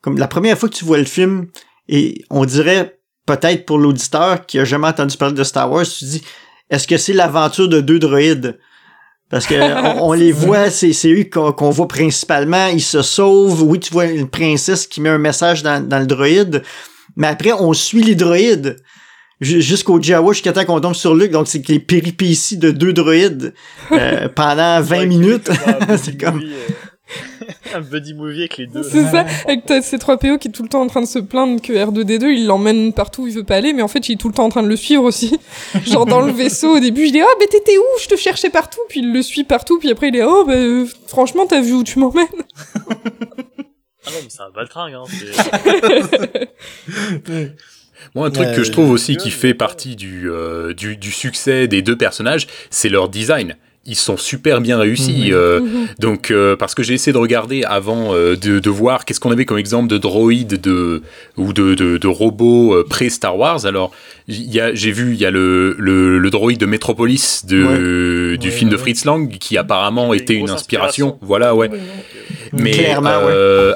comme 0.02 0.18
la 0.18 0.28
première 0.28 0.58
fois 0.58 0.68
que 0.68 0.74
tu 0.74 0.84
vois 0.84 0.98
le 0.98 1.04
film, 1.04 1.46
et 1.88 2.22
on 2.30 2.44
dirait 2.44 2.98
peut-être 3.26 3.64
pour 3.66 3.78
l'auditeur 3.78 4.44
qui 4.46 4.58
a 4.58 4.64
jamais 4.64 4.88
entendu 4.88 5.16
parler 5.16 5.34
de 5.34 5.44
Star 5.44 5.70
Wars, 5.70 5.84
tu 5.86 6.00
te 6.00 6.04
dis, 6.04 6.22
est-ce 6.70 6.86
que 6.86 6.96
c'est 6.98 7.12
l'aventure 7.12 7.68
de 7.68 7.80
deux 7.80 7.98
droïdes? 7.98 8.58
Parce 9.30 9.46
que 9.46 9.54
on, 9.98 10.08
on 10.08 10.12
les 10.12 10.32
voit, 10.32 10.70
c'est, 10.70 10.92
c'est 10.92 11.10
eux 11.12 11.24
qu'on, 11.32 11.52
qu'on 11.52 11.70
voit 11.70 11.88
principalement, 11.88 12.66
ils 12.66 12.82
se 12.82 13.00
sauvent. 13.02 13.62
Oui, 13.62 13.80
tu 13.80 13.92
vois 13.92 14.06
une 14.06 14.28
princesse 14.28 14.86
qui 14.86 15.00
met 15.00 15.08
un 15.08 15.18
message 15.18 15.62
dans, 15.62 15.86
dans 15.86 16.00
le 16.00 16.06
droïde, 16.06 16.62
mais 17.16 17.28
après, 17.28 17.52
on 17.52 17.72
suit 17.72 18.02
les 18.02 18.14
droïdes 18.14 18.76
ju- 19.40 19.62
jusqu'au 19.62 20.00
Jawa, 20.02 20.32
jusqu'à 20.32 20.52
temps 20.52 20.64
qu'on 20.64 20.80
tombe 20.80 20.94
sur 20.94 21.14
Luke. 21.14 21.30
Donc, 21.30 21.46
c'est 21.48 21.66
les 21.68 21.78
péripéties 21.78 22.56
de 22.58 22.70
deux 22.70 22.92
droïdes 22.92 23.54
euh, 23.92 24.28
pendant 24.28 24.80
20 24.82 24.98
Ouais, 24.98 25.06
minutes. 25.06 25.50
c'est 26.02 26.20
comme... 26.20 26.42
un 27.74 27.80
buddy 27.80 28.14
movie 28.14 28.40
avec 28.40 28.56
les 28.58 28.66
deux. 28.66 28.82
C'est 28.82 29.04
ça, 29.04 29.24
avec 29.46 29.62
ces 29.82 29.98
3 29.98 30.16
PO 30.18 30.38
qui 30.38 30.48
est 30.48 30.50
tout 30.50 30.62
le 30.62 30.68
temps 30.68 30.82
en 30.82 30.86
train 30.86 31.00
de 31.00 31.06
se 31.06 31.18
plaindre 31.18 31.60
que 31.60 31.72
R2D2 31.72 32.26
il 32.32 32.46
l'emmène 32.46 32.92
partout 32.92 33.22
où 33.22 33.26
il 33.26 33.34
veut 33.34 33.44
pas 33.44 33.56
aller, 33.56 33.72
mais 33.72 33.82
en 33.82 33.88
fait 33.88 34.08
il 34.08 34.12
est 34.12 34.16
tout 34.16 34.28
le 34.28 34.34
temps 34.34 34.44
en 34.44 34.48
train 34.50 34.62
de 34.62 34.68
le 34.68 34.76
suivre 34.76 35.04
aussi. 35.04 35.38
Genre 35.86 36.06
dans 36.06 36.20
le 36.20 36.32
vaisseau 36.32 36.76
au 36.76 36.80
début, 36.80 37.06
il 37.06 37.16
est 37.16 37.22
oh 37.22 37.36
mais 37.40 37.46
t'étais 37.46 37.78
où? 37.78 37.84
Je 38.02 38.08
te 38.08 38.16
cherchais 38.16 38.50
partout, 38.50 38.80
puis 38.88 39.00
il 39.00 39.12
le 39.12 39.22
suit 39.22 39.44
partout, 39.44 39.78
puis 39.78 39.90
après 39.90 40.08
il 40.08 40.16
est 40.16 40.24
oh 40.24 40.44
bah 40.46 40.54
euh, 40.54 40.86
franchement 41.06 41.46
t'as 41.46 41.60
vu 41.60 41.72
où 41.72 41.84
tu 41.84 41.98
m'emmènes? 41.98 42.26
Ah 44.04 44.10
non, 44.10 44.18
mais 44.22 44.28
c'est 44.28 44.42
un 44.42 44.50
baltringue, 44.50 44.94
hein. 44.94 45.04
c'est- 45.08 46.50
Moi, 48.14 48.26
un 48.26 48.30
truc 48.30 48.48
Ouais, 48.48 48.56
que 48.56 48.64
je 48.64 48.72
trouve 48.72 48.90
aussi 48.90 49.16
qui 49.16 49.30
fait 49.30 49.54
partie 49.54 49.94
du, 49.96 50.28
euh, 50.28 50.74
du, 50.74 50.96
du 50.96 51.12
succès 51.12 51.68
des 51.68 51.82
deux 51.82 51.96
personnages, 51.96 52.48
c'est 52.70 52.88
leur 52.88 53.08
design. 53.08 53.56
Ils 53.84 53.96
sont 53.96 54.16
super 54.16 54.60
bien 54.60 54.78
réussis. 54.78 55.24
Mhm. 55.26 55.32
euh, 55.32 55.60
Mhm. 55.60 55.86
donc, 55.98 56.30
euh, 56.30 56.54
parce 56.54 56.72
que 56.76 56.84
j'ai 56.84 56.94
essayé 56.94 57.12
de 57.12 57.18
regarder 57.18 57.64
avant 57.64 58.14
euh, 58.14 58.36
de, 58.36 58.60
de 58.60 58.70
voir 58.70 59.04
qu'est-ce 59.04 59.18
qu'on 59.18 59.32
avait 59.32 59.44
comme 59.44 59.58
exemple 59.58 59.88
de 59.88 59.98
droïdes 59.98 60.60
de, 60.60 61.02
ou 61.36 61.52
de, 61.52 61.74
de, 61.74 61.98
de 61.98 62.06
robots 62.06 62.74
euh, 62.76 62.86
pré-Star 62.88 63.36
Wars. 63.36 63.66
Alors, 63.66 63.90
il 64.28 64.52
y 64.54 64.60
a- 64.60 64.72
j'ai 64.72 64.92
vu, 64.92 65.14
il 65.14 65.20
y 65.20 65.26
a 65.26 65.32
le, 65.32 65.74
le, 65.80 66.18
le 66.20 66.30
droïde 66.30 66.60
de 66.60 66.66
Metropolis 66.66 67.44
de, 67.44 68.36
du 68.36 68.48
Ouais, 68.48 68.54
film 68.54 68.70
de. 68.70 68.76
Fritz 68.76 69.04
Lang 69.04 69.28
qui 69.38 69.58
apparemment 69.58 70.14
était 70.14 70.34
une 70.34 70.48
inspiration. 70.50 71.08
inspiration. 71.08 71.18
Voilà, 71.20 71.54
ouais. 71.56 71.68
Mais 72.52 72.70
Clairement, 72.70 73.10
euh, 73.24 73.74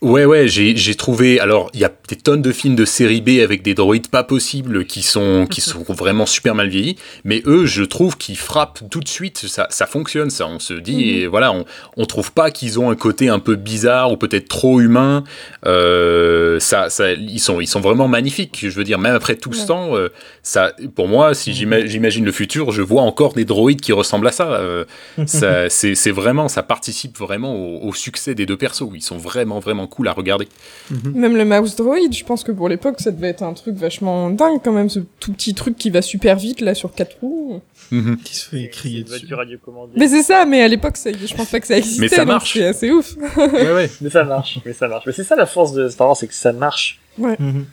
ouais, 0.00 0.24
ouais, 0.24 0.48
j'ai 0.48 0.76
j'ai 0.76 0.94
trouvé. 0.94 1.40
Alors, 1.40 1.70
il 1.74 1.80
y 1.80 1.84
a 1.84 1.92
des 2.08 2.16
tonnes 2.16 2.42
de 2.42 2.52
films 2.52 2.76
de 2.76 2.84
série 2.84 3.20
B 3.20 3.40
avec 3.42 3.62
des 3.62 3.74
droïdes 3.74 4.08
pas 4.08 4.24
possibles 4.24 4.84
qui 4.86 5.02
sont 5.02 5.46
qui 5.50 5.60
sont 5.60 5.82
vraiment 5.88 6.26
super 6.26 6.54
mal 6.54 6.68
vieillis. 6.68 6.96
Mais 7.24 7.42
eux, 7.46 7.66
je 7.66 7.82
trouve 7.82 8.16
qu'ils 8.16 8.36
frappent 8.38 8.82
tout 8.90 9.00
de 9.00 9.08
suite. 9.08 9.38
Ça, 9.46 9.66
ça 9.70 9.86
fonctionne. 9.86 10.30
Ça, 10.30 10.46
on 10.46 10.58
se 10.58 10.74
dit. 10.74 11.10
Et 11.10 11.26
voilà, 11.26 11.52
on 11.52 11.64
on 11.96 12.06
trouve 12.06 12.32
pas 12.32 12.50
qu'ils 12.50 12.78
ont 12.78 12.90
un 12.90 12.94
côté 12.96 13.28
un 13.28 13.38
peu 13.40 13.56
bizarre 13.56 14.12
ou 14.12 14.16
peut-être 14.16 14.48
trop 14.48 14.80
humain. 14.80 15.24
Euh, 15.66 16.58
ça, 16.60 16.90
ça, 16.90 17.12
ils 17.12 17.40
sont 17.40 17.60
ils 17.60 17.66
sont 17.66 17.80
vraiment 17.80 18.08
magnifiques. 18.08 18.58
Je 18.62 18.74
veux 18.76 18.84
dire, 18.84 18.98
même 18.98 19.14
après 19.14 19.36
tout 19.36 19.52
ce 19.52 19.66
temps, 19.66 19.96
euh, 19.96 20.08
ça, 20.42 20.72
pour 20.94 21.08
moi, 21.08 21.34
si 21.34 21.52
j'ima- 21.52 21.86
j'imagine 21.86 22.24
le 22.24 22.32
futur, 22.32 22.70
je 22.72 22.82
vois 22.82 23.02
encore 23.02 23.34
des 23.34 23.44
droïdes 23.44 23.80
qui 23.80 23.92
ressemblent 23.92 24.28
à 24.28 24.32
ça. 24.32 24.52
Euh, 24.52 24.84
ça 25.26 25.68
c'est 25.68 25.94
c'est 25.94 26.10
vraiment, 26.10 26.48
ça 26.48 26.62
participe 26.62 27.18
vraiment 27.18 27.54
au, 27.54 27.88
au 27.88 27.92
succès 27.94 28.34
des 28.34 28.46
deux 28.46 28.56
persos. 28.56 28.84
Ils 28.94 29.02
sont 29.02 29.16
vraiment, 29.18 29.58
vraiment 29.58 29.87
cool 29.88 30.08
à 30.08 30.12
regarder. 30.12 30.48
Même 31.14 31.36
le 31.36 31.44
mouse 31.44 31.74
droid, 31.76 31.96
je 32.12 32.24
pense 32.24 32.44
que 32.44 32.52
pour 32.52 32.68
l'époque 32.68 33.00
ça 33.00 33.10
devait 33.10 33.28
être 33.28 33.42
un 33.42 33.52
truc 33.54 33.74
vachement 33.76 34.30
dingue 34.30 34.60
quand 34.62 34.72
même, 34.72 34.88
ce 34.88 35.00
tout 35.20 35.32
petit 35.32 35.54
truc 35.54 35.76
qui 35.76 35.90
va 35.90 36.02
super 36.02 36.36
vite 36.36 36.60
là 36.60 36.74
sur 36.74 36.92
quatre 36.94 37.16
roues. 37.20 37.60
Qui 38.24 38.34
se 38.36 38.48
fait 38.50 38.68
crier 38.68 39.04
Ça 39.06 39.14
dessus. 39.14 39.28
Mais 39.96 40.08
c'est 40.08 40.22
ça, 40.22 40.44
mais 40.44 40.62
à 40.62 40.68
l'époque 40.68 40.96
ça, 40.96 41.10
je 41.12 41.34
pense 41.34 41.48
pas 41.50 41.58
que 41.60 41.66
ça 41.66 41.78
existait. 41.78 42.08
ça 42.08 42.18
donc 42.18 42.28
marche. 42.28 42.52
C'est 42.52 42.66
assez 42.66 42.90
ouf. 42.90 43.14
Ouais, 43.36 43.72
ouais. 43.72 43.90
Mais 44.00 44.10
ça 44.10 44.24
marche, 44.24 44.58
mais 44.64 44.72
ça 44.74 44.88
marche. 44.88 45.04
Mais 45.06 45.12
c'est 45.12 45.24
ça 45.24 45.36
la 45.36 45.46
force 45.46 45.72
de 45.72 45.88
Star 45.88 46.06
Wars, 46.08 46.16
c'est 46.16 46.26
que 46.28 46.34
ça 46.34 46.52
marche. 46.52 47.00
Mhm. 47.18 47.64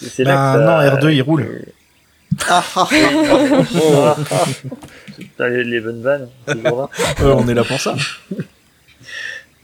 C'est 0.00 0.08
c'est 0.10 0.24
Bah, 0.24 0.56
là 0.58 0.58
que 0.58 0.90
ça- 0.92 1.00
non, 1.00 1.08
R2 1.10 1.14
il 1.14 1.22
roule. 1.22 1.46
Ah, 2.48 2.64
ah, 2.76 4.16
Ah, 5.38 5.48
les, 5.48 5.64
les 5.64 5.80
bonnes 5.80 6.00
vannes, 6.02 6.28
toujours 6.46 6.78
là. 6.80 6.88
Euh, 7.20 7.34
on 7.36 7.46
est 7.46 7.54
là 7.54 7.62
pour 7.64 7.78
ça. 7.78 7.94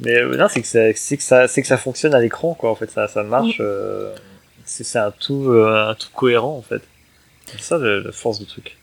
Mais 0.01 0.17
euh, 0.17 0.37
non, 0.37 0.47
c'est 0.49 0.61
que 0.63 0.67
ça, 0.69 0.81
c'est 0.95 1.17
que 1.17 1.23
ça, 1.23 1.49
c'est 1.49 1.61
que 1.63 1.69
ça 1.69 1.77
fonctionne 1.77 2.15
à 2.15 2.21
l'écran, 2.21 2.55
quoi. 2.55 2.71
En 2.71 2.75
fait, 2.75 2.91
ça, 2.91 3.09
ça 3.09 3.23
marche. 3.23 3.57
euh, 3.61 4.13
c'est 4.65 4.85
c'est 4.85 4.99
un 4.99 5.11
tout, 5.13 5.51
euh, 5.51 5.91
un 5.91 5.95
tout 5.95 6.09
cohérent, 6.15 6.57
en 6.57 6.63
fait. 6.63 6.83
C'est 7.47 7.63
ça 7.63 7.79
le- 7.79 8.01
la 8.03 8.13
force 8.13 8.39
du 8.39 8.47
truc. 8.47 8.77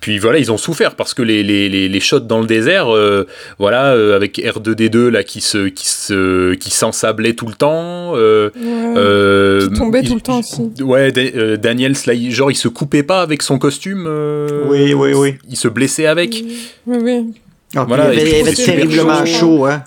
Puis 0.00 0.18
voilà, 0.18 0.38
ils 0.38 0.52
ont 0.52 0.58
souffert 0.58 0.96
parce 0.96 1.14
que 1.14 1.22
les, 1.22 1.42
les, 1.42 1.68
les, 1.70 1.88
les 1.88 2.00
shots 2.00 2.20
dans 2.20 2.40
le 2.40 2.46
désert, 2.46 2.94
euh, 2.94 3.26
voilà, 3.58 3.94
euh, 3.94 4.16
avec 4.16 4.36
R2D2 4.38 5.08
là 5.08 5.22
qui 5.22 5.40
se 5.40 5.68
qui 5.68 5.86
se 5.88 6.52
qui 6.54 6.70
s'ensablait 6.70 7.32
tout 7.34 7.46
le 7.46 7.54
temps. 7.54 8.12
Euh, 8.16 8.50
Ouais. 8.54 8.94
euh, 8.98 9.68
Qui 9.68 9.74
tombait 9.78 10.00
il- 10.02 10.08
tout 10.08 10.14
le 10.16 10.20
temps 10.20 10.40
aussi. 10.40 10.70
Ouais, 10.82 11.10
Da- 11.10 11.22
euh, 11.22 11.56
Daniel, 11.56 11.94
là, 12.06 12.12
il- 12.12 12.32
genre 12.32 12.50
il 12.50 12.54
se 12.56 12.68
coupait 12.68 13.02
pas 13.04 13.22
avec 13.22 13.40
son 13.40 13.58
costume. 13.58 14.04
euh, 14.06 14.64
Oui, 14.68 14.92
oui, 14.92 15.14
oui. 15.14 15.36
Il 15.48 15.56
se 15.56 15.68
blessait 15.68 16.06
avec. 16.06 16.44
Oui, 16.86 16.98
oui. 17.00 17.34
Ah, 17.76 17.84
Voilà, 17.88 18.12
il 18.12 18.20
avait, 18.20 18.22
puis 18.22 18.30
il 18.30 18.40
avait 18.42 18.54
c'est 18.54 18.62
super 18.62 18.74
terriblement 18.74 19.24
chaud. 19.24 19.38
chaud, 19.38 19.64
hein. 19.66 19.84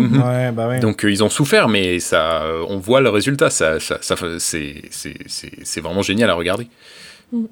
Mhm. 0.00 0.22
Ouais, 0.22 0.52
bah 0.52 0.68
ouais. 0.68 0.80
Donc 0.80 1.04
euh, 1.04 1.10
ils 1.10 1.22
ont 1.24 1.28
souffert, 1.30 1.68
mais 1.68 1.98
ça, 2.00 2.42
euh, 2.44 2.64
on 2.68 2.78
voit 2.78 3.00
le 3.00 3.08
résultat. 3.10 3.50
Ça, 3.50 3.80
ça, 3.80 3.98
ça- 4.02 4.16
c'est 4.38 5.80
vraiment 5.80 6.02
génial 6.02 6.30
à 6.30 6.34
regarder. 6.34 6.68
Oui, 7.32 7.46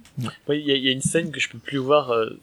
il 0.48 0.60
y, 0.66 0.72
a- 0.72 0.76
il 0.76 0.84
y 0.84 0.88
a 0.88 0.92
une 0.92 1.02
scène 1.02 1.30
que 1.30 1.40
je 1.40 1.48
peux 1.48 1.58
plus 1.58 1.78
voir. 1.78 2.10
euh, 2.10 2.38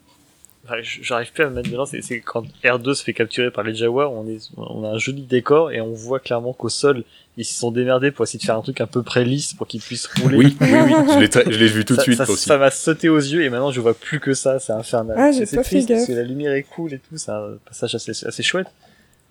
j'arrive 1.01 1.32
plus 1.34 1.43
à 1.43 1.49
me 1.49 1.56
mettre 1.56 1.70
dedans. 1.70 1.86
C'est 1.86 2.01
c'est 2.01 2.20
quand 2.22 2.43
R2 2.64 2.93
se 2.93 3.04
fait 3.04 3.14
capturer 3.14 3.51
par 3.51 3.64
les 3.64 3.76
Jawa. 3.76 4.10
On 4.10 4.28
est, 4.28 4.49
on 4.58 4.84
a 4.86 4.89
un 4.89 4.97
joli 4.97 5.24
décor 5.24 5.72
et 5.72 5.82
on 5.82 5.91
voit 5.93 6.20
clairement 6.20 6.54
qu'au 6.54 6.70
sol, 6.70 7.04
ils 7.36 7.43
se 7.43 7.54
sont 7.60 7.72
démerdés 7.72 8.12
pour 8.12 8.24
essayer 8.24 8.39
de 8.39 8.45
faire 8.45 8.56
un 8.58 8.62
truc 8.62 8.80
un 8.80 8.86
peu 8.88 9.01
près 9.04 9.26
lisse 9.26 9.54
pour 9.56 9.68
qu'ils 9.68 9.82
puissent 9.82 10.08
rouler. 10.22 10.38
Oui, 10.38 10.56
oui, 10.62 10.68
oui. 10.72 11.28
Je 11.49 11.58
l'ai 11.58 11.68
vu 11.68 11.84
tout 11.84 11.95
de 11.97 12.01
suite 12.01 12.18
ça, 12.18 12.30
aussi. 12.32 12.45
ça 12.45 12.58
m'a 12.58 12.70
sauté 12.72 13.10
aux 13.10 13.18
yeux 13.18 13.43
et 13.43 13.49
maintenant 13.49 13.72
je 13.72 13.82
vois 13.82 13.93
plus 13.93 14.20
que 14.20 14.34
ça, 14.34 14.60
c'est 14.60 14.72
infernal. 14.74 15.18
Ah, 15.20 15.32
j'ai 15.32 15.45
fait 15.45 15.58
triste 15.64 15.89
parce 15.89 16.06
que 16.06 16.14
la 16.14 16.24
lumière 16.24 16.54
est 16.54 16.64
cool 16.64 16.93
et 16.93 16.99
tout, 16.99 17.18
c'est 17.18 17.32
un 17.32 17.58
passage 17.66 17.95
assez, 17.95 18.12
assez 18.26 18.43
chouette. 18.43 18.68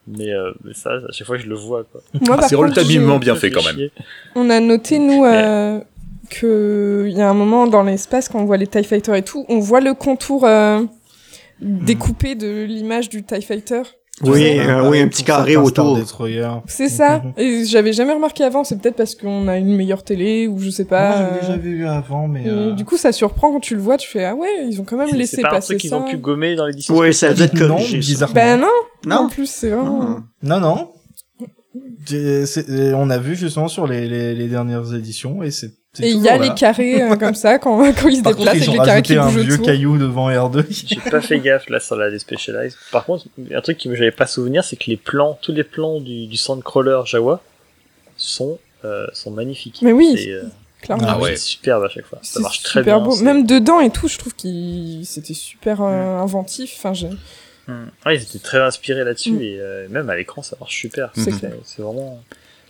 Mais, 0.06 0.32
euh, 0.32 0.52
mais 0.64 0.74
ça, 0.74 0.90
à 0.94 1.12
chaque 1.12 1.26
fois 1.26 1.36
je 1.38 1.46
le 1.46 1.54
vois 1.54 1.84
quoi. 1.84 2.00
Moi, 2.26 2.36
Ah, 2.40 2.48
c'est 2.48 2.56
relativement 2.56 3.18
bien 3.18 3.36
fait 3.36 3.50
quand 3.50 3.62
même. 3.64 3.88
On 4.34 4.50
a 4.50 4.58
noté, 4.60 4.98
nous, 4.98 5.24
euh, 5.24 5.80
que 6.30 7.06
il 7.08 7.16
y 7.16 7.20
a 7.20 7.28
un 7.28 7.34
moment 7.34 7.66
dans 7.66 7.82
l'espace, 7.82 8.28
quand 8.28 8.40
on 8.40 8.44
voit 8.44 8.56
les 8.56 8.66
TIE 8.66 8.84
Fighters 8.84 9.14
et 9.14 9.22
tout, 9.22 9.44
on 9.48 9.60
voit 9.60 9.80
le 9.80 9.94
contour 9.94 10.44
euh, 10.44 10.82
découpé 11.60 12.34
de 12.34 12.64
l'image 12.64 13.08
du 13.08 13.22
TIE 13.22 13.42
Fighter. 13.42 13.82
Oui, 14.22 14.58
euh, 14.58 14.88
oui, 14.88 15.00
un 15.00 15.08
petit 15.08 15.24
carré 15.24 15.56
autour. 15.56 15.98
C'est 16.66 16.88
ça. 16.88 17.18
Mhm. 17.18 17.32
Et 17.38 17.64
j'avais 17.64 17.92
jamais 17.92 18.12
remarqué 18.12 18.44
avant, 18.44 18.62
c'est 18.64 18.76
peut-être 18.80 18.96
parce 18.96 19.14
qu'on 19.14 19.48
a 19.48 19.56
une 19.58 19.74
meilleure 19.76 20.04
télé 20.04 20.46
ou 20.46 20.58
je 20.58 20.70
sais 20.70 20.84
pas. 20.84 21.16
Moi, 21.18 21.28
euh, 21.32 21.40
déjà 21.40 21.56
vu 21.56 21.86
avant, 21.86 22.28
mais. 22.28 22.44
euh, 22.46 22.72
Du 22.72 22.84
coup, 22.84 22.96
ça 22.96 23.12
surprend 23.12 23.52
quand 23.52 23.60
tu 23.60 23.74
le 23.74 23.80
vois, 23.80 23.96
tu 23.96 24.08
fais 24.08 24.24
ah 24.24 24.34
ouais, 24.34 24.66
ils 24.68 24.80
ont 24.80 24.84
quand 24.84 24.96
même 24.96 25.08
laissé 25.14 25.36
C'est 25.36 25.42
pas 25.42 25.48
un 25.48 25.52
passer 25.52 25.74
truc 25.74 25.80
qu'ils 25.80 25.94
ont 25.94 26.04
pu 26.04 26.16
gommer 26.18 26.54
dans 26.54 26.66
l'édition. 26.66 26.96
Oui, 26.96 27.12
ça 27.12 27.28
a 27.28 27.34
dû 27.34 27.42
être 27.42 27.54
Non, 27.66 27.76
bizarrement. 27.78 28.34
Ben 28.34 28.60
non. 28.60 28.68
Non? 29.06 29.16
En 29.16 29.28
plus, 29.28 29.46
c'est 29.50 29.70
vraiment. 29.70 30.20
Non, 30.42 30.60
non. 30.60 30.88
On 32.96 33.10
a 33.10 33.18
vu 33.18 33.34
justement 33.36 33.68
sur 33.68 33.86
les, 33.86 34.08
les, 34.08 34.34
les 34.34 34.48
dernières 34.48 34.94
éditions 34.94 35.42
et 35.42 35.50
C'est 35.50 35.72
Et 36.00 36.08
il 36.10 36.22
y 36.22 36.28
a 36.30 36.38
les 36.38 36.54
carrés 36.54 37.02
euh, 37.02 37.16
comme 37.16 37.34
ça 37.34 37.58
quand, 37.58 37.76
quand 38.00 38.08
ils 38.08 38.18
se 38.18 38.22
Par 38.22 38.32
contre, 38.34 38.50
déplacent 38.52 38.66
ils 38.66 38.70
avec 38.70 38.78
les 38.80 38.86
carrés 38.86 39.02
qui 39.02 39.16
un 39.16 39.28
vieux 39.28 39.58
caillou 39.58 39.98
devant 39.98 40.30
R2. 40.30 40.64
J'ai 40.86 41.10
pas 41.10 41.20
fait 41.20 41.38
gaffe 41.38 41.68
là 41.68 41.80
sur 41.80 41.96
la 41.96 42.10
Despecialized. 42.10 42.78
Par 42.90 43.04
contre, 43.04 43.26
un 43.54 43.60
truc 43.60 43.76
qui 43.76 43.90
me 43.90 43.94
j'avais 43.94 44.10
pas 44.10 44.26
souvenir, 44.26 44.64
c'est 44.64 44.76
que 44.76 44.88
les 44.88 44.96
plans, 44.96 45.38
tous 45.42 45.52
les 45.52 45.64
plans 45.64 46.00
du, 46.00 46.26
du 46.26 46.36
Sandcrawler 46.38 47.00
Jawa 47.04 47.42
sont 48.16 48.58
euh, 48.86 49.06
sont 49.12 49.30
magnifiques. 49.32 49.80
Mais 49.82 49.92
oui, 49.92 50.14
C'est 50.16 50.30
euh, 50.30 50.44
clairement. 50.80 51.04
Ah 51.06 51.18
ouais. 51.18 51.36
c'est 51.36 51.42
superbe 51.44 51.84
à 51.84 51.88
chaque 51.90 52.06
fois. 52.06 52.18
Ça 52.22 52.40
marche 52.40 52.62
très 52.62 52.82
bien. 52.82 52.98
beau. 52.98 53.14
Même 53.16 53.44
dedans 53.44 53.80
et 53.80 53.90
tout, 53.90 54.08
je 54.08 54.16
trouve 54.16 54.34
qu'il 54.34 55.04
c'était 55.04 55.34
super 55.34 55.82
euh, 55.82 56.18
inventif. 56.18 56.74
Enfin, 56.78 56.94
j'ai-. 56.94 57.10
Ouais, 57.68 58.16
ils 58.16 58.22
étaient 58.22 58.38
très 58.38 58.60
inspirés 58.60 59.04
là-dessus 59.04 59.32
Mm. 59.32 59.42
et 59.42 59.56
euh, 59.60 59.88
même 59.90 60.08
à 60.10 60.16
l'écran 60.16 60.42
ça 60.42 60.56
marche 60.58 60.74
super. 60.74 61.10
C'est 61.14 61.38
clair. 61.38 61.52
C'est 61.64 61.82
vraiment 61.82 62.22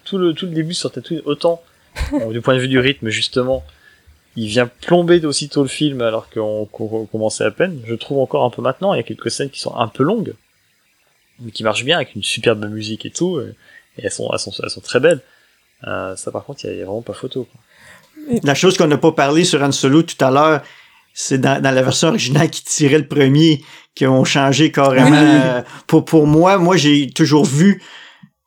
tout 0.05 0.19
le 0.19 0.33
tout 0.35 0.47
le 0.47 0.53
début 0.53 0.75
sur 0.75 0.91
Tatooine 0.91 1.23
autant 1.25 1.63
bon, 2.11 2.31
du 2.31 2.41
point 2.41 2.55
de 2.55 2.61
vue 2.61 2.69
du 2.69 2.79
rythme 2.79 3.09
justement, 3.09 3.65
il 4.37 4.47
vient 4.47 4.67
plomber 4.67 5.25
aussitôt 5.27 5.63
le 5.63 5.69
film 5.69 6.01
alors 6.01 6.29
qu'on 6.31 6.67
commençait 7.11 7.45
à 7.45 7.51
peine. 7.51 7.81
Je 7.87 7.95
trouve 7.95 8.19
encore 8.19 8.45
un 8.45 8.51
peu 8.51 8.63
maintenant, 8.63 8.95
il 8.95 8.97
y 8.97 9.01
a 9.01 9.05
quelques 9.05 9.31
scènes 9.31 9.51
qui 9.51 9.61
sont 9.61 9.77
un 9.77 9.89
peu 9.89 10.03
longues 10.03 10.35
mais 11.41 11.51
qui 11.51 11.65
marchent 11.65 11.85
bien 11.85 11.97
avec 11.97 12.15
une 12.15 12.23
superbe 12.23 12.65
musique 12.67 13.05
et 13.07 13.11
tout 13.11 13.41
et, 13.41 13.55
elles 13.99 14.11
sont 14.11 14.31
elles 14.33 14.39
sont 14.39 14.53
elles 14.63 14.71
sont 14.71 14.81
très 14.81 15.01
belles. 15.01 15.21
Euh, 15.87 16.15
ça 16.17 16.31
par 16.31 16.45
contre, 16.45 16.65
il 16.65 16.77
y, 16.77 16.81
a- 16.81 16.85
vraiment 16.85 17.03
pas 17.03 17.13
photo. 17.13 17.47
Quoi. 17.51 18.41
La 18.45 18.55
chose 18.55 18.77
qu'on 18.77 18.87
n'a 18.87 18.99
pas 18.99 19.13
parlé 19.13 19.45
sur 19.45 19.63
Han 19.63 19.73
Solo 19.73 20.03
tout 20.03 20.23
à 20.25 20.31
l'heure, 20.31 20.63
c'est 21.13 21.39
dans, 21.39 21.61
dans 21.61 21.71
la 21.73 21.83
version 21.83 22.09
originale 22.09 22.49
qui 22.51 22.65
tirait 22.65 22.99
le 22.99 23.07
premier, 23.07 23.63
qui 23.95 24.07
ont 24.07 24.25
changé 24.25 24.71
carrément. 24.71 25.11
Oui. 25.11 25.17
euh, 25.17 25.63
pour, 25.87 26.05
pour 26.05 26.27
moi, 26.27 26.57
moi, 26.59 26.77
j'ai 26.77 27.11
toujours 27.11 27.45
vu 27.45 27.83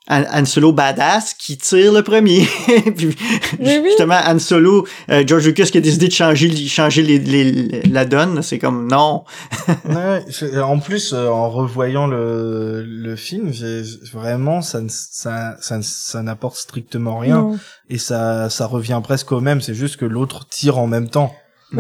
Han, 0.07 0.45
Solo 0.45 0.71
badass 0.71 1.33
qui 1.33 1.57
tire 1.57 1.91
le 1.91 2.03
premier. 2.03 2.45
Puis, 2.95 3.07
Oui, 3.07 3.15
oui. 3.59 3.81
Justement, 3.85 4.19
Han 4.25 4.37
Solo, 4.39 4.85
euh, 5.09 5.23
George 5.25 5.45
Lucas 5.47 5.65
qui 5.65 5.79
a 5.79 5.81
décidé 5.81 6.07
de 6.07 6.11
changer, 6.13 6.55
changer 6.67 7.01
les, 7.01 7.17
les- 7.17 7.81
la 7.83 8.05
donne, 8.05 8.41
c'est 8.43 8.59
comme 8.59 8.87
non. 8.87 9.23
Ouais, 9.85 10.23
je- 10.27 10.59
en 10.61 10.79
plus, 10.79 11.13
euh, 11.13 11.27
en 11.29 11.49
revoyant 11.49 12.05
le, 12.07 12.83
le 12.85 13.15
film, 13.15 13.51
vraiment, 14.13 14.61
ça, 14.61 14.81
ne- 14.81 14.89
ça, 14.89 15.55
ça, 15.59 15.77
ne- 15.77 15.83
ça 15.83 16.21
n'apporte 16.21 16.57
strictement 16.57 17.17
rien. 17.17 17.37
Non. 17.41 17.59
Et 17.89 17.97
ça, 17.97 18.49
ça 18.49 18.67
revient 18.67 18.99
presque 19.03 19.31
au 19.31 19.41
même. 19.41 19.61
C'est 19.61 19.75
juste 19.75 19.97
que 19.97 20.05
l'autre 20.05 20.47
tire 20.47 20.77
en 20.77 20.87
même 20.87 21.09
temps. 21.09 21.33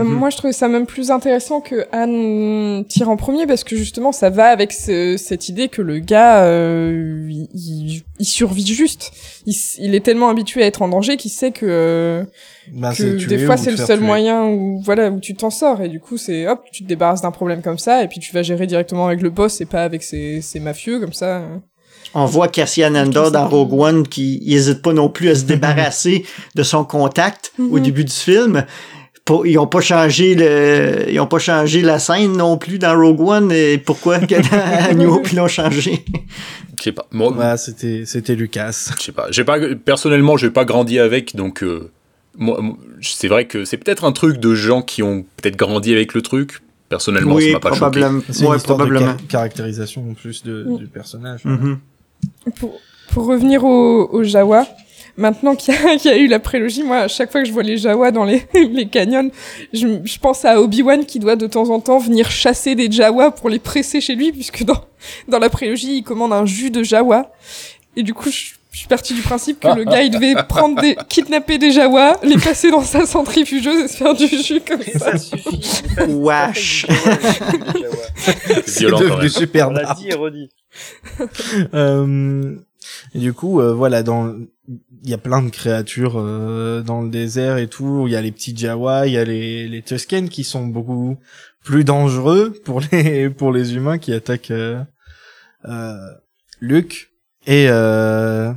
Mhm. 0.03 0.13
Moi, 0.13 0.29
je 0.29 0.37
trouvais 0.37 0.53
ça 0.53 0.67
même 0.67 0.85
plus 0.85 1.11
intéressant 1.11 1.61
que 1.61 1.85
Anne 1.91 2.85
tire 2.87 3.09
en 3.09 3.17
premier 3.17 3.45
parce 3.47 3.63
que 3.63 3.75
justement, 3.75 4.11
ça 4.11 4.29
va 4.29 4.47
avec 4.47 4.71
ce- 4.73 5.15
cette 5.17 5.49
idée 5.49 5.67
que 5.69 5.81
le 5.81 5.99
gars, 5.99 6.43
euh, 6.43 7.27
il, 7.53 8.03
il- 8.19 8.25
survit 8.25 8.65
juste. 8.65 9.11
Il, 9.45 9.93
est 9.95 9.99
tellement 9.99 10.29
habitué 10.29 10.63
à 10.63 10.65
être 10.65 10.81
en 10.81 10.87
danger 10.87 11.17
qu'il 11.17 11.31
sait 11.31 11.51
que, 11.51 11.65
euh, 11.67 12.23
Bah, 12.73 12.93
que 12.97 13.25
des 13.27 13.37
fois 13.39 13.57
c'est 13.57 13.71
le 13.71 13.77
seul 13.77 13.97
tuer. 13.99 14.05
moyen 14.07 14.45
où 14.45 14.81
voilà 14.83 15.09
où 15.11 15.19
tu 15.19 15.35
t'en 15.35 15.49
sors 15.51 15.81
et 15.81 15.89
du 15.89 15.99
coup 15.99 16.17
c'est 16.17 16.47
hop 16.47 16.63
tu 16.71 16.83
te 16.83 16.87
débarrasses 16.87 17.21
d'un 17.21 17.29
problème 17.31 17.61
comme 17.61 17.77
ça 17.77 18.03
et 18.03 18.07
puis 18.07 18.19
tu 18.19 18.33
vas 18.33 18.41
gérer 18.41 18.65
directement 18.65 19.05
avec 19.07 19.21
le 19.21 19.29
boss 19.29 19.61
et 19.61 19.65
pas 19.65 19.83
avec 19.83 20.01
ces, 20.01 20.41
ces 20.41 20.59
mafieux 20.59 20.99
comme 20.99 21.13
ça. 21.13 21.43
On 22.17 22.25
voit 22.25 22.47
Cassian 22.47 22.95
Andor 22.95 23.29
dans 23.31 23.47
Rogue 23.47 23.73
One 23.73 24.07
qui 24.07 24.41
n'hésite 24.47 24.81
pas 24.81 24.93
non 24.93 25.09
plus 25.09 25.29
à 25.29 25.35
se 25.35 25.43
débarrasser 25.53 26.25
de 26.55 26.63
son 26.63 26.85
contact 26.85 27.51
au 27.59 27.77
Mhm. 27.77 27.81
début 27.83 28.05
du 28.05 28.13
film. 28.13 28.65
Pour- 29.25 29.47
ils 29.47 29.57
ont 29.57 29.65
pas 29.65 29.81
changé 29.81 30.35
le, 30.35 31.11
ils 31.11 31.19
ont 31.19 31.25
pas 31.25 31.39
changé 31.39 31.81
la 31.81 31.97
scène 31.97 32.37
non 32.37 32.57
plus 32.59 32.77
dans 32.77 32.95
Rogue 32.95 33.21
One. 33.21 33.51
Et 33.51 33.79
pourquoi 33.79 34.19
que 34.19 34.35
dans 34.35 34.95
New 34.97 35.11
Hope 35.11 35.31
ils 35.31 35.35
l'ont 35.37 35.47
changé? 35.47 36.05
Je 36.77 36.83
sais 36.83 36.91
pas. 36.91 37.07
Moi, 37.11 37.31
Ouais, 37.31 37.57
c'était, 37.57 38.03
c'était 38.05 38.35
Lucas. 38.35 38.91
je 38.99 39.03
sais 39.03 39.11
pas. 39.11 39.25
J'ai 39.31 39.43
pas 39.43 39.57
personnellement, 39.83 40.37
j'ai 40.37 40.51
pas 40.51 40.63
grandi 40.63 40.99
avec, 40.99 41.35
donc 41.35 41.63
euh, 41.63 41.89
moi, 42.37 42.59
c'est 43.01 43.27
vrai 43.27 43.45
que 43.45 43.65
c'est 43.65 43.77
peut-être 43.77 44.03
un 44.05 44.11
truc 44.11 44.37
de 44.37 44.53
gens 44.53 44.83
qui 44.83 45.01
ont 45.01 45.25
peut-être 45.37 45.55
grandi 45.55 45.91
avec 45.91 46.13
le 46.13 46.21
truc. 46.21 46.59
Personnellement, 46.89 47.39
ça 47.39 47.45
oui, 47.45 47.53
m'a 47.53 47.59
pas 47.59 47.73
choqué. 47.73 48.05
C'est 48.29 48.43
une 48.43 48.49
Ouais, 48.51 48.57
probablement. 48.59 48.99
de 48.99 49.05
ca- 49.05 49.17
caractérisation 49.27 50.07
en 50.07 50.13
plus 50.13 50.43
de, 50.43 50.65
Mm. 50.67 50.77
du 50.77 50.85
personnage. 50.87 51.41
Mhm. 51.45 51.79
Pour, 52.59 52.79
pour 53.11 53.25
revenir 53.25 53.63
au, 53.63 54.07
au 54.11 54.23
Jawa, 54.23 54.67
maintenant 55.17 55.55
qu'il 55.55 55.73
y, 55.73 55.77
a- 55.77 55.95
qu'il 55.97 56.11
y 56.11 56.13
a 56.13 56.17
eu 56.17 56.27
la 56.27 56.39
prélogie, 56.39 56.83
moi, 56.83 56.97
à 56.97 57.07
chaque 57.07 57.31
fois 57.31 57.41
que 57.41 57.47
je 57.47 57.53
vois 57.53 57.63
les 57.63 57.77
Jawa 57.77 58.11
dans 58.11 58.23
les, 58.25 58.43
les 58.53 58.87
canyons, 58.87 59.29
je, 59.73 59.87
je 60.03 60.19
pense 60.19 60.45
à 60.45 60.59
Obi-Wan 60.61 61.05
qui 61.05 61.19
doit 61.19 61.35
de 61.35 61.47
temps 61.47 61.69
en 61.69 61.79
temps 61.79 61.99
venir 61.99 62.29
chasser 62.31 62.75
des 62.75 62.91
Jawa 62.91 63.31
pour 63.31 63.49
les 63.49 63.59
presser 63.59 64.01
chez 64.01 64.15
lui, 64.15 64.31
puisque 64.31 64.63
dans, 64.63 64.83
dans 65.27 65.39
la 65.39 65.49
prélogie, 65.49 65.97
il 65.97 66.03
commande 66.03 66.33
un 66.33 66.45
jus 66.45 66.71
de 66.71 66.83
Jawa. 66.83 67.31
Et 67.95 68.03
du 68.03 68.13
coup, 68.13 68.29
je, 68.29 68.53
je 68.71 68.79
suis 68.79 68.87
partie 68.89 69.13
du 69.13 69.21
principe 69.21 69.61
que 69.61 69.69
le 69.69 69.85
gars, 69.85 70.01
il 70.03 70.11
devait 70.11 70.35
prendre 70.49 70.81
des, 70.81 70.97
kidnapper 71.07 71.57
des 71.57 71.71
Jawa, 71.71 72.17
les 72.23 72.35
passer 72.37 72.71
dans 72.71 72.81
sa 72.83 73.05
centrifugeuse 73.05 73.83
et 73.85 73.87
se 73.87 73.95
faire 73.95 74.13
du 74.13 74.27
jus 74.27 74.59
comme 74.67 74.81
Et 74.81 74.91
ça. 74.91 75.11
ça 75.13 75.17
suffit. 75.17 75.61
Wesh. 76.09 76.85
C'est 78.67 78.83
devenu 78.85 79.29
super 79.29 79.69
On 79.69 79.71
l'a 79.71 79.93
dit 79.93 80.09
et 80.09 80.13
redit. 80.13 80.49
Euh, 81.73 82.55
et 83.13 83.19
du 83.19 83.33
coup, 83.33 83.61
euh, 83.61 83.73
voilà, 83.73 84.03
dans 84.03 84.33
il 85.03 85.09
y 85.09 85.13
a 85.13 85.17
plein 85.19 85.43
de 85.43 85.49
créatures 85.49 86.15
euh, 86.17 86.81
dans 86.81 87.01
le 87.01 87.09
désert 87.09 87.57
et 87.57 87.67
tout. 87.67 88.05
Il 88.07 88.13
y 88.13 88.15
a 88.15 88.21
les 88.21 88.31
petits 88.31 88.55
Jawa, 88.57 89.05
il 89.07 89.13
y 89.13 89.17
a 89.17 89.23
les 89.23 89.67
les 89.67 89.81
Tusken 89.83 90.27
qui 90.29 90.43
sont 90.43 90.65
beaucoup 90.65 91.17
plus 91.63 91.83
dangereux 91.83 92.53
pour 92.65 92.81
les 92.91 93.29
pour 93.37 93.51
les 93.51 93.75
humains 93.75 93.97
qui 93.99 94.11
attaquent 94.13 94.51
euh, 94.51 94.81
euh, 95.67 95.93
Luke. 96.59 97.09
Et 97.47 97.67
euh, 97.69 98.51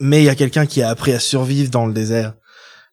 mais 0.00 0.20
il 0.22 0.24
y 0.24 0.28
a 0.30 0.34
quelqu'un 0.34 0.66
qui 0.66 0.82
a 0.82 0.88
appris 0.88 1.12
à 1.12 1.20
survivre 1.20 1.70
dans 1.70 1.86
le 1.86 1.92
désert. 1.92 2.34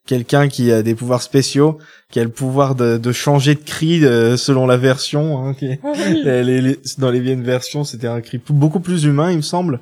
Quelqu'un 0.05 0.47
qui 0.47 0.71
a 0.71 0.83
des 0.83 0.95
pouvoirs 0.95 1.21
spéciaux, 1.21 1.79
qui 2.11 2.19
a 2.21 2.23
le 2.23 2.29
pouvoir 2.29 2.75
de, 2.75 2.97
de 2.97 3.11
changer 3.11 3.55
de 3.55 3.59
cri 3.59 4.05
euh, 4.05 4.37
selon 4.37 4.65
la 4.67 4.77
version. 4.77 5.43
Hein, 5.45 5.53
qui- 5.53 5.73
Ah 5.83 5.91
oui. 5.95 6.21
les- 6.23 6.43
les- 6.43 6.61
les- 6.61 6.79
dans 6.99 7.09
les 7.11 7.19
vieilles 7.19 7.41
versions, 7.41 7.83
c'était 7.83 8.07
un 8.07 8.21
cri 8.21 8.39
beaucoup 8.49 8.79
plus 8.79 9.03
humain, 9.03 9.31
il 9.31 9.37
me 9.37 9.41
semble. 9.41 9.81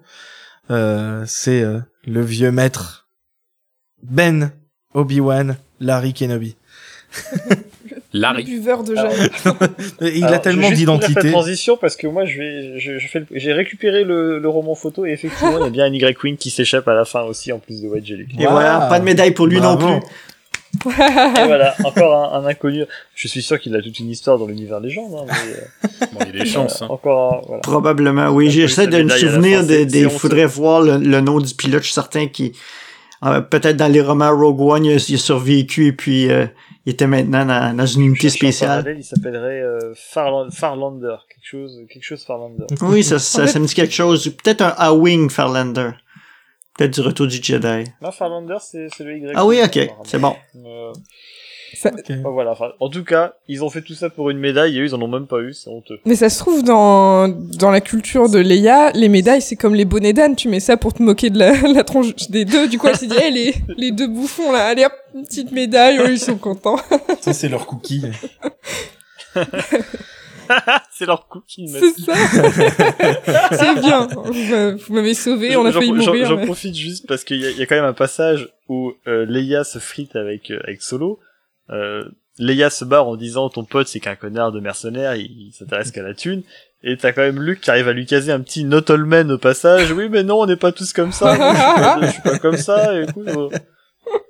Euh, 0.72 1.24
c'est 1.28 1.62
euh, 1.62 1.80
le 2.06 2.22
vieux 2.22 2.52
maître 2.52 3.08
Ben 4.02 4.52
Obi-Wan 4.94 5.58
Larry 5.80 6.14
Kenobi. 6.14 6.56
Le 8.14 8.22
Larry. 8.22 8.44
buveur 8.46 8.84
de 8.86 8.96
Alors, 8.96 9.12
Jawa. 9.14 9.58
Il 10.02 10.24
Alors, 10.24 10.36
a 10.36 10.40
tellement 10.40 10.62
je 10.64 10.68
vais 10.70 10.76
juste 10.76 10.86
faire 10.86 10.94
la 10.94 11.00
d'identité. 11.00 11.32
transition 11.32 11.78
parce 11.78 11.96
que 11.98 12.08
moi 12.08 12.24
je 12.26 12.38
vais 12.38 12.80
je, 12.80 12.98
je 12.98 13.08
fais 13.10 13.20
le- 13.20 13.28
j'ai 13.32 13.52
récupéré 13.52 14.04
le, 14.06 14.40
le 14.40 14.50
roman 14.50 14.74
photo 14.74 15.06
et 15.06 15.12
effectivement 15.12 15.58
il 15.60 15.64
y 15.64 15.68
a 15.68 15.70
bien 15.70 15.86
un 15.86 15.94
Y 15.94 16.24
Wing 16.24 16.38
qui 16.38 16.50
s'échappe 16.50 16.88
à 16.88 16.94
la 16.94 17.04
fin 17.04 17.24
aussi 17.24 17.52
en 17.52 17.60
plus 17.60 17.82
de 17.82 17.88
Wedge 17.90 18.10
et 18.12 18.16
Luke. 18.16 18.30
Et 18.40 18.46
voilà, 18.48 18.88
pas 18.90 19.00
de 19.00 19.04
médaille 19.06 19.32
pour 19.32 19.48
lui 19.48 19.60
non 19.60 19.76
plus. 19.78 20.00
Et 20.86 20.90
voilà, 21.46 21.76
encore 21.84 22.34
un, 22.34 22.40
un 22.44 22.46
inconnu. 22.48 22.84
Je 23.16 23.28
suis 23.28 23.42
sûr 23.42 23.60
qu'il 23.60 23.76
a 23.76 23.82
toute 23.82 24.00
une 24.00 24.10
histoire 24.10 24.38
dans 24.38 24.46
l'univers 24.48 24.80
légende. 24.80 25.14
Hein, 25.18 25.26
mais, 25.28 26.08
Bon, 26.14 26.20
il 26.22 26.36
y 26.38 26.42
a 26.42 26.44
des 26.44 26.50
chances. 26.50 26.82
euh, 26.82 26.86
hein. 26.86 26.90
Encore 26.92 27.34
un, 27.34 27.42
voilà. 27.48 27.62
Probablement, 27.62 28.30
oui. 28.30 28.50
J'essaie 28.50 28.88
de 28.88 29.02
me 29.04 29.10
souvenir 29.10 29.64
des. 29.66 29.84
Il 30.02 30.10
faudrait 30.10 30.46
voir 30.46 30.82
le, 30.82 30.98
le 30.98 31.22
nom 31.22 31.40
du 31.40 31.54
pilote. 31.54 31.82
Je 31.82 31.86
suis 31.88 31.94
certain 31.94 32.28
qu'il. 32.28 32.52
euh, 33.26 33.42
Peut-être 33.42 33.78
dans 33.78 33.92
les 33.92 34.02
romans 34.02 34.36
Rogue 34.38 34.62
One, 34.62 34.86
il 34.86 34.94
a, 34.98 35.06
il 35.10 35.16
a 35.16 35.18
survécu 35.18 35.88
et 35.88 35.92
puis 35.94 36.30
euh, 36.30 36.46
il 36.86 36.92
était 36.94 37.08
maintenant 37.08 37.46
dans, 37.46 37.76
dans 37.76 37.86
une 37.86 38.04
unité 38.04 38.30
spéciale. 38.30 38.70
parallèle, 38.84 38.98
il 39.00 39.04
s'appellerait 39.04 39.62
euh, 39.62 39.94
Farland- 39.96 40.52
Farlander, 40.52 41.16
quelque 41.30 41.46
chose, 41.50 41.80
quelque 41.92 42.04
chose 42.04 42.24
Farlander. 42.26 42.66
Oui, 42.82 43.04
ça, 43.04 43.18
ça, 43.20 43.48
ça 43.48 43.60
me 43.60 43.66
dit 43.66 43.74
quelque 43.74 43.94
chose. 43.94 44.26
Peut-être 44.44 44.62
un 44.62 44.74
A-Wing 44.78 45.30
Farlander. 45.30 45.92
Peut-être 46.78 46.94
du 46.94 47.02
retour 47.02 47.28
du 47.28 47.42
Jedi. 47.42 47.90
Non, 48.02 48.12
Farlander, 48.12 48.58
c'est 48.60 48.88
c'est 48.96 49.04
le 49.04 49.18
Y. 49.18 49.32
Ah 49.36 49.46
oui, 49.46 49.62
ok, 49.64 49.80
c'est 50.04 50.20
bon. 50.20 50.36
Euh, 50.58 50.92
voilà. 52.26 52.52
enfin, 52.52 52.72
en 52.80 52.90
tout 52.90 53.04
cas, 53.04 53.34
ils 53.48 53.64
ont 53.64 53.70
fait 53.70 53.82
tout 53.82 53.94
ça 53.94 54.10
pour 54.10 54.30
une 54.30 54.40
médaille 54.40 54.78
et 54.78 54.82
eux, 54.82 54.86
ils 54.86 54.96
en 54.96 55.02
ont 55.02 55.08
même 55.08 55.28
pas 55.28 55.40
eu. 55.40 55.54
C'est 55.54 55.70
honteux. 55.70 56.00
Mais 56.06 56.16
ça 56.16 56.30
se 56.30 56.40
trouve 56.40 56.64
dans 56.64 57.28
dans 57.30 57.72
la 57.72 57.82
culture 57.82 58.30
de 58.30 58.40
Leia, 58.40 58.92
les 58.92 59.10
médailles 59.10 59.42
c'est 59.42 59.56
comme 59.56 59.76
les 59.76 59.86
bonnets 59.86 60.14
d'âne, 60.14 60.36
tu 60.36 60.50
mets 60.50 60.60
ça 60.60 60.76
pour 60.78 60.94
te 60.94 61.02
moquer 61.02 61.30
de 61.30 61.40
la, 61.40 61.62
la 61.74 61.84
tronche 61.84 62.30
des 62.30 62.46
deux. 62.46 62.68
Du 62.68 62.78
coup 62.78 62.88
elle 62.88 62.98
s'est 62.98 63.08
dit, 63.08 63.18
hey, 63.18 63.32
les 63.32 63.54
les 63.78 63.92
deux 63.92 64.08
bouffons 64.08 64.52
là, 64.52 64.68
allez 64.68 64.86
hop, 64.86 64.94
une 65.14 65.24
petite 65.24 65.52
médaille, 65.52 66.00
ils 66.10 66.20
sont 66.20 66.38
contents. 66.38 66.80
Ça, 67.22 67.34
c'est 67.34 67.50
leur 67.50 67.66
cookie. 67.66 68.04
c'est 70.92 71.06
leur 71.06 71.28
qui 71.48 71.68
C'est 71.68 71.92
ça. 72.02 72.14
c'est 73.52 73.80
bien. 73.82 74.08
Vous 74.08 74.34
m'a- 74.52 74.72
vous 74.76 74.94
m'avez 74.94 75.14
sauvé, 75.14 75.56
on 75.56 75.66
a 75.66 75.72
failli 75.72 75.92
mourir. 75.92 76.28
J'en 76.28 76.38
mais- 76.38 76.46
profite 76.46 76.76
juste 76.76 77.08
parce 77.08 77.24
qu'il 77.24 77.38
y, 77.42 77.46
a- 77.46 77.52
il 77.52 77.58
y 77.58 77.62
a 77.62 77.66
quand 77.66 77.76
même 77.76 77.86
un 77.86 77.94
passage 77.94 78.50
où 78.70 78.94
euh, 79.08 79.26
Leia 79.28 79.64
se 79.64 79.80
frite 79.80 80.16
avec 80.16 80.52
euh, 80.52 80.60
avec 80.64 80.82
Solo. 80.82 81.20
Euh, 81.70 82.04
Leia 82.38 82.70
se 82.70 82.84
barre 82.86 83.08
en 83.08 83.16
disant 83.16 83.50
ton 83.50 83.64
pote 83.64 83.88
c'est 83.88 84.00
qu'un 84.00 84.16
connard 84.16 84.52
de 84.52 84.60
mercenaire, 84.60 85.16
il, 85.16 85.26
il 85.26 85.54
s'intéresse 85.54 85.92
qu'à 85.92 86.04
la 86.04 86.14
thune. 86.14 86.44
Et 86.84 86.98
t'as 86.98 87.14
quand 87.14 87.22
même 87.22 87.42
Luke 87.42 87.62
qui 87.62 87.72
arrive 87.72 87.88
à 87.88 87.94
lui 87.94 88.06
caser 88.06 88.32
un 88.32 88.42
petit 88.42 88.64
not 88.64 88.92
all 88.92 89.06
men 89.06 89.32
au 89.32 89.38
passage. 89.38 89.92
Oui 89.92 90.08
mais 90.10 90.24
non 90.24 90.42
on 90.42 90.46
n'est 90.46 90.56
pas 90.58 90.72
tous 90.72 90.94
comme 90.94 91.12
ça. 91.12 91.36
Moi, 91.36 91.54
je, 91.54 91.58
suis 91.58 91.66
pas, 91.76 92.00
je 92.08 92.12
suis 92.12 92.22
pas 92.22 92.40
comme 92.40 92.58
ça. 92.58 93.02
Écoute, 93.02 93.28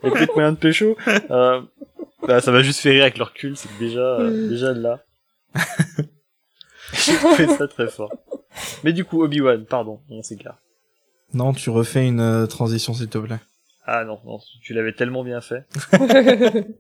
a 0.04 0.10
peut-être 0.10 0.36
moyen 0.36 0.52
de 0.54 0.58
pécho. 0.58 0.96
Euh, 1.32 1.62
bah, 2.28 2.40
ça 2.40 2.52
m'a 2.52 2.62
juste 2.62 2.80
fait 2.80 2.92
rire 2.92 3.02
avec 3.04 3.18
leur 3.18 3.34
cul, 3.34 3.54
c'est 3.56 3.68
que 3.68 3.80
déjà 3.80 4.00
euh, 4.20 4.48
déjà 4.50 4.72
là. 4.74 5.00
J'ai 6.94 7.16
trouvé 7.16 7.48
ça 7.48 7.68
très 7.68 7.88
fort. 7.88 8.12
Mais 8.84 8.94
du 8.94 9.06
coup 9.06 9.24
Obi 9.24 9.42
Wan, 9.42 9.66
pardon, 9.66 10.02
on 10.10 10.22
s'égare. 10.22 10.60
Non, 11.34 11.54
tu 11.54 11.70
refais 11.70 12.08
une 12.08 12.22
euh, 12.22 12.48
transition, 12.48 12.94
s'il 12.94 13.10
te 13.10 13.18
plaît. 13.18 13.40
Ah 13.88 14.04
non, 14.04 14.20
non, 14.26 14.40
tu 14.62 14.74
l'avais 14.74 14.94
tellement 14.94 15.24
bien 15.24 15.42
fait. 15.42 15.66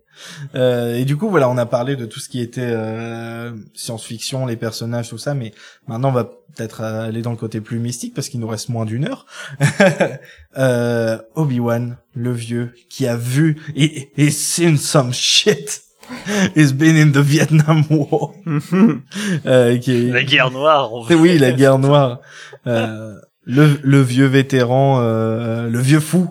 Euh, 0.56 0.96
et 0.96 1.04
du 1.04 1.18
coup, 1.18 1.28
voilà, 1.30 1.50
on 1.50 1.58
a 1.58 1.66
parlé 1.66 1.98
de 1.98 2.06
tout 2.06 2.22
ce 2.22 2.30
qui 2.30 2.40
était 2.40 2.72
euh, 2.72 3.52
science-fiction, 3.74 4.46
les 4.46 4.56
personnages, 4.56 5.10
tout 5.10 5.18
ça, 5.18 5.34
mais 5.34 5.54
maintenant 5.88 6.08
on 6.08 6.14
va 6.14 6.24
peut-être 6.24 6.80
aller 6.80 7.22
dans 7.22 7.32
le 7.32 7.36
côté 7.36 7.60
plus 7.60 7.80
mystique 7.80 8.14
parce 8.14 8.30
qu'il 8.30 8.40
nous 8.40 8.48
reste 8.48 8.70
moins 8.70 8.86
d'une 8.86 9.10
heure. 9.10 9.26
euh, 10.58 11.18
Obi-Wan, 11.36 11.98
le 12.14 12.32
vieux, 12.32 12.74
qui 12.90 13.08
a 13.08 13.18
vu 13.18 13.62
et, 13.76 14.10
et 14.16 14.32
seen 14.32 14.78
some 14.78 15.12
shit. 15.12 15.85
He's 16.56 16.74
been 16.74 16.96
in 16.96 17.12
the 17.12 17.24
Vietnam 17.24 17.84
War. 17.90 18.34
euh, 19.46 19.78
qui 19.78 19.92
est... 19.92 20.12
La 20.12 20.24
guerre 20.24 20.52
noire. 20.52 20.94
En 20.94 21.02
vrai. 21.02 21.16
Oui, 21.16 21.38
la 21.38 21.52
guerre 21.52 21.80
noire. 21.80 22.22
Euh, 22.68 23.16
le, 23.44 23.80
le 23.84 24.02
vieux 24.02 24.26
vétéran, 24.26 25.02
euh, 25.02 25.70
le 25.70 25.80
vieux 25.80 26.00
fou, 26.00 26.30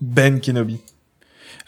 Ben 0.00 0.40
Kenobi. 0.40 0.80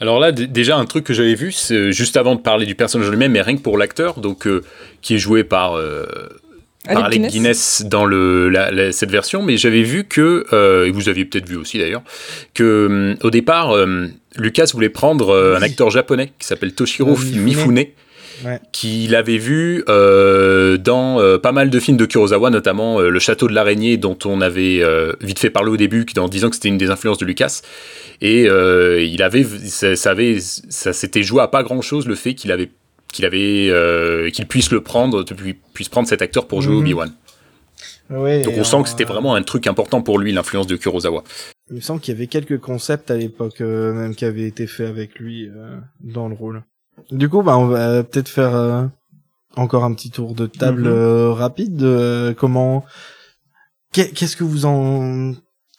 Alors 0.00 0.18
là, 0.18 0.32
déjà, 0.32 0.76
un 0.78 0.84
truc 0.84 1.04
que 1.04 1.14
j'avais 1.14 1.36
vu, 1.36 1.52
c'est 1.52 1.92
juste 1.92 2.16
avant 2.16 2.34
de 2.34 2.40
parler 2.40 2.66
du 2.66 2.74
personnage 2.74 3.08
lui-même, 3.08 3.32
mais 3.32 3.42
rien 3.42 3.56
que 3.56 3.62
pour 3.62 3.78
l'acteur, 3.78 4.18
donc 4.18 4.48
euh, 4.48 4.64
qui 5.00 5.14
est 5.14 5.18
joué 5.18 5.44
par, 5.44 5.78
euh, 6.90 6.94
par 6.94 7.04
Alec 7.04 7.26
Guinness 7.28 7.84
dans 7.86 8.04
le, 8.04 8.48
la- 8.48 8.70
la- 8.70 8.92
cette 8.92 9.10
version, 9.10 9.42
mais 9.42 9.56
j'avais 9.56 9.82
vu 9.82 10.04
que, 10.04 10.44
euh, 10.52 10.86
et 10.86 10.90
vous 10.90 11.08
aviez 11.08 11.24
peut-être 11.24 11.48
vu 11.48 11.56
aussi 11.56 11.78
d'ailleurs, 11.78 12.02
que 12.54 12.86
hum, 12.86 13.16
au 13.22 13.30
départ, 13.30 13.70
hum, 13.70 14.10
Lucas 14.36 14.70
voulait 14.72 14.88
prendre 14.88 15.30
euh, 15.30 15.56
un 15.56 15.62
acteur 15.62 15.90
japonais 15.90 16.32
qui 16.38 16.46
s'appelle 16.46 16.74
Toshiro 16.74 17.12
Euh, 17.12 17.36
Mifune. 17.38 17.84
Ouais. 18.44 18.58
qu'il 18.72 19.14
avait 19.14 19.36
vu 19.38 19.84
euh, 19.88 20.76
dans 20.76 21.20
euh, 21.20 21.38
pas 21.38 21.52
mal 21.52 21.70
de 21.70 21.78
films 21.78 21.96
de 21.96 22.06
Kurosawa, 22.06 22.50
notamment 22.50 22.98
euh, 22.98 23.08
Le 23.08 23.18
Château 23.20 23.46
de 23.46 23.52
l'Araignée, 23.54 23.98
dont 23.98 24.18
on 24.24 24.40
avait 24.40 24.80
euh, 24.82 25.12
vite 25.20 25.38
fait 25.38 25.50
parler 25.50 25.70
au 25.70 25.76
début, 25.76 26.04
en 26.18 26.28
disant 26.28 26.48
que 26.50 26.56
c'était 26.56 26.68
une 26.68 26.78
des 26.78 26.90
influences 26.90 27.18
de 27.18 27.24
Lucas. 27.26 27.60
Et 28.20 28.48
euh, 28.48 29.00
il 29.00 29.22
avait, 29.22 29.44
ça, 29.66 29.94
ça 29.94 30.10
avait, 30.10 30.38
ça 30.40 30.92
s'était 30.92 31.22
joué 31.22 31.40
à 31.40 31.46
pas 31.46 31.62
grand 31.62 31.82
chose 31.82 32.08
le 32.08 32.16
fait 32.16 32.34
qu'il 32.34 32.50
avait, 32.50 32.70
qu'il 33.12 33.24
avait, 33.24 33.68
euh, 33.70 34.30
qu'il 34.30 34.46
puisse 34.46 34.70
le 34.72 34.80
prendre, 34.82 35.22
pu- 35.24 35.60
puisse 35.74 35.88
prendre 35.88 36.08
cet 36.08 36.22
acteur 36.22 36.46
pour 36.48 36.62
jouer 36.62 36.74
Mhm. 36.74 36.80
Obi-Wan. 36.80 37.12
Ouais, 38.10 38.42
Donc 38.42 38.54
on 38.58 38.64
sent 38.64 38.76
en- 38.76 38.82
que 38.82 38.88
c'était 38.88 39.04
vraiment 39.04 39.34
un 39.34 39.42
truc 39.42 39.66
important 39.66 40.02
pour 40.02 40.18
lui, 40.18 40.32
l'influence 40.32 40.66
de 40.66 40.76
Kurosawa. 40.76 41.22
Il 41.70 41.76
me 41.76 41.80
semble 41.80 42.00
qu'il 42.00 42.12
y 42.12 42.16
avait 42.16 42.26
quelques 42.26 42.58
concepts 42.60 43.10
à 43.10 43.16
l'époque 43.16 43.60
euh, 43.60 43.92
même 43.94 44.14
qui 44.14 44.24
avaient 44.24 44.46
été 44.46 44.66
faits 44.66 44.88
avec 44.88 45.18
lui 45.18 45.48
euh, 45.48 45.78
dans 46.00 46.28
le 46.28 46.34
rôle. 46.34 46.62
Du 47.10 47.28
coup, 47.28 47.42
bah 47.42 47.56
on 47.56 47.66
va 47.68 48.02
peut-être 48.02 48.28
faire 48.28 48.54
euh, 48.54 48.84
encore 49.56 49.84
un 49.84 49.94
petit 49.94 50.10
tour 50.10 50.34
de 50.34 50.46
table 50.46 50.82
Mhm. 50.82 50.88
euh, 50.92 51.32
rapide. 51.32 51.76
de 51.76 52.34
comment 52.38 52.84
Qu'est- 53.92 54.12
Qu'est-ce 54.12 54.36
que 54.36 54.44
vous 54.44 54.66
en 54.66 55.34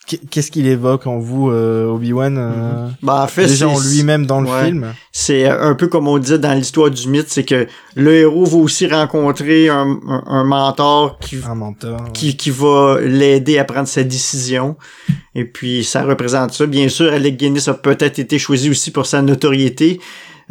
Qu'est-ce 0.05 0.51
qu'il 0.51 0.67
évoque 0.67 1.07
en 1.07 1.17
vous, 1.19 1.49
euh, 1.49 1.88
Obi-Wan 1.88 2.38
euh, 2.38 2.88
Bah, 3.01 3.23
en 3.23 3.27
fait, 3.27 3.47
Déjà 3.47 3.69
en 3.69 3.80
lui-même 3.80 4.25
dans 4.25 4.41
le 4.41 4.49
ouais. 4.49 4.65
film? 4.65 4.93
C'est 5.11 5.47
un 5.47 5.75
peu 5.75 5.88
comme 5.88 6.07
on 6.07 6.17
dit 6.17 6.38
dans 6.38 6.53
l'histoire 6.53 6.89
du 6.89 7.07
mythe, 7.07 7.30
c'est 7.30 7.45
que 7.45 7.67
le 7.95 8.13
héros 8.13 8.45
va 8.45 8.57
aussi 8.57 8.85
rencontrer 8.88 9.69
un, 9.69 9.97
un, 10.07 10.23
un 10.27 10.43
mentor 10.43 11.19
qui, 11.19 11.38
Un 11.47 11.55
menteur. 11.55 12.11
qui, 12.13 12.35
qui 12.35 12.49
va 12.49 12.97
l'aider 13.01 13.57
à 13.57 13.63
prendre 13.63 13.88
sa 13.88 14.03
décision. 14.03 14.75
Et 15.35 15.45
puis, 15.45 15.84
ça 15.84 16.03
représente 16.03 16.53
ça. 16.53 16.65
Bien 16.65 16.89
sûr, 16.89 17.11
Alec 17.13 17.38
Guinness 17.38 17.67
a 17.69 17.73
peut-être 17.73 18.19
été 18.19 18.38
choisi 18.39 18.69
aussi 18.69 18.91
pour 18.91 19.05
sa 19.05 19.21
notoriété. 19.21 19.99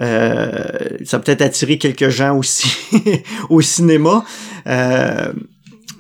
Euh, 0.01 0.49
ça 1.05 1.19
a 1.19 1.21
peut-être 1.21 1.43
attiré 1.43 1.79
quelques 1.79 2.09
gens 2.09 2.37
aussi 2.37 2.69
au 3.51 3.61
cinéma. 3.61 4.25
Euh, 4.67 5.33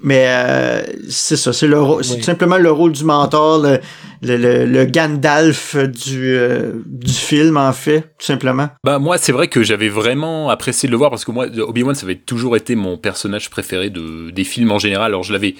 mais 0.02 0.24
euh, 0.28 0.82
c'est 1.08 1.36
ça, 1.36 1.52
c'est 1.52 1.66
le 1.66 1.80
rôle- 1.80 2.04
c'est 2.04 2.14
Oui. 2.14 2.18
tout 2.18 2.24
simplement 2.24 2.58
le 2.58 2.70
rôle 2.70 2.92
du 2.92 3.04
mentor, 3.04 3.60
le, 3.62 3.78
le, 4.22 4.36
le, 4.36 4.64
le 4.66 4.84
Gandalf 4.84 5.76
du, 5.76 6.34
euh, 6.36 6.72
du 6.86 7.12
film, 7.12 7.56
en 7.56 7.72
fait, 7.72 8.00
tout 8.18 8.26
simplement. 8.26 8.68
Bah 8.84 8.98
moi 8.98 9.18
c'est 9.18 9.32
vrai 9.32 9.48
que 9.48 9.62
j'avais 9.62 9.88
vraiment 9.88 10.50
apprécié 10.50 10.86
de 10.88 10.92
le 10.92 10.98
voir 10.98 11.10
parce 11.10 11.24
que 11.24 11.30
moi 11.30 11.46
Obi-Wan 11.46 11.94
ça 11.94 12.04
avait 12.06 12.16
toujours 12.16 12.56
été 12.56 12.74
mon 12.76 12.96
personnage 12.98 13.50
préféré 13.50 13.90
de, 13.90 14.30
des 14.30 14.44
films 14.44 14.70
en 14.72 14.78
général. 14.78 15.06
Alors 15.12 15.22
je 15.22 15.32
l'avais 15.32 15.54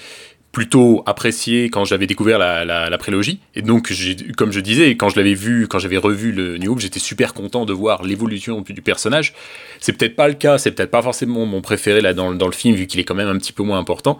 plutôt 0.53 1.01
apprécié 1.07 1.71
quand 1.71 1.83
j'avais 1.83 2.05
découvert 2.05 2.37
la, 2.37 2.97
prélogie 2.99 3.39
et 3.55 3.63
donc 3.63 3.91
comme 4.37 4.51
je 4.51 4.59
disais 4.59 4.91
quand 4.91 5.09
je 5.09 5.17
l'avais 5.17 5.33
vu 5.33 5.67
quand 5.67 5.79
j'avais 5.79 5.97
revu 5.97 6.31
le 6.31 6.59
New 6.59 6.71
Hope 6.71 6.79
j'étais 6.79 6.99
super 6.99 7.33
content 7.33 7.65
de 7.65 7.73
voir 7.73 8.03
l'évolution 8.03 8.61
du 8.61 8.81
personnage. 8.83 9.33
C'est 9.79 9.93
peut-être 9.93 10.15
pas 10.15 10.27
le 10.27 10.35
cas, 10.35 10.59
c'est 10.59 10.71
peut-être 10.71 10.91
pas 10.91 11.01
forcément 11.01 11.47
mon 11.47 11.61
préféré 11.61 12.01
là 12.01 12.13
dans, 12.13 12.29
le 12.29 12.51
film 12.51 12.75
vu 12.75 12.85
qu'il 12.85 12.99
est 12.99 13.03
quand 13.03 13.15
même 13.15 13.27
un 13.27 13.37
petit 13.37 13.51
peu 13.51 13.63
moins 13.63 13.79
important, 13.79 14.19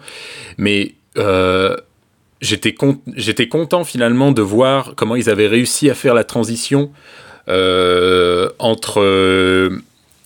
mais 0.58 0.96
euh, 1.20 1.78
j'étais 2.42 2.74
con- 2.74 3.00
j'étais 3.16 3.48
content 3.48 3.84
finalement 3.84 4.32
de 4.32 4.42
voir 4.42 4.94
comment 4.96 5.16
ils 5.16 5.30
avaient 5.30 5.48
réussi 5.48 5.92
à 5.92 5.94
faire 5.94 6.16
la 6.16 6.24
transition 6.24 6.92
euh, 7.48 8.50
entre 8.58 9.04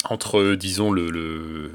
entre 0.09 0.53
disons 0.55 0.91
le, 0.91 1.09
le, 1.09 1.71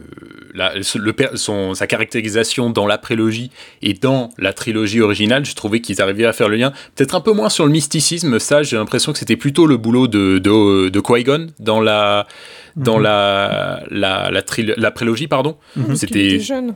la- 0.54 0.72
le 0.76 1.12
per- 1.12 1.30
son, 1.36 1.74
sa 1.74 1.86
caractérisation 1.86 2.70
dans 2.70 2.86
la 2.86 2.96
prélogie 2.98 3.50
et 3.82 3.94
dans 3.94 4.30
la 4.38 4.52
trilogie 4.52 5.00
originale, 5.00 5.44
je 5.44 5.54
trouvais 5.54 5.80
qu'ils 5.80 6.00
arrivaient 6.00 6.24
à 6.24 6.32
faire 6.32 6.48
le 6.48 6.56
lien. 6.56 6.72
Peut-être 6.94 7.14
un 7.14 7.20
peu 7.20 7.32
moins 7.32 7.48
sur 7.48 7.66
le 7.66 7.72
mysticisme, 7.72 8.38
ça 8.38 8.62
j'ai 8.62 8.76
l'impression 8.76 9.12
que 9.12 9.18
c'était 9.18 9.36
plutôt 9.36 9.66
le 9.66 9.76
boulot 9.76 10.06
de, 10.06 10.38
de, 10.38 10.88
de 10.88 11.00
Qui-Gon 11.00 11.48
dans 11.58 11.80
la 11.80 12.26
dans 12.76 12.98
la 12.98 13.82
la, 13.90 14.30
la, 14.30 14.42
la 14.76 14.90
prélogie 14.90 15.26
pardon. 15.28 15.56
Était 15.76 15.96
C'était 15.96 16.40
jeune. 16.40 16.74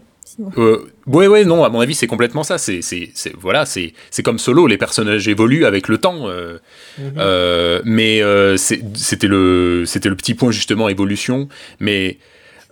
Euh, 0.58 0.78
ouais, 1.06 1.26
ouais, 1.28 1.44
non, 1.44 1.64
à 1.64 1.68
mon 1.68 1.80
avis, 1.80 1.94
c'est 1.94 2.06
complètement 2.06 2.42
ça. 2.42 2.58
C'est, 2.58 2.82
c'est, 2.82 3.10
c'est- 3.14 3.34
voilà, 3.38 3.64
c'est, 3.66 3.92
c'est 4.10 4.22
comme 4.22 4.38
Solo, 4.38 4.66
les 4.66 4.76
personnages 4.78 5.28
évoluent 5.28 5.64
avec 5.64 5.88
le 5.88 5.98
temps. 5.98 6.28
euh, 6.28 6.58
euh, 7.18 7.80
mais 7.84 8.22
euh, 8.22 8.56
c'est- 8.56 8.82
c'était 8.94 9.28
le, 9.28 9.84
c'était 9.86 10.08
le 10.08 10.16
petit 10.16 10.34
point 10.34 10.50
justement 10.50 10.88
évolution. 10.88 11.48
Mais 11.80 12.18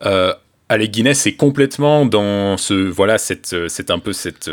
euh, 0.05 0.33
Alec 0.69 0.91
Guinness 0.91 1.21
c'est 1.21 1.35
complètement 1.35 2.07
dans 2.07 2.57
ce, 2.57 2.75
voilà, 2.75 3.19
cette, 3.19 3.55
c'est 3.69 3.91
un 3.91 3.99
peu 3.99 4.13
cette 4.13 4.51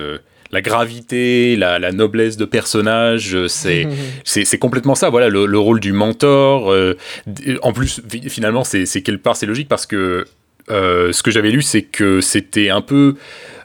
la 0.53 0.61
gravité, 0.61 1.55
la, 1.55 1.79
la 1.79 1.93
noblesse 1.93 2.35
de 2.35 2.43
personnage, 2.43 3.47
c'est, 3.47 3.87
c'est, 4.25 4.43
c'est 4.43 4.57
complètement 4.57 4.95
ça. 4.95 5.09
Voilà, 5.09 5.29
le, 5.29 5.45
le 5.45 5.57
rôle 5.57 5.79
du 5.79 5.93
mentor. 5.93 6.71
euh, 6.73 6.97
en 7.61 7.71
plus, 7.71 8.01
fi- 8.09 8.29
finalement, 8.29 8.65
c'est, 8.65 8.85
c'est 8.85 9.01
quelque 9.01 9.23
part 9.23 9.37
c'est 9.37 9.45
logique 9.45 9.69
parce 9.69 9.85
que 9.85 10.25
euh, 10.69 11.11
ce 11.11 11.23
que 11.23 11.31
j'avais 11.31 11.51
lu, 11.51 11.61
c'est 11.61 11.81
que 11.81 12.21
c'était 12.21 12.69
un 12.69 12.81
peu. 12.81 13.15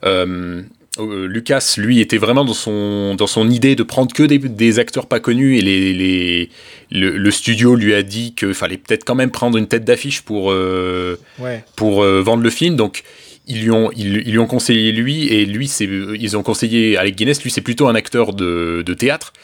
euh, 0.04 0.62
euh, 0.98 1.26
Lucas, 1.28 1.74
lui, 1.76 2.00
était 2.00 2.16
vraiment 2.16 2.44
dans 2.46 2.54
son, 2.54 3.14
dans 3.16 3.26
son 3.26 3.50
idée 3.50 3.74
de 3.76 3.82
prendre 3.82 4.14
que 4.14 4.22
des, 4.22 4.38
des 4.38 4.78
acteurs 4.78 5.06
pas 5.06 5.20
connus 5.20 5.58
et 5.58 5.60
les, 5.60 5.92
les, 5.92 6.48
le, 6.90 7.18
le 7.18 7.30
studio 7.30 7.74
lui 7.74 7.92
a 7.94 8.02
dit 8.02 8.34
qu'il 8.34 8.54
fallait 8.54 8.78
peut-être 8.78 9.04
quand 9.04 9.14
même 9.14 9.30
prendre 9.30 9.58
une 9.58 9.66
tête 9.68 9.84
d'affiche 9.84 10.22
pour, 10.22 10.50
euh, 10.50 11.18
Ouais. 11.38 11.62
pour 11.76 12.02
vendre 12.02 12.42
le 12.42 12.48
film. 12.50 12.76
Donc, 12.76 13.02
ils 13.46 13.62
lui 13.62 13.70
ont, 13.70 13.90
ils, 13.94 14.22
ils 14.26 14.32
lui 14.32 14.38
ont 14.38 14.46
conseillé 14.46 14.90
lui, 14.90 15.28
et 15.28 15.44
lui, 15.44 15.68
c'est, 15.68 15.84
ils 15.84 16.34
ont 16.36 16.42
conseillé 16.42 16.96
Alec 16.96 17.14
Guinness. 17.14 17.42
Lui, 17.42 17.50
c'est 17.50 17.60
plutôt 17.60 17.88
un 17.88 17.94
acteur 17.94 18.32
de, 18.32 18.82
de 18.84 18.94
théâtre. 18.94 19.34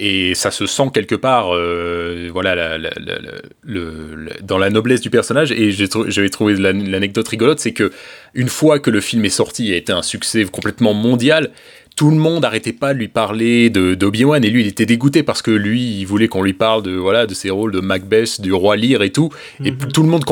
Et 0.00 0.34
ça 0.34 0.50
se 0.50 0.66
sent 0.66 0.90
quelque 0.94 1.16
part, 1.16 1.54
euh, 1.54 2.28
voilà, 2.32 2.78
dans 4.42 4.58
la 4.58 4.70
noblesse 4.70 5.00
du 5.00 5.10
personnage. 5.10 5.50
Et 5.52 5.72
j'avais 5.72 6.30
trouvé 6.30 6.54
l'an- 6.54 6.84
l'anecdote 6.86 7.26
rigolote, 7.26 7.58
c'est 7.58 7.72
que 7.72 7.90
une 8.34 8.48
fois 8.48 8.78
que 8.78 8.90
le 8.90 9.00
film 9.00 9.24
est 9.24 9.30
sorti 9.30 9.72
et 9.72 9.74
a 9.74 9.76
été 9.76 9.92
un 9.92 10.02
succès 10.02 10.44
complètement 10.44 10.94
mondial, 10.94 11.50
tout 11.98 12.10
le 12.10 12.16
monde 12.16 12.44
arrêtait 12.44 12.72
pas 12.72 12.94
de 12.94 12.98
lui 13.00 13.08
parler 13.08 13.70
de 13.70 13.94
d'Obi-Wan 13.94 14.44
et 14.44 14.50
lui 14.50 14.60
il 14.62 14.68
était 14.68 14.86
dégoûté 14.86 15.24
parce 15.24 15.42
que 15.42 15.50
lui 15.50 15.98
il 15.98 16.04
voulait 16.04 16.28
qu'on 16.28 16.44
lui 16.44 16.52
parle 16.52 16.84
de 16.84 16.92
voilà 16.92 17.26
de 17.26 17.34
ses 17.34 17.50
rôles 17.50 17.72
de 17.72 17.80
Macbeth, 17.80 18.40
du 18.40 18.52
roi 18.52 18.76
Lear 18.76 19.02
et 19.02 19.10
tout 19.10 19.30
et 19.64 19.72
Mhm. 19.72 19.78
tout 19.92 20.02
le 20.04 20.08
monde 20.08 20.22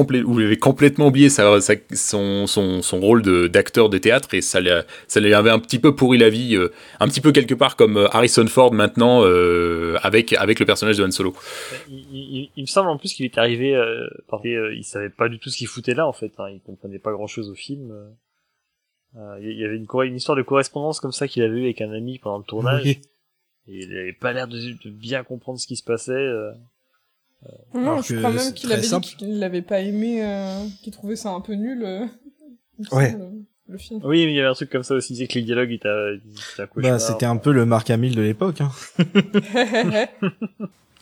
avait 0.45 0.57
complètement 0.59 1.09
oublié 1.09 1.29
sa- 1.29 1.61
sa- 1.61 1.75
son, 1.93 2.47
son, 2.47 2.83
son 2.83 3.01
rôle 3.01 3.23
d'acteur 3.51 3.89
de, 3.89 3.99
théâtre 3.99 4.33
et 4.35 4.43
ça, 4.43 4.61
ça 5.09 5.19
lui 5.21 5.35
avait 5.35 5.51
un 5.51 5.59
petit 5.59 5.81
peu 5.81 5.95
pourri 5.97 6.19
la 6.19 6.29
vie 6.31 6.55
euh, 6.57 6.69
un 7.01 7.09
petit 7.09 7.21
peu 7.21 7.33
quelque 7.33 7.55
part 7.55 7.75
comme 7.75 7.97
euh, 7.97 8.07
Harrison 8.15 8.47
Ford 8.47 8.73
maintenant 8.73 9.23
euh, 9.25 9.97
avec, 10.05 10.35
avec 10.35 10.61
le 10.61 10.67
personnage 10.67 10.99
de 10.99 11.05
Han 11.05 11.11
Solo. 11.11 11.35
Il, 11.91 11.97
il- 12.13 12.51
il 12.57 12.63
me 12.63 12.67
semble 12.67 12.91
en 12.91 12.97
plus 12.97 13.13
qu'il 13.13 13.25
est 13.25 13.39
arrivé, 13.39 13.75
euh, 13.75 14.07
par- 14.29 14.41
euh, 14.47 14.73
il 14.73 14.85
savait 14.85 15.11
pas 15.11 15.29
du 15.29 15.39
tout 15.41 15.51
ce 15.51 15.57
qu'il 15.57 15.67
foutait 15.67 15.95
là 15.95 16.07
en 16.07 16.13
fait. 16.13 16.31
Hein, 16.39 16.47
il 16.55 16.61
comprenait 16.61 17.01
pas 17.01 17.11
grand 17.13 17.27
chose 17.27 17.51
au 17.51 17.55
film. 17.55 17.93
Euh. 19.15 19.19
Euh, 19.35 19.39
il 19.41 19.59
y 19.59 19.65
avait 19.65 19.77
une, 19.77 20.17
histoire 20.17 20.37
de 20.37 20.43
correspondance 20.43 21.01
comme 21.01 21.13
ça 21.13 21.29
qu'il 21.29 21.43
avait 21.43 21.59
eu 21.59 21.65
avec 21.65 21.81
un 21.81 21.93
ami 21.93 22.19
pendant 22.19 22.39
le 22.39 22.45
tournage. 22.45 22.83
Oui. 22.85 23.01
Et 23.69 23.85
il 23.85 23.97
avait 23.99 24.13
pas 24.13 24.33
l'air 24.33 24.47
de, 24.49 24.59
de 24.59 24.91
bien 24.91 25.25
comprendre 25.25 25.59
ce 25.59 25.67
qui 25.67 25.77
se 25.77 25.83
passait. 25.85 26.13
euh. 26.13 26.53
Non, 27.75 27.81
Alors 27.93 28.03
je 28.03 28.17
crois 28.17 28.31
même 28.31 28.39
c'est 28.41 28.55
qu'il 28.55 28.69
très 28.69 28.75
avait 28.75 28.83
dit 28.83 28.89
simple. 28.89 29.07
qu'il 29.07 29.39
l'avait 29.39 29.63
pas 29.63 29.81
aimé, 29.81 30.25
euh, 30.25 30.65
qu'il 30.83 30.93
trouvait 30.93 31.17
ça 31.17 31.31
un 31.31 31.41
peu 31.41 31.55
nul. 31.55 31.83
euh, 31.85 32.07
il 32.79 32.87
Ouais. 32.93 33.13
semble, 33.13 33.33
le 33.69 33.79
film. 33.79 34.01
Oui, 34.05 34.25
mais 34.27 34.33
il 34.33 34.37
y 34.37 34.41
avait 34.41 34.49
un 34.49 34.55
truc 34.55 34.71
comme 34.71 34.83
ça 34.83 34.95
aussi. 34.95 35.13
Il 35.13 35.17
disait 35.17 35.27
que 35.29 35.35
les 35.39 35.43
dialogues 35.45 35.73
étaient, 35.73 35.89
étaient 36.55 36.63
un 36.63 36.69
Bah, 36.77 36.99
c'était 36.99 37.27
un 37.27 37.37
peu 37.37 37.53
le 37.53 37.65
Mark 37.67 37.89
Hamill 37.91 38.15
de 38.15 38.23
l'époque. 38.23 38.61
Hein. 38.61 38.71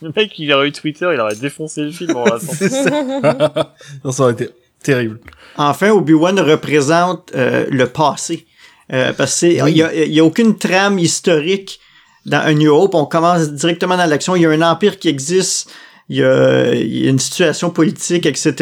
Le 0.03 0.13
mec, 0.15 0.39
il 0.39 0.53
aurait 0.53 0.69
eu 0.69 0.73
Twitter, 0.73 1.09
il 1.15 1.21
aurait 1.21 1.37
défoncé 1.37 1.83
le 1.85 1.93
film 1.93 2.17
en 2.17 2.39
C'est 2.39 2.69
ça. 2.69 3.75
Non, 4.05 4.11
ça 4.13 4.25
aurait 4.25 4.33
été 4.33 4.49
terrible. 4.85 5.19
Enfin, 5.57 5.91
Obi-Wan 5.91 6.39
représente 6.41 7.33
euh, 7.35 7.67
le 7.71 7.87
passé. 7.87 8.47
Euh, 8.93 9.13
parce 9.13 9.39
qu'il 9.41 9.63
Oui. 9.63 9.73
y, 9.73 9.83
a, 9.83 9.95
il 9.95 10.13
y 10.13 10.21
a 10.21 10.25
aucune 10.25 10.57
trame 10.59 10.99
historique 10.99 11.81
dans 12.27 12.39
A 12.41 12.53
New 12.55 12.73
Hope, 12.73 12.95
on 12.95 13.07
commence 13.07 13.51
directement 13.51 13.97
dans 13.97 14.07
l'action. 14.07 14.37
Il 14.37 14.43
y 14.43 14.47
a 14.47 14.51
un 14.51 14.63
empire 14.63 14.99
qui 14.99 15.09
existe, 15.09 15.71
il 16.09 16.17
y 16.19 16.23
a, 16.25 16.75
il 16.75 17.05
y 17.05 17.07
a 17.07 17.11
une 17.11 17.19
situation 17.19 17.71
politique, 17.71 18.27
etc. 18.27 18.53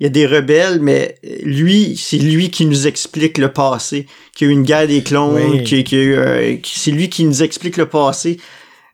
Il 0.00 0.04
y 0.04 0.06
a 0.06 0.10
des 0.10 0.26
rebelles, 0.26 0.80
mais 0.80 1.16
lui, 1.44 1.96
c'est 1.96 2.18
lui 2.18 2.50
qui 2.50 2.66
nous 2.66 2.86
explique 2.86 3.38
le 3.38 3.48
passé. 3.52 4.06
Qu'il 4.34 4.46
y 4.46 4.50
a 4.50 4.52
eu 4.52 4.56
une 4.56 4.64
guerre 4.64 4.86
des 4.88 5.02
clones, 5.02 5.34
Oui. 5.34 5.84
euh, 5.94 6.56
c'est 6.64 6.90
lui 6.90 7.08
qui 7.08 7.24
nous 7.24 7.42
explique 7.42 7.76
le 7.76 7.86
passé. 7.86 8.38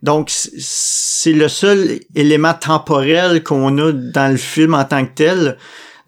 Donc, 0.02 0.30
c'est 0.30 1.32
le 1.32 1.48
seul 1.48 2.00
élément 2.14 2.54
temporel 2.54 3.42
qu'on 3.42 3.76
a 3.78 3.92
dans 3.92 4.30
le 4.30 4.36
film 4.38 4.74
en 4.74 4.84
tant 4.84 5.04
que 5.04 5.14
tel. 5.14 5.56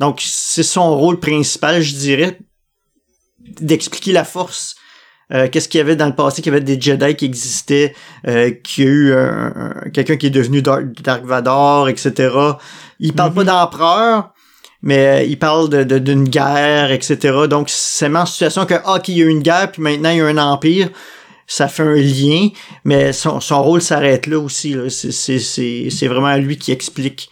Donc, 0.02 0.20
c'est 0.24 0.64
son 0.64 0.96
rôle 0.96 1.20
principal, 1.20 1.80
je 1.80 1.94
dirais, 1.94 2.38
d'expliquer 3.60 4.10
la 4.12 4.24
force. 4.24 4.74
Euh, 5.32 5.48
Qu'est-ce 5.48 5.68
qu'il 5.68 5.78
y 5.78 5.80
avait 5.80 5.94
dans 5.96 6.06
le 6.06 6.14
passé, 6.16 6.42
qu'il 6.42 6.52
y 6.52 6.56
avait 6.56 6.64
des 6.64 6.80
Jedi 6.80 7.14
qui 7.14 7.24
existaient, 7.24 7.94
euh, 8.26 8.50
qu'il 8.50 8.84
y 8.84 8.86
a 8.88 8.90
eu 8.90 9.14
un- 9.14 9.52
un- 9.86 9.90
quelqu'un 9.90 10.16
qui 10.16 10.26
est 10.26 10.30
devenu 10.30 10.60
Dark, 10.60 10.84
Dark 11.02 11.24
Vador, 11.24 11.88
etc. 11.88 12.34
Il 12.98 13.12
parle 13.12 13.32
pas 13.32 13.44
d'empereur, 13.44 14.32
mais 14.82 15.06
euh, 15.06 15.22
il 15.22 15.38
parle 15.38 15.68
de- 15.70 15.98
d'une 15.98 16.28
guerre, 16.28 16.90
etc. 16.90 17.16
Donc, 17.48 17.70
c'est 17.70 18.06
vraiment 18.06 18.22
en 18.22 18.26
situation 18.26 18.66
que, 18.66 18.74
ah, 18.84 18.98
qu'il 18.98 19.16
y 19.16 19.22
a 19.22 19.24
eu 19.26 19.28
une 19.28 19.42
guerre, 19.42 19.70
puis 19.70 19.82
maintenant 19.82 20.10
il 20.10 20.18
y 20.18 20.20
a 20.20 20.26
un 20.26 20.36
empire. 20.36 20.88
Ça 21.46 21.68
fait 21.68 21.82
un 21.84 21.94
lien, 21.94 22.48
mais 22.84 23.12
son, 23.12 23.40
son 23.40 23.62
rôle 23.62 23.82
s'arrête 23.82 24.26
là 24.26 24.38
aussi. 24.40 24.74
là. 24.74 24.90
C'est 24.90 25.12
c'est- 25.12 25.90
c'est 25.90 26.08
vraiment 26.08 26.34
lui 26.36 26.56
qui 26.58 26.72
explique, 26.72 27.30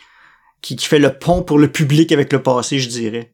qui, 0.63 0.77
qui 0.77 0.87
fait 0.87 0.99
le 0.99 1.13
pont 1.13 1.43
pour 1.43 1.59
le 1.59 1.69
public 1.69 2.13
avec 2.13 2.33
le 2.33 2.43
passé, 2.43 2.79
je 2.79 2.89
dirais. 2.89 3.33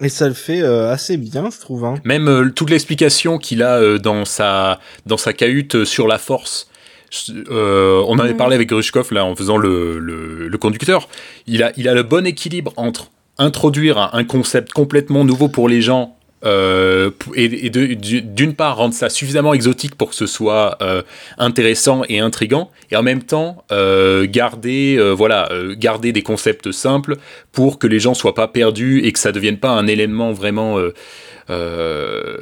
Et 0.00 0.08
ça 0.08 0.26
le 0.28 0.34
fait 0.34 0.62
euh, 0.62 0.90
assez 0.90 1.16
bien, 1.16 1.48
je 1.50 1.60
trouve. 1.60 1.84
Hein. 1.84 1.94
Même 2.04 2.28
euh, 2.28 2.50
toute 2.50 2.70
l'explication 2.70 3.38
qu'il 3.38 3.62
a 3.62 3.76
euh, 3.80 3.98
dans, 3.98 4.24
sa, 4.24 4.80
dans 5.06 5.16
sa 5.16 5.32
cahute 5.32 5.74
euh, 5.76 5.84
sur 5.84 6.06
la 6.08 6.18
force. 6.18 6.68
Euh, 7.50 8.02
on 8.08 8.12
en 8.14 8.18
avait 8.20 8.30
Ouais. 8.30 8.36
parlé 8.36 8.54
avec 8.54 8.68
Grushkov 8.70 9.12
là 9.12 9.24
en 9.24 9.36
faisant 9.36 9.56
le, 9.58 9.98
le, 9.98 10.48
le 10.48 10.58
conducteur. 10.58 11.08
Il 11.46 11.62
a, 11.62 11.72
il 11.76 11.88
a 11.88 11.94
le 11.94 12.02
bon 12.02 12.26
équilibre 12.26 12.72
entre 12.76 13.10
introduire 13.38 13.98
un, 13.98 14.10
un 14.14 14.24
concept 14.24 14.72
complètement 14.72 15.24
nouveau 15.24 15.48
pour 15.48 15.68
les 15.68 15.82
gens 15.82 16.16
euh, 16.44 17.10
et, 17.34 17.70
d'une 17.70 18.54
part 18.54 18.76
rendre 18.76 18.94
ça 18.94 19.08
suffisamment 19.08 19.54
exotique 19.54 19.94
pour 19.94 20.10
que 20.10 20.16
ce 20.16 20.26
soit 20.26 20.76
euh, 20.82 21.02
intéressant 21.38 22.02
et 22.08 22.18
intrigant 22.18 22.70
et 22.90 22.96
en 22.96 23.02
même 23.02 23.22
temps 23.22 23.64
euh, 23.70 24.26
garder 24.28 24.96
euh, 24.98 25.10
voilà 25.12 25.50
euh, 25.52 25.74
garder 25.76 26.12
des 26.12 26.22
concepts 26.22 26.72
simples 26.72 27.16
pour 27.52 27.78
que 27.78 27.86
les 27.86 28.00
gens 28.00 28.14
soient 28.14 28.34
pas 28.34 28.48
perdus 28.48 29.02
et 29.04 29.12
que 29.12 29.18
ça 29.18 29.32
devienne 29.32 29.58
pas 29.58 29.70
un 29.70 29.86
élément 29.86 30.32
vraiment 30.32 30.78
euh, 30.78 30.92
euh, 31.50 32.38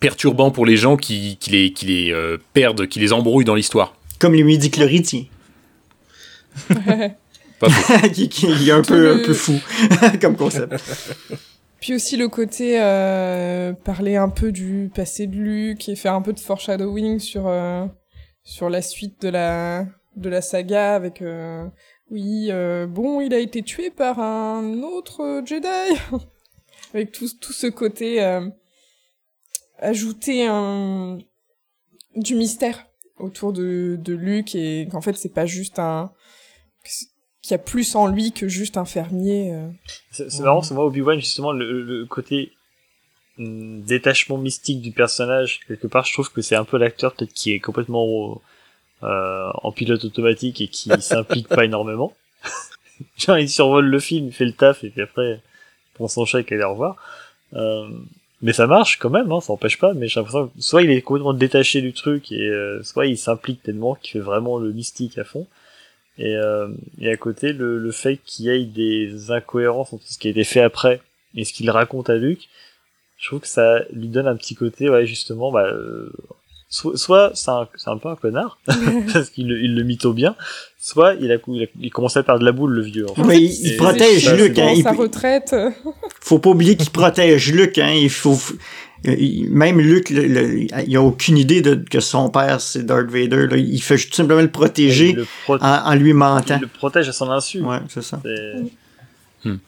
perturbant 0.00 0.50
pour 0.50 0.66
les 0.66 0.76
gens 0.76 0.96
qui, 0.96 1.36
qui 1.38 1.50
les, 1.50 1.72
qui 1.72 1.86
les 1.86 2.12
euh, 2.12 2.38
perdent, 2.52 2.86
qui 2.86 3.00
les 3.00 3.12
embrouillent 3.12 3.44
dans 3.44 3.54
l'histoire. 3.54 3.94
Comme 4.18 4.34
tiens. 5.02 5.24
Pas 7.60 7.68
faux. 7.70 8.08
qui, 8.12 8.28
qui 8.28 8.46
est 8.68 8.72
un 8.72 8.82
peu, 8.82 9.00
le- 9.00 9.14
un 9.14 9.18
peu 9.18 9.34
fou 9.34 9.60
comme 10.20 10.36
concept. 10.36 10.74
Puis 11.84 11.92
aussi 11.92 12.16
le 12.16 12.28
côté 12.28 12.80
euh, 12.80 13.74
parler 13.74 14.16
un 14.16 14.30
peu 14.30 14.52
du 14.52 14.90
passé 14.94 15.26
de 15.26 15.36
Luke 15.36 15.86
et 15.90 15.96
faire 15.96 16.14
un 16.14 16.22
peu 16.22 16.32
de 16.32 16.40
foreshadowing 16.40 17.18
sur 17.18 17.46
euh, 17.46 17.84
sur 18.42 18.70
la 18.70 18.80
suite 18.80 19.20
de 19.20 19.28
la 19.28 19.86
de 20.16 20.30
la 20.30 20.40
saga 20.40 20.94
avec 20.94 21.20
euh, 21.20 21.68
oui 22.10 22.48
bon 22.88 23.20
il 23.20 23.34
a 23.34 23.38
été 23.38 23.60
tué 23.60 23.90
par 23.90 24.18
un 24.18 24.82
autre 24.82 25.42
Jedi. 25.44 26.00
Avec 26.94 27.12
tout 27.12 27.28
ce 27.28 27.66
côté 27.66 28.22
ajouter 29.78 30.46
un 30.46 31.18
du 32.16 32.34
mystère 32.34 32.86
autour 33.18 33.52
de 33.52 33.98
de 34.00 34.14
Luke 34.14 34.54
et 34.54 34.88
qu'en 34.90 35.02
fait 35.02 35.18
c'est 35.18 35.34
pas 35.34 35.44
juste 35.44 35.78
un 35.78 36.13
qu'il 37.44 37.52
y 37.52 37.54
a 37.56 37.58
plus 37.58 37.94
en 37.94 38.06
lui 38.06 38.32
que 38.32 38.48
juste 38.48 38.78
un 38.78 38.86
fermier 38.86 39.52
euh. 39.52 39.68
C'est 40.10 40.40
marrant, 40.40 40.62
c'est 40.62 40.72
moi 40.72 40.86
Obi-Wan 40.86 41.20
justement 41.20 41.52
le, 41.52 41.82
le 41.82 42.06
côté 42.06 42.52
hum, 43.38 43.82
détachement 43.82 44.38
mystique 44.38 44.80
du 44.80 44.92
personnage 44.92 45.60
quelque 45.68 45.86
part. 45.86 46.06
Je 46.06 46.14
trouve 46.14 46.32
que 46.32 46.40
c'est 46.40 46.56
un 46.56 46.64
peu 46.64 46.78
l'acteur 46.78 47.14
peut-être 47.14 47.34
qui 47.34 47.52
est 47.52 47.60
complètement 47.60 48.40
euh, 49.02 49.50
en 49.62 49.72
pilote 49.72 50.02
automatique 50.06 50.62
et 50.62 50.68
qui 50.68 50.90
s'implique 51.00 51.48
pas 51.48 51.66
énormément. 51.66 52.14
Genre 53.18 53.36
il 53.36 53.50
survole 53.50 53.86
le 53.86 54.00
film, 54.00 54.28
il 54.28 54.32
fait 54.32 54.46
le 54.46 54.54
taf 54.54 54.82
et 54.82 54.88
puis 54.88 55.02
après 55.02 55.32
il 55.32 55.40
prend 55.92 56.08
son 56.08 56.24
chèque 56.24 56.50
et 56.50 56.54
aller 56.54 56.64
au 56.64 56.70
revoir. 56.70 56.96
Euh, 57.52 57.86
mais 58.40 58.54
ça 58.54 58.66
marche 58.66 58.98
quand 58.98 59.10
même, 59.10 59.30
hein, 59.30 59.42
ça 59.42 59.52
empêche 59.52 59.78
pas. 59.78 59.92
Mais 59.92 60.08
j'ai 60.08 60.18
l'impression 60.18 60.46
que 60.46 60.62
soit 60.62 60.80
il 60.80 60.90
est 60.90 61.02
complètement 61.02 61.34
détaché 61.34 61.82
du 61.82 61.92
truc 61.92 62.32
et 62.32 62.40
euh, 62.40 62.82
soit 62.82 63.04
il 63.04 63.18
s'implique 63.18 63.62
tellement 63.62 63.96
qu'il 63.96 64.12
fait 64.12 64.24
vraiment 64.24 64.56
le 64.56 64.72
mystique 64.72 65.18
à 65.18 65.24
fond. 65.24 65.46
Et, 66.18 66.36
euh, 66.36 66.68
et 67.00 67.10
à 67.10 67.16
côté, 67.16 67.52
le, 67.52 67.78
le 67.78 67.90
fait 67.90 68.18
qu'il 68.24 68.44
y 68.46 68.48
ait 68.50 68.64
des 68.64 69.30
incohérences 69.30 69.92
entre 69.92 70.04
ce 70.06 70.18
qui 70.18 70.28
a 70.28 70.30
été 70.30 70.44
fait 70.44 70.60
après 70.60 71.00
et 71.34 71.44
ce 71.44 71.52
qu'il 71.52 71.68
raconte 71.70 72.08
à 72.10 72.16
Luc, 72.16 72.48
je 73.18 73.28
trouve 73.28 73.40
que 73.40 73.48
ça 73.48 73.80
lui 73.92 74.08
donne 74.08 74.26
un 74.28 74.36
petit 74.36 74.54
côté, 74.54 74.88
ouais, 74.88 75.06
justement, 75.06 75.50
bah, 75.50 75.64
euh, 75.66 76.12
soit, 76.68 76.96
soit 76.96 77.30
c'est 77.34 77.50
un, 77.50 77.68
c'est 77.76 77.90
un 77.90 77.98
peu 77.98 78.08
un 78.08 78.16
connard, 78.16 78.58
parce 79.12 79.30
qu'il 79.30 79.48
le- 79.48 79.60
il 79.62 79.74
le 79.74 79.82
mytho 79.82 80.12
bien, 80.12 80.36
soit 80.78 81.14
il 81.14 81.32
a, 81.32 81.36
il 81.48 81.62
a, 81.64 81.66
il 81.80 81.90
commence 81.90 82.16
à 82.16 82.22
perdre 82.22 82.40
de 82.40 82.44
la 82.44 82.52
boule, 82.52 82.72
le 82.72 82.82
vieux. 82.82 83.08
en 83.10 83.14
fait. 83.14 83.22
Mais 83.24 83.40
il, 83.42 83.66
il 83.72 83.76
protège 83.76 84.32
Luc. 84.34 84.58
Hein, 84.58 84.74
sa 84.82 84.92
retraite 84.92 85.54
faut 86.20 86.38
pas 86.38 86.50
oublier 86.50 86.76
qu'il 86.76 86.90
protège 86.90 87.52
Luc. 87.52 87.78
Hein, 87.78 87.92
il 87.94 88.10
faut, 88.10 88.38
même 89.04 89.80
Luc, 89.80 90.10
le- 90.10 90.26
le- 90.26 90.60
il 90.86 90.96
a 90.96 91.02
aucune 91.02 91.36
idée 91.38 91.60
de, 91.62 91.74
que 91.74 92.00
son 92.00 92.30
père 92.30 92.60
c'est 92.60 92.84
Darth 92.84 93.10
Vader. 93.10 93.46
Là. 93.48 93.56
Il 93.56 93.80
fait 93.82 93.96
tout 93.96 94.12
simplement 94.14 94.40
le 94.40 94.50
protéger 94.50 95.12
le, 95.12 95.26
pro- 95.44 95.58
en, 95.60 95.90
en 95.90 95.94
lui 95.94 96.12
mentant. 96.12 96.56
il 96.56 96.62
le 96.62 96.66
protège 96.68 97.08
à 97.08 97.12
son 97.12 97.30
insu. 97.30 97.60
Ouais, 97.60 97.78
c'est 97.88 98.02
ça. 98.02 98.20
C'est 98.24 98.54
Hmm. 99.48 99.58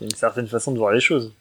une 0.00 0.10
certaine 0.14 0.46
façon 0.46 0.72
de 0.72 0.78
voir 0.78 0.92
les 0.92 1.00
choses. 1.00 1.32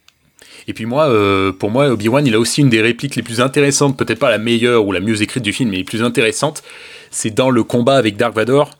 Et 0.67 0.73
puis 0.73 0.85
moi, 0.85 1.07
euh, 1.07 1.53
pour 1.53 1.71
moi, 1.71 1.87
Obi-Wan, 1.89 2.27
il 2.27 2.35
a 2.35 2.39
aussi 2.39 2.59
une 2.61 2.69
des 2.69 2.81
répliques 2.81 3.15
les 3.15 3.23
plus 3.23 3.39
intéressantes, 3.39 3.97
peut-être 3.97 4.19
pas 4.19 4.29
la 4.29 4.37
meilleure 4.37 4.85
ou 4.85 4.91
la 4.91 4.99
mieux 4.99 5.21
écrite 5.21 5.41
du 5.43 5.53
film, 5.53 5.69
mais 5.69 5.77
les 5.77 5.83
plus 5.85 6.03
intéressantes. 6.03 6.63
C'est 7.11 7.29
dans 7.33 7.49
le 7.49 7.63
combat 7.63 7.95
avec 7.95 8.17
Dark 8.17 8.35
Vador. 8.35 8.71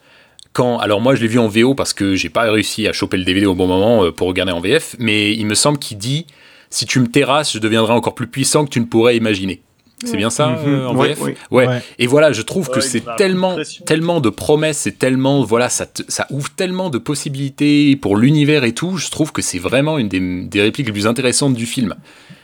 Quand, 0.52 0.78
alors 0.80 1.00
moi, 1.00 1.16
je 1.16 1.22
l'ai 1.22 1.28
vu 1.28 1.40
en 1.40 1.48
VO 1.48 1.74
parce 1.74 1.94
que 1.94 2.16
j'ai 2.16 2.30
pas 2.30 2.52
réussi 2.52 2.86
à 2.88 2.92
choper 2.94 3.16
le 3.18 3.24
DVD 3.24 3.46
au 3.46 3.56
bon 3.56 3.68
moment 3.68 4.04
euh, 4.04 4.12
pour 4.12 4.28
regarder 4.28 4.52
en 4.52 4.60
VF, 4.60 4.96
mais 5.00 5.34
il 5.34 5.46
me 5.46 5.56
semble 5.56 5.78
qu'il 5.80 5.98
dit 5.98 6.26
si 6.70 6.86
tu 6.86 7.00
me 7.00 7.08
terrasses, 7.08 7.54
je 7.54 7.60
deviendrai 7.60 7.94
encore 7.94 8.16
plus 8.16 8.28
puissant 8.28 8.66
que 8.66 8.70
tu 8.70 8.80
ne 8.80 8.86
pourrais 8.86 9.16
imaginer. 9.18 9.62
C'est 10.04 10.12
Ouais. 10.12 10.18
bien 10.18 10.30
ça 10.30 10.50
en 10.50 10.96
Ouais, 10.96 11.08
VF 11.10 11.22
ouais. 11.22 11.38
Ouais. 11.50 11.68
Ouais. 11.68 11.82
Et 11.98 12.06
voilà, 12.06 12.32
je 12.32 12.44
trouve 12.44 12.70
que 12.70 12.82
c'est 12.82 13.04
tellement, 13.18 13.58
tellement 13.88 14.20
de 14.22 14.30
promesses, 14.30 14.78
c'est 14.78 15.00
tellement, 15.00 15.44
voilà, 15.44 15.70
ça, 15.70 15.88
te- 15.88 16.04
ça 16.08 16.28
ouvre 16.30 16.52
tellement 16.52 16.92
de 16.92 17.00
possibilités 17.00 17.96
pour 17.96 18.16
l'univers 18.16 18.64
et 18.64 18.74
tout. 18.74 18.98
Je 18.98 19.10
trouve 19.10 19.32
que 19.32 19.42
c'est 19.42 19.58
vraiment 19.58 19.98
une 19.98 20.08
des, 20.08 20.44
des 20.44 20.62
répliques 20.62 20.86
les 20.86 20.94
plus 20.94 21.08
intéressantes 21.08 21.56
du 21.56 21.66
film. 21.66 21.96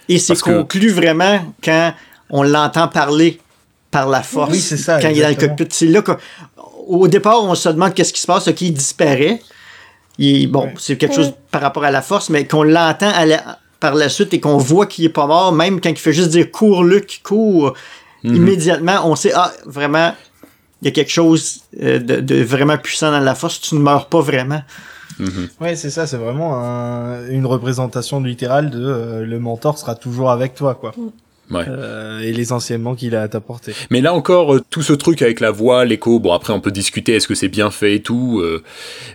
Et 0.10 0.18
c'est 0.18 0.34
Parce 0.34 0.42
que- 0.42 0.50
conclu 0.62 0.90
vraiment 0.90 1.42
quand 1.64 1.94
on 2.32 2.42
l'entend 2.42 2.88
parler 2.88 3.40
par 3.92 4.10
la 4.10 4.24
force. 4.24 4.50
Oui, 4.52 4.60
c'est 4.60 4.76
ça, 4.78 5.00
Quand 5.00 5.10
il 5.10 5.20
est 5.20 5.22
dans 5.22 5.30
le 5.30 5.36
cockpit. 5.36 5.68
C'est 5.70 5.86
là 5.86 6.02
qu'au 6.02 6.16
au 6.88 7.08
départ, 7.08 7.44
on 7.44 7.54
se 7.54 7.70
demande 7.70 7.94
qu'est-ce 7.94 8.12
qui 8.14 8.20
se 8.22 8.26
passe, 8.28 8.52
qui 8.56 8.72
disparaît. 8.72 9.40
Il, 10.18 10.48
bon, 10.48 10.66
Ouais. 10.66 10.74
c'est 10.80 10.98
quelque 10.98 11.12
Ouais. 11.18 11.24
chose 11.24 11.34
par 11.52 11.62
rapport 11.62 11.84
à 11.84 11.92
la 11.92 12.02
force, 12.02 12.30
mais 12.32 12.46
qu'on 12.48 12.64
l'entend 12.64 13.12
à 13.14 13.26
la- 13.28 13.60
par 13.84 13.96
la 13.96 14.08
suite 14.08 14.34
et 14.34 14.40
qu'on 14.40 14.58
voit 14.58 14.86
qu'il 14.86 15.04
est 15.04 15.10
pas 15.10 15.28
mort, 15.28 15.52
même 15.52 15.82
quand 15.82 15.90
il 15.90 15.98
fait 15.98 16.14
juste 16.14 16.30
dire 16.30 16.50
cours, 16.50 16.86
Luc, 16.86 17.20
cours, 17.22 17.74
Mhm. 18.24 18.36
immédiatement, 18.38 18.98
on 19.04 19.16
sait, 19.18 19.34
ah, 19.36 19.52
vraiment, 19.66 20.14
il 20.82 20.86
y 20.86 20.88
a 20.88 20.92
quelque 20.92 21.12
chose 21.12 21.64
euh, 21.82 22.00
de, 22.00 22.22
de 22.22 22.36
vraiment 22.44 22.78
puissant 22.78 23.12
dans 23.12 23.20
la 23.20 23.36
force, 23.36 23.60
tu 23.60 23.76
ne 23.76 23.82
meurs 23.82 24.08
pas 24.08 24.22
vraiment. 24.22 24.62
Mhm. 25.20 25.50
Ouais, 25.60 25.76
c'est 25.76 25.90
ça, 25.90 26.08
c'est 26.08 26.16
vraiment 26.16 26.56
un- 26.56 27.28
une 27.28 27.46
représentation 27.46 28.22
littérale 28.22 28.70
de 28.70 28.80
euh, 28.82 29.26
le 29.26 29.38
mentor 29.40 29.78
sera 29.78 29.96
toujours 29.96 30.32
avec 30.32 30.56
toi, 30.56 30.76
quoi. 30.76 30.94
Ouais. 31.52 31.66
Euh, 31.68 32.20
et 32.22 32.32
les 32.32 32.52
enseignements 32.54 32.96
qu'il 32.96 33.16
a 33.16 33.22
à 33.22 33.28
t'apporter. 33.28 33.74
Mais 33.90 34.02
là 34.02 34.14
encore, 34.14 34.56
euh, 34.56 34.62
tout 34.70 34.82
ce 34.82 34.94
truc 34.94 35.22
avec 35.22 35.40
la 35.40 35.52
voix, 35.52 35.84
l'écho, 35.84 36.20
bon 36.20 36.32
après 36.32 36.54
on 36.54 36.62
peut 36.62 36.72
discuter 36.72 37.16
est-ce 37.16 37.28
que 37.28 37.36
c'est 37.36 37.50
bien 37.50 37.70
fait 37.70 37.96
et 37.96 38.02
tout, 38.02 38.40
euh, 38.40 38.64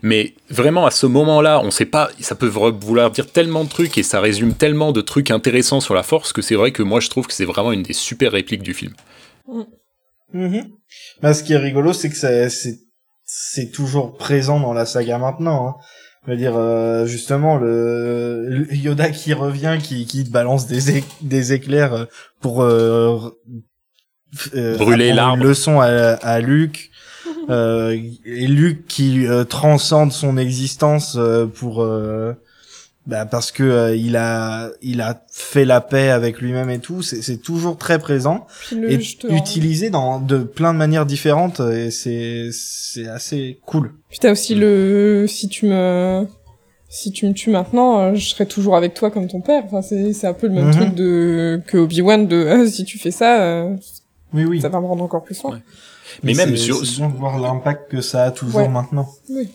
mais 0.02 0.34
vraiment 0.50 0.86
à 0.86 0.90
ce 0.90 1.06
moment-là, 1.06 1.60
on 1.64 1.70
sait 1.70 1.86
pas, 1.86 2.10
ça 2.20 2.34
peut 2.34 2.46
vouloir 2.46 3.10
dire 3.10 3.30
tellement 3.30 3.64
de 3.64 3.70
trucs 3.70 3.96
et 3.96 4.02
ça 4.02 4.20
résume 4.20 4.55
tellement 4.55 4.92
de 4.92 5.00
trucs 5.00 5.30
intéressants 5.30 5.80
sur 5.80 5.94
la 5.94 6.02
force 6.02 6.32
que 6.32 6.42
c'est 6.42 6.55
vrai 6.55 6.70
que 6.70 6.82
moi 6.82 7.00
je 7.00 7.09
trouve 7.09 7.26
que 7.26 7.32
c'est 7.32 7.46
vraiment 7.46 7.72
une 7.72 7.82
des 7.82 7.94
super 7.94 8.32
répliques 8.32 8.62
du 8.62 8.74
film. 8.74 8.92
Bah, 11.22 11.32
ce 11.32 11.42
qui 11.42 11.55
est 11.55 11.59
rigolo, 11.59 11.92
c'est 11.92 12.10
que 12.10 12.16
c'est, 12.16 12.50
c'est, 12.50 12.78
c'est 13.24 13.70
toujours 13.70 14.16
présent 14.16 14.60
dans 14.60 14.74
la 14.74 14.86
saga 14.86 15.18
maintenant. 15.18 15.68
Hein. 15.68 15.74
Je 16.26 16.32
veux 16.32 16.36
dire, 16.36 16.56
euh, 16.56 17.06
justement, 17.06 17.56
le, 17.58 18.46
le 18.48 18.74
Yoda 18.74 19.10
qui 19.10 19.32
revient, 19.32 19.78
qui, 19.82 20.04
qui 20.06 20.24
te 20.24 20.30
balance 20.30 20.66
des, 20.66 20.98
é- 20.98 21.04
des 21.22 21.52
éclairs 21.52 21.94
euh, 21.94 22.04
pour 22.40 22.62
euh, 22.62 23.18
euh, 24.54 24.76
Brûler 24.76 25.12
l'arbre. 25.12 25.42
une 25.42 25.48
leçon 25.48 25.80
à, 25.80 25.86
à 25.86 26.40
Luke. 26.40 26.90
Euh, 27.50 27.96
et 28.26 28.46
Luke 28.46 28.86
qui 28.88 29.26
euh, 29.26 29.42
transcende 29.44 30.12
son 30.12 30.36
existence 30.36 31.16
euh, 31.18 31.46
pour 31.46 31.82
euh, 31.82 32.34
bah 33.09 33.24
parce 33.26 33.51
que 33.52 33.62
euh, 33.64 33.97
il 33.97 34.16
a 34.16 34.68
il 34.82 35.01
a 35.01 35.24
fait 35.32 35.64
la 35.64 35.80
paix 35.80 36.10
avec 36.10 36.40
lui-même 36.40 36.68
et 36.70 36.78
tout. 36.78 37.02
C'est 37.02 37.22
c'est 37.22 37.39
toujours 37.39 37.76
très 37.78 37.98
présent 37.98 38.47
le, 38.70 38.93
et 38.93 39.01
utilisé 39.30 39.90
dans 39.90 40.20
de 40.20 40.39
plein 40.39 40.72
de 40.74 40.78
manières 40.78 41.06
différentes 41.06 41.59
et 41.60 41.90
c'est 41.90 42.51
c'est 42.52 43.09
assez 43.09 43.59
cool. 43.66 43.93
Puis 44.10 44.18
t'as 44.20 44.30
aussi 44.30 44.55
le 44.55 45.24
si 45.26 45.48
tu 45.48 45.66
me 45.66 46.26
si 46.90 47.10
tu 47.10 47.26
me 47.26 47.32
tues 47.32 47.51
maintenant, 47.51 47.98
euh, 47.98 48.14
je 48.14 48.28
serai 48.28 48.47
toujours 48.47 48.76
avec 48.76 48.94
toi 48.94 49.10
comme 49.10 49.26
ton 49.26 49.40
père. 49.40 49.62
Enfin 49.66 49.82
c'est 49.82 50.12
c'est 50.12 50.26
un 50.26 50.35
peu 50.35 50.47
le 50.47 50.52
même 50.55 50.66
Mhm. 50.66 50.72
truc 50.74 50.94
de 50.94 51.62
que 51.66 51.78
Obi-Wan 51.78 52.26
de 52.28 52.36
euh, 52.36 52.66
si 52.70 52.85
tu 52.85 52.98
fais 52.98 53.10
ça, 53.10 53.40
euh, 53.43 53.74
Oui 54.35 54.44
oui. 54.44 54.60
ça 54.60 54.68
va 54.68 54.80
me 54.80 54.86
rendre 54.86 55.02
encore 55.02 55.24
plus 55.24 55.35
fort. 55.35 55.52
Ouais. 55.52 55.59
Mais 56.22 56.35
même 56.35 56.51
c'est- 56.51 56.56
sur- 56.64 56.85
c'est 56.86 57.01
de 57.02 57.16
voir 57.16 57.39
l'impact 57.39 57.90
que 57.90 58.01
ça 58.02 58.24
a 58.24 58.30
toujours 58.30 58.60
Ouais. 58.60 58.68
maintenant. 58.68 59.09
Oui. 59.30 59.48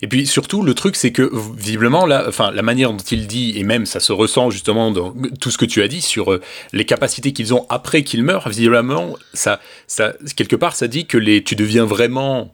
Et 0.00 0.08
puis 0.08 0.26
surtout, 0.26 0.62
le 0.62 0.74
truc, 0.74 0.96
c'est 0.96 1.12
que 1.12 1.30
visiblement, 1.56 2.06
enfin, 2.26 2.50
la 2.50 2.62
manière 2.62 2.92
dont 2.92 2.96
il 2.98 3.26
dit, 3.26 3.54
et 3.56 3.64
même 3.64 3.86
ça 3.86 4.00
se 4.00 4.12
ressent 4.12 4.50
justement 4.50 4.90
dans 4.90 5.14
tout 5.40 5.50
ce 5.50 5.58
que 5.58 5.64
tu 5.64 5.82
as 5.82 5.88
dit 5.88 6.00
sur 6.00 6.32
euh, 6.32 6.40
les 6.72 6.84
capacités 6.84 7.32
qu'ils 7.32 7.54
ont 7.54 7.66
après 7.68 8.02
qu'ils 8.02 8.22
meurent, 8.22 8.48
visiblement, 8.48 9.16
ça, 9.34 9.60
ça, 9.86 10.14
quelque 10.36 10.56
part, 10.56 10.76
ça 10.76 10.88
dit 10.88 11.06
que 11.06 11.18
les, 11.18 11.42
tu 11.42 11.56
deviens 11.56 11.84
vraiment 11.84 12.52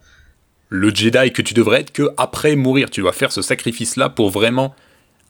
le 0.68 0.94
Jedi 0.94 1.32
que 1.32 1.42
tu 1.42 1.54
devrais 1.54 1.80
être 1.80 1.92
que 1.92 2.10
après 2.16 2.56
mourir. 2.56 2.90
Tu 2.90 3.00
dois 3.00 3.12
faire 3.12 3.32
ce 3.32 3.42
sacrifice-là 3.42 4.08
pour 4.08 4.30
vraiment 4.30 4.74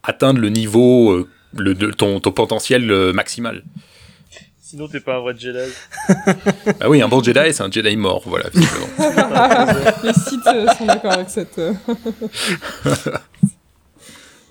atteindre 0.02 0.40
le 0.40 0.48
niveau, 0.48 1.12
euh, 1.12 1.28
le, 1.56 1.74
ton, 1.92 2.20
ton 2.20 2.32
potentiel 2.32 2.90
euh, 2.90 3.12
maximal. 3.12 3.62
Sinon, 4.70 4.86
t'es 4.86 5.00
pas 5.00 5.16
un 5.16 5.20
vrai 5.20 5.34
Jedi. 5.34 5.72
Ah 6.80 6.90
oui, 6.90 7.00
un 7.00 7.08
bon 7.08 7.22
Jedi, 7.22 7.54
c'est 7.54 7.62
un 7.62 7.70
Jedi 7.70 7.96
mort, 7.96 8.22
voilà, 8.26 8.50
visiblement. 8.50 8.86
Les 10.04 10.12
sites 10.12 10.46
euh, 10.46 10.66
sont 10.76 10.84
d'accord 10.84 11.12
avec 11.12 11.30
cette. 11.30 11.58
euh, 11.58 11.72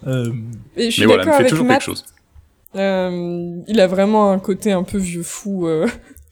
Euh, 0.08 0.32
Et 0.76 0.86
je 0.86 0.92
suis 0.92 1.02
Mais 1.02 1.08
voilà, 1.08 1.24
il 1.24 1.28
me 1.28 1.32
fait 1.34 1.38
avec 1.40 1.50
toujours 1.50 1.66
Matt. 1.66 1.80
quelque 1.80 1.86
chose. 1.86 2.06
Euh, 2.76 3.58
il 3.68 3.80
a 3.80 3.88
vraiment 3.88 4.32
un 4.32 4.40
côté 4.40 4.72
un 4.72 4.84
peu 4.84 4.98
vieux 4.98 5.24
fou. 5.24 5.68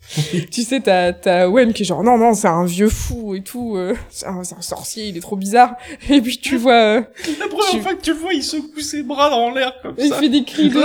tu 0.52 0.62
sais, 0.64 0.80
t'as 0.82 1.14
t'as 1.14 1.48
Owen 1.48 1.74
qui 1.74 1.82
est 1.82 1.86
genre 1.86 2.04
non 2.04 2.18
non 2.18 2.34
c'est 2.36 2.48
un 2.48 2.64
vieux 2.66 2.90
fou 2.90 3.34
et 3.36 3.42
tout, 3.42 3.76
euh, 3.76 3.96
c'est 4.10 4.28
un, 4.28 4.44
c'est 4.44 4.56
un 4.56 4.62
sorcier, 4.62 5.08
il 5.08 5.18
est 5.18 5.22
trop 5.22 5.36
bizarre. 5.36 5.76
Et 6.10 6.22
puis 6.22 6.38
tu 6.38 6.58
vois, 6.58 6.74
euh, 6.74 7.02
La 7.40 7.48
première 7.48 7.70
Tu- 7.72 7.82
fois 7.82 7.94
que 7.96 8.02
tu 8.02 8.12
le 8.14 8.20
vois, 8.20 8.34
il 8.34 8.44
secoue 8.44 8.80
ses 8.82 9.02
bras 9.04 9.30
dans 9.30 9.50
l'air 9.52 9.74
comme 9.82 9.96
il 9.98 10.10
ça. 10.10 10.16
fait 10.18 10.30
des 10.30 10.44
cris 10.44 10.70
de. 10.70 10.80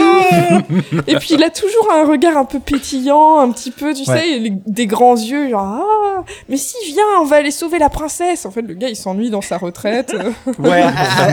et 1.11 1.17
puis 1.17 1.35
il 1.35 1.43
a 1.43 1.51
toujours 1.51 1.89
un 1.93 2.07
regard 2.07 2.37
un 2.39 2.45
peu 2.47 2.61
pétillant, 2.61 3.39
un 3.41 3.51
petit 3.53 3.71
peu, 3.71 3.93
tu 3.95 4.09
Ouais. 4.11 4.19
sais, 4.19 4.39
les- 4.39 4.53
des 4.67 4.87
grands 4.87 5.17
yeux, 5.17 5.49
genre 5.51 5.63
ah 5.65 6.25
mais 6.49 6.57
si 6.57 6.77
viens, 6.93 7.05
on 7.21 7.25
va 7.25 7.37
aller 7.37 7.51
sauver 7.51 7.79
la 7.79 7.89
princesse. 7.91 8.47
En 8.47 8.51
fait, 8.51 8.63
le 8.63 8.75
gars 8.75 8.89
il 8.89 8.97
s'ennuie 8.97 9.31
dans 9.31 9.43
sa 9.43 9.59
retraite. 9.59 10.15
Ouais, 10.59 10.83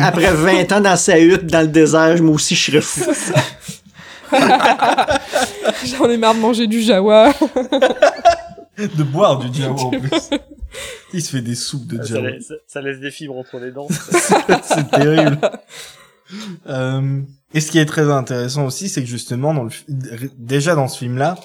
après 0.03 0.33
20 0.33 0.71
ans 0.73 0.81
dans 0.81 0.95
sa 0.97 1.19
hutte, 1.19 1.45
dans 1.45 1.61
le 1.61 1.67
désert, 1.67 2.21
moi 2.21 2.35
aussi, 2.35 2.55
je 2.55 2.71
serais 2.71 2.81
fou. 2.81 3.01
J'en 5.85 6.09
ai 6.09 6.17
marre 6.17 6.35
de 6.35 6.39
manger 6.39 6.67
du 6.67 6.81
jawa. 6.81 7.33
De 8.77 9.03
boire 9.03 9.39
du 9.39 9.53
Jawa 9.61 9.81
en 9.81 9.89
plus. 9.89 10.29
Il 11.13 11.21
se 11.21 11.31
fait 11.31 11.41
des 11.41 11.55
soupes 11.55 11.87
de 11.87 11.97
Ça, 12.03 12.15
Jawa. 12.15 12.29
laisse, 12.31 12.53
ça 12.67 12.81
laisse 12.81 12.99
des 12.99 13.11
fibres 13.11 13.37
entre 13.37 13.57
les 13.59 13.71
dents. 13.71 13.87
c'est 14.63 14.89
terrible. 14.91 15.39
Euh, 16.67 17.21
et 17.53 17.59
ce 17.61 17.71
qui 17.71 17.79
est 17.79 17.85
très 17.85 18.11
intéressant 18.11 18.65
aussi, 18.65 18.89
c'est 18.89 19.01
que 19.01 19.07
justement, 19.09 19.53
dans 19.53 19.63
le, 19.63 19.69
fi- 19.69 19.85
déjà 20.37 20.75
dans 20.75 20.87
ce 20.87 20.97
film-là, 20.99 21.35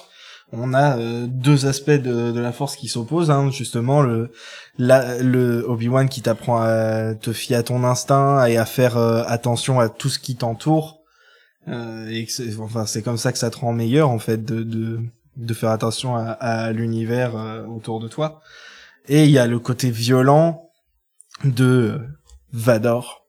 on 0.51 0.73
a 0.73 0.97
euh, 0.99 1.25
deux 1.27 1.65
aspects 1.65 1.89
de, 1.89 2.31
de 2.31 2.39
la 2.39 2.51
force 2.51 2.75
qui 2.75 2.87
s'opposent. 2.87 3.31
Hein, 3.31 3.49
justement, 3.49 4.01
le, 4.01 4.29
la, 4.77 5.17
le 5.19 5.65
Obi-Wan 5.67 6.09
qui 6.09 6.21
t'apprend 6.21 6.61
à 6.61 7.15
te 7.15 7.31
fier 7.31 7.55
à 7.57 7.63
ton 7.63 7.83
instinct 7.83 8.45
et 8.45 8.57
à 8.57 8.65
faire 8.65 8.97
euh, 8.97 9.23
attention 9.25 9.79
à 9.79 9.89
tout 9.89 10.09
ce 10.09 10.19
qui 10.19 10.35
t'entoure. 10.35 10.99
Euh, 11.67 12.07
et 12.09 12.25
c'est, 12.29 12.57
enfin, 12.59 12.85
c'est 12.85 13.01
comme 13.01 13.17
ça 13.17 13.31
que 13.31 13.37
ça 13.37 13.49
te 13.49 13.57
rend 13.57 13.73
meilleur, 13.73 14.09
en 14.09 14.19
fait, 14.19 14.43
de, 14.43 14.63
de, 14.63 14.99
de 15.37 15.53
faire 15.53 15.69
attention 15.71 16.15
à, 16.15 16.31
à 16.31 16.71
l'univers 16.71 17.35
euh, 17.35 17.65
autour 17.65 17.99
de 17.99 18.07
toi. 18.07 18.41
Et 19.07 19.25
il 19.25 19.31
y 19.31 19.37
a 19.37 19.47
le 19.47 19.59
côté 19.59 19.91
violent 19.91 20.69
de 21.43 21.99
Vador 22.53 23.25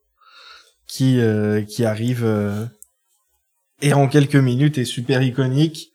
qui 0.87 1.19
euh, 1.21 1.63
qui 1.63 1.85
arrive 1.85 2.25
euh, 2.25 2.67
et 3.83 3.93
en 3.93 4.07
quelques 4.07 4.37
minutes 4.37 4.79
est 4.79 4.85
super 4.85 5.23
iconique, 5.23 5.93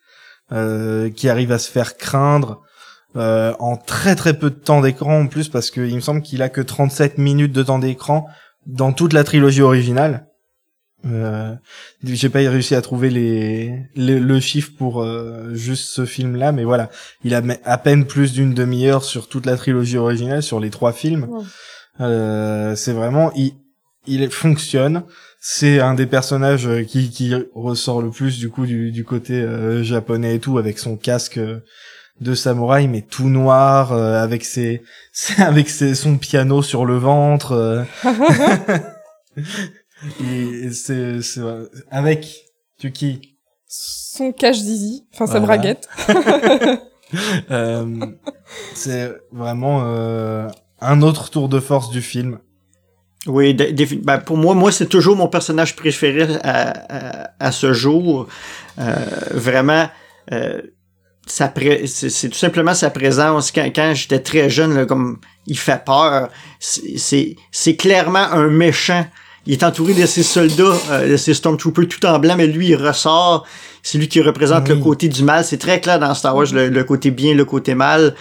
euh, 0.52 1.10
qui 1.10 1.30
arrive 1.30 1.52
à 1.52 1.60
se 1.60 1.72
faire 1.72 1.96
craindre 1.98 2.62
euh, 3.16 3.54
en 3.60 3.78
très 3.78 4.16
très 4.16 4.38
peu 4.38 4.50
de 4.50 4.56
temps 4.56 4.82
d'écran 4.82 5.22
en 5.22 5.28
plus 5.28 5.50
parce 5.50 5.72
que 5.72 5.82
il 5.82 5.96
me 5.96 6.02
semble 6.02 6.22
qu'il 6.22 6.42
a 6.42 6.50
que 6.50 6.62
37 6.62 7.18
minutes 7.18 7.54
de 7.54 7.64
temps 7.64 7.80
d'écran 7.80 8.28
dans 8.66 8.92
toute 8.92 9.14
la 9.14 9.24
trilogie 9.24 9.62
originale. 9.62 10.28
Euh, 11.06 11.54
j'ai 12.04 12.28
pas 12.30 12.40
réussi 12.40 12.76
à 12.76 12.82
trouver 12.82 13.10
les, 13.10 13.74
les- 13.96 14.20
le 14.20 14.40
chiffre 14.42 14.72
pour 14.78 15.02
euh, 15.02 15.54
juste 15.54 15.86
ce 15.90 16.06
film 16.06 16.36
là 16.36 16.52
mais 16.52 16.66
voilà. 16.66 16.90
Il 17.24 17.34
a 17.34 17.42
à 17.64 17.78
peine 17.78 18.06
plus 18.06 18.34
d'une 18.34 18.54
demi-heure 18.54 19.04
sur 19.06 19.28
toute 19.30 19.46
la 19.46 19.56
trilogie 19.56 19.98
originale 19.98 20.44
sur 20.44 20.60
les 20.60 20.70
trois 20.70 20.92
films. 20.92 21.28
Euh, 22.02 22.76
c'est 22.76 22.94
vraiment 22.94 23.32
il 23.36 23.54
il 24.08 24.30
fonctionne. 24.30 25.04
C'est 25.42 25.80
un 25.80 25.94
des 25.94 26.06
personnages 26.06 26.68
euh, 26.68 26.84
qui 26.84 27.10
qui 27.10 27.34
ressort 27.56 28.02
le 28.02 28.10
plus 28.10 28.38
du 28.40 28.50
coup 28.50 28.66
du 28.66 28.92
du 28.92 29.06
côté 29.06 29.34
euh, 29.42 29.84
japonais 29.84 30.36
et 30.36 30.40
tout 30.40 30.58
avec 30.58 30.80
son 30.80 30.98
casque 30.98 31.38
euh, 31.38 31.60
de 32.20 32.34
samouraï 32.34 32.90
mais 32.90 33.02
tout 33.02 33.30
noir 33.30 33.94
euh, 33.94 34.22
avec 34.22 34.44
ses 34.44 34.82
avec 35.38 35.70
ses, 35.70 35.96
son 35.96 36.18
piano 36.18 36.62
sur 36.62 36.86
le 36.86 36.98
ventre 36.98 37.54
euh. 37.54 37.84
et 40.24 40.72
c'est 40.72 41.22
c'est 41.22 41.42
avec 41.92 42.46
Tuki 42.80 43.38
Son 43.68 44.32
cache 44.32 44.58
zizi, 44.60 45.06
enfin 45.14 45.28
sa 45.28 45.40
Voilà. 45.40 45.46
braguette. 45.48 45.88
euh, 47.52 47.86
c'est 48.74 49.12
vraiment 49.32 49.82
euh, 49.84 50.48
un 50.82 51.02
autre 51.02 51.30
tour 51.30 51.50
de 51.50 51.60
force 51.60 51.90
du 51.90 52.02
film 52.02 52.40
Oui, 53.28 53.54
ben, 53.54 54.20
pour 54.20 54.38
moi, 54.38 54.56
moi 54.56 54.72
c'est 54.72 54.88
toujours 54.88 55.16
mon 55.16 55.28
personnage 55.28 55.76
préféré 55.76 56.28
à, 56.44 56.70
à, 57.28 57.32
à 57.40 57.52
ce 57.52 57.74
jour. 57.74 58.28
Euh, 58.80 58.96
vraiment, 59.32 59.90
euh, 60.32 60.62
pré- 61.54 61.86
c'est 61.88 62.30
tout 62.30 62.38
simplement 62.38 62.74
sa 62.74 62.90
présence. 62.90 63.52
Quand, 63.52 63.66
quand 63.76 63.94
j'étais 63.94 64.20
très 64.20 64.50
jeune, 64.50 64.74
là, 64.76 64.86
comme 64.86 65.20
il 65.48 65.58
fait 65.58 65.84
peur, 65.84 66.30
c'est 66.60 67.76
clairement 67.78 68.20
un 68.32 68.48
méchant. 68.50 69.06
Il 69.46 69.54
est 69.54 69.64
entouré 69.64 69.94
de 69.94 70.06
ses 70.06 70.24
soldats, 70.24 70.74
euh, 70.92 71.10
de 71.10 71.18
ses 71.18 71.34
stormtroopers 71.34 71.88
tout 71.88 72.06
en 72.06 72.20
blanc, 72.20 72.36
mais 72.38 72.48
lui, 72.48 72.68
il 72.70 72.76
ressort. 72.76 73.46
C'est 73.82 73.98
lui 73.98 74.08
qui 74.10 74.22
représente 74.22 74.68
Oui. 74.70 74.76
le 74.76 74.82
côté 74.82 75.08
du 75.08 75.24
mal. 75.24 75.44
C'est 75.46 75.58
très 75.58 75.80
clair 75.80 76.00
dans 76.00 76.14
Star 76.14 76.36
Wars, 76.36 76.48
le, 76.52 76.70
le 76.70 76.84
côté 76.84 77.12
bien, 77.12 77.34
le 77.34 77.46
côté 77.46 77.74
mal. 77.76 78.14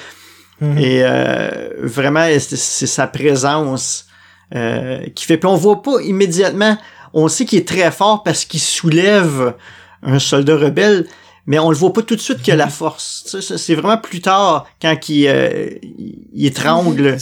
Mhm. 0.61 0.79
Et 0.79 1.03
euh, 1.03 1.71
vraiment, 1.83 2.27
c'est 2.39 2.87
sa 2.87 3.07
présence 3.07 4.07
euh, 4.55 5.01
qui 5.15 5.25
fait. 5.25 5.37
Puis 5.37 5.49
on 5.49 5.57
voit 5.57 5.83
pas 5.83 6.01
immédiatement. 6.03 6.79
On 7.15 7.29
sait 7.29 7.45
qu'il 7.45 7.59
est 7.59 7.69
très 7.69 7.91
fort 7.91 8.23
parce 8.23 8.45
qu'il 8.45 8.61
soulève 8.61 9.55
un 10.03 10.19
soldat 10.19 10.57
rebelle, 10.57 11.07
mais 11.47 11.59
on 11.59 11.71
le 11.71 11.77
voit 11.77 11.93
pas 11.93 12.03
tout 12.03 12.15
de 12.17 12.21
suite 12.21 12.43
qu'il 12.43 12.53
a 12.53 12.57
la 12.57 12.69
force. 12.69 13.25
Sais, 13.27 13.41
ça, 13.43 13.59
C'est 13.59 13.75
vraiment 13.75 13.99
plus 13.99 14.21
tard 14.21 14.67
quand 14.81 15.09
il, 15.09 15.27
euh, 15.27 15.69
il 16.35 16.47
étrangle 16.47 17.17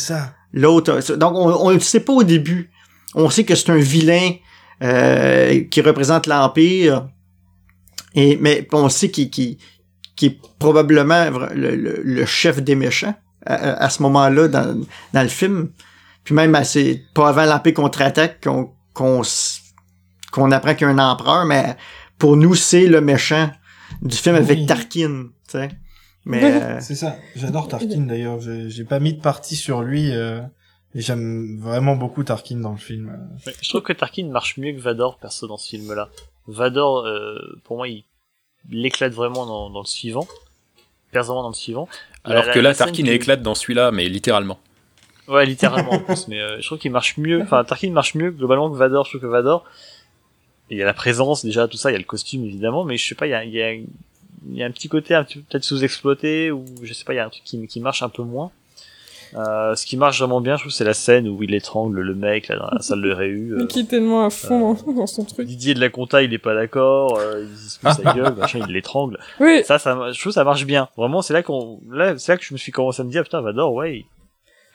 l'autre. 0.52 1.14
Donc 1.16 1.34
on, 1.34 1.66
on 1.66 1.70
le 1.70 1.80
sait 1.80 2.00
pas 2.00 2.12
au 2.12 2.22
début. 2.22 2.70
On 3.16 3.28
sait 3.30 3.44
que 3.44 3.54
c'est 3.56 3.70
un 3.70 3.76
vilain 3.78 4.30
euh, 4.82 5.64
qui 5.70 5.80
représente 5.80 6.26
l'empire. 6.28 7.08
Et 8.14 8.36
mais 8.40 8.66
on 8.72 8.88
sait 8.88 9.10
qu'il 9.10 9.30
qu'il- 9.30 9.58
qu'il 10.14 10.32
est 10.32 10.38
probablement 10.58 11.28
le, 11.54 11.74
le- 11.76 12.00
le 12.02 12.24
chef 12.26 12.62
des 12.62 12.74
méchants 12.74 13.14
à, 13.44 13.54
à- 13.54 13.84
à 13.84 13.90
ce 13.90 14.02
moment-là 14.02 14.48
dans, 14.48 14.80
dans 15.12 15.22
le 15.22 15.28
film. 15.28 15.70
Puis 16.24 16.34
même 16.34 16.54
assez 16.54 17.04
pas 17.14 17.28
avant 17.28 17.44
l'empire 17.44 17.74
contre-attaque 17.74 18.42
qu'on 18.44 18.72
qu'on 18.94 19.22
qu'on 20.32 20.50
apprend 20.50 20.74
qu'il 20.74 20.86
y 20.86 20.90
a 20.90 20.92
un 20.92 20.98
empereur, 20.98 21.44
mais 21.46 21.76
pour 22.18 22.36
nous 22.36 22.54
c'est 22.54 22.86
le 22.86 23.00
méchant 23.00 23.50
du 24.02 24.16
film 24.16 24.34
avec 24.36 24.58
Oui. 24.58 24.66
Tarkin, 24.66 25.26
tu 25.48 25.52
sais. 25.58 25.68
Mais 26.24 26.40
euh, 26.62 26.78
C'est 26.80 26.94
ça. 26.96 27.16
J'adore 27.36 27.68
Tarkin 27.68 28.00
d'ailleurs. 28.00 28.40
J'ai 28.40 28.68
j'ai 28.70 28.84
pas 28.84 28.98
mis 29.00 29.14
de 29.14 29.20
parti 29.20 29.54
sur 29.56 29.82
lui. 29.82 30.10
euh, 30.12 30.40
et 30.96 31.00
j'aime 31.02 31.58
vraiment 31.60 31.94
beaucoup 31.94 32.24
Tarkin 32.24 32.56
dans 32.56 32.72
le 32.72 32.78
film. 32.78 33.16
Ouais, 33.46 33.52
Je 33.62 33.68
trouve 33.68 33.82
que 33.82 33.92
Tarkin 33.92 34.26
marche 34.28 34.56
mieux 34.56 34.72
que 34.72 34.80
Vador, 34.80 35.18
perso, 35.18 35.46
dans 35.46 35.56
ce 35.58 35.68
film-là. 35.68 36.08
Vador, 36.48 37.06
euh, 37.06 37.38
pour 37.64 37.76
moi, 37.76 37.86
il, 37.88 38.02
il 38.70 38.84
éclate 38.84 39.12
vraiment 39.12 39.46
dans, 39.46 39.70
dans 39.70 39.80
le 39.80 39.86
suivant. 39.86 40.26
Perce 41.12 41.26
vraiment 41.26 41.42
dans 41.42 41.48
le 41.50 41.54
suivant. 41.54 41.88
Alors 42.24 42.44
La- 42.44 42.52
que 42.52 42.58
là, 42.58 42.74
Tarkin 42.74 43.04
qui- 43.04 43.10
éclate 43.10 43.42
dans 43.42 43.54
celui-là, 43.54 43.90
mais 43.92 44.08
littéralement. 44.08 44.58
Ouais, 45.28 45.44
littéralement 45.44 45.92
en 45.94 45.98
plus, 46.00 46.28
mais 46.28 46.40
euh, 46.40 46.60
je 46.60 46.66
trouve 46.66 46.78
qu'il 46.78 46.90
marche 46.92 47.16
mieux. 47.18 47.42
Enfin, 47.42 47.64
Tarkin 47.64 47.90
marche 47.90 48.14
mieux 48.14 48.30
globalement 48.30 48.70
que 48.70 48.76
Vador. 48.76 49.04
Je 49.04 49.10
trouve 49.10 49.20
que 49.22 49.26
Vador, 49.26 49.64
il 50.70 50.78
y 50.78 50.82
a 50.82 50.86
la 50.86 50.94
présence 50.94 51.44
déjà, 51.44 51.66
tout 51.68 51.76
ça, 51.76 51.90
il 51.90 51.94
y 51.94 51.96
a 51.96 51.98
le 51.98 52.04
costume 52.04 52.44
évidemment, 52.44 52.84
mais 52.84 52.96
je 52.96 53.06
sais 53.08 53.14
pas, 53.16 53.26
il 53.26 53.30
y 53.30 53.34
a, 53.34 53.44
il 53.44 53.52
y 53.52 53.62
a, 53.62 53.72
il 53.72 53.86
y 54.54 54.62
a 54.62 54.66
un 54.66 54.70
petit 54.70 54.88
côté 54.88 55.14
un 55.14 55.24
petit 55.24 55.38
peu 55.38 55.44
peut-être 55.48 55.64
sous-exploité 55.64 56.50
ou 56.52 56.64
je 56.82 56.92
sais 56.92 57.04
pas, 57.04 57.12
il 57.12 57.16
y 57.16 57.18
a 57.20 57.26
un 57.26 57.30
truc 57.30 57.42
qui, 57.44 57.66
qui 57.66 57.80
marche 57.80 58.02
un 58.02 58.08
peu 58.08 58.22
moins. 58.22 58.50
Euh, 59.36 59.74
ce 59.74 59.84
qui 59.84 59.96
marche 59.96 60.18
vraiment 60.18 60.40
bien, 60.40 60.56
je 60.56 60.62
trouve, 60.62 60.72
c'est 60.72 60.84
la 60.84 60.94
scène 60.94 61.28
où 61.28 61.42
il 61.42 61.54
étrangle 61.54 62.00
le 62.00 62.14
mec 62.14 62.48
là 62.48 62.56
dans 62.56 62.70
la 62.72 62.80
salle 62.80 63.02
de 63.02 63.10
réu. 63.12 63.54
Mais 63.56 63.62
euh, 63.64 63.66
qui 63.66 63.80
est 63.80 63.84
tellement 63.84 64.24
à 64.24 64.30
fond 64.30 64.74
dans- 64.86 64.92
dans 64.94 65.06
son 65.06 65.24
truc. 65.24 65.46
Didier 65.46 65.74
de 65.74 65.80
la 65.80 65.90
compta, 65.90 66.22
il 66.22 66.32
est 66.32 66.38
pas 66.38 66.54
d'accord, 66.54 67.18
euh, 67.18 67.44
il 67.50 67.56
se 67.56 67.78
fout 67.78 67.90
sa 68.04 68.12
gueule, 68.14 68.34
machin, 68.34 68.60
il 68.66 68.72
l'étrangle. 68.72 69.18
Oui, 69.40 69.62
Ça, 69.64 69.78
ça, 69.78 70.10
je 70.12 70.18
trouve 70.20 70.32
ça 70.32 70.44
marche 70.44 70.64
bien. 70.64 70.88
Vraiment, 70.96 71.20
c'est 71.22 71.34
là 71.34 71.42
qu'on, 71.42 71.80
là, 71.90 72.16
c'est 72.18 72.32
là 72.32 72.38
que 72.38 72.44
je 72.44 72.54
me 72.54 72.58
suis 72.58 72.72
commencé 72.72 73.02
à 73.02 73.04
me 73.04 73.10
dire, 73.10 73.22
putain, 73.24 73.40
Vador, 73.42 73.72
ouais, 73.74 74.06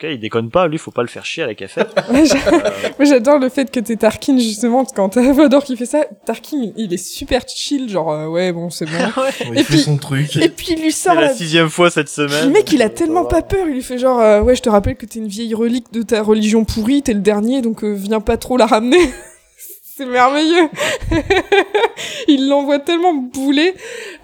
il... 0.04 0.08
ok, 0.08 0.14
il 0.16 0.20
déconne 0.20 0.50
pas, 0.50 0.68
lui, 0.68 0.78
faut 0.78 0.92
pas 0.92 1.02
le 1.02 1.08
faire 1.08 1.26
chier 1.26 1.44
à 1.44 1.48
la 1.48 1.56
cafette. 1.56 1.90
J'a- 2.12 2.62
Moi, 3.00 3.06
j'adore 3.06 3.40
le 3.40 3.50
fait 3.50 3.70
que 3.72 3.80
t'es 3.80 3.96
Tarkin, 3.96 4.38
justement, 4.38 4.86
quand 4.86 5.10
t'as 5.10 5.32
Vador 5.34 5.64
qui 5.64 5.78
fait 5.78 5.86
ça. 5.86 6.06
Tarkin, 6.26 6.72
il 6.78 6.94
est 6.94 6.98
super 6.98 7.42
chill, 7.48 7.90
genre, 7.90 8.12
euh, 8.12 8.28
ouais, 8.28 8.52
bon, 8.52 8.70
c'est 8.70 8.86
bon. 8.86 8.92
Il 9.52 9.60
Et 9.60 9.64
fait 9.64 9.74
puis- 9.74 9.80
son 9.80 9.98
truc. 9.98 10.36
Et 10.38 10.50
puis, 10.50 10.68
il 10.72 10.82
lui 10.82 10.92
C'est 10.92 11.10
sort 11.10 11.16
la 11.16 11.22
la... 11.28 11.34
sixième 11.34 11.70
fois 11.70 11.90
cette 11.90 12.10
semaine. 12.10 12.46
Le 12.48 12.52
mec, 12.52 12.72
il 12.72 12.82
a 12.82 12.90
tellement 12.90 13.26
pas 13.26 13.42
peur, 13.42 13.68
il 13.68 13.74
lui 13.74 13.82
fait 13.84 13.98
genre, 13.98 14.20
euh, 14.20 14.42
ouais, 14.42 14.56
je 14.56 14.62
te 14.62 14.70
rappelle 14.70 14.96
que 14.96 15.06
t'es 15.06 15.20
une 15.20 15.28
vieille 15.28 15.54
relique 15.54 15.92
de 15.94 16.02
ta 16.02 16.22
religion 16.22 16.66
pourrie, 16.66 17.02
t'es 17.02 17.14
le 17.14 17.20
dernier, 17.22 17.62
donc 17.62 17.84
euh, 17.84 17.94
viens 17.94 18.20
pas 18.20 18.38
trop 18.38 18.58
la 18.58 18.66
ramener. 18.66 19.00
C'est 20.02 20.08
merveilleux. 20.08 20.68
il 22.28 22.48
l'envoie 22.50 22.80
tellement 22.80 23.14
bouler, 23.14 23.74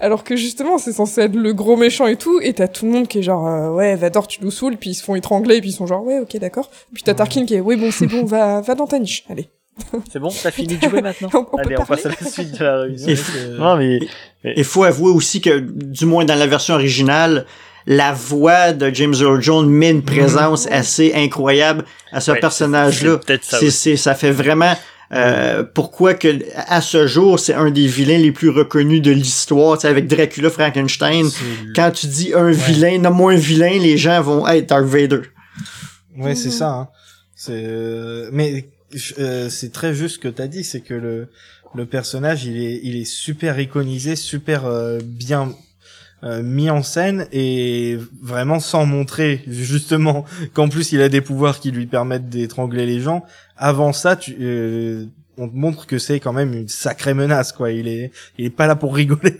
alors 0.00 0.24
que 0.24 0.34
justement, 0.36 0.78
c'est 0.78 0.92
censé 0.92 1.20
être 1.22 1.36
le 1.36 1.52
gros 1.52 1.76
méchant 1.76 2.06
et 2.06 2.16
tout, 2.16 2.40
et 2.42 2.52
t'as 2.52 2.66
tout 2.68 2.84
le 2.86 2.90
monde 2.92 3.06
qui 3.08 3.18
est 3.20 3.22
genre, 3.22 3.46
euh, 3.46 3.70
ouais, 3.70 3.94
Vador, 3.94 4.26
tu 4.26 4.40
nous 4.42 4.50
saoules, 4.50 4.76
puis 4.76 4.90
ils 4.90 4.94
se 4.94 5.04
font 5.04 5.14
étrangler, 5.14 5.56
et 5.56 5.60
puis 5.60 5.70
ils 5.70 5.74
sont 5.74 5.86
genre, 5.86 6.04
ouais, 6.04 6.18
ok, 6.18 6.36
d'accord. 6.38 6.68
Puis 6.92 7.02
t'as 7.04 7.14
Tarkin 7.14 7.44
qui 7.46 7.54
est, 7.54 7.60
ouais, 7.60 7.76
bon, 7.76 7.90
c'est 7.92 8.06
bon, 8.06 8.24
va, 8.24 8.60
va 8.60 8.74
dans 8.74 8.86
ta 8.86 8.98
niche, 8.98 9.24
allez. 9.30 9.48
C'est 10.12 10.18
bon, 10.18 10.30
t'as 10.42 10.50
fini 10.50 10.76
de 10.76 10.88
jouer 10.88 11.00
maintenant. 11.00 11.28
On, 11.34 11.46
on 11.52 11.56
Allez, 11.58 11.76
on 11.78 11.84
passe 11.84 12.06
à 12.06 12.08
la 12.08 12.28
suite 12.28 12.58
de 12.58 12.64
la 12.64 12.80
réunion. 12.80 13.06
Et- 13.06 13.58
Non, 13.60 13.76
mais, 13.76 14.00
Il 14.56 14.64
faut 14.64 14.82
avouer 14.82 15.12
aussi 15.12 15.40
que, 15.40 15.60
du 15.60 16.04
moins 16.04 16.24
dans 16.24 16.34
la 16.34 16.48
version 16.48 16.74
originale, 16.74 17.46
la 17.86 18.12
voix 18.12 18.72
de 18.72 18.92
James 18.92 19.14
Earl 19.20 19.40
Jones 19.40 19.68
met 19.70 19.90
une 19.90 20.02
présence 20.02 20.66
assez 20.68 21.12
incroyable 21.14 21.84
à 22.10 22.20
ce 22.20 22.32
Ouais, 22.32 22.40
personnage-là. 22.40 23.18
c'est 23.20 23.26
peut-être 23.26 23.44
ça 23.44 23.96
ça 23.96 24.14
fait 24.16 24.32
vraiment 24.32 24.74
euh, 25.12 25.62
pourquoi 25.62 26.14
que 26.14 26.28
à 26.54 26.80
ce 26.80 27.06
jour 27.06 27.40
c'est 27.40 27.54
un 27.54 27.70
des 27.70 27.86
vilains 27.86 28.18
les 28.18 28.32
plus 28.32 28.50
reconnus 28.50 29.00
de 29.00 29.10
l'histoire, 29.10 29.78
tu 29.78 29.82
sais, 29.82 29.88
avec 29.88 30.06
Dracula, 30.06 30.50
Frankenstein. 30.50 31.28
Quand 31.74 31.90
tu 31.90 32.06
dis 32.06 32.34
un 32.34 32.50
vilain, 32.50 32.98
nomme-moi 32.98 33.32
un 33.32 33.36
vilain, 33.36 33.78
les 33.78 33.96
gens 33.96 34.20
vont 34.20 34.46
être 34.46 34.68
Darth 34.68 34.84
Vader. 34.84 35.22
Ouais, 36.16 36.34
c'est 36.34 36.50
ça. 36.50 36.70
Hein. 36.70 36.88
C'est 37.34 37.52
euh, 37.54 38.28
mais 38.32 38.68
euh, 39.18 39.48
c'est 39.48 39.72
très 39.72 39.94
juste 39.94 40.16
ce 40.16 40.18
que 40.18 40.28
t'as 40.28 40.48
dit, 40.48 40.64
c'est 40.64 40.80
que 40.80 40.94
le 40.94 41.28
le 41.74 41.86
personnage 41.86 42.44
il 42.44 42.62
est 42.62 42.80
il 42.82 42.96
est 42.96 43.04
super 43.04 43.58
iconisé, 43.60 44.16
super 44.16 44.66
euh, 44.66 44.98
bien 45.02 45.54
euh, 46.24 46.42
mis 46.42 46.68
en 46.68 46.82
scène 46.82 47.26
et 47.30 47.96
vraiment 48.20 48.58
sans 48.58 48.86
montrer 48.86 49.42
justement 49.46 50.24
qu'en 50.52 50.68
plus 50.68 50.90
il 50.92 51.00
a 51.00 51.08
des 51.08 51.20
pouvoirs 51.20 51.60
qui 51.60 51.70
lui 51.70 51.86
permettent 51.86 52.28
d'étrangler 52.28 52.86
les 52.86 53.00
gens. 53.00 53.24
Avant 53.56 53.92
ça, 53.92 54.16
tu 54.16 54.36
euh, 54.40 55.06
on 55.36 55.48
te 55.48 55.54
montre 55.54 55.86
que 55.86 55.98
c'est 55.98 56.18
quand 56.18 56.32
même 56.32 56.54
une 56.54 56.68
sacrée 56.68 57.14
menace 57.14 57.52
quoi. 57.52 57.70
Il 57.70 57.86
est 57.86 58.10
il 58.36 58.46
est 58.46 58.50
pas 58.50 58.66
là 58.66 58.74
pour 58.74 58.94
rigoler. 58.96 59.36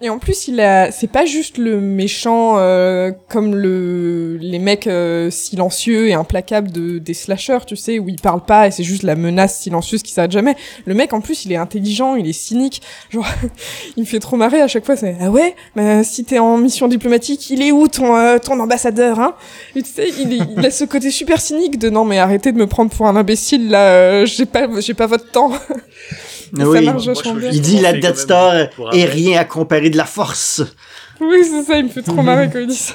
Et 0.00 0.10
en 0.10 0.18
plus, 0.18 0.46
il 0.46 0.60
a, 0.60 0.92
c'est 0.92 1.08
pas 1.08 1.24
juste 1.24 1.58
le 1.58 1.80
méchant 1.80 2.54
euh, 2.58 3.10
comme 3.28 3.56
le 3.56 4.36
les 4.40 4.60
mecs 4.60 4.86
euh, 4.86 5.28
silencieux 5.28 6.08
et 6.08 6.14
implacables 6.14 6.70
de 6.70 6.98
des 6.98 7.14
slashers, 7.14 7.66
tu 7.66 7.74
sais, 7.74 7.98
où 7.98 8.08
il 8.08 8.20
parle 8.20 8.44
pas 8.44 8.68
et 8.68 8.70
c'est 8.70 8.84
juste 8.84 9.02
la 9.02 9.16
menace 9.16 9.58
silencieuse 9.58 10.02
qui 10.04 10.12
s'arrête 10.12 10.30
jamais. 10.30 10.54
Le 10.86 10.94
mec, 10.94 11.12
en 11.12 11.20
plus, 11.20 11.44
il 11.46 11.52
est 11.52 11.56
intelligent, 11.56 12.14
il 12.14 12.28
est 12.28 12.32
cynique. 12.32 12.80
Genre, 13.10 13.26
il 13.96 14.02
me 14.02 14.06
fait 14.06 14.20
trop 14.20 14.36
marrer 14.36 14.60
à 14.60 14.68
chaque 14.68 14.86
fois. 14.86 14.96
C'est 14.96 15.16
ah 15.20 15.30
ouais, 15.30 15.56
bah, 15.74 16.04
si 16.04 16.24
t'es 16.24 16.38
en 16.38 16.58
mission 16.58 16.86
diplomatique, 16.86 17.50
il 17.50 17.60
est 17.60 17.72
où 17.72 17.88
ton 17.88 18.16
euh, 18.16 18.38
ton 18.38 18.60
ambassadeur, 18.60 19.18
hein? 19.18 19.34
Et 19.74 19.82
tu 19.82 19.90
sais, 19.90 20.08
il, 20.20 20.46
il 20.56 20.64
a 20.64 20.70
ce 20.70 20.84
côté 20.84 21.10
super 21.10 21.40
cynique 21.40 21.76
de 21.78 21.90
non 21.90 22.04
mais 22.04 22.18
arrêtez 22.18 22.52
de 22.52 22.58
me 22.58 22.68
prendre 22.68 22.90
pour 22.92 23.06
un 23.08 23.16
imbécile 23.16 23.70
là. 23.70 23.88
euh, 23.88 24.26
j'ai 24.26 24.46
pas 24.46 24.68
j'ai 24.80 24.94
pas 24.94 25.06
votre 25.06 25.30
temps. 25.32 25.50
Et 26.58 26.64
Oui. 26.64 26.78
ça 26.84 26.92
marche 26.92 27.04
Moi, 27.06 27.14
vachement 27.14 27.34
je- 27.34 27.40
bien. 27.40 27.50
Il 27.50 27.60
dit 27.60 27.80
la 27.80 27.92
Death 27.92 28.16
Star 28.16 28.54
est 28.92 29.04
rien 29.04 29.40
à 29.40 29.44
comparer 29.44 29.90
de 29.90 29.96
la 29.96 30.04
force. 30.06 30.62
Oui, 31.20 31.38
c'est 31.44 31.62
ça, 31.64 31.76
il 31.78 31.84
me 31.86 31.88
fait 31.90 32.02
trop 32.02 32.22
marrer 32.22 32.48
quand 32.52 32.58
il 32.60 32.68
dit 32.68 32.76
ça. 32.76 32.94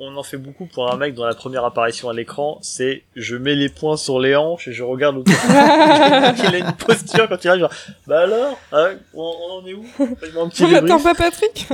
on 0.00 0.16
en 0.16 0.22
fait 0.24 0.36
beaucoup 0.36 0.66
pour 0.66 0.92
un 0.92 0.96
mec 0.96 1.14
dans 1.14 1.24
la 1.24 1.34
première 1.34 1.64
apparition 1.64 2.08
à 2.08 2.12
l'écran, 2.12 2.58
c'est 2.62 3.04
je 3.14 3.36
mets 3.36 3.54
les 3.54 3.68
poings 3.68 3.96
sur 3.96 4.18
les 4.18 4.34
hanches 4.34 4.66
et 4.68 4.72
je 4.72 4.82
regarde 4.82 5.16
autour. 5.18 5.34
il 5.48 6.54
a 6.54 6.58
une 6.58 6.72
posture 6.72 7.28
quand 7.28 7.42
il 7.44 7.48
arrive, 7.48 7.60
genre, 7.60 7.70
bah 8.06 8.20
alors, 8.22 8.58
hein, 8.72 8.88
on, 9.14 9.22
on 9.22 9.62
en 9.62 9.66
est 9.66 9.74
où? 9.74 9.84
Un 10.00 10.48
petit 10.48 10.64
On 10.64 10.68
n'attend 10.70 10.98
pas 11.00 11.14
Patrick? 11.14 11.66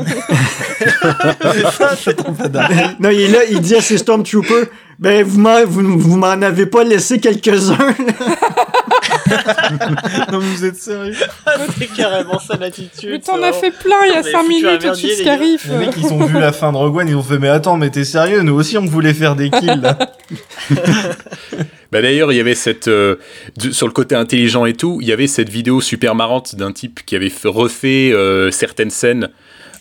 C'est 0.79 1.67
ça, 1.73 1.97
c'est- 1.97 3.01
non, 3.01 3.09
il 3.11 3.21
est 3.23 3.29
là, 3.29 3.39
il 3.51 3.61
dit 3.61 3.75
à 3.75 3.81
ses 3.81 3.97
Stormtroopers, 3.99 4.67
ben, 4.99 5.25
vous 5.25 5.41
m'en, 5.41 5.65
vous, 5.65 5.99
vous 5.99 6.17
m'en 6.17 6.27
avez 6.29 6.67
pas 6.67 6.85
laissé 6.85 7.21
quelques-uns. 7.21 7.79
Non, 10.33 10.39
vous 10.39 10.65
êtes 10.65 10.77
sérieux? 10.77 11.15
C'est 11.79 11.93
carrément 11.93 12.39
ça 12.39 12.57
l'attitude. 12.59 13.11
Mais 13.11 13.19
t'en 13.21 13.35
as 13.35 13.39
vraiment- 13.39 13.53
fait 13.61 13.71
plein 13.71 13.97
il 14.07 14.13
y 14.13 14.17
a 14.17 14.23
Mais 14.23 14.31
5 14.31 14.39
foutu 14.39 14.39
un 14.39 14.49
minutes 14.49 14.83
de 14.83 15.03
les 15.03 15.09
gars. 15.09 15.17
Scarif. 15.17 15.67
Les 15.71 15.77
mecs, 15.79 15.97
ils 15.97 16.13
ont 16.13 16.25
vu 16.25 16.39
la 16.41 16.53
fin 16.53 16.73
de 16.73 16.77
Rogue 16.77 16.97
One, 16.97 17.09
ils 17.09 17.15
ont 17.17 17.23
fait, 17.23 17.39
mais 17.39 17.49
attends, 17.49 17.77
mais 17.77 17.91
t'es 17.91 18.05
sérieux, 18.05 18.43
nous 18.43 18.55
aussi 18.55 18.79
on 18.79 18.85
voulait 18.87 19.15
faire 19.15 19.37
des 19.37 19.51
kills, 19.51 19.81
là. 19.81 19.99
Bah 21.93 22.01
d'ailleurs, 22.03 22.33
il 22.33 22.37
y 22.37 22.41
avait 22.41 22.55
cette 22.55 22.87
euh, 22.87 23.17
du- 23.57 23.73
sur 23.73 23.87
le 23.89 23.93
côté 23.93 24.15
intelligent 24.15 24.65
et 24.65 24.75
tout, 24.75 24.99
il 25.03 25.09
y 25.09 25.13
avait 25.13 25.27
cette 25.27 25.49
vidéo 25.49 25.81
super 25.81 26.15
marrante 26.15 26.55
d'un 26.55 26.71
type 26.71 27.01
qui 27.05 27.17
avait 27.17 27.31
fait- 27.31 27.49
refait 27.49 28.13
euh, 28.13 28.53
certaines 28.53 28.91
scènes 28.91 29.29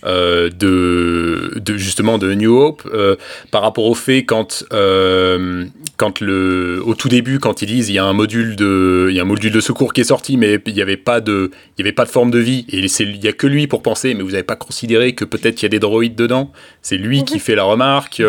euh, 0.05 0.49
de, 0.49 1.59
de 1.59 1.77
justement 1.77 2.17
de 2.17 2.33
New 2.33 2.55
Hope 2.55 2.83
euh, 2.93 3.15
par 3.51 3.61
rapport 3.61 3.85
au 3.85 3.95
fait 3.95 4.23
quand 4.23 4.63
euh, 4.71 5.65
quand 5.97 6.21
le 6.21 6.81
au 6.85 6.95
tout 6.95 7.09
début 7.09 7.39
quand 7.39 7.61
ils 7.61 7.65
disent 7.67 7.89
il 7.89 7.93
y 7.95 7.99
a 7.99 8.05
un 8.05 8.13
module 8.13 8.55
de 8.55 9.07
il 9.09 9.15
y 9.15 9.19
a 9.19 9.23
un 9.23 9.25
module 9.25 9.51
de 9.51 9.59
secours 9.59 9.91
qui 9.93 10.01
est 10.01 10.05
sorti 10.05 10.37
mais 10.37 10.57
il 10.65 10.75
y 10.77 10.81
avait 10.81 10.95
pas 10.97 11.19
de 11.19 11.51
il 11.77 11.81
y 11.81 11.83
avait 11.83 11.91
pas 11.93 12.05
de 12.05 12.09
forme 12.09 12.31
de 12.31 12.39
vie. 12.39 12.65
Et 12.71 12.79
il 12.79 13.23
y 13.23 13.27
a 13.27 13.33
que 13.33 13.47
lui 13.47 13.67
pour 13.67 13.81
penser 13.81 14.13
mais 14.13 14.23
vous 14.23 14.33
avez 14.35 14.43
pas 14.43 14.55
considéré 14.55 15.13
que 15.15 15.25
peut-être 15.25 15.61
il 15.61 15.63
y 15.63 15.67
a 15.67 15.69
des 15.69 15.79
droïdes 15.79 16.15
dedans. 16.15 16.51
C'est 16.81 16.97
lui 16.97 17.23
qui 17.25 17.39
fait 17.39 17.55
la 17.55 17.63
remarque. 17.63 18.21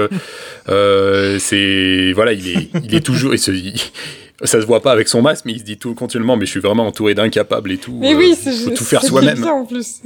Euh, 0.69 1.39
c'est 1.39 2.13
voilà 2.15 2.33
il 2.33 2.49
est 2.49 2.71
il 2.85 2.95
est 2.95 3.01
toujours 3.05 3.35
il 3.35 3.39
se- 3.39 3.51
il- 3.53 3.75
ça 4.47 4.61
se 4.61 4.67
voit 4.67 4.81
pas 4.83 4.93
avec 4.93 5.09
son 5.09 5.23
masque 5.23 5.45
mais 5.45 5.53
il 5.53 5.59
se 5.61 5.65
dit 5.65 5.79
tout 5.79 5.95
continuellement 5.95 6.37
mais 6.37 6.47
je 6.47 6.51
suis 6.51 6.61
vraiment 6.61 6.87
entouré 6.87 7.15
d'incapables 7.15 7.73
et 7.73 7.79
tout 7.79 7.97
Mais 8.01 8.15
euh, 8.15 8.19
oui, 8.19 8.35
c'est 8.35 8.53
faut 8.53 8.71
tout 8.71 8.85
faire 8.85 9.03
c'est 9.03 9.09
soi-même 9.09 9.41
bien 9.41 9.53
en 9.53 9.67
plus. 9.67 10.03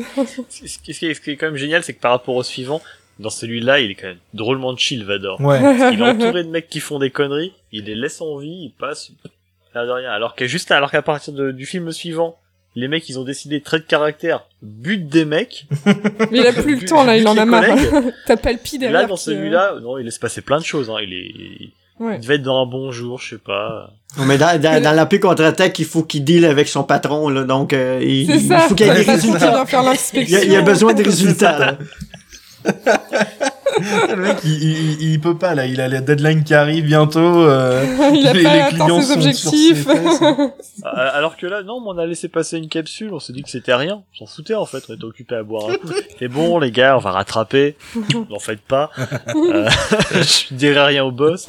Ce 0.49 0.79
qui, 0.79 0.95
ce 0.95 0.99
qui 0.99 1.07
est, 1.07 1.15
ce 1.15 1.21
qui 1.21 1.31
est 1.31 1.37
quand 1.37 1.47
même 1.47 1.57
génial, 1.57 1.83
c'est 1.83 1.95
que 1.95 2.01
par 2.01 2.11
rapport 2.13 2.35
au 2.35 2.43
suivant, 2.43 2.81
dans 3.21 3.31
celui-là, 3.31 3.81
il 3.81 3.93
est 3.93 3.95
quand 3.95 4.09
même 4.09 4.19
drôlement 4.33 4.77
chill, 4.77 5.05
Vador. 5.05 5.41
Ouais. 5.41 5.61
Il 5.93 6.01
est 6.01 6.03
entouré 6.03 6.43
de 6.45 6.49
mecs 6.49 6.69
qui 6.69 6.81
font 6.81 6.99
des 6.99 7.11
conneries, 7.11 7.53
il 7.73 7.85
les 7.85 7.95
laisse 7.95 8.21
en 8.21 8.37
vie, 8.39 8.49
il 8.65 8.73
passe, 8.77 9.13
l'air 9.75 9.87
de 9.87 9.91
rien. 9.91 10.11
Alors 10.11 10.35
que 10.35 10.47
juste, 10.47 10.71
alors 10.71 10.91
qu'à 10.91 11.03
partir 11.03 11.33
de- 11.33 11.53
du 11.53 11.67
film 11.67 11.93
suivant, 11.93 12.37
les 12.77 12.89
mecs, 12.89 13.09
ils 13.09 13.21
ont 13.21 13.25
décidé 13.25 13.61
trait 13.61 13.79
de 13.79 13.85
caractère, 13.85 14.45
butent 14.63 15.09
des 15.09 15.25
mecs. 15.25 15.67
Mais 15.87 15.93
il 16.33 16.47
a 16.47 16.53
plus 16.53 16.81
le 16.81 16.85
temps 16.87 17.05
là, 17.05 17.17
il 17.17 17.27
en 17.29 17.37
a 17.37 17.45
marre. 17.45 17.65
T'as 18.27 18.37
pas 18.37 18.51
le 18.53 18.59
pi 18.59 18.79
derrière. 18.79 19.03
Là, 19.03 19.07
dans 19.07 19.15
euh, 19.15 19.17
celui-là, 19.17 19.77
non, 19.81 19.97
il 19.97 20.05
laisse 20.05 20.19
passer 20.19 20.41
plein 20.41 20.59
de 20.59 20.65
choses, 20.65 20.91
hein. 20.91 20.97
Il 21.01 21.13
est, 21.13 21.71
Ouais. 22.01 22.17
il 22.17 22.21
devait 22.23 22.35
être 22.37 22.43
dans 22.43 22.63
un 22.63 22.67
bon 22.67 22.91
jour, 22.91 23.21
je 23.21 23.31
sais 23.31 23.39
pas. 23.39 23.91
Non, 24.19 24.25
mais 24.25 24.37
dans, 24.39 24.61
dans, 24.61 24.83
dans 24.83 24.93
l'Empire 24.93 25.21
contre-attaque, 25.21 25.79
il 25.79 25.85
faut 25.85 26.03
qu'il 26.03 26.25
deal 26.25 26.45
avec 26.45 26.69
son 26.69 26.83
patron, 26.85 27.29
là, 27.29 27.45
donc 27.45 27.73
euh, 27.73 28.01
il, 28.03 28.29
il 28.31 28.53
faut 28.53 28.75
qu'il 28.75 28.87
y 28.87 28.91
ait 28.91 28.95
des 29.05 29.11
résultats. 29.11 29.65
faire 29.67 29.81
Il 29.81 29.85
y, 29.85 29.87
a, 29.87 29.91
l'inspection. 29.91 30.39
il 30.43 30.53
y 30.53 30.57
a 30.57 30.63
besoin 30.63 30.93
de 30.95 31.03
résultats. 31.05 31.79
le 34.09 34.17
mec, 34.17 34.37
il, 34.45 34.63
il, 34.63 35.13
il 35.13 35.21
peut 35.21 35.37
pas, 35.37 35.55
là. 35.55 35.67
Il 35.67 35.81
a 35.81 35.89
la 35.89 36.01
deadline 36.01 36.45
qui 36.45 36.55
arrive 36.55 36.85
bientôt. 36.85 37.43
euh, 37.43 37.85
il 38.15 38.27
a 38.27 38.33
les- 38.33 38.43
pas 38.43 38.55
les 38.71 38.77
clients 38.77 39.01
ses 39.01 39.07
sont 39.07 39.13
sur 39.13 39.17
objectifs. 39.17 39.87
ses 39.87 39.95
fesses. 39.95 40.21
Ah, 40.85 40.89
Alors 41.15 41.37
que 41.37 41.47
là, 41.47 41.63
non, 41.63 41.81
mais 41.81 41.89
on 41.89 41.99
a 41.99 42.07
laissé 42.07 42.29
passer 42.29 42.59
une 42.59 42.69
capsule, 42.69 43.13
on 43.13 43.19
s'est 43.21 43.33
dit 43.33 43.43
que 43.43 43.51
c'était 43.51 43.75
rien. 43.75 44.03
On 44.21 44.27
s'en 44.27 44.33
foutait, 44.35 44.55
en 44.55 44.67
fait, 44.67 44.83
on 44.89 44.95
était 44.95 45.05
occupé 45.05 45.35
à 45.37 45.43
boire 45.43 45.71
un 45.71 45.75
coup. 45.77 45.89
C'est 46.19 46.29
bon, 46.29 46.59
les 46.59 46.71
gars, 46.71 46.97
on 46.97 47.01
va 47.01 47.13
rattraper. 47.13 47.77
N'en 48.31 48.39
faites 48.39 48.61
pas. 48.63 48.91
Euh, 49.35 49.69
je 50.13 50.55
dirai 50.55 50.81
rien 50.85 51.05
au 51.05 51.11
boss. 51.13 51.47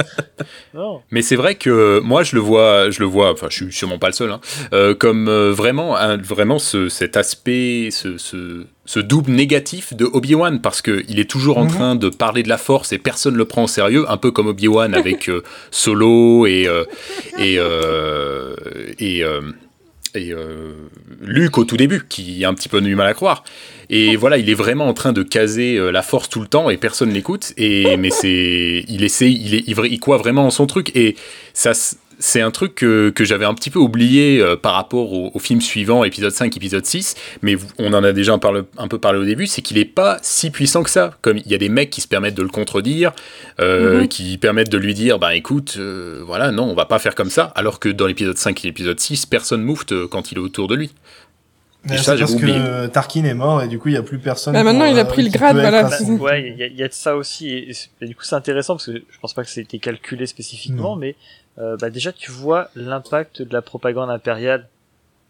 Non. 0.73 1.01
Mais 1.11 1.21
c'est 1.21 1.35
vrai 1.35 1.55
que 1.55 1.99
moi 1.99 2.23
je 2.23 2.35
le 2.35 2.41
vois, 2.41 2.89
je 2.89 2.99
le 2.99 3.05
vois, 3.05 3.31
enfin 3.31 3.47
je 3.49 3.63
suis 3.65 3.73
sûrement 3.73 3.97
pas 3.99 4.07
le 4.07 4.13
seul, 4.13 4.31
hein, 4.31 4.41
euh, 4.73 4.93
comme 4.93 5.27
euh, 5.29 5.51
vraiment, 5.51 5.95
un- 5.95 6.17
vraiment 6.17 6.59
ce, 6.59 6.89
cet 6.89 7.17
aspect, 7.17 7.89
ce, 7.91 8.17
ce, 8.17 8.65
ce 8.85 8.99
double 8.99 9.31
négatif 9.31 9.93
de 9.93 10.05
Obi-Wan 10.05 10.61
parce 10.61 10.81
que 10.81 11.03
il 11.09 11.19
est 11.19 11.29
toujours 11.29 11.57
en 11.57 11.65
Mhm. 11.65 11.71
train 11.71 11.95
de 11.95 12.09
parler 12.09 12.43
de 12.43 12.49
la 12.49 12.57
Force 12.57 12.93
et 12.93 12.99
personne 12.99 13.35
le 13.35 13.45
prend 13.45 13.63
au 13.63 13.67
sérieux, 13.67 14.05
un 14.09 14.17
peu 14.17 14.31
comme 14.31 14.47
Obi-Wan 14.47 14.93
avec 14.95 15.27
euh, 15.29 15.41
Solo 15.71 16.45
et 16.45 16.67
euh, 16.67 16.83
et 17.39 17.55
euh, 17.57 18.55
et, 18.99 19.23
et 20.13 20.33
Luke 21.21 21.57
au 21.57 21.65
tout 21.65 21.77
début, 21.77 22.05
qui 22.07 22.45
a 22.45 22.49
un 22.49 22.53
petit 22.53 22.69
peu 22.69 22.79
du 22.79 22.95
mal 22.95 23.07
à 23.07 23.13
croire. 23.13 23.43
Et 23.89 24.15
voilà, 24.15 24.37
il 24.37 24.49
est 24.49 24.53
vraiment 24.55 24.87
en 24.87 24.93
train 24.93 25.11
de 25.13 25.23
caser 25.23 25.77
la 25.91 26.01
force 26.01 26.29
tout 26.29 26.39
le 26.39 26.47
temps 26.47 26.69
et 26.69 26.77
personne 26.77 27.11
l'écoute. 27.11 27.53
Et 27.57 27.97
mais 27.97 28.09
c'est, 28.11 28.85
il 28.87 29.03
essaie, 29.03 29.31
il 29.31 29.55
est, 29.55 29.63
il, 29.67 29.99
croit 29.99 30.17
vraiment 30.17 30.45
en 30.45 30.51
son 30.51 30.67
truc. 30.67 30.95
Et 30.95 31.15
ça, 31.53 31.73
c'est 32.19 32.41
un 32.41 32.51
truc 32.51 32.75
que, 32.75 33.09
que 33.09 33.23
j'avais 33.23 33.45
un 33.45 33.53
petit 33.53 33.69
peu 33.69 33.79
oublié 33.79 34.39
euh, 34.41 34.55
par 34.55 34.73
rapport 34.73 35.11
au, 35.13 35.31
au 35.33 35.39
film 35.39 35.61
suivant, 35.61 36.03
épisode 36.03 36.31
5, 36.31 36.55
épisode 36.55 36.85
6, 36.85 37.15
mais 37.41 37.55
vous- 37.55 37.67
on 37.77 37.93
en 37.93 38.03
a 38.03 38.13
déjà 38.13 38.33
un, 38.33 38.39
parle- 38.39 38.65
un 38.77 38.87
peu 38.87 38.97
parlé 38.99 39.19
au 39.19 39.25
début, 39.25 39.47
c'est 39.47 39.61
qu'il 39.61 39.77
est 39.77 39.85
pas 39.85 40.17
si 40.21 40.49
puissant 40.51 40.83
que 40.83 40.89
ça. 40.89 41.17
Comme 41.21 41.37
il 41.37 41.47
y 41.47 41.55
a 41.55 41.57
des 41.57 41.69
mecs 41.69 41.89
qui 41.89 42.01
se 42.01 42.07
permettent 42.07 42.35
de 42.35 42.43
le 42.43 42.49
contredire, 42.49 43.11
euh, 43.59 44.01
Mhm. 44.01 44.07
qui 44.07 44.37
permettent 44.37 44.71
de 44.71 44.77
lui 44.77 44.93
dire, 44.93 45.19
bah 45.19 45.35
écoute, 45.35 45.75
euh, 45.77 46.21
voilà, 46.25 46.51
non, 46.51 46.63
on 46.63 46.73
va 46.75 46.85
pas 46.85 46.99
faire 46.99 47.15
comme 47.15 47.29
ça, 47.29 47.51
alors 47.55 47.79
que 47.79 47.89
dans 47.89 48.07
l'épisode 48.07 48.37
5 48.37 48.63
et 48.63 48.67
l'épisode 48.67 48.99
6, 48.99 49.25
personne 49.25 49.61
moufte 49.61 50.05
quand 50.07 50.31
il 50.31 50.37
est 50.37 50.41
autour 50.41 50.67
de 50.67 50.75
lui. 50.75 50.91
Mais 51.87 51.97
ça, 51.99 52.17
parce 52.17 52.31
que 52.33 52.37
oublié. 52.37 52.57
euh, 52.57 52.87
Tarkin 52.87 53.25
est 53.25 53.35
mort 53.35 53.61
et 53.61 53.67
du 53.67 53.77
coup 53.77 53.89
il 53.89 53.93
y 53.93 53.97
a 53.97 54.01
plus 54.01 54.17
personne. 54.17 54.53
Bah, 54.53 54.63
maintenant, 54.63 54.85
pour, 54.85 54.93
il 54.93 54.97
a 54.97 55.03
euh, 55.03 55.05
pris 55.05 55.21
le 55.21 55.29
grade, 55.29 55.55
voilà. 55.55 55.83
Bah, 55.83 55.95
ouais, 56.19 56.49
il 56.49 56.57
y, 56.59 56.63
a- 56.63 56.65
il 56.65 56.75
y 56.75 56.81
a 56.81 56.87
de 56.87 56.93
ça 56.93 57.15
aussi. 57.15 57.49
Et, 57.51 57.71
et 58.01 58.07
du 58.07 58.15
coup, 58.15 58.23
c'est 58.23 58.33
intéressant 58.33 58.73
parce 58.73 58.87
que 58.87 58.93
je 58.93 59.19
pense 59.21 59.35
pas 59.35 59.43
que 59.43 59.59
été 59.59 59.77
calculé 59.77 60.25
spécifiquement, 60.25 60.95
Non. 60.95 60.95
mais 60.95 61.15
euh, 61.59 61.77
bah, 61.77 61.89
déjà, 61.89 62.11
tu 62.11 62.31
vois 62.31 62.69
l'impact 62.75 63.41
de 63.41 63.53
la 63.53 63.61
propagande 63.61 64.09
impériale 64.09 64.67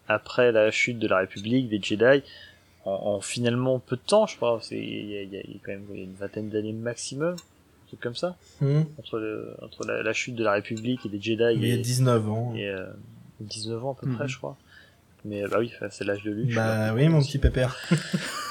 après 0.08 0.52
la 0.52 0.72
chute 0.72 1.00
de 1.00 1.08
la 1.08 1.18
République, 1.20 1.70
des 1.70 1.80
Jedi, 1.82 2.24
en, 2.86 2.92
en 2.92 3.22
finalement 3.22 3.80
peu 3.80 3.96
de 3.96 4.02
temps, 4.06 4.28
je 4.28 4.36
crois. 4.36 4.60
C'est 4.62 4.78
il 4.78 5.10
y 5.12 5.18
a, 5.18 5.22
il 5.24 5.34
y 5.34 5.38
a- 5.38 5.42
il 5.44 5.52
y 5.54 5.56
a 5.56 5.60
quand 5.66 5.72
même 5.72 5.86
il 5.92 5.98
y 5.98 6.02
a 6.02 6.04
une 6.04 6.14
vingtaine 6.16 6.50
d'années 6.50 6.74
maximum, 6.74 7.34
un 7.34 7.88
truc 7.88 8.00
comme 8.00 8.16
ça, 8.16 8.36
Mhm. 8.62 8.86
entre, 9.00 9.18
le, 9.20 9.56
entre 9.64 9.86
la, 9.86 10.04
la 10.04 10.14
chute 10.14 10.36
de 10.36 10.44
la 10.44 10.52
République 10.54 11.06
et 11.06 11.10
des 11.10 11.20
Jedi. 11.22 11.44
Il 11.56 11.68
y 11.68 11.72
a 11.72 11.76
et, 11.76 11.78
19 11.78 12.30
ans. 12.30 12.54
et, 12.56 12.68
euh, 12.70 12.86
19 13.40 13.84
ans 13.84 13.92
à 13.94 14.02
peu 14.02 14.08
Mhm. 14.08 14.16
près, 14.18 14.28
je 14.28 14.38
crois. 14.38 14.56
Mais 15.28 15.44
euh, 15.44 15.48
bah 15.50 15.58
oui, 15.60 15.72
c'est 15.90 16.04
l'âge 16.04 16.22
de 16.22 16.30
lui. 16.32 16.54
Bah 16.54 16.94
oui, 16.94 17.08
mon 17.10 17.20
petit 17.20 17.40
pépère. 17.40 17.76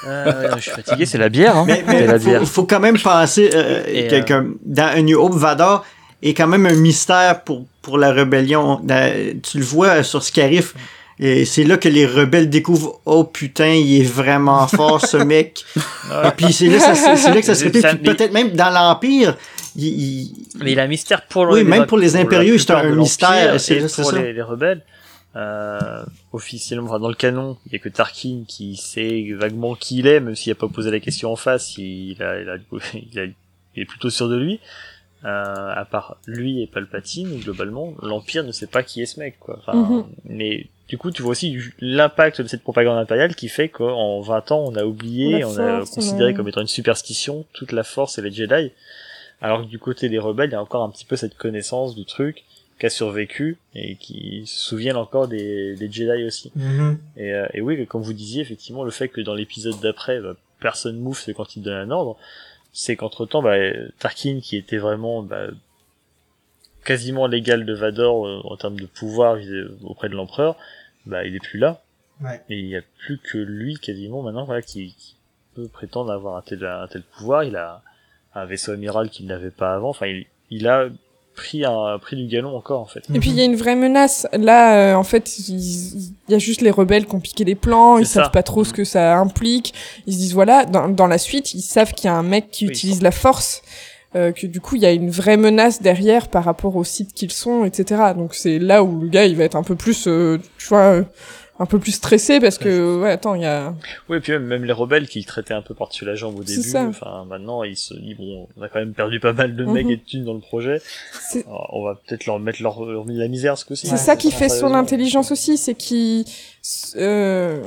Euh, 0.05 0.25
ouais, 0.51 0.57
je 0.57 0.61
suis 0.63 0.71
fatigué, 0.71 1.05
c'est 1.05 1.17
la 1.17 1.29
bière. 1.29 1.55
Hein. 1.55 1.63
Mais, 1.65 1.83
mais 1.87 2.05
la 2.05 2.19
faut, 2.19 2.25
bière. 2.25 2.45
faut 2.45 2.65
quand 2.65 2.81
même 2.81 2.99
penser 2.99 3.49
euh, 3.53 3.81
Et, 3.87 4.07
que, 4.25 4.33
euh, 4.33 4.53
dans 4.65 4.87
A 4.87 5.01
New 5.01 5.17
Hope, 5.17 5.35
Vador 5.35 5.85
est 6.21 6.33
quand 6.33 6.47
même 6.47 6.65
un 6.65 6.75
mystère 6.75 7.41
pour, 7.43 7.65
pour 7.81 7.97
la 7.97 8.11
rébellion. 8.11 8.79
Dans- 8.83 9.39
tu 9.41 9.57
le 9.59 9.63
vois 9.65 10.03
sur 10.03 10.23
Scarif. 10.23 10.73
Et 11.17 11.45
c'est 11.45 11.63
là 11.63 11.77
que 11.77 11.87
les 11.87 12.05
rebelles 12.05 12.49
découvrent 12.49 12.99
oh 13.05 13.23
putain 13.23 13.69
il 13.73 14.01
est 14.01 14.03
vraiment 14.03 14.67
fort 14.79 14.99
ce 14.99 15.15
mec 15.15 15.63
et 15.77 16.31
puis 16.35 16.51
c'est 16.51 16.67
là, 16.67 16.77
ça- 16.77 16.93
c'est 16.93 17.15
c'est 17.15 17.29
là 17.33 17.39
que 17.39 17.45
ça 17.45 17.55
se 17.55 17.63
répète 17.63 18.03
peut-être 18.03 18.33
même 18.33 18.49
dans 18.51 18.69
l'empire 18.69 19.37
il, 19.77 19.85
il- 19.87 20.33
Mais 20.59 20.73
il 20.73 20.79
a 20.81 20.83
un 20.83 20.87
mystère 20.87 21.21
pour 21.27 21.43
Oui, 21.43 21.59
les 21.59 21.63
même 21.63 21.85
pour 21.85 21.97
les 21.97 22.09
la 22.09 22.19
impériaux, 22.19 22.57
c'est 22.57 22.71
un 22.71 22.89
mystère, 22.93 23.61
c'est- 23.61 23.75
et 23.77 23.87
c'est 23.87 24.01
pour 24.01 24.11
ça. 24.11 24.19
les, 24.19 24.33
les 24.33 24.41
rebelles. 24.41 24.81
Euh, 25.37 26.03
officiellement, 26.33 26.87
enfin, 26.89 26.99
dans 26.99 27.07
le 27.09 27.13
canon, 27.15 27.57
il 27.67 27.73
y 27.73 27.75
a 27.75 27.79
que 27.79 27.89
Tarkin 27.89 28.43
qui 28.47 28.75
sait 28.77 29.25
vaguement 29.37 29.75
qui 29.75 29.99
il 29.99 30.07
est, 30.07 30.19
même 30.21 30.35
s'il 30.35 30.51
a 30.51 30.55
pas 30.55 30.67
posé 30.69 30.91
la 30.91 30.99
question 31.01 31.31
en 31.31 31.35
face, 31.35 31.77
il, 31.77 32.15
a, 32.21 32.39
il, 32.41 32.49
a, 32.49 32.55
il, 32.93 33.19
a- 33.19 33.25
il 33.75 33.81
est 33.81 33.85
plutôt 33.85 34.09
sûr 34.09 34.29
de 34.29 34.37
lui. 34.37 34.59
Euh, 35.25 35.73
à 35.73 35.85
part 35.85 36.17
lui 36.27 36.61
et 36.61 36.67
Palpatine, 36.67 37.39
globalement, 37.39 37.95
l'Empire 38.03 38.43
ne 38.43 38.51
sait 38.51 38.67
pas 38.67 38.83
qui 38.83 39.01
est 39.01 39.07
ce 39.07 39.19
mec, 39.19 39.39
quoi. 39.39 39.57
Enfin, 39.57 39.73
Mhm. 39.73 40.05
Mais 40.25 40.67
du 40.87 40.99
coup, 40.99 41.09
tu 41.09 41.23
vois 41.23 41.31
aussi 41.31 41.57
l'impact 41.79 42.41
de 42.41 42.47
cette 42.47 42.61
propagande 42.61 42.99
impériale 42.99 43.33
qui 43.33 43.49
fait 43.49 43.69
qu'en 43.69 44.21
20 44.21 44.51
ans, 44.51 44.63
on 44.67 44.75
a 44.75 44.83
oublié, 44.85 45.39
La 45.39 45.49
on 45.49 45.57
a 45.57 45.79
considéré 45.79 46.25
ouais. 46.31 46.33
comme 46.35 46.47
étant 46.47 46.61
une 46.61 46.67
superstition 46.67 47.43
toute 47.53 47.71
la 47.71 47.83
force 47.83 48.19
et 48.19 48.21
les 48.21 48.31
Jedi. 48.31 48.71
Alors 49.41 49.61
que 49.61 49.65
du 49.67 49.79
côté 49.79 50.09
des 50.09 50.19
rebelles, 50.19 50.49
il 50.49 50.53
y 50.53 50.55
a 50.55 50.61
encore 50.61 50.83
un 50.83 50.89
petit 50.91 51.05
peu 51.05 51.15
cette 51.15 51.35
connaissance 51.35 51.95
du 51.95 52.05
truc 52.05 52.43
qui 52.79 52.85
a 52.85 52.89
survécu 52.91 53.57
et 53.73 53.95
qui 53.95 54.43
se 54.45 54.59
souviennent 54.63 54.95
encore 54.97 55.27
des, 55.27 55.75
des 55.75 55.91
Jedi 55.91 56.23
aussi. 56.23 56.51
Mhm. 56.55 56.99
Et, 57.17 57.33
euh, 57.33 57.47
et 57.55 57.61
oui, 57.61 57.83
comme 57.87 58.03
vous 58.03 58.13
disiez, 58.13 58.41
effectivement, 58.43 58.83
le 58.83 58.91
fait 58.91 59.07
que 59.07 59.21
dans 59.21 59.33
l'épisode 59.33 59.79
d'après, 59.81 60.19
bah, 60.19 60.35
personne 60.59 60.97
mouffe 60.99 61.27
quand 61.35 61.55
il 61.55 61.63
donne 61.63 61.77
un 61.77 61.89
ordre, 61.89 62.15
c'est 62.77 62.97
qu'entre 62.97 63.25
temps, 63.25 63.41
bah, 63.41 63.55
Tarkin, 63.99 64.41
qui 64.41 64.57
était 64.57 64.77
vraiment 64.77 65.23
bah, 65.23 65.47
quasiment 66.83 67.25
l'égal 67.25 67.65
de 67.65 67.73
Vador 67.73 68.27
euh, 68.27 68.41
en 68.43 68.57
termes 68.57 68.77
de 68.77 68.85
pouvoir 68.85 69.37
auprès 69.85 70.09
de 70.09 70.13
l'empereur, 70.13 70.57
bah, 71.05 71.23
il 71.23 71.33
est 71.35 71.39
plus 71.39 71.57
là. 71.57 71.81
Ouais. 72.19 72.41
Et 72.49 72.59
il 72.59 72.65
n'y 72.65 72.75
a 72.75 72.81
plus 72.97 73.17
que 73.17 73.37
lui 73.37 73.75
quasiment 73.75 74.21
maintenant 74.21 74.43
voilà, 74.43 74.61
qui, 74.61 74.93
qui 74.97 75.15
peut 75.55 75.69
prétendre 75.69 76.11
avoir 76.11 76.35
un 76.35 76.41
tel, 76.41 76.65
un 76.65 76.87
tel 76.87 77.03
pouvoir. 77.03 77.45
Il 77.45 77.55
a 77.55 77.81
un 78.33 78.43
vaisseau 78.43 78.73
amiral 78.73 79.09
qu'il 79.09 79.25
n'avait 79.25 79.51
pas 79.51 79.73
avant. 79.73 79.89
Enfin, 79.91 80.07
il, 80.07 80.25
il 80.49 80.67
a 80.67 80.89
pris, 81.35 81.65
un, 81.65 81.97
pris 81.99 82.15
du 82.15 82.27
galon 82.27 82.55
encore 82.55 82.81
en 82.81 82.85
fait. 82.85 83.03
Et 83.13 83.19
puis 83.19 83.29
il 83.29 83.35
y 83.35 83.41
a 83.41 83.45
une 83.45 83.55
vraie 83.55 83.75
menace. 83.75 84.27
Là, 84.33 84.93
euh, 84.93 84.95
en 84.95 85.03
fait, 85.03 85.37
il 85.49 86.13
y 86.29 86.33
a 86.33 86.39
juste 86.39 86.61
les 86.61 86.71
rebelles 86.71 87.05
qui 87.05 87.15
ont 87.15 87.19
piqué 87.19 87.43
les 87.43 87.55
plans. 87.55 87.97
Ils 87.97 88.05
ça. 88.07 88.23
savent 88.23 88.31
pas 88.31 88.43
trop 88.43 88.63
ce 88.63 88.73
que 88.73 88.83
ça 88.83 89.17
implique. 89.17 89.73
Ils 90.07 90.13
se 90.13 90.17
disent 90.19 90.33
voilà, 90.33 90.65
dans, 90.65 90.87
dans 90.89 91.07
la 91.07 91.17
suite, 91.17 91.53
ils 91.53 91.61
savent 91.61 91.93
qu'il 91.93 92.05
y 92.05 92.09
a 92.09 92.15
un 92.15 92.23
mec 92.23 92.49
qui 92.51 92.65
Oui, 92.65 92.71
utilise 92.71 93.01
la 93.01 93.11
force. 93.11 93.61
euh, 94.15 94.31
que 94.31 94.47
du 94.47 94.61
coup, 94.61 94.77
il 94.77 94.81
y 94.81 94.85
a 94.85 94.91
une 94.91 95.09
vraie 95.09 95.35
menace 95.37 95.81
derrière 95.81 96.29
par 96.29 96.45
rapport 96.45 96.75
au 96.77 96.83
site 96.85 97.13
qu'ils 97.13 97.33
sont, 97.33 97.65
etc. 97.65 98.13
Donc 98.15 98.33
c'est 98.33 98.59
là 98.59 98.81
où 98.81 99.01
le 99.01 99.09
gars, 99.09 99.25
il 99.25 99.35
va 99.35 99.43
être 99.43 99.57
un 99.57 99.63
peu 99.63 99.75
plus, 99.75 100.07
euh, 100.07 100.39
tu 100.57 100.67
vois, 100.67 100.79
euh, 100.93 101.03
un 101.57 101.65
peu 101.65 101.79
plus 101.79 101.93
stressé 101.93 102.39
parce 102.41 102.57
que 102.57 102.99
ouais, 103.01 103.11
attends, 103.11 103.33
il 103.35 103.41
y 103.43 103.45
a. 103.45 103.73
Oui, 104.09 104.17
et 104.17 104.19
puis 104.19 104.33
même, 104.33 104.43
même 104.45 104.65
les 104.65 104.73
rebelles 104.73 105.07
qui 105.07 105.19
le 105.19 105.25
traitaient 105.25 105.53
un 105.53 105.61
peu 105.61 105.73
par-dessus 105.73 106.03
la 106.03 106.15
jambe 106.15 106.37
au 106.37 106.43
début. 106.43 106.75
Enfin, 106.75 107.25
maintenant, 107.29 107.63
ils 107.63 107.77
se 107.77 107.93
disent, 107.93 108.17
bon, 108.17 108.47
on 108.57 108.61
a 108.61 108.67
quand 108.67 108.79
même 108.79 108.93
perdu 108.93 109.19
pas 109.21 109.31
mal 109.33 109.55
de 109.55 109.63
Mhm. 109.63 109.71
mecs 109.71 109.89
et 109.89 109.95
de 109.95 110.01
thunes 110.01 110.25
dans 110.25 110.33
le 110.33 110.41
projet. 110.41 110.81
Alors, 111.47 111.69
on 111.73 111.83
va 111.83 111.95
peut-être 111.95 112.25
leur 112.25 112.39
mettre 112.39 112.61
leur, 112.61 112.83
leur 112.83 113.05
la 113.07 113.27
misère 113.29 113.57
ce 113.57 113.63
coup-ci. 113.65 113.87
C'est 113.87 113.95
ça 113.97 114.15
qui 114.17 114.31
fait 114.31 114.49
son 114.49 114.73
intelligence 114.73 115.31
aussi, 115.31 115.57
c'est 115.57 115.75
qu'il 115.75 116.25
euh, 116.97 117.61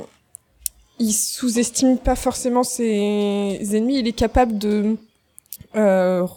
il 0.99 1.11
sous-estime 1.13 1.97
pas 1.97 2.15
forcément 2.15 2.63
ses 2.63 3.57
ennemis, 3.73 3.99
il 3.99 4.07
est 4.07 4.11
capable 4.13 4.57
de 4.59 4.97
euh, 5.75 6.27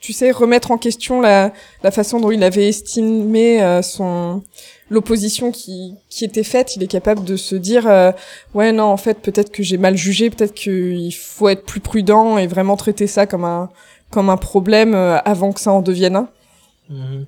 tu 0.00 0.12
sais 0.12 0.30
remettre 0.30 0.70
en 0.70 0.78
question 0.78 1.20
la, 1.20 1.52
la 1.82 1.90
façon 1.90 2.20
dont 2.20 2.30
il 2.30 2.42
avait 2.44 2.68
estimé 2.68 3.62
euh, 3.62 3.82
son 3.82 4.42
l'opposition 4.90 5.50
qui 5.50 5.94
qui 6.08 6.24
était 6.24 6.44
faite, 6.44 6.76
il 6.76 6.82
est 6.82 6.88
capable 6.88 7.24
de 7.24 7.36
se 7.36 7.56
dire 7.56 7.88
euh, 7.88 8.12
ouais 8.54 8.72
non 8.72 8.84
en 8.84 8.96
fait 8.96 9.18
peut-être 9.20 9.50
que 9.50 9.62
j'ai 9.62 9.78
mal 9.78 9.96
jugé, 9.96 10.30
peut-être 10.30 10.54
qu'il 10.54 11.14
faut 11.14 11.48
être 11.48 11.64
plus 11.64 11.80
prudent 11.80 12.38
et 12.38 12.46
vraiment 12.46 12.76
traiter 12.76 13.06
ça 13.06 13.26
comme 13.26 13.44
un 13.44 13.68
comme 14.10 14.30
un 14.30 14.36
problème 14.36 14.94
euh, 14.94 15.18
avant 15.24 15.52
que 15.52 15.60
ça 15.60 15.72
en 15.72 15.82
devienne 15.82 16.16
un. 16.16 16.28
Mhm. 16.88 17.26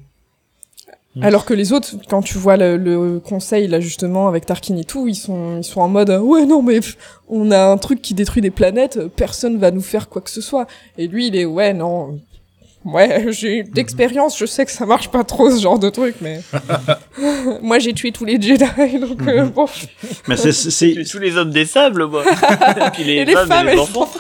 Mm. 1.17 1.23
Alors 1.25 1.45
que 1.47 1.55
les 1.55 1.73
autres, 1.73 1.97
quand 2.09 2.23
tu 2.23 2.39
vois 2.39 2.57
le, 2.57 2.77
le 2.77 3.19
conseil 3.19 3.67
là 3.67 3.81
justement 3.81 4.29
avec 4.29 4.47
Tarkin 4.47 4.77
et 4.77 4.85
tout, 4.85 5.09
ils 5.09 5.17
sont 5.17 5.57
ils 5.59 5.65
sont 5.65 5.81
en 5.81 5.89
mode 5.89 6.11
euh, 6.11 6.21
ouais 6.21 6.45
non 6.45 6.63
mais 6.63 6.81
on 7.29 7.51
a 7.51 7.65
un 7.67 7.79
truc 7.79 8.03
qui 8.03 8.15
détruit 8.15 8.43
des 8.43 8.51
planètes, 8.51 9.01
personne 9.17 9.59
va 9.59 9.71
nous 9.71 9.81
faire 9.81 10.09
quoi 10.09 10.23
que 10.23 10.31
ce 10.31 10.41
soit. 10.41 10.67
Et 10.97 11.09
lui 11.09 11.29
il 11.29 11.35
est 11.37 11.47
ouais 11.47 11.73
non 11.73 12.21
ouais 12.93 13.27
j'ai 13.33 13.63
Mhm. 13.63 13.71
d'expérience, 13.71 14.39
je 14.39 14.47
sais 14.47 14.65
que 14.65 14.71
ça 14.73 14.87
marche 14.87 15.09
pas 15.09 15.25
trop 15.25 15.51
ce 15.51 15.61
genre 15.61 15.79
de 15.79 15.89
truc 15.91 16.17
mais 16.21 16.41
moi 17.63 17.79
j'ai 17.79 17.93
tué 17.93 18.13
tous 18.13 18.25
les 18.25 18.41
Jedi 18.41 18.65
donc 19.01 19.21
euh, 19.27 19.45
Mhm. 19.45 19.51
bon 19.51 19.67
mais 20.29 20.37
c'est 20.37 21.05
tous 21.11 21.19
les 21.19 21.37
hommes 21.37 21.51
des 21.51 21.65
sables, 21.67 22.07
moi. 22.07 22.25
et 22.25 22.91
puis 22.93 23.05
les, 23.05 23.13
Et 23.15 23.25
les 23.25 23.33
femmes, 23.33 23.49
femmes 23.49 23.69
et 23.69 23.73
les 23.73 23.79
enfants. 23.79 24.11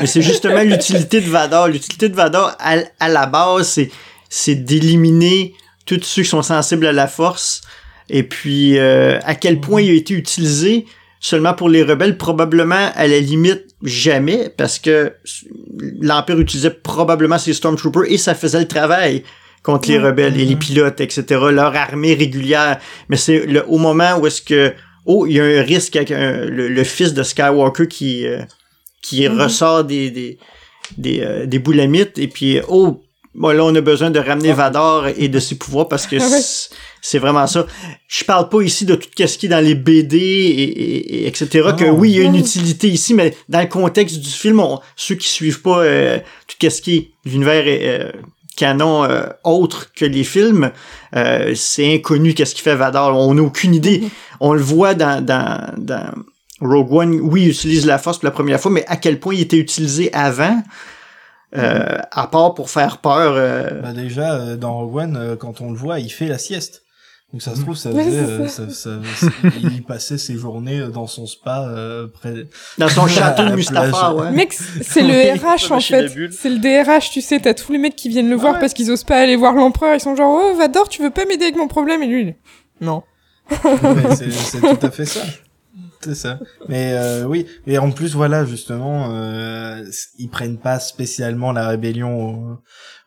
Mais 0.00 0.06
c'est 0.06 0.22
justement 0.22 0.62
l'utilité 0.62 1.20
de 1.20 1.28
Vador. 1.28 1.68
L'utilité 1.68 2.08
de 2.08 2.14
Vador, 2.14 2.52
à, 2.58 2.76
à 3.00 3.08
la 3.08 3.26
base, 3.26 3.68
c'est, 3.68 3.90
c'est 4.28 4.54
d'éliminer 4.54 5.54
tous 5.86 6.00
ceux 6.02 6.22
qui 6.22 6.28
sont 6.28 6.42
sensibles 6.42 6.86
à 6.86 6.92
la 6.92 7.06
force. 7.06 7.62
Et 8.08 8.22
puis, 8.22 8.78
euh, 8.78 9.18
à 9.24 9.34
quel 9.34 9.60
point 9.60 9.80
il 9.80 9.90
a 9.90 9.94
été 9.94 10.14
utilisé 10.14 10.86
seulement 11.20 11.54
pour 11.54 11.68
les 11.68 11.82
rebelles, 11.82 12.16
probablement 12.18 12.90
à 12.94 13.06
la 13.06 13.18
limite 13.20 13.64
jamais, 13.84 14.50
parce 14.56 14.78
que 14.78 15.12
l'Empire 16.00 16.40
utilisait 16.40 16.70
probablement 16.70 17.38
ses 17.38 17.52
Stormtroopers 17.52 18.04
et 18.10 18.18
ça 18.18 18.34
faisait 18.34 18.60
le 18.60 18.68
travail 18.68 19.22
contre 19.62 19.88
les 19.88 19.98
rebelles 19.98 20.38
et 20.40 20.44
les 20.44 20.54
Mhm. 20.54 20.58
pilotes, 20.58 21.00
etc., 21.00 21.24
leur 21.50 21.74
armée 21.76 22.14
régulière. 22.14 22.78
Mais 23.08 23.16
c'est 23.16 23.46
le, 23.46 23.64
au 23.66 23.78
moment 23.78 24.18
où 24.18 24.26
est-ce 24.26 24.42
que, 24.42 24.72
oh, 25.06 25.26
il 25.26 25.36
y 25.36 25.40
a 25.40 25.44
un 25.44 25.62
risque 25.62 25.96
avec 25.96 26.10
un- 26.10 26.44
le, 26.44 26.68
le 26.68 26.84
fils 26.84 27.14
de 27.14 27.22
Skywalker 27.22 27.86
qui, 27.88 28.26
euh, 28.26 28.42
qui 29.02 29.26
Mhm. 29.28 29.40
ressort 29.40 29.84
des, 29.84 30.10
des, 30.10 30.38
des, 30.98 31.20
euh, 31.20 31.46
des 31.46 31.58
boulamites 31.58 32.18
et 32.18 32.28
puis, 32.28 32.58
oh, 32.68 33.02
bon, 33.34 33.48
là, 33.56 33.64
on 33.64 33.74
a 33.74 33.80
besoin 33.80 34.10
de 34.10 34.18
ramener 34.18 34.52
Vador 34.52 35.08
et 35.08 35.28
de 35.28 35.38
ses 35.38 35.54
pouvoirs 35.56 35.88
parce 35.88 36.06
que. 36.06 36.16
c'est- 37.06 37.18
vraiment 37.18 37.46
ça. 37.46 37.66
Je 38.08 38.24
parle 38.24 38.48
pas 38.48 38.62
ici 38.62 38.84
de 38.86 38.94
tout 38.94 39.08
ce 39.26 39.38
qui 39.38 39.46
est 39.46 39.48
dans 39.48 39.64
les 39.64 39.74
BD 39.74 40.16
et, 40.16 40.62
et- 40.62 41.14
et 41.24 41.26
etc. 41.26 41.70
que 41.78 41.84
oui, 41.90 42.10
il 42.12 42.16
y 42.16 42.20
a 42.20 42.24
une 42.24 42.36
utilité 42.36 42.88
ici, 42.88 43.12
mais 43.14 43.36
dans 43.48 43.60
le 43.60 43.66
contexte 43.66 44.18
du 44.20 44.28
film, 44.30 44.60
on- 44.60 44.80
ceux 44.96 45.14
qui 45.16 45.28
suivent 45.28 45.62
pas 45.62 45.80
euh, 45.84 46.18
tout 46.48 46.70
ce 46.70 46.80
qui 46.80 46.96
est 46.96 47.10
l'univers 47.30 47.64
euh, 47.66 48.10
canon 48.56 49.02
euh, 49.04 49.26
autre 49.42 49.92
que 49.94 50.04
les 50.04 50.22
films, 50.24 50.70
euh, 51.16 51.52
c'est 51.56 51.94
inconnu 51.94 52.34
qu'est-ce 52.34 52.54
qu'il 52.54 52.62
fait 52.62 52.76
Vador. 52.76 53.16
On 53.18 53.34
n'a 53.34 53.42
aucune 53.42 53.74
idée. 53.74 53.98
Mhm. 54.00 54.08
On 54.40 54.52
le 54.54 54.60
voit 54.62 54.94
dans, 54.94 55.24
dans, 55.24 55.74
dans 55.76 56.10
Rogue 56.60 56.92
One. 56.92 57.20
Oui, 57.20 57.42
il 57.42 57.48
utilise 57.50 57.84
la 57.84 57.98
force 57.98 58.18
pour 58.18 58.26
la 58.26 58.30
première 58.30 58.60
fois, 58.60 58.70
mais 58.70 58.84
à 58.86 58.96
quel 58.96 59.18
point 59.18 59.34
il 59.34 59.40
était 59.40 59.58
utilisé 59.58 60.12
avant, 60.12 60.62
euh, 61.56 61.98
à 62.12 62.26
part 62.28 62.54
pour 62.54 62.70
faire 62.70 62.98
peur. 62.98 63.34
euh, 63.36 63.80
Bah 63.82 63.92
déjà, 63.92 64.34
euh, 64.34 64.56
dans 64.56 64.74
Rogue 64.78 64.96
One, 64.96 65.16
euh, 65.16 65.36
quand 65.36 65.60
on 65.60 65.70
le 65.72 65.76
voit, 65.76 65.98
il 66.00 66.10
fait 66.10 66.26
la 66.28 66.38
sieste. 66.38 66.83
Donc 67.34 67.42
ça 67.42 67.56
se 67.56 67.62
trouve, 67.62 67.74
ça 67.76 67.90
faisait, 67.92 68.10
c'est 68.12 68.16
euh, 68.30 68.46
ça. 68.48 68.70
ça- 68.70 69.00
ça- 69.16 69.28
il 69.64 69.82
passait 69.82 70.18
ses 70.18 70.36
journées 70.36 70.78
euh, 70.78 70.88
dans 70.90 71.08
son 71.08 71.26
spa 71.26 71.66
euh, 71.68 72.06
près. 72.06 72.46
Dans 72.78 72.88
son 72.88 73.08
château 73.08 73.42
À 73.42 73.44
de 73.46 73.50
la 73.50 73.56
Mustapha, 73.56 74.14
ouais. 74.14 74.30
Mec, 74.30 74.52
c'est 74.52 75.02
le. 75.02 75.34
RH 75.36 75.72
en 75.72 75.80
fait. 75.80 76.08
C'est 76.30 76.48
le 76.50 76.58
DRH, 76.58 77.10
tu 77.10 77.20
sais, 77.20 77.40
t'as 77.40 77.52
tous 77.52 77.72
les 77.72 77.78
mecs 77.78 77.96
qui 77.96 78.08
viennent 78.08 78.30
le 78.30 78.36
voir 78.36 78.54
ouais. 78.54 78.60
parce 78.60 78.72
qu'ils 78.72 78.88
osent 78.92 79.02
pas 79.02 79.16
aller 79.18 79.34
voir 79.34 79.52
l'empereur. 79.54 79.94
Ils 79.96 80.00
sont 80.00 80.14
genre, 80.14 80.40
oh, 80.52 80.56
Vador, 80.56 80.88
tu 80.88 81.02
veux 81.02 81.10
pas 81.10 81.24
m'aider 81.26 81.46
avec 81.46 81.56
mon 81.56 81.66
problème? 81.66 82.04
Et 82.04 82.06
lui, 82.06 82.22
il- 82.22 82.36
non. 82.86 83.02
C'est 83.50 84.60
tout 84.60 84.86
à 84.86 84.90
fait 84.92 85.04
ça. 85.04 85.20
C'est 86.02 86.14
ça. 86.14 86.38
Mais 86.68 86.92
euh, 86.92 87.24
oui, 87.24 87.46
et 87.66 87.78
en 87.78 87.90
plus 87.90 88.14
voilà 88.14 88.44
justement, 88.44 89.08
euh, 89.10 89.82
ils 90.18 90.28
prennent 90.28 90.58
pas 90.58 90.78
spécialement 90.78 91.50
la 91.50 91.66
rébellion 91.66 92.58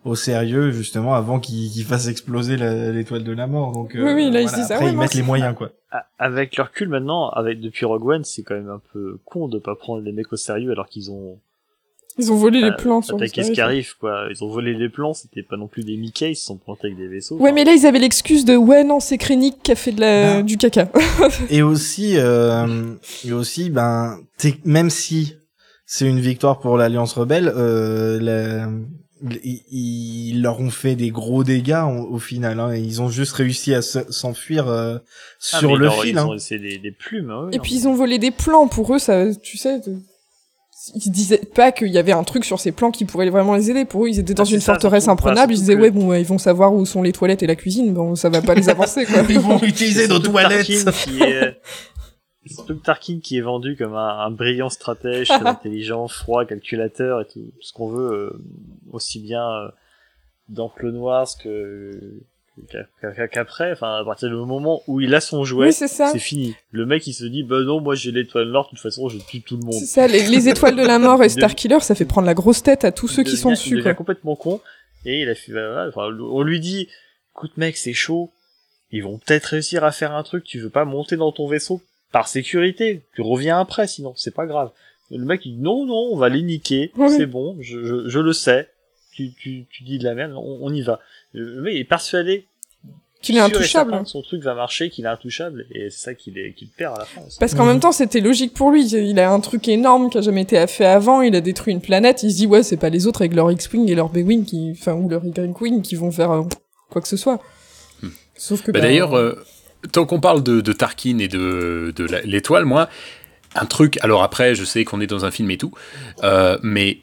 au, 0.08 0.16
sérieux 0.16 0.72
justement 0.72 1.14
avant 1.16 1.40
qu'ils 1.40 1.70
qu'ils 1.72 1.84
fassent 1.86 2.08
exploser 2.08 2.58
l'étoile 2.58 3.24
de 3.24 3.32
la 3.34 3.48
mort. 3.48 3.72
Donc 3.72 3.96
euh, 3.96 4.04
Oui, 4.06 4.14
oui, 4.14 4.32
là, 4.32 4.42
ils 4.42 4.48
voilà. 4.48 4.58
disent, 4.64 4.72
ah 4.72 4.76
après 4.76 4.86
ouais, 4.86 4.92
ils 4.92 4.96
non, 4.96 5.02
mettent 5.02 5.14
les 5.14 5.22
moyens 5.24 5.56
quoi. 5.56 5.72
Avec 6.20 6.58
le 6.58 6.64
recul 6.64 6.90
maintenant, 6.90 7.30
avec 7.30 7.60
depuis 7.62 7.86
Rogue 7.86 8.06
One, 8.06 8.24
c'est 8.24 8.44
quand 8.44 8.56
même 8.56 8.70
un 8.70 8.82
peu 8.94 9.20
con 9.26 9.48
de 9.48 9.58
pas 9.60 9.76
prendre 9.76 10.02
les 10.02 10.12
mecs 10.12 10.32
au 10.34 10.36
sérieux 10.36 10.72
alors 10.72 10.88
qu'ils 10.88 11.10
ont 11.12 11.40
Ils 12.20 12.32
ont 12.32 12.36
volé 12.36 12.60
les 12.62 12.68
euh, 12.72 12.76
plans 12.76 13.02
le 13.08 13.16
attaqué 13.16 13.42
Scarif. 13.44 13.54
Scarif, 13.54 13.94
quoi. 14.00 14.28
Ils 14.30 14.44
ont 14.44 14.50
volé 14.50 14.74
les 14.74 14.90
plans, 14.90 15.14
c'était 15.14 15.44
pas 15.44 15.56
non 15.56 15.68
plus 15.68 15.84
des 15.84 15.96
Mickey, 15.96 16.32
ils 16.32 16.36
se 16.36 16.46
sont 16.46 16.58
plantés 16.58 16.88
avec 16.88 16.98
des 16.98 17.08
vaisseaux. 17.08 17.38
Ouais, 17.38 17.52
mais 17.54 17.64
là, 17.64 17.74
ils 17.74 17.86
avaient 17.86 18.00
l'excuse 18.00 18.44
de, 18.44 18.56
ouais, 18.56 18.84
non, 18.84 19.00
c'est 19.00 19.18
Krennic 19.18 19.62
qui 19.64 19.72
a 19.72 19.76
fait 19.76 19.92
de 19.94 20.02
la... 20.02 20.38
Ah. 20.38 20.42
du 20.44 20.58
caca. 20.58 20.90
Et 21.50 21.62
aussi, 21.62 22.18
euh, 22.18 22.94
et 23.26 23.32
aussi, 23.34 23.70
ben, 23.70 24.20
même 24.66 24.90
si 24.90 25.36
c'est 25.86 26.08
une 26.08 26.20
victoire 26.20 26.60
pour 26.60 26.76
l'Alliance 26.78 27.14
rebelle, 27.14 27.52
euh, 27.56 28.20
la- 28.20 28.68
ils, 29.44 29.62
ils 29.72 30.42
leur 30.42 30.60
ont 30.60 30.70
fait 30.70 30.96
des 30.96 31.10
gros 31.12 31.44
dégâts 31.44 31.84
au, 31.88 32.14
au 32.16 32.20
final. 32.20 32.60
Hein, 32.60 32.76
ils 32.76 33.02
ont 33.02 33.10
juste 33.10 33.34
réussi 33.34 33.74
à 33.74 33.82
se- 33.82 34.12
s'enfuir 34.12 34.68
euh, 34.68 34.98
ah, 35.00 35.58
sur 35.60 35.76
le 35.76 35.86
leur- 35.86 36.02
fil. 36.02 36.12
Ils 36.12 36.18
hein. 36.18 36.26
ont 36.28 36.34
laissé 36.34 36.60
des, 36.60 36.78
des 36.78 36.92
plumes, 36.92 37.30
hein, 37.32 37.44
oui, 37.46 37.50
Et 37.54 37.58
non, 37.58 37.64
puis, 37.64 37.76
ils 37.76 37.88
ont 37.88 37.94
volé 37.96 38.20
des 38.20 38.32
plans. 38.32 38.68
Pour 38.68 38.94
eux, 38.96 39.00
ça, 39.00 39.34
tu 39.36 39.58
sais... 39.58 39.80
de- 39.80 39.98
Ils 40.96 41.12
disaient 41.12 41.42
pas 41.54 41.72
qu'il 41.72 41.90
y 41.90 41.98
avait 41.98 42.12
un 42.14 42.24
truc 42.24 42.46
sur 42.46 42.60
ces 42.60 42.72
plans 42.72 42.92
qui 42.92 43.04
pourrait 43.06 43.30
vraiment 43.30 43.56
les 43.56 43.70
aider. 43.72 43.84
Pour 43.86 44.06
eux, 44.06 44.10
ils 44.10 44.20
étaient 44.20 44.34
dans 44.34 44.44
Ah, 44.46 44.50
une 44.54 44.60
ça, 44.62 44.74
forteresse 44.74 45.08
imprenable. 45.08 45.54
Ils 45.54 45.60
disaient, 45.60 45.76
que- 45.76 45.82
ouais, 45.82 45.92
bon, 45.92 46.08
ouais, 46.08 46.22
ils 46.22 46.28
vont 46.28 46.38
savoir 46.38 46.74
où 46.74 46.86
sont 46.86 47.02
les 47.02 47.12
toilettes 47.12 47.44
et 47.44 47.48
la 47.48 47.56
cuisine. 47.56 47.94
Bon, 47.94 48.16
ça 48.16 48.30
va 48.30 48.42
pas 48.42 48.54
les 48.56 48.70
avancer, 48.76 49.06
quoi. 49.06 49.24
Ils 49.28 49.40
vont 49.40 49.60
utiliser 49.64 50.08
nos 50.08 50.20
toilettes. 50.20 50.66
Qui 50.68 51.22
est... 51.24 51.58
surtout 52.50 52.76
que 52.78 52.84
Tarkin 52.84 53.20
qui 53.24 53.38
est 53.38 53.42
vendu 53.42 53.76
comme 53.76 53.96
un, 53.96 54.20
un 54.20 54.32
brillant 54.32 54.70
stratège, 54.70 55.28
très 55.28 55.46
intelligent, 55.48 56.08
froid, 56.08 56.46
calculateur 56.46 57.22
et 57.22 57.26
tout, 57.26 57.52
ce 57.62 57.74
qu'on 57.74 57.88
veut, 57.90 58.12
euh, 58.14 58.42
aussi 58.92 59.20
bien 59.20 59.48
euh, 59.50 59.68
dans 60.50 60.70
Clone 60.70 60.98
Wars 60.98 61.28
que 61.44 62.00
qu'a- 62.70 63.12
qu'a- 63.14 63.28
qu'après, 63.28 63.72
enfin 63.74 63.98
à 63.98 64.04
partir 64.04 64.30
du 64.30 64.36
moment 64.36 64.82
où 64.88 65.00
il 65.02 65.14
a 65.14 65.22
son 65.22 65.44
jouet, 65.44 65.68
Oui, 65.68 65.74
c'est 65.74 66.20
fini. 66.20 66.56
Le 66.72 66.86
mec 66.86 67.06
il 67.06 67.14
se 67.14 67.26
dit 67.26 67.44
bah 67.44 67.62
non 67.62 67.82
moi 67.82 67.96
j'ai 67.96 68.12
l'étoile 68.12 68.50
nord, 68.50 68.66
de 68.66 68.70
toute 68.72 68.80
façon 68.80 69.10
je 69.10 69.18
tue 69.20 69.42
tout 69.42 69.58
le 69.58 69.64
monde. 69.64 69.74
C'est 69.74 69.86
ça, 69.86 70.08
les, 70.08 70.28
les 70.28 70.50
étoiles 70.50 70.76
de 70.76 70.82
la 70.84 70.98
mort 71.00 71.22
et 71.24 71.28
Il 71.28 71.32
Starkiller, 71.32 71.80
ça 71.82 71.96
fait 71.96 72.06
prendre 72.06 72.26
la 72.28 72.34
grosse 72.34 72.64
tête 72.64 72.84
à 72.86 72.92
tous 72.92 73.08
ceux 73.08 73.22
Il 73.24 73.30
qui 73.30 73.38
sont 73.38 73.50
Il 73.50 73.54
dessus, 73.54 73.70
devient 73.72 73.84
quoi. 73.84 73.94
complètement 73.94 74.36
con 74.36 74.60
et 75.06 75.22
il 75.22 75.30
a 75.30 75.36
fait 75.36 75.52
bah, 75.54 75.90
on 75.98 76.42
lui 76.42 76.60
dit 76.60 76.88
écoute 77.36 77.56
mec 77.58 77.78
c'est 77.78 77.94
chaud, 77.94 78.32
ils 78.92 79.04
vont 79.04 79.20
peut-être 79.20 79.46
réussir 79.46 79.84
à 79.84 79.92
faire 79.92 80.14
un 80.16 80.24
truc, 80.24 80.44
tu 80.44 80.60
veux 80.60 80.70
pas 80.72 80.86
monter 80.86 81.16
dans 81.18 81.32
ton 81.32 81.48
vaisseau? 81.48 81.82
Par 82.12 82.28
sécurité, 82.28 83.02
tu 83.16 83.22
reviens 83.22 83.60
après 83.60 83.88
sinon 83.88 84.14
c'est 84.16 84.34
pas 84.34 84.46
grave. 84.46 84.72
Et 85.12 85.18
le 85.18 85.26
mec 85.26 85.46
il 85.46 85.56
dit 85.58 85.62
non 85.62 85.86
non 85.86 86.10
on 86.12 86.18
va 86.18 86.30
les 86.30 86.42
niquer, 86.42 86.92
c'est 87.10 87.26
bon, 87.26 87.58
je, 87.62 87.84
je, 87.86 88.08
je 88.10 88.20
le 88.20 88.34
sais, 88.34 88.70
tu, 89.14 89.32
tu, 89.34 89.66
tu 89.70 89.84
dis 89.84 89.98
de 90.00 90.04
la 90.04 90.14
merde, 90.16 90.34
on, 90.36 90.60
on 90.62 90.74
y 90.74 90.82
va. 90.82 91.00
Le 91.34 91.62
mec 91.62 91.76
est 91.76 91.84
persuadé 91.84 92.46
Qu'il 93.22 93.36
est 93.36 93.40
intouchable. 93.40 94.02
son 94.06 94.22
truc 94.22 94.42
va 94.44 94.54
marcher, 94.54 94.90
qu'il 94.90 95.06
est 95.06 95.10
intouchable 95.10 95.66
et 95.72 95.90
c'est 95.90 95.98
ça 96.00 96.14
qu'il 96.14 96.38
est 96.38 96.54
qu'il 96.54 96.70
perd 96.70 96.96
à 96.96 97.00
la 97.00 97.06
fin. 97.06 97.22
aussi. 97.26 97.38
Parce 97.40 97.56
qu'en 97.56 97.66
même 97.66 97.80
temps, 97.80 97.92
c'était 97.92 98.22
logique 98.22 98.54
pour 98.54 98.70
lui. 98.72 98.88
Il 98.88 99.20
a 99.20 99.32
un 99.32 99.40
truc 99.40 99.68
énorme 99.68 100.10
qui 100.10 100.18
a 100.20 100.22
jamais 100.22 100.44
été 100.44 100.66
fait 100.68 100.86
avant. 100.86 101.22
Il 101.22 101.36
a 101.36 101.42
détruit 101.42 101.74
une 101.74 101.82
planète. 101.82 102.22
Il 102.24 102.32
se 102.32 102.38
dit, 102.38 102.46
ouais, 102.48 102.62
c'est 102.64 102.78
pas 102.78 102.90
les 102.90 103.08
autres 103.08 103.22
avec 103.22 103.34
leur 103.34 103.52
X-Wing 103.52 103.90
et 103.90 103.96
leur 103.96 104.10
B-Wing 104.10 104.46
qui, 104.46 104.72
enfin, 104.72 104.94
ou 104.94 105.10
leur 105.10 105.26
Y-Wing 105.26 105.82
qui 105.82 105.96
vont 105.96 106.12
faire 106.12 106.32
euh, 106.32 106.44
quoi 106.92 107.02
que 107.02 107.08
ce 107.08 107.18
soit. 107.18 107.42
Sauf 108.36 108.62
que, 108.62 108.72
Bah, 108.72 108.80
bah, 108.80 108.86
D'ailleurs, 108.86 109.16
euh, 109.18 109.34
tant 109.92 110.06
qu'on 110.06 110.20
parle 110.20 110.44
de, 110.44 110.62
de 110.62 110.74
Tarkin 110.74 111.20
et 111.20 111.28
de, 111.28 111.94
de 111.96 112.06
l'étoile, 112.24 112.66
moi, 112.66 112.90
un 113.56 113.66
truc. 113.66 113.98
Alors 114.02 114.24
après, 114.24 114.56
je 114.56 114.64
sais 114.64 114.84
qu'on 114.86 115.02
est 115.02 115.08
dans 115.08 115.26
un 115.26 115.32
film 115.32 115.50
et 115.52 115.58
tout, 115.58 115.74
euh, 116.24 116.58
mais 116.64 117.00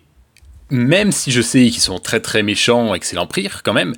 même 0.71 1.13
si 1.13 1.31
je 1.31 1.41
sais 1.41 1.63
qu'ils 1.69 1.83
sont 1.83 1.99
très 1.99 2.21
très 2.21 2.43
méchants 2.43 2.95
et 2.95 3.01
que 3.01 3.07
c'est 3.07 3.17
l'Empire 3.17 3.63
quand 3.63 3.75
même, 3.75 3.95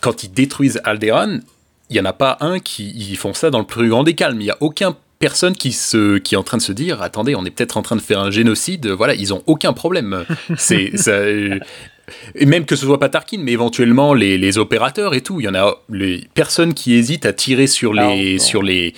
quand 0.00 0.24
ils 0.24 0.32
détruisent 0.32 0.80
Alderaan, 0.84 1.40
il 1.90 1.96
y 1.96 2.00
en 2.00 2.04
a 2.04 2.12
pas 2.12 2.38
un 2.40 2.58
qui 2.60 2.90
ils 2.90 3.16
font 3.16 3.34
ça 3.34 3.50
dans 3.50 3.58
le 3.58 3.66
plus 3.66 3.88
grand 3.88 4.04
des 4.04 4.14
calmes. 4.14 4.40
Il 4.40 4.46
y 4.46 4.50
a 4.50 4.56
aucun 4.60 4.96
personne 5.18 5.54
qui 5.54 5.72
se 5.72 6.18
qui 6.18 6.34
est 6.34 6.38
en 6.38 6.42
train 6.42 6.56
de 6.56 6.62
se 6.62 6.72
dire 6.72 7.02
attendez 7.02 7.34
on 7.36 7.44
est 7.44 7.50
peut-être 7.50 7.76
en 7.76 7.82
train 7.82 7.94
de 7.94 8.00
faire 8.00 8.20
un 8.20 8.30
génocide 8.30 8.88
voilà 8.88 9.14
ils 9.14 9.34
ont 9.34 9.42
aucun 9.46 9.74
problème 9.74 10.24
c'est 10.56 10.96
ça 10.96 11.10
euh, 11.10 11.60
et 12.34 12.46
même 12.46 12.64
que 12.64 12.76
ce 12.76 12.86
soit 12.86 12.98
pas 13.00 13.08
Tarkin, 13.08 13.38
mais 13.40 13.52
éventuellement 13.52 14.14
les, 14.14 14.38
les 14.38 14.58
opérateurs 14.58 15.14
et 15.14 15.20
tout, 15.20 15.40
il 15.40 15.44
y 15.44 15.48
en 15.48 15.54
a 15.54 15.76
les 15.90 16.24
personnes 16.34 16.74
qui 16.74 16.94
hésitent 16.94 17.26
à 17.26 17.32
tirer 17.32 17.66
sur 17.66 17.92
Ah, 17.98 18.14
les 18.14 18.32
non. 18.34 18.38
sur 18.38 18.62
les 18.62 18.94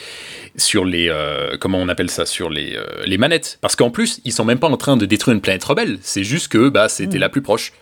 sur 0.57 0.85
les 0.85 1.09
euh, 1.09 1.57
comment 1.59 1.79
on 1.79 1.89
appelle 1.89 2.11
ça 2.11 2.27
sur 2.27 2.51
les 2.51 2.75
euh, 2.77 2.85
les 3.07 3.17
manettes 3.19 3.59
parce 3.63 3.75
qu'en 3.75 3.91
plus 3.91 4.21
ils 4.25 4.33
sont 4.33 4.45
même 4.45 4.59
pas 4.59 4.69
en 4.69 4.77
train 4.77 4.97
de 4.99 5.07
détruire 5.07 5.35
une 5.35 5.41
planète 5.41 5.65
rebelle, 5.65 5.99
c'est 6.03 6.25
juste 6.25 6.49
que 6.49 6.69
bah 6.69 6.89
c'était 6.89 7.17
Hmm. 7.19 7.21
la 7.23 7.29
plus 7.29 7.43
proche. 7.43 7.73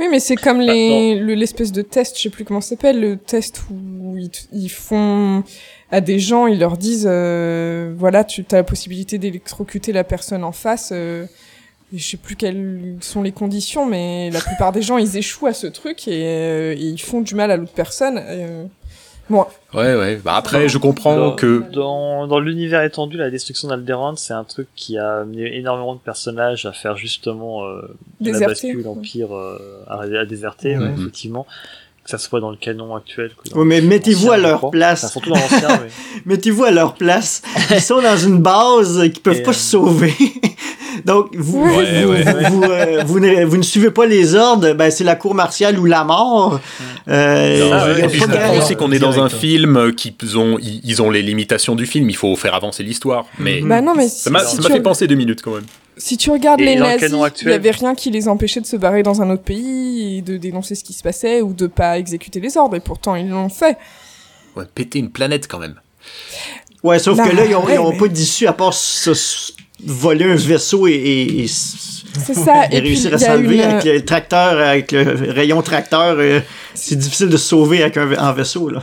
Oui, 0.00 0.06
mais 0.10 0.20
c'est 0.20 0.36
comme 0.36 0.64
Bah, 0.64 0.72
les, 0.72 1.16
le- 1.16 1.34
l'espèce 1.34 1.72
de 1.72 1.82
test, 1.82 2.16
je 2.16 2.22
sais 2.22 2.30
plus 2.30 2.44
comment 2.44 2.60
ça 2.60 2.70
s'appelle, 2.70 3.00
le 3.00 3.16
test 3.16 3.62
où 3.68 4.16
ils, 4.16 4.30
ils 4.52 4.68
font 4.68 5.42
à 5.90 6.00
des 6.00 6.20
gens, 6.20 6.46
ils 6.46 6.60
leur 6.60 6.76
disent, 6.76 7.08
euh, 7.10 7.92
voilà, 7.98 8.22
tu 8.22 8.44
as 8.52 8.56
la 8.56 8.62
possibilité 8.62 9.18
d'électrocuter 9.18 9.92
la 9.92 10.04
personne 10.04 10.44
en 10.44 10.52
face. 10.52 10.90
Euh, 11.92 11.96
je 11.98 12.04
sais 12.04 12.16
plus 12.16 12.36
quelles 12.36 12.96
sont 13.00 13.22
les 13.22 13.32
conditions, 13.32 13.86
mais 13.86 14.30
la 14.30 14.40
plupart 14.40 14.72
des 14.72 14.82
gens, 14.82 14.98
ils 14.98 15.16
échouent 15.16 15.46
à 15.46 15.54
ce 15.54 15.66
truc 15.66 16.06
et, 16.08 16.24
euh, 16.26 16.72
et 16.74 16.80
ils 16.82 17.00
font 17.00 17.20
du 17.20 17.34
mal 17.34 17.50
à 17.50 17.56
l'autre 17.56 17.72
personne. 17.74 18.20
Euh, 18.22 18.64
bon, 19.30 19.46
Ouais 19.74 19.94
ouais. 19.96 20.16
Bah 20.16 20.34
après 20.36 20.68
je 20.68 20.78
comprends 20.78 21.16
dans, 21.16 21.32
que 21.36 21.62
dans, 21.72 22.26
dans 22.26 22.40
l'univers 22.40 22.82
étendu, 22.82 23.16
la 23.18 23.30
destruction 23.30 23.68
d'Alderaan, 23.68 24.16
c'est 24.16 24.32
un 24.34 24.44
truc 24.44 24.68
qui 24.76 24.96
a 24.98 25.18
amené 25.20 25.56
énormément 25.56 25.94
de 25.94 26.00
personnages 26.00 26.64
à 26.66 26.72
faire 26.72 26.96
justement 26.96 27.64
euh, 27.64 27.82
de 28.20 28.32
la 28.32 28.46
bascule, 28.48 28.76
ouais. 28.78 28.82
l'Empire 28.82 29.34
euh, 29.36 29.84
à, 29.88 30.00
à 30.02 30.24
déserter, 30.24 30.76
ouais, 30.76 30.88
Mhm. 30.88 31.00
effectivement. 31.00 31.46
Que 32.04 32.10
ça 32.12 32.16
soit 32.18 32.40
dans 32.40 32.50
le 32.50 32.56
canon 32.56 32.96
actuel. 32.96 33.32
Que 33.44 33.50
dans 33.50 33.58
Ouais, 33.58 33.66
mais 33.66 33.80
mettez-vous 33.82 34.30
à 34.30 34.38
leur 34.38 34.70
place. 34.70 35.04
Enfin, 35.04 35.12
surtout 35.12 35.28
dans 35.28 35.36
l'ancien, 35.36 35.68
mais... 35.82 35.90
Mettez-vous 36.24 36.64
à 36.64 36.70
leur 36.70 36.94
place. 36.94 37.42
Ils 37.70 37.82
sont 37.82 38.00
dans 38.00 38.16
une 38.16 38.38
base 38.40 39.02
qui 39.12 39.20
peuvent 39.20 39.36
Et, 39.36 39.42
pas 39.42 39.50
euh, 39.50 39.52
se 39.52 39.70
sauver. 39.72 40.14
Donc, 41.04 41.28
vous, 41.36 41.62
Ouais, 41.64 42.02
vous, 42.04 42.10
ouais. 42.12 42.24
vous, 42.50 42.62
euh, 42.64 43.02
vous 43.06 43.20
ne, 43.20 43.44
vous 43.44 43.56
ne 43.56 43.62
suivez 43.62 43.90
pas 43.90 44.06
les 44.06 44.34
ordres, 44.34 44.72
ben, 44.74 44.90
c'est 44.90 45.04
la 45.04 45.16
cour 45.16 45.34
martiale 45.34 45.78
ou 45.78 45.84
la 45.84 46.04
mort. 46.04 46.60
Euh, 47.08 47.96
et 47.98 48.06
puis 48.08 48.20
pas 48.20 48.54
je 48.54 48.58
aussi 48.60 48.76
qu'on 48.76 48.92
est 48.92 48.98
dans 48.98 49.20
un 49.20 49.28
film 49.28 49.92
qui 49.94 50.14
ont 50.36 50.58
ils, 50.60 51.02
ont 51.02 51.10
les 51.10 51.22
limitations 51.22 51.74
du 51.74 51.86
film, 51.86 52.08
il 52.10 52.16
faut 52.16 52.34
faire 52.36 52.54
avancer 52.54 52.82
l'histoire. 52.82 53.26
Mais 53.38 53.60
bah 53.62 53.80
non, 53.80 53.94
mais 53.94 54.08
ça 54.08 54.30
m'a 54.30 54.44
si 54.44 54.60
fait 54.62 54.80
penser 54.80 55.06
deux 55.06 55.14
minutes 55.14 55.42
quand 55.42 55.52
même. 55.54 55.66
Si 55.96 56.16
tu 56.16 56.30
regardes 56.30 56.60
Et 56.60 56.64
les 56.64 56.74
le 56.76 56.80
nazis, 56.82 57.10
il 57.10 57.24
actuel- 57.24 57.50
y 57.52 57.54
avait 57.54 57.70
rien 57.72 57.94
qui 57.94 58.10
les 58.10 58.28
empêchait 58.28 58.60
de 58.60 58.66
se 58.66 58.76
barrer 58.76 59.02
dans 59.02 59.20
un 59.20 59.30
autre 59.30 59.42
pays 59.42 60.18
et 60.18 60.22
de 60.22 60.36
dénoncer 60.36 60.74
ce 60.76 60.84
qui 60.84 60.92
se 60.92 61.02
passait 61.02 61.42
ou 61.42 61.52
de 61.52 61.66
pas 61.66 61.98
exécuter 61.98 62.38
les 62.40 62.56
ordres. 62.56 62.76
Et 62.76 62.80
pourtant, 62.80 63.16
ils 63.16 63.28
l'ont 63.28 63.48
fait. 63.48 63.76
Ouais, 64.54 64.64
péter 64.74 65.00
une 65.00 65.10
planète 65.10 65.48
quand 65.48 65.58
même. 65.58 65.74
Ouais, 66.84 67.00
sauf 67.00 67.16
Bah, 67.16 67.28
que 67.28 67.34
là, 67.34 67.44
ils 67.46 67.54
ont, 67.56 67.64
ils 67.68 67.78
ont 67.78 67.88
ouais, 67.90 67.96
pas 67.98 68.04
mais- 68.04 68.08
d'issue 68.10 68.46
à 68.46 68.52
part 68.52 68.72
se 68.74 69.12
voler 69.84 70.24
un 70.24 70.34
vaisseau 70.34 70.86
et, 70.86 70.92
et, 70.92 71.40
et 71.40 71.44
s- 71.44 72.02
C'est 72.24 72.34
ça. 72.34 72.64
et 72.70 72.76
et 72.76 72.80
puis, 72.80 72.88
réussir 72.90 73.14
à 73.14 73.18
s'enlever 73.18 73.56
une... 73.56 73.60
avec 73.62 73.84
le 73.84 74.04
tracteur, 74.04 74.58
avec 74.58 74.92
le 74.92 75.30
rayon 75.32 75.62
tracteur. 75.62 76.16
euh, 76.18 76.40
c'est 76.74 76.96
difficile 76.96 77.28
de 77.28 77.36
se 77.36 77.48
sauver 77.48 77.82
avec 77.82 77.96
un, 77.96 78.10
un 78.18 78.32
vaisseau, 78.32 78.68
là. 78.68 78.82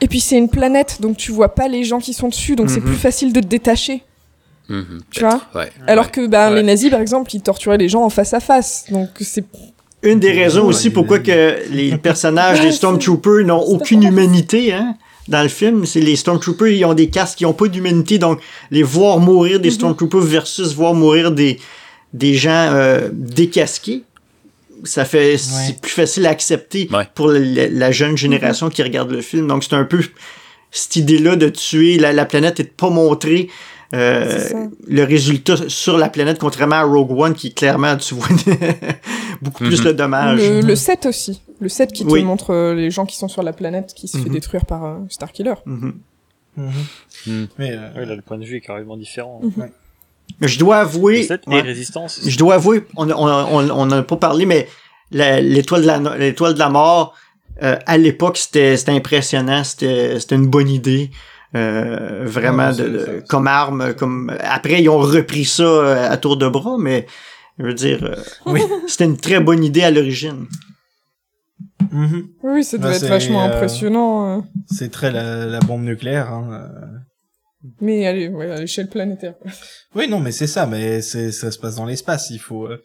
Et 0.00 0.08
puis, 0.08 0.20
c'est 0.20 0.36
une 0.36 0.48
planète, 0.48 0.98
donc 1.00 1.16
tu 1.16 1.32
vois 1.32 1.54
pas 1.54 1.68
les 1.68 1.84
gens 1.84 1.98
qui 1.98 2.12
sont 2.14 2.28
dessus, 2.28 2.56
donc 2.56 2.70
c'est 2.70 2.80
Mhm. 2.80 2.86
plus 2.86 2.96
facile 2.96 3.32
de 3.32 3.40
te 3.40 3.46
détacher. 3.46 4.02
Mhm, 4.68 5.00
Tu 5.12 5.24
ouais. 5.24 5.30
Alors 5.86 6.06
Ouais. 6.06 6.10
que 6.10 6.20
Ouais. 6.28 6.54
les 6.56 6.62
nazis, 6.64 6.90
par 6.90 7.00
exemple, 7.00 7.30
ils 7.34 7.40
torturaient 7.42 7.78
les 7.78 7.88
gens 7.88 8.02
en 8.02 8.10
face 8.10 8.34
à 8.34 8.40
face. 8.40 8.84
Donc 8.90 9.10
c'est 9.20 9.44
Une 10.02 10.18
des 10.20 10.32
raisons 10.32 10.62
Ouais, 10.62 10.68
aussi 10.68 10.90
pourquoi 10.90 11.18
que 11.20 11.56
les 11.70 11.96
personnages 11.96 12.60
des 12.60 12.70
Stormtroopers 12.72 13.44
n'ont 13.46 13.60
aucune 13.62 14.02
humanité, 14.04 14.72
hein. 14.72 14.94
Dans 15.28 15.42
le 15.42 15.48
film, 15.48 15.86
c'est 15.86 16.00
les 16.00 16.14
Stormtroopers, 16.16 16.68
ils 16.68 16.84
ont 16.84 16.94
des 16.94 17.08
casques 17.10 17.38
qui 17.38 17.46
ont 17.46 17.52
pas 17.52 17.66
d'humanité, 17.68 18.18
donc 18.18 18.40
les 18.70 18.82
voir 18.82 19.18
mourir 19.18 19.58
des 19.60 19.68
Mhm. 19.70 19.74
Stormtroopers 19.74 20.20
versus 20.22 20.72
voir 20.74 20.94
mourir 20.94 21.32
des, 21.32 21.58
des 22.12 22.34
gens 22.34 22.70
euh, 22.72 23.08
décasqués, 23.12 24.02
ça 24.84 25.04
fait, 25.04 25.36
c'est 25.38 25.80
plus 25.80 25.90
facile 25.90 26.26
à 26.26 26.30
accepter 26.30 26.88
Ouais. 26.92 27.04
pour 27.14 27.28
la, 27.28 27.40
la- 27.40 27.68
la 27.68 27.90
jeune 27.92 28.16
génération 28.16 28.68
qui 28.68 28.82
regarde 28.82 29.10
le 29.10 29.20
film. 29.22 29.48
Donc 29.48 29.64
c'est 29.64 29.74
un 29.74 29.84
peu 29.84 30.00
cette 30.70 30.96
idée-là 30.96 31.34
de 31.36 31.48
tuer 31.48 31.98
la, 31.98 32.12
la 32.12 32.24
planète 32.26 32.60
et 32.60 32.64
de 32.64 32.68
pas 32.68 32.90
montrer 32.90 33.48
euh, 33.94 34.66
le 34.86 35.04
résultat 35.04 35.54
sur 35.68 35.96
la 35.98 36.08
planète, 36.08 36.38
contrairement 36.38 36.76
à 36.76 36.82
Rogue 36.82 37.12
One, 37.12 37.34
qui 37.34 37.54
clairement, 37.54 37.96
tu 37.96 38.14
vois, 38.14 38.26
beaucoup 39.42 39.64
plus 39.64 39.78
Mhm. 39.80 39.86
le 39.86 39.94
dommage. 39.94 40.38
Le, 40.40 40.60
le 40.60 40.76
7 40.76 41.06
aussi. 41.06 41.40
Le 41.60 41.68
7 41.68 41.92
qui 41.92 42.04
te 42.04 42.10
Oui. 42.10 42.22
montre 42.24 42.50
euh, 42.52 42.74
les 42.74 42.90
gens 42.90 43.06
qui 43.06 43.16
sont 43.16 43.28
sur 43.28 43.42
la 43.42 43.52
planète 43.52 43.92
qui 43.94 44.08
se 44.08 44.18
fait 44.18 44.24
Mhm. 44.28 44.32
détruire 44.34 44.64
par 44.66 44.84
euh, 44.84 44.96
Starkiller. 45.08 45.54
Mhm. 45.66 45.94
Hmm. 46.56 47.44
Mais 47.58 47.72
euh, 47.72 47.88
Ouais, 47.96 48.06
là, 48.06 48.16
le 48.16 48.22
point 48.22 48.38
de 48.38 48.44
vue 48.44 48.56
est 48.56 48.60
carrément 48.60 48.96
différent. 48.96 49.40
Mais 50.40 50.48
je 50.48 50.58
dois 50.58 50.78
avouer, 50.78 51.18
Le 51.18 51.26
7 51.26 51.42
ouais, 51.46 51.58
et 51.58 51.62
Résistance. 51.62 52.20
je 52.26 52.38
dois 52.38 52.54
avouer, 52.54 52.82
on 52.96 53.08
on 53.10 53.14
on, 53.14 53.70
on 53.70 53.80
en 53.80 53.90
a 53.92 54.02
pas 54.02 54.16
parlé, 54.16 54.46
mais 54.46 54.66
l'étoile 55.12 55.82
de 55.82 55.86
la 55.86 55.98
de 55.98 56.58
la 56.58 56.68
mort 56.68 57.14
euh, 57.62 57.76
à 57.86 57.96
l'époque 57.96 58.36
c'était 58.36 58.76
impressionnant, 58.88 59.62
c'était 59.64 60.18
c'était 60.18 60.34
une 60.34 60.48
bonne 60.48 60.68
idée. 60.68 61.10
Euh, 61.56 62.24
vraiment 62.24 62.70
de, 62.72 62.84
de- 62.88 63.04
c'est- 63.04 63.28
comme 63.28 63.46
arme 63.46 63.94
comme 63.94 64.32
après 64.40 64.82
ils 64.82 64.88
ont 64.88 64.98
repris 64.98 65.44
ça 65.44 65.62
euh, 65.62 66.10
à 66.14 66.16
tour 66.16 66.36
de 66.36 66.48
bras 66.56 66.76
mais 66.78 67.06
je 67.58 67.64
veux 67.66 67.74
dire 67.74 68.00
euh, 68.04 68.16
Oui. 68.52 68.60
c'était 68.88 69.04
une 69.12 69.16
très 69.16 69.40
bonne 69.40 69.62
idée 69.64 69.82
à 69.82 69.90
l'origine 69.90 70.46
mhm. 71.92 72.28
Oui, 72.42 72.64
ça 72.64 72.76
devait 72.78 72.90
Bah, 72.90 72.94
être 72.96 73.00
c'est, 73.00 73.08
vachement 73.08 73.42
euh, 73.44 73.48
impressionnant. 73.48 74.38
euh, 74.38 74.40
c'est 74.66 74.90
très 74.90 75.10
la, 75.12 75.46
la 75.46 75.60
bombe 75.60 75.82
nucléaire. 75.82 76.32
Hein. 76.32 76.70
Mais 77.80 78.06
à 78.06 78.12
l'échelle 78.12 78.88
planétaire. 78.88 79.34
Oui, 79.94 80.08
non, 80.08 80.20
mais 80.20 80.30
c'est 80.32 80.46
ça. 80.46 80.66
Mais 80.66 81.00
ça 81.02 81.50
se 81.50 81.58
passe 81.58 81.76
dans 81.76 81.84
l'espace. 81.86 82.30
Il 82.30 82.38
faut 82.38 82.66
euh, 82.66 82.80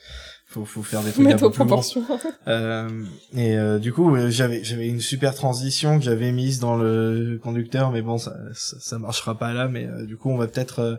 faut 0.51 0.65
faut 0.65 0.83
faire 0.83 1.01
des 1.01 1.11
trucs 1.11 1.25
mettre 1.25 1.43
aux 1.43 1.49
proportions. 1.49 2.03
Euh, 2.47 2.89
et 3.35 3.57
euh, 3.57 3.79
du 3.79 3.93
coup, 3.93 4.15
j'avais 4.29 4.63
j'avais 4.63 4.87
une 4.87 4.99
super 4.99 5.33
transition 5.33 5.97
que 5.97 6.03
j'avais 6.03 6.31
mise 6.31 6.59
dans 6.59 6.75
le 6.75 7.39
conducteur, 7.41 7.91
mais 7.91 8.01
bon, 8.01 8.17
ça 8.17 8.35
ça, 8.53 8.77
ça 8.79 8.99
marchera 8.99 9.37
pas 9.37 9.53
là. 9.53 9.67
Mais 9.67 9.85
euh, 9.87 10.05
du 10.05 10.17
coup, 10.17 10.29
on 10.29 10.37
va 10.37 10.47
peut-être 10.47 10.79
euh, 10.79 10.95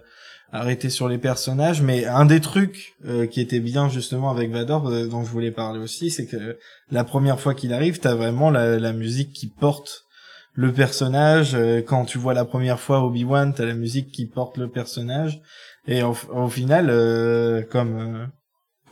arrêter 0.53 0.91
sur 0.91 1.09
les 1.09 1.19
personnages. 1.19 1.83
Mais 1.83 2.07
un 2.07 2.25
des 2.25 2.41
trucs 2.41 2.95
euh, 3.07 3.27
qui 3.27 3.41
était 3.41 3.61
bien 3.61 3.89
justement 3.89 4.31
avec 4.31 4.51
Vador, 4.51 4.89
euh, 4.89 5.07
dont 5.07 5.23
je 5.23 5.31
voulais 5.31 5.51
parler 5.53 5.81
aussi, 5.81 6.11
c'est 6.11 6.27
que 6.27 6.59
la 6.91 7.05
première 7.05 7.39
fois 7.39 7.55
qu'il 7.55 7.73
arrive, 7.75 7.99
t'as 8.01 8.15
vraiment 8.15 8.51
la, 8.51 8.79
la 8.79 8.93
musique 8.93 9.33
qui 9.33 9.49
porte 9.49 10.05
le 10.55 10.73
personnage. 10.73 11.55
Euh, 11.55 11.83
Quand 11.83 12.05
tu 12.05 12.19
vois 12.19 12.35
la 12.35 12.45
première 12.45 12.81
fois 12.81 13.05
Obi-Wan, 13.05 13.53
t'as 13.55 13.67
la 13.67 13.75
musique 13.75 14.11
qui 14.13 14.27
porte 14.27 14.57
le 14.59 14.69
personnage. 14.69 15.41
Et 15.87 16.03
au, 16.03 16.15
au 16.33 16.49
final, 16.49 16.89
euh, 16.91 17.63
comme 17.63 17.97
euh, 17.99 18.27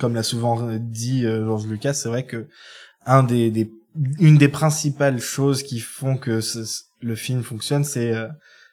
comme 0.00 0.14
l'a 0.14 0.22
souvent 0.24 0.68
dit 0.78 1.24
euh, 1.26 1.44
George 1.44 1.66
Lucas, 1.66 1.94
c'est 1.94 2.08
vrai 2.08 2.24
que 2.24 2.48
un 3.06 3.22
des, 3.22 3.50
des 3.50 3.70
une 4.18 4.38
des 4.38 4.48
principales 4.48 5.20
choses 5.20 5.62
qui 5.62 5.80
font 5.80 6.16
que 6.16 6.40
ce- 6.40 6.82
le 7.00 7.14
film 7.14 7.42
fonctionne, 7.42 7.84
c'est 7.84 8.12
euh, 8.14 8.28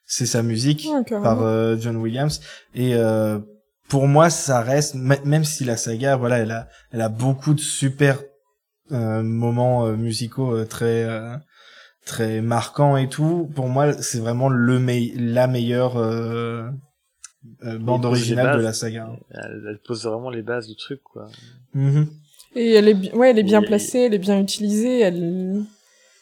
c'est 0.05 0.25
sa 0.25 0.41
musique 0.43 0.87
par 1.23 1.41
euh, 1.43 1.75
John 1.79 1.97
Williams. 1.97 2.39
Et 2.75 2.95
euh, 2.95 3.39
pour 3.89 4.07
moi 4.07 4.29
ça 4.29 4.61
reste 4.61 4.95
même 4.95 5.43
si 5.45 5.63
la 5.65 5.77
saga 5.77 6.15
voilà 6.17 6.39
elle 6.39 6.51
a 6.51 6.67
elle 6.91 7.01
a 7.01 7.09
beaucoup 7.09 7.53
de 7.53 7.59
super 7.61 8.21
euh, 8.91 9.23
moments 9.23 9.85
euh, 9.85 9.95
musicaux 9.95 10.55
euh, 10.55 10.65
très 10.65 11.03
euh, 11.05 11.35
très 12.05 12.41
marquants 12.41 12.95
et 12.97 13.07
tout 13.09 13.49
pour 13.55 13.67
moi 13.69 13.93
c'est 14.01 14.19
vraiment 14.19 14.49
le 14.49 14.79
mei- 14.79 15.13
la 15.17 15.47
meilleure 15.47 15.97
euh, 17.63 17.77
bande 17.77 18.05
originale 18.05 18.57
de 18.57 18.63
la 18.63 18.73
saga 18.73 19.09
Elle, 19.31 19.63
elle 19.69 19.79
pose 19.79 20.03
vraiment 20.05 20.29
les 20.29 20.41
bases 20.41 20.67
du 20.67 20.75
truc, 20.75 21.01
quoi. 21.03 21.27
Mhm. 21.73 22.07
Et 22.55 22.73
elle 22.73 22.87
est, 22.87 23.13
ouais, 23.13 23.31
elle 23.31 23.39
est 23.39 23.43
bien 23.43 23.61
Et- 23.61 23.65
placée, 23.65 23.99
elle 23.99 24.13
est 24.13 24.19
bien 24.19 24.39
utilisée, 24.39 24.99
elle, 25.01 25.63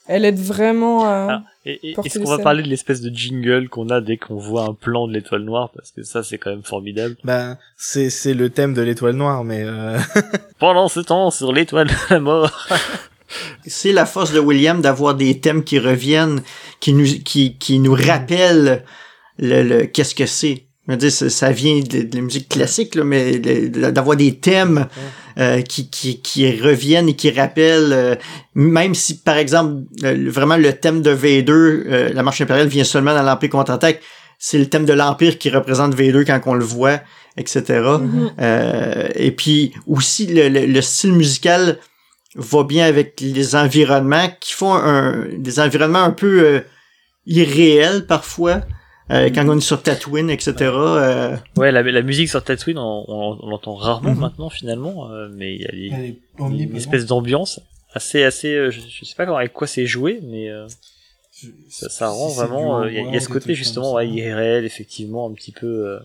elle 0.08 0.26
aide 0.26 0.40
vraiment 0.40 1.06
à... 1.06 1.28
Ah, 1.30 1.44
et, 1.66 1.92
et- 1.92 1.94
porter 1.94 2.10
est-ce 2.10 2.20
qu'on 2.20 2.30
va 2.36 2.40
parler 2.44 2.62
de 2.64 2.68
l'espèce 2.68 3.02
de 3.02 3.10
jingle 3.16 3.70
qu'on 3.70 3.90
a 3.90 4.02
dès 4.02 4.18
qu'on 4.18 4.36
voit 4.38 4.66
un 4.66 4.74
plan 4.74 5.08
de 5.08 5.14
l'étoile 5.14 5.44
noire? 5.44 5.72
Parce 5.74 5.92
que 5.92 6.04
ça, 6.04 6.24
c'est 6.24 6.38
quand 6.38 6.50
même 6.52 6.64
formidable. 6.64 7.16
Ben, 7.24 7.58
c'est 7.78 8.10
c'est 8.10 8.34
le 8.34 8.50
thème 8.50 8.74
de 8.74 8.82
l'étoile 8.82 9.16
noire, 9.16 9.44
mais 9.44 9.64
euh... 9.64 9.98
Pendant 10.60 10.88
ce 10.90 11.00
temps, 11.00 11.32
sur 11.32 11.52
l'étoile 11.54 11.88
de 11.88 11.94
la 12.14 12.20
mort. 12.20 12.68
c'est 13.66 13.92
la 13.94 14.06
force 14.06 14.32
de 14.34 14.40
William 14.40 14.82
d'avoir 14.82 15.16
des 15.16 15.40
thèmes 15.40 15.64
qui 15.64 15.80
reviennent 15.80 16.42
qui 16.80 16.94
nous 16.94 17.06
qui 17.24 17.58
qui 17.58 17.80
nous 17.80 17.94
rappellent 17.94 18.84
le, 19.40 19.64
le 19.64 19.86
qu'est-ce 19.86 20.14
que 20.16 20.26
c'est 20.28 20.66
je 20.88 20.92
veux 20.92 20.98
dire, 20.98 21.12
ça, 21.12 21.52
vient 21.52 21.80
de, 21.80 22.04
de 22.04 22.16
la 22.16 22.22
musique 22.22 22.48
classique, 22.48 22.94
là, 22.96 23.04
mais 23.04 23.40
d'avoir 23.40 24.16
des 24.16 24.38
thèmes 24.38 24.88
euh, 25.40 25.62
qui, 25.62 25.90
qui, 25.90 26.22
qui 26.22 26.62
reviennent 26.62 27.10
et 27.10 27.16
qui 27.16 27.32
rappellent, 27.32 27.92
euh, 27.92 28.16
même 28.54 28.94
si, 28.94 29.18
par 29.18 29.38
exemple, 29.38 29.82
euh, 30.04 30.30
vraiment 30.30 30.58
le 30.58 30.74
thème 30.74 31.02
de 31.02 31.10
Vader, 31.10 31.52
euh, 31.52 32.14
la 32.14 32.22
marche 32.22 32.42
impériale 32.42 32.68
vient 32.68 32.84
seulement 32.84 33.16
dans 33.16 33.24
l'Empire 33.24 33.50
contre-attaque, 33.50 34.02
c'est 34.38 34.60
le 34.60 34.68
thème 34.68 34.86
de 34.86 34.94
l'Empire 34.94 35.40
qui 35.40 35.50
représente 35.50 35.96
Vader 35.96 36.24
quand 36.24 36.40
on 36.46 36.54
le 36.54 36.66
voit, 36.66 37.00
etc. 37.36 37.64
Mhm. 38.00 38.32
Euh, 38.40 39.08
et 39.16 39.32
puis 39.32 39.74
aussi, 39.88 40.28
le, 40.28 40.50
le, 40.50 40.68
le 40.68 40.82
style 40.82 41.14
musical 41.14 41.80
va 42.36 42.64
bien 42.64 42.86
avec 42.86 43.20
les 43.22 43.56
environnements 43.56 44.30
qui 44.40 44.54
font 44.54 44.74
un, 44.76 45.26
des 45.36 45.60
environnements 45.60 46.04
un 46.04 46.12
peu 46.12 46.62
irréels 47.26 48.06
parfois. 48.06 48.62
Euh, 49.12 49.30
quand 49.34 49.48
on 49.48 49.58
est 49.58 49.62
sur 49.62 49.84
Tatooine, 49.84 50.30
etc. 50.32 50.54
euh, 50.62 51.36
Ouais, 51.58 51.72
la, 51.72 51.84
la 51.84 52.02
musique 52.02 52.28
sur 52.30 52.44
Tatooine, 52.44 52.80
on, 52.80 53.06
on, 53.08 53.38
on 53.42 53.50
l'entend 53.50 53.76
rarement 53.76 54.12
Mhm. 54.16 54.20
maintenant 54.20 54.50
finalement, 54.50 55.12
euh, 55.12 55.28
mais 55.32 55.54
il 55.56 55.62
y 55.62 55.66
a 55.66 55.72
des- 55.72 55.88
une 56.40 56.44
omniprésente. 56.46 56.78
espèce 56.78 57.06
d'ambiance 57.06 57.60
assez, 57.94 58.24
assez, 58.24 58.54
euh, 58.56 58.72
je, 58.72 58.80
je 58.82 59.06
sais 59.06 59.16
pas 59.16 59.26
comment, 59.26 59.38
avec 59.38 59.54
quoi 59.54 59.68
c'est 59.68 59.86
joué, 59.86 60.20
mais 60.24 60.50
euh, 60.50 60.68
Je- 61.32 61.50
ça, 61.70 61.90
ça 61.90 62.08
rend 62.10 62.30
vraiment, 62.30 62.80
euh, 62.82 62.90
il 62.92 62.96
y, 62.96 63.00
a- 63.00 63.16
y 63.18 63.22
ce 63.22 63.30
côté 63.30 63.54
justement, 63.54 63.94
ouais, 63.94 64.08
irréel, 64.10 64.66
effectivement, 64.66 65.30
un 65.30 65.34
petit 65.34 65.52
peu 65.52 65.68
euh, 65.68 66.00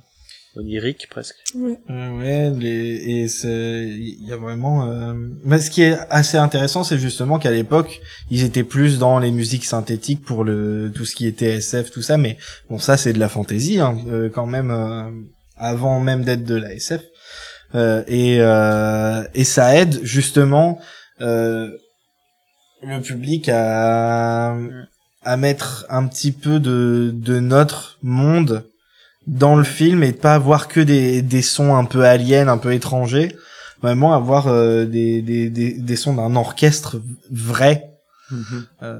onirique 0.57 1.09
presque. 1.11 1.37
Ouais. 1.55 1.79
Euh, 1.91 2.19
ouais, 2.19 2.51
les, 2.59 2.97
et 2.97 3.29
c'est, 3.29 3.87
il 3.89 4.27
y 4.27 4.33
a 4.33 4.37
vraiment. 4.37 4.89
Euh... 4.89 5.15
Mais 5.45 5.59
ce 5.59 5.71
qui 5.71 5.83
est 5.83 5.99
assez 6.11 6.37
intéressant, 6.37 6.85
c'est 6.85 6.99
justement 6.99 7.39
qu'à 7.39 7.51
l'époque, 7.51 8.01
ils 8.31 8.45
étaient 8.45 8.65
plus 8.65 8.99
dans 8.99 9.19
les 9.19 9.31
musiques 9.31 9.65
synthétiques 9.65 10.25
pour 10.25 10.45
le 10.45 10.91
tout 10.95 11.05
ce 11.05 11.15
qui 11.15 11.27
était 11.27 11.57
SF, 11.57 11.91
tout 11.91 12.03
ça. 12.03 12.17
Mais 12.17 12.37
bon, 12.69 12.79
ça 12.79 12.97
c'est 12.97 13.13
de 13.13 13.19
la 13.19 13.29
fantaisie, 13.29 13.81
hein, 13.81 13.97
euh, 14.09 14.29
quand 14.29 14.47
même, 14.47 14.71
euh, 14.71 15.11
avant 15.57 16.01
même 16.01 16.25
d'être 16.25 16.45
de 16.45 16.57
la 16.57 16.75
SF. 16.75 17.03
Euh, 17.75 18.03
et 18.09 18.39
euh, 18.41 19.23
et 19.35 19.45
ça 19.45 19.77
aide 19.77 20.01
justement 20.03 20.81
euh, 21.21 21.71
le 22.83 23.01
public 23.01 23.49
à 23.49 24.57
à 25.23 25.37
mettre 25.37 25.87
un 25.89 26.07
petit 26.09 26.33
peu 26.33 26.59
de 26.59 27.13
de 27.15 27.39
notre 27.39 27.99
monde 28.03 28.70
dans 29.31 29.55
le 29.55 29.63
film 29.65 30.03
et 30.03 30.11
de 30.13 30.17
pas 30.17 30.35
avoir 30.35 30.67
que 30.67 30.81
des, 30.81 31.23
des 31.23 31.43
sons 31.43 31.77
un 31.77 31.85
peu 31.85 32.05
aliens, 32.05 32.49
un 32.49 32.59
peu 32.59 32.75
étrangers, 32.75 33.35
vraiment 33.81 34.13
avoir 34.13 34.49
euh, 34.49 34.85
des, 34.85 35.23
des, 35.23 35.49
des, 35.49 35.73
des 35.75 35.97
sons 35.97 36.15
d'un 36.15 36.35
orchestre 36.35 37.01
vrai. 37.31 37.93
Euh, 38.83 38.99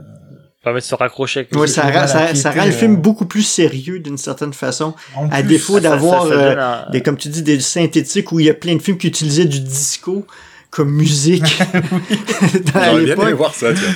Permet 0.63 0.81
de 0.81 0.85
se 0.85 0.95
raccrocher 0.95 1.41
avec 1.41 1.57
ouais, 1.57 1.67
ça, 1.67 2.35
ça, 2.35 2.51
rend 2.53 2.65
le 2.67 2.71
film 2.71 2.95
euh, 2.95 2.97
beaucoup 2.97 3.25
plus 3.25 3.43
sérieux 3.43 3.99
d'une 3.99 4.19
certaine 4.19 4.53
façon. 4.53 4.95
en 5.17 5.29
À 5.31 5.41
plus, 5.41 5.49
défaut 5.49 5.81
d'avoir 5.81 6.25
euh, 6.27 6.55
un- 6.57 6.91
des, 6.91 7.01
comme 7.01 7.17
tu 7.17 7.29
dis, 7.29 7.43
des 7.43 7.59
synthétiques 7.61 8.31
où 8.31 8.41
il 8.41 8.47
y 8.47 8.51
a 8.51 8.55
plein 8.55 8.77
de 8.77 8.83
films 8.83 8.99
qui 8.99 9.09
utilisaient 9.09 9.47
du 9.47 9.61
disco 9.61 10.27
comme 10.71 10.91
musique 10.91 11.43
dans 12.75 12.85
J'aurais 12.85 13.05
bien 13.05 13.17
aimé 13.17 13.33
voir 13.33 13.55
ça, 13.55 13.73
tiens. 13.73 13.95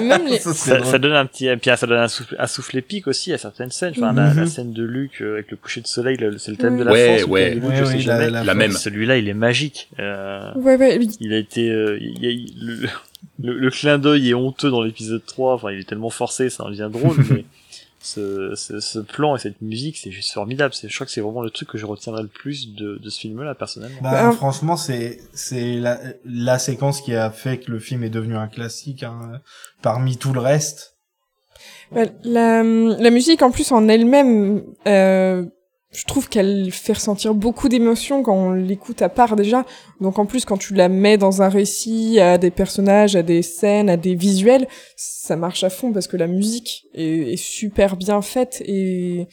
Même 0.00 0.26
les... 0.28 0.38
ça, 0.40 0.98
donne 0.98 1.12
un 1.12 1.26
petit, 1.26 1.48
puis 1.56 1.70
ça 1.76 1.86
donne 1.86 1.98
un 1.98 2.08
souffle, 2.08 2.36
un 2.38 2.46
souffle 2.46 2.76
épique 2.78 3.06
aussi 3.06 3.32
à 3.32 3.38
certaines 3.38 3.70
scènes. 3.70 3.92
Enfin, 3.96 4.12
la, 4.12 4.30
Mhm. 4.30 4.40
la 4.40 4.46
scène 4.46 4.72
de 4.72 4.82
Luke 4.84 5.20
euh, 5.22 5.34
avec 5.34 5.50
le 5.50 5.56
coucher 5.56 5.80
de 5.80 5.86
soleil, 5.86 6.16
le- 6.16 6.38
c'est 6.38 6.50
le 6.50 6.56
thème 6.56 6.78
de 6.78 6.84
la 6.84 6.92
Ouais, 6.92 7.06
force. 7.08 7.20
le 7.22 7.28
ouais. 7.28 7.54
Ouais, 7.62 7.76
je 7.76 7.82
oui, 7.82 7.88
sais 7.88 7.94
la- 7.96 8.00
jamais. 8.18 8.30
la 8.30 8.44
La 8.44 8.54
même. 8.54 8.72
Celui-là, 8.72 9.18
il 9.18 9.28
est 9.28 9.34
magique. 9.34 9.88
Euh, 9.98 10.52
Ouais, 10.56 10.76
ouais, 10.76 10.96
oui. 10.98 11.10
il 11.20 11.32
a 11.32 11.38
été, 11.38 11.70
euh, 11.70 11.98
il 12.00 12.22
y 12.22 12.26
a- 12.26 12.30
il- 12.30 12.54
le, 12.60 12.88
le, 13.52 13.58
le 13.58 13.70
clin 13.70 13.98
d'œil 13.98 14.30
est 14.30 14.34
honteux 14.34 14.70
dans 14.70 14.82
l'épisode 14.82 15.24
3. 15.24 15.54
Enfin, 15.54 15.70
il 15.72 15.80
est 15.80 15.88
tellement 15.88 16.10
forcé, 16.10 16.50
ça 16.50 16.64
en 16.64 16.70
devient 16.70 16.88
drôle. 16.92 17.16
mais 17.30 17.44
ce, 18.06 18.54
ce, 18.54 18.78
ce 18.80 18.98
plan 19.00 19.34
et 19.36 19.38
cette 19.38 19.60
musique, 19.60 19.96
c'est 19.98 20.10
juste 20.10 20.32
formidable. 20.32 20.72
C'est, 20.72 20.88
je 20.88 20.94
crois 20.94 21.06
que 21.06 21.12
c'est 21.12 21.20
vraiment 21.20 21.42
le 21.42 21.50
truc 21.50 21.68
que 21.68 21.78
je 21.78 21.86
retiendrai 21.86 22.22
le 22.22 22.28
plus 22.28 22.74
de, 22.74 22.98
de 22.98 23.10
ce 23.10 23.20
film-là, 23.20 23.54
personnellement. 23.54 23.98
Bah, 24.00 24.10
Bah, 24.12 24.32
franchement, 24.32 24.76
c'est 24.76 25.18
c'est 25.32 25.74
la, 25.74 25.98
la 26.24 26.58
séquence 26.58 27.00
qui 27.00 27.14
a 27.14 27.30
fait 27.30 27.58
que 27.58 27.70
le 27.72 27.78
film 27.80 28.04
est 28.04 28.10
devenu 28.10 28.36
un 28.36 28.46
classique 28.48 29.02
hein, 29.02 29.40
parmi 29.82 30.16
tout 30.16 30.32
le 30.32 30.40
reste. 30.40 30.96
Bah, 31.92 32.02
la, 32.24 32.62
la 32.62 33.10
musique, 33.10 33.42
en 33.42 33.50
plus, 33.50 33.72
en 33.72 33.88
elle-même, 33.88 34.62
euh, 34.86 35.44
je 35.96 36.04
trouve 36.04 36.28
qu'elle 36.28 36.70
fait 36.72 36.92
ressentir 36.92 37.34
beaucoup 37.34 37.70
d'émotions 37.70 38.22
quand 38.22 38.34
on 38.34 38.52
l'écoute 38.52 39.00
à 39.00 39.08
part 39.08 39.34
déjà. 39.34 39.64
Donc 40.02 40.18
en 40.18 40.26
plus, 40.26 40.44
quand 40.44 40.58
tu 40.58 40.74
la 40.74 40.90
mets 40.90 41.16
dans 41.16 41.40
un 41.40 41.48
récit, 41.48 42.20
à 42.20 42.36
des 42.36 42.50
personnages, 42.50 43.16
à 43.16 43.22
des 43.22 43.40
scènes, 43.40 43.88
à 43.88 43.96
des 43.96 44.14
visuels, 44.14 44.68
ça 44.96 45.36
marche 45.36 45.64
à 45.64 45.70
fond 45.70 45.92
parce 45.94 46.06
que 46.06 46.18
la 46.18 46.26
musique 46.26 46.84
est, 46.92 47.36
super 47.36 47.96
bien 47.96 48.20
faite 48.20 48.62
et, 48.66 49.26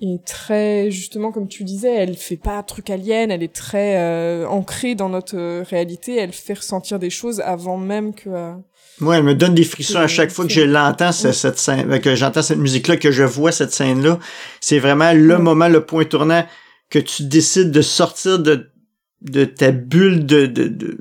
et 0.00 0.20
très, 0.24 0.92
justement, 0.92 1.32
comme 1.32 1.48
tu 1.48 1.64
disais, 1.64 1.92
elle 1.92 2.14
fait 2.14 2.36
pas 2.36 2.62
truc 2.62 2.90
alien, 2.90 3.32
elle 3.32 3.42
est 3.42 3.52
très 3.52 3.98
euh, 3.98 4.46
ancrée 4.46 4.94
dans 4.94 5.08
notre 5.08 5.36
euh, 5.36 5.64
réalité, 5.68 6.16
elle 6.16 6.32
fait 6.32 6.54
ressentir 6.54 7.00
des 7.00 7.10
choses 7.10 7.40
avant 7.40 7.76
même 7.76 8.14
que... 8.14 8.30
euh, 8.30 8.52
Moi, 9.00 9.16
elle 9.18 9.22
me 9.24 9.34
donne 9.34 9.54
des 9.54 9.64
frissons 9.64 9.98
à 9.98 10.06
chaque 10.08 10.30
fois 10.32 10.44
que 10.46 10.52
je 10.52 10.60
l'entends, 10.62 11.12
cette 11.12 11.58
scène, 11.58 11.90
euh, 11.92 11.98
que 11.98 12.14
j'entends 12.16 12.42
cette 12.42 12.58
musique-là, 12.58 12.96
que 12.96 13.10
je 13.12 13.22
vois 13.22 13.52
cette 13.52 13.72
scène-là. 13.72 14.18
C'est 14.60 14.78
vraiment 14.80 15.12
le 15.12 15.38
moment, 15.38 15.68
le 15.68 15.84
point 15.84 16.04
tournant 16.04 16.44
que 16.90 16.98
tu 16.98 17.22
décides 17.24 17.70
de 17.70 17.82
sortir 17.82 18.38
de, 18.38 18.70
de 19.22 19.44
ta 19.44 19.70
bulle 19.70 20.26
de, 20.26 20.46
de, 20.46 20.64
de, 20.68 20.98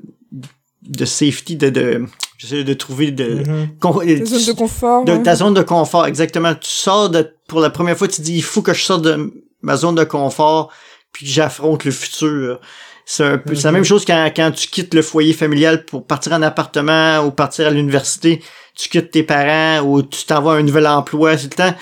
de 0.83 1.05
safety, 1.05 1.55
de, 1.55 1.69
de, 1.69 2.05
j'essaie 2.37 2.63
de 2.63 2.73
trouver 2.73 3.11
de, 3.11 3.43
Mhm. 3.47 3.67
con- 3.79 3.99
Ta 3.99 4.25
zone 4.25 4.45
de 4.45 4.51
confort. 4.53 5.05
de 5.05 5.11
ouais. 5.13 5.23
ta 5.23 5.35
zone 5.35 5.53
de 5.53 5.61
confort, 5.63 6.05
exactement. 6.05 6.53
Tu 6.55 6.69
sors 6.69 7.09
de, 7.09 7.33
pour 7.47 7.59
la 7.61 7.69
première 7.69 7.97
fois, 7.97 8.07
tu 8.07 8.21
dis, 8.21 8.35
il 8.35 8.43
faut 8.43 8.61
que 8.61 8.73
je 8.73 8.83
sorte 8.83 9.01
de 9.03 9.33
ma 9.61 9.75
zone 9.75 9.95
de 9.95 10.03
confort, 10.03 10.71
puis 11.11 11.25
que 11.25 11.31
j'affronte 11.31 11.83
le 11.83 11.91
futur. 11.91 12.59
C'est 13.09 13.23
un 13.23 13.37
peu, 13.37 13.55
c'est 13.55 13.63
la 13.63 13.71
Mhm. 13.71 13.77
même 13.77 13.83
chose 13.85 14.03
quand, 14.03 14.29
quand 14.35 14.51
tu 14.51 14.67
quittes 14.67 14.93
le 14.93 15.01
foyer 15.01 15.31
familial 15.31 15.85
pour 15.85 16.05
partir 16.05 16.33
en 16.33 16.41
appartement 16.41 17.19
ou 17.25 17.31
partir 17.31 17.65
à 17.67 17.69
l'université. 17.69 18.43
Tu 18.75 18.89
quittes 18.89 19.11
tes 19.11 19.23
parents 19.23 19.79
ou 19.87 20.03
tu 20.03 20.25
t'en 20.25 20.41
vas 20.41 20.51
à 20.51 20.55
un 20.55 20.61
nouvel 20.63 20.85
emploi. 20.85 21.37
C'est 21.37 21.45
le 21.45 21.49
temps, 21.71 21.73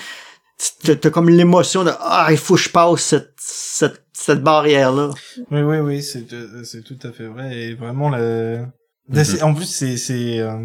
t'as 0.84 0.94
t'as 0.94 1.10
comme 1.10 1.28
l'émotion 1.28 1.82
de, 1.82 1.90
ah, 2.00 2.28
il 2.30 2.36
faut 2.38 2.54
que 2.54 2.60
je 2.60 2.68
passe 2.70 3.00
cette, 3.00 3.32
cette, 3.38 4.04
cette 4.12 4.42
barrière-là. 4.42 5.10
Oui, 5.50 5.60
oui, 5.62 5.78
oui, 5.78 6.02
c'est 6.02 6.24
c'est 6.64 6.82
tout 6.84 6.98
à 7.02 7.10
fait 7.10 7.26
vrai 7.26 7.54
et 7.56 7.74
vraiment 7.74 8.08
le. 8.10 8.64
Ben, 9.08 9.24
c'est- 9.24 9.42
En 9.42 9.52
plus, 9.52 9.66
c'est 9.66 9.96
c'est 9.96 10.38
euh, 10.38 10.56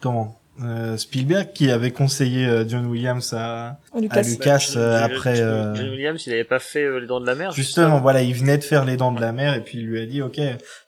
comment? 0.00 0.38
Euh, 0.62 0.96
Spielberg 0.96 1.52
qui 1.52 1.70
avait 1.70 1.90
conseillé 1.90 2.46
euh, 2.46 2.64
John 2.66 2.86
Williams 2.86 3.32
à, 3.34 3.78
Ah, 3.92 3.96
à 3.96 4.00
Lucas. 4.00 4.22
Lucas 4.22 4.72
euh, 4.76 5.02
après. 5.04 5.36
John- 5.36 5.46
euh, 5.46 5.74
John 5.74 5.88
Williams, 5.90 6.26
il 6.26 6.32
avait 6.32 6.44
pas 6.44 6.58
fait 6.58 6.84
euh, 6.84 6.98
les 7.00 7.06
dents 7.06 7.20
de 7.20 7.26
la 7.26 7.34
mer. 7.34 7.52
Justement, 7.52 8.00
voilà, 8.00 8.22
il 8.22 8.34
venait 8.34 8.56
de 8.58 8.64
faire 8.64 8.84
les 8.84 8.96
dents 8.96 9.12
de 9.12 9.20
la 9.20 9.32
mer 9.32 9.54
et 9.54 9.60
puis 9.62 9.78
il 9.78 9.86
lui 9.86 10.00
a 10.00 10.06
dit, 10.06 10.22
ok, 10.22 10.40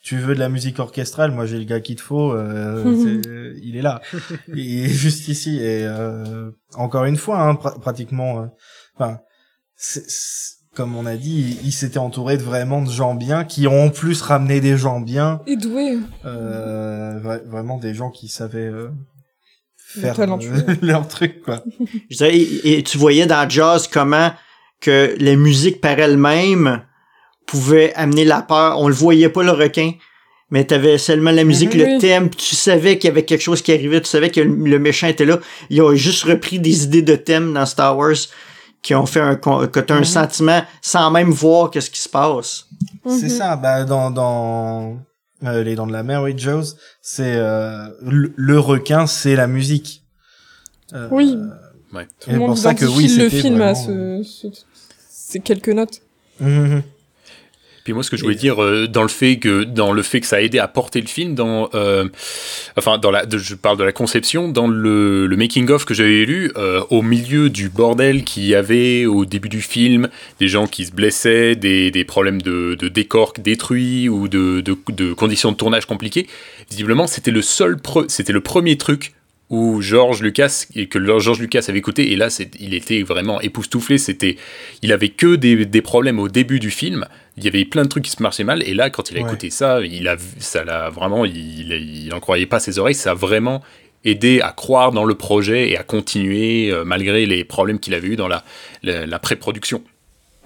tu 0.02 0.16
veux 0.16 0.34
de 0.34 0.40
la 0.40 0.48
musique 0.48 0.78
orchestrale, 0.78 1.30
moi 1.32 1.44
j'ai 1.46 1.58
le 1.58 1.64
gars 1.64 1.80
qu'il 1.80 1.96
te 1.96 2.02
faut, 2.02 2.32
euh, 2.32 2.82
c'est- 3.22 3.60
il 3.62 3.76
est 3.76 3.82
là, 3.82 4.00
il 4.48 4.84
est 4.84 4.88
juste 4.88 5.28
ici 5.28 5.58
et 5.58 5.84
euh, 5.86 6.50
encore 6.74 7.04
une 7.04 7.16
fois, 7.16 7.40
hein, 7.40 7.54
pra- 7.54 7.78
pratiquement, 7.80 8.48
enfin, 8.96 9.18
c'est- 9.76 10.08
c'est- 10.08 10.54
comme 10.74 10.96
on 10.96 11.06
a 11.06 11.16
dit, 11.16 11.58
il, 11.60 11.66
il 11.68 11.72
s'était 11.72 11.98
entouré 11.98 12.36
de 12.36 12.42
vraiment 12.42 12.80
de 12.82 12.90
gens 12.90 13.14
bien 13.16 13.42
qui 13.44 13.66
ont 13.66 13.86
en 13.86 13.90
plus 13.90 14.22
ramené 14.22 14.60
des 14.60 14.76
gens 14.76 15.00
bien, 15.00 15.40
Et 15.48 15.56
doué. 15.56 15.98
euh, 16.24 17.18
vra- 17.20 17.44
vraiment 17.44 17.78
des 17.78 17.94
gens 17.94 18.10
qui 18.10 18.28
savaient 18.28 18.68
euh, 18.68 18.88
faire 19.89 20.19
euh, 20.20 20.74
leur 20.82 21.09
truc 21.09 21.43
quoi. 21.43 21.62
Je 22.10 22.24
et, 22.24 22.78
et 22.78 22.82
tu 22.82 22.98
voyais 22.98 23.27
dans 23.27 23.48
Jazz 23.48 23.89
comment 23.89 24.31
que 24.81 25.15
la 25.19 25.35
musique 25.36 25.81
par 25.81 25.98
elle-même 25.98 26.82
pouvait 27.47 27.93
amener 27.94 28.24
la 28.24 28.43
peur. 28.43 28.78
On 28.78 28.89
le 28.89 28.94
voyait 28.94 29.28
pas 29.31 29.43
le 29.43 29.51
requin, 29.52 29.93
mais 30.51 30.65
t'avais 30.65 30.98
seulement 30.98 31.31
la 31.31 31.44
musique, 31.44 31.74
Mhm. 31.74 31.81
le 31.81 31.86
Oui. 31.86 31.98
thème, 31.98 32.28
puis 32.31 32.39
tu 32.48 32.55
savais 32.55 32.98
qu'il 32.98 33.09
y 33.09 33.10
avait 33.10 33.24
quelque 33.24 33.40
chose 33.43 33.62
qui 33.62 33.73
arrivait, 33.73 34.01
tu 34.01 34.09
savais 34.09 34.31
que 34.31 34.40
le, 34.40 34.55
le 34.55 34.78
méchant 34.78 35.06
était 35.09 35.24
là. 35.24 35.39
Ils 35.70 35.81
ont 35.82 35.94
juste 35.94 36.24
repris 36.24 36.59
des 36.59 36.85
idées 36.85 37.02
de 37.02 37.16
thème 37.16 37.55
dans 37.55 37.66
Star 37.66 37.97
Wars 37.97 38.15
qui 38.82 38.94
ont 38.94 39.06
fait 39.06 39.20
un, 39.20 39.35
con- 39.35 39.66
que 39.66 39.81
t'as 39.81 39.94
un 39.94 39.98
Mhm. 40.01 40.05
sentiment 40.05 40.62
sans 40.82 41.10
même 41.10 41.31
voir 41.31 41.70
qu'est-ce 41.70 41.90
qui 41.90 42.01
se 42.01 42.09
passe. 42.09 42.66
C'est 43.06 43.23
Mhm. 43.24 43.28
ça, 43.31 43.56
bah 43.56 43.85
dans 43.85 44.10
dans 44.10 44.98
euh, 45.44 45.62
les 45.62 45.74
Dents 45.74 45.86
de 45.86 45.93
la 45.93 46.02
Mer, 46.02 46.23
oui, 46.23 46.35
Jaws, 46.36 46.74
c'est 47.02 47.36
euh, 47.36 47.89
le, 48.02 48.32
le 48.36 48.59
requin, 48.59 49.06
c'est 49.06 49.36
la 49.36 49.47
musique. 49.47 50.05
Euh, 50.94 51.09
Oui. 51.10 51.36
Ouais. 51.93 52.05
Tout 52.06 52.10
c'est 52.20 52.32
le 52.32 52.39
monde 52.39 52.48
pour 52.48 52.59
ça 52.59 52.74
que 52.74 52.85
oui, 52.85 53.09
le 53.16 53.28
film 53.31 53.60
à 53.62 53.73
vraiment- 53.73 54.23
ce, 54.23 54.48
ce- 54.52 54.65
ces 55.09 55.40
quelques 55.40 55.69
notes. 55.70 56.01
Mhm. 56.40 56.82
Puis 57.89 57.94
moi, 57.94 58.02
ce 58.02 58.10
que 58.10 58.19
je 58.19 58.23
voulais 58.23 58.35
dire 58.35 58.62
euh, 58.62 58.86
dans 58.86 59.01
le 59.01 59.09
fait 59.09 59.39
que 59.39 59.65
dans 59.65 59.94
le 59.94 60.02
fait 60.02 60.20
que 60.20 60.27
ça 60.27 60.36
a 60.36 60.40
aidé 60.43 60.59
à 60.59 60.69
porter 60.69 61.01
le 61.01 61.06
film, 61.06 61.35
dans 61.35 61.70
euh, 61.73 62.06
enfin 62.77 62.98
dans 62.98 63.10
la, 63.10 63.24
de- 63.24 63.39
je 63.39 63.55
parle 63.55 63.78
de 63.78 63.82
la 63.85 63.93
conception, 63.93 64.51
dans 64.51 64.69
le, 64.69 65.27
le 65.27 65.36
making 65.39 65.70
of 65.70 65.86
que 65.86 65.94
j'avais 65.94 66.27
lu, 66.27 66.52
euh, 66.59 66.82
au 66.90 67.01
milieu 67.01 67.48
du 67.48 67.70
bordel 67.70 68.24
qu'il 68.24 68.44
y 68.44 68.55
avait 68.55 69.06
au 69.06 69.24
début 69.24 69.48
du 69.48 69.62
film, 69.62 70.10
des 70.39 70.48
gens 70.48 70.66
qui 70.66 70.85
se 70.85 70.93
blessaient, 70.93 71.56
des, 71.56 71.90
des 71.90 72.05
problèmes 72.05 72.43
de, 72.43 72.74
de 72.78 72.89
décors 72.89 73.32
détruits 73.39 74.10
ou 74.10 74.28
de, 74.28 74.60
de, 74.60 74.77
de 74.90 75.15
conditions 75.15 75.51
de 75.51 75.56
tournage 75.56 75.86
compliquées, 75.86 76.27
visiblement 76.69 77.06
c'était 77.06 77.31
le 77.31 77.40
seul, 77.40 77.78
c'était 78.09 78.35
le 78.35 78.43
premier 78.43 78.77
truc 78.77 79.15
où 79.50 79.80
George 79.80 80.20
Lucas 80.22 80.66
et 80.74 80.86
que 80.88 80.98
George 81.18 81.40
Lucas 81.40 81.64
avait 81.68 81.78
écouté 81.78 82.12
et 82.12 82.16
là 82.16 82.28
c'est, 82.28 82.50
il 82.60 82.74
était 82.74 83.02
vraiment 83.02 83.40
époustouflé 83.40 83.96
c'était 83.96 84.36
il 84.82 84.92
avait 84.92 85.08
que 85.08 85.36
des, 85.36 85.64
des 85.64 85.82
problèmes 85.82 86.18
au 86.18 86.28
début 86.28 86.58
du 86.60 86.70
film 86.70 87.06
il 87.38 87.44
y 87.44 87.48
avait 87.48 87.64
plein 87.64 87.84
de 87.84 87.88
trucs 87.88 88.04
qui 88.04 88.10
se 88.10 88.22
marchaient 88.22 88.44
mal 88.44 88.62
et 88.62 88.74
là 88.74 88.90
quand 88.90 89.10
il 89.10 89.16
a 89.16 89.20
Ouais. 89.22 89.26
écouté 89.26 89.48
ça 89.50 89.80
il 89.82 90.06
a 90.06 90.16
ça 90.38 90.64
l'a 90.64 90.90
vraiment 90.90 91.24
il, 91.24 91.72
il 91.72 92.12
en 92.12 92.20
croyait 92.20 92.44
pas 92.46 92.60
ses 92.60 92.78
oreilles 92.78 92.94
ça 92.94 93.12
a 93.12 93.14
vraiment 93.14 93.62
aidé 94.04 94.40
à 94.42 94.52
croire 94.52 94.92
dans 94.92 95.04
le 95.04 95.14
projet 95.14 95.70
et 95.70 95.76
à 95.78 95.82
continuer 95.82 96.70
euh, 96.70 96.84
malgré 96.84 97.24
les 97.26 97.42
problèmes 97.44 97.80
qu'il 97.80 97.94
avait 97.94 98.08
eu 98.08 98.16
dans 98.16 98.28
la, 98.28 98.44
la, 98.82 99.06
la 99.06 99.18
pré-production 99.18 99.82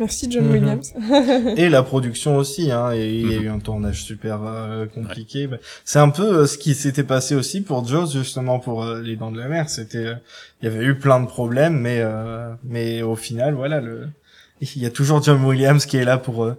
Merci 0.02 0.28
John 0.30 0.44
Mhm. 0.46 0.52
Williams. 0.52 0.92
Et 1.56 1.68
la 1.68 1.82
production 1.84 2.36
aussi, 2.36 2.70
hein, 2.72 2.90
et 2.92 3.08
il 3.20 3.30
y 3.30 3.34
a 3.34 3.38
Mhm. 3.38 3.44
eu 3.44 3.48
un 3.50 3.58
tournage 3.60 4.02
super 4.02 4.40
euh, 4.44 4.86
compliqué. 4.86 5.48
C'est 5.84 6.00
un 6.00 6.10
peu 6.10 6.22
euh, 6.40 6.46
ce 6.46 6.58
qui 6.58 6.74
s'était 6.74 7.04
passé 7.04 7.34
aussi 7.36 7.60
pour 7.60 7.86
Jaws, 7.86 8.08
justement 8.12 8.58
pour 8.58 8.82
euh, 8.84 9.00
les 9.00 9.14
Dents 9.16 9.30
de 9.30 9.38
la 9.38 9.46
Mer. 9.48 9.68
C'était, 9.68 9.98
euh, 9.98 10.14
il 10.60 10.68
y 10.68 10.72
avait 10.72 10.84
eu 10.84 10.96
plein 10.96 11.20
de 11.20 11.26
problèmes, 11.26 11.78
mais 11.78 11.98
euh, 12.00 12.52
mais 12.64 13.02
au 13.02 13.14
final, 13.16 13.54
voilà, 13.54 13.80
le, 13.80 14.08
il 14.60 14.82
y 14.82 14.86
a 14.86 14.90
toujours 14.90 15.22
John 15.22 15.44
Williams 15.44 15.86
qui 15.86 15.96
est 15.96 16.04
là 16.04 16.18
pour 16.18 16.44
euh, 16.44 16.56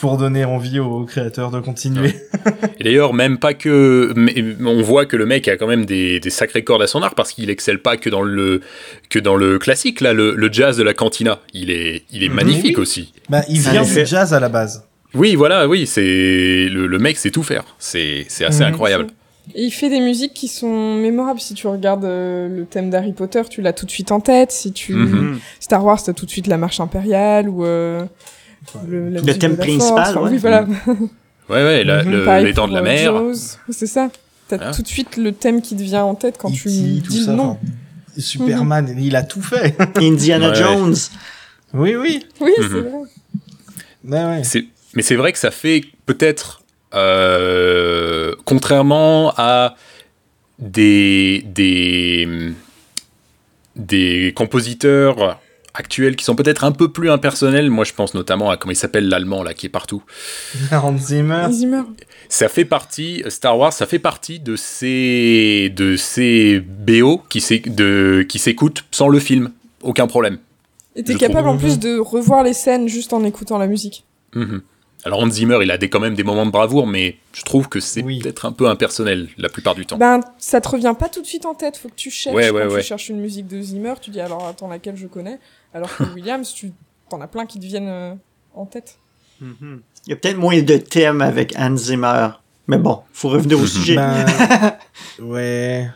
pour 0.00 0.16
donner 0.16 0.44
envie 0.44 0.78
aux 0.80 1.04
créateurs 1.04 1.50
de 1.50 1.60
continuer. 1.60 2.14
Et 2.78 2.84
d'ailleurs, 2.84 3.12
même 3.12 3.38
pas 3.38 3.54
que. 3.54 4.12
mais 4.16 4.34
on 4.64 4.80
voit 4.82 5.04
que 5.06 5.16
le 5.16 5.26
mec 5.26 5.46
a 5.48 5.56
quand 5.56 5.66
même 5.66 5.84
des, 5.84 6.18
des 6.20 6.30
sacrées 6.30 6.64
cordes 6.64 6.82
à 6.82 6.86
son 6.86 7.02
arc 7.02 7.14
parce 7.14 7.32
qu'il 7.32 7.50
excelle 7.50 7.80
pas 7.80 7.96
que 7.96 8.08
dans 8.08 8.22
le, 8.22 8.60
que 9.10 9.18
dans 9.18 9.36
le 9.36 9.58
classique, 9.58 10.00
là, 10.00 10.12
le, 10.12 10.34
le 10.34 10.52
jazz 10.52 10.76
de 10.76 10.82
la 10.82 10.94
cantina. 10.94 11.38
Il 11.52 11.70
est, 11.70 12.04
il 12.10 12.24
est 12.24 12.28
magnifique 12.30 12.76
Oui. 12.78 12.82
aussi. 12.82 13.12
Bah, 13.28 13.42
il 13.48 13.60
vient 13.60 13.82
du 13.82 14.06
jazz 14.06 14.32
à 14.32 14.40
la 14.40 14.48
base. 14.48 14.84
Oui, 15.14 15.34
voilà, 15.34 15.68
oui, 15.68 15.86
c'est. 15.86 16.68
Le, 16.70 16.86
le 16.86 16.98
mec 16.98 17.16
sait 17.18 17.30
tout 17.30 17.42
faire. 17.42 17.64
C'est 17.78 18.24
c'est 18.28 18.44
assez 18.44 18.60
Mhm. 18.64 18.68
incroyable. 18.70 19.06
Et 19.54 19.64
il 19.64 19.70
fait 19.72 19.88
des 19.90 19.98
musiques 20.00 20.32
qui 20.34 20.46
sont 20.48 20.94
mémorables. 20.94 21.40
Si 21.40 21.54
tu 21.54 21.66
regardes 21.66 22.04
euh, 22.04 22.48
le 22.48 22.64
thème 22.66 22.88
d'Harry 22.88 23.12
Potter, 23.12 23.42
tu 23.50 23.62
l'as 23.62 23.72
tout 23.72 23.84
de 23.84 23.90
suite 23.90 24.12
en 24.12 24.20
tête. 24.20 24.52
Si 24.52 24.72
tu 24.72 24.94
Mhm. 24.94 25.40
Star 25.58 25.84
Wars, 25.84 26.00
t'as 26.02 26.12
tout 26.12 26.24
de 26.26 26.30
suite 26.30 26.46
la 26.46 26.56
marche 26.56 26.78
impériale 26.78 27.48
ou 27.48 27.64
euh, 27.64 28.04
le, 28.88 29.08
la 29.08 29.20
Le 29.20 29.26
musique 29.26 29.38
thème 29.40 29.56
principal, 29.56 29.88
Force. 29.88 30.10
Enfin, 30.10 30.20
ouais. 30.22 30.30
Oui, 30.30 30.38
voilà. 30.38 30.66
Ouais, 31.48 31.64
ouais, 31.64 31.82
la- 31.84 32.04
Mhm. 32.04 32.10
le- 32.12 32.24
Pareil 32.24 32.44
les 32.46 32.52
dents 32.52 32.68
de 32.68 32.74
la 32.74 32.82
mer. 32.82 33.12
C'est 33.70 33.86
ça. 33.88 34.08
T'as 34.46 34.72
tout 34.72 34.82
de 34.82 34.86
suite 34.86 35.16
le 35.16 35.32
thème 35.32 35.60
qui 35.62 35.74
te 35.76 35.82
vient 35.82 36.04
en 36.04 36.14
tête 36.14 36.36
quand 36.38 36.50
tu 36.52 36.62
tout 36.64 36.68
dis 37.12 37.24
ça, 37.24 37.32
le 37.32 37.36
nom. 37.36 37.44
enfin, 37.58 37.58
Superman, 38.18 38.94
il 38.98 39.16
a 39.16 39.22
tout 39.24 39.42
fait. 39.42 39.76
Indiana 39.96 40.50
Ouais. 40.50 40.54
Jones. 40.54 40.94
oui, 41.74 41.96
oui. 41.96 42.24
Oui, 42.40 42.52
Mhm. 42.58 42.64
c'est 42.68 42.68
vrai. 42.68 42.90
Ouais, 44.04 44.36
ouais. 44.36 44.44
C'est- 44.44 44.64
Mais 44.94 45.02
c'est 45.02 45.16
vrai 45.16 45.32
que 45.32 45.38
ça 45.38 45.50
fait 45.50 45.82
peut-être, 46.06 46.62
euh, 46.94 48.34
contrairement 48.44 49.32
à 49.36 49.74
des, 50.60 51.44
des, 51.52 52.28
des 53.76 54.32
compositeurs 54.36 55.40
actuels 55.80 56.14
qui 56.14 56.24
sont 56.24 56.36
peut-être 56.36 56.62
un 56.62 56.70
peu 56.72 56.92
plus 56.92 57.10
impersonnels, 57.10 57.68
moi 57.70 57.84
je 57.84 57.92
pense 57.92 58.14
notamment 58.14 58.50
à 58.50 58.56
comment 58.56 58.70
il 58.72 58.76
s'appelle 58.76 59.08
l'allemand 59.08 59.42
là 59.42 59.52
qui 59.54 59.66
est 59.66 59.70
partout. 59.70 60.02
Hans 60.72 60.96
Zimmer. 60.96 61.46
Zimmer. 61.50 61.82
Ça 62.28 62.48
fait 62.48 62.64
partie, 62.64 63.24
Star 63.28 63.58
Wars, 63.58 63.72
ça 63.72 63.86
fait 63.86 63.98
partie 63.98 64.38
de 64.38 64.54
ces, 64.56 65.72
de 65.74 65.96
ces 65.96 66.60
BO 66.60 67.22
qui 67.28 67.40
de- 67.66 68.24
qui 68.28 68.38
s'écoutent 68.38 68.84
sans 68.92 69.08
le 69.08 69.18
film, 69.18 69.50
aucun 69.82 70.06
problème. 70.06 70.38
Et 70.96 71.02
t'es 71.02 71.14
capable 71.14 71.44
trouve. 71.46 71.56
en 71.56 71.58
plus 71.58 71.78
de 71.78 71.98
revoir 71.98 72.44
les 72.44 72.52
scènes 72.52 72.88
juste 72.88 73.12
en 73.12 73.24
écoutant 73.24 73.58
la 73.58 73.66
musique. 73.66 74.04
Mhm. 74.34 74.62
Alors 75.04 75.20
Hans 75.20 75.30
Zimmer, 75.30 75.58
il 75.62 75.70
a 75.70 75.78
des, 75.78 75.88
quand 75.88 75.98
même 76.00 76.14
des 76.14 76.24
moments 76.24 76.44
de 76.44 76.50
bravoure, 76.50 76.86
mais 76.86 77.16
je 77.32 77.42
trouve 77.42 77.70
que 77.70 77.80
c'est 77.80 78.02
Oui. 78.02 78.18
peut-être 78.18 78.44
un 78.44 78.52
peu 78.52 78.66
impersonnel 78.68 79.28
la 79.38 79.48
plupart 79.48 79.74
du 79.74 79.86
temps. 79.86 79.96
Ben, 79.96 80.20
ça 80.36 80.60
te 80.60 80.68
revient 80.68 80.94
pas 80.98 81.08
tout 81.08 81.22
de 81.22 81.26
suite 81.26 81.46
en 81.46 81.54
tête. 81.54 81.78
Faut 81.78 81.88
que 81.88 81.94
tu 81.94 82.10
cherches. 82.10 82.36
Ouais, 82.36 82.50
ouais, 82.50 82.64
Quand 82.68 82.74
ouais. 82.74 82.80
tu 82.82 82.86
cherches 82.86 83.08
une 83.08 83.18
musique 83.20 83.46
de 83.46 83.62
Zimmer, 83.62 83.94
tu 84.02 84.10
dis 84.10 84.20
alors 84.20 84.46
attends 84.46 84.68
laquelle 84.68 84.96
je 84.98 85.06
connais? 85.06 85.38
Alors 85.74 85.94
que 85.96 86.02
Williams, 86.14 86.52
tu 86.52 86.72
t'en 87.08 87.20
as 87.20 87.26
plein 87.28 87.46
qui 87.46 87.58
te 87.60 87.66
viennent 87.66 87.88
euh, 87.88 88.14
en 88.54 88.66
tête. 88.66 88.98
Il 89.40 89.48
y 90.08 90.12
a 90.12 90.16
peut-être 90.16 90.36
moins 90.36 90.60
de 90.60 90.76
thèmes 90.76 91.20
avec 91.22 91.54
Hans 91.58 91.76
Zimmer. 91.76 92.28
Mais 92.66 92.76
bon, 92.78 93.00
faut 93.12 93.28
revenir 93.30 93.58
au 93.58 93.62
Mhm. 93.62 93.66
sujet. 93.66 93.96
Ben, 93.96 94.24
ouais. 95.20 95.88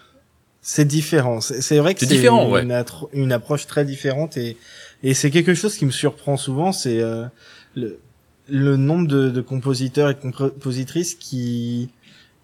C'est 0.63 0.87
différent. 0.87 1.41
C'est 1.43 1.61
c'est 1.61 1.79
vrai 1.79 1.93
que 1.95 2.01
C'est 2.01 2.07
c'est 2.07 2.15
différent, 2.15 2.47
une, 2.59 2.73
ouais. 2.73 2.85
une 3.13 3.33
approche 3.33 3.67
très 3.67 3.85
différente 3.85 4.37
et, 4.39 4.57
et 5.03 5.13
c'est 5.13 5.31
quelque 5.31 5.53
chose 5.55 5.77
qui 5.77 5.85
me 5.85 5.91
surprend 5.91 6.39
souvent, 6.39 6.73
c'est 6.73 7.01
euh, 7.01 7.27
le, 7.77 7.99
le 8.49 8.77
nombre 8.79 9.07
de, 9.07 9.29
de 9.29 9.41
compositeurs 9.43 10.09
et 10.11 10.15
de 10.15 10.21
compositrices 10.21 11.15
qui 11.17 11.91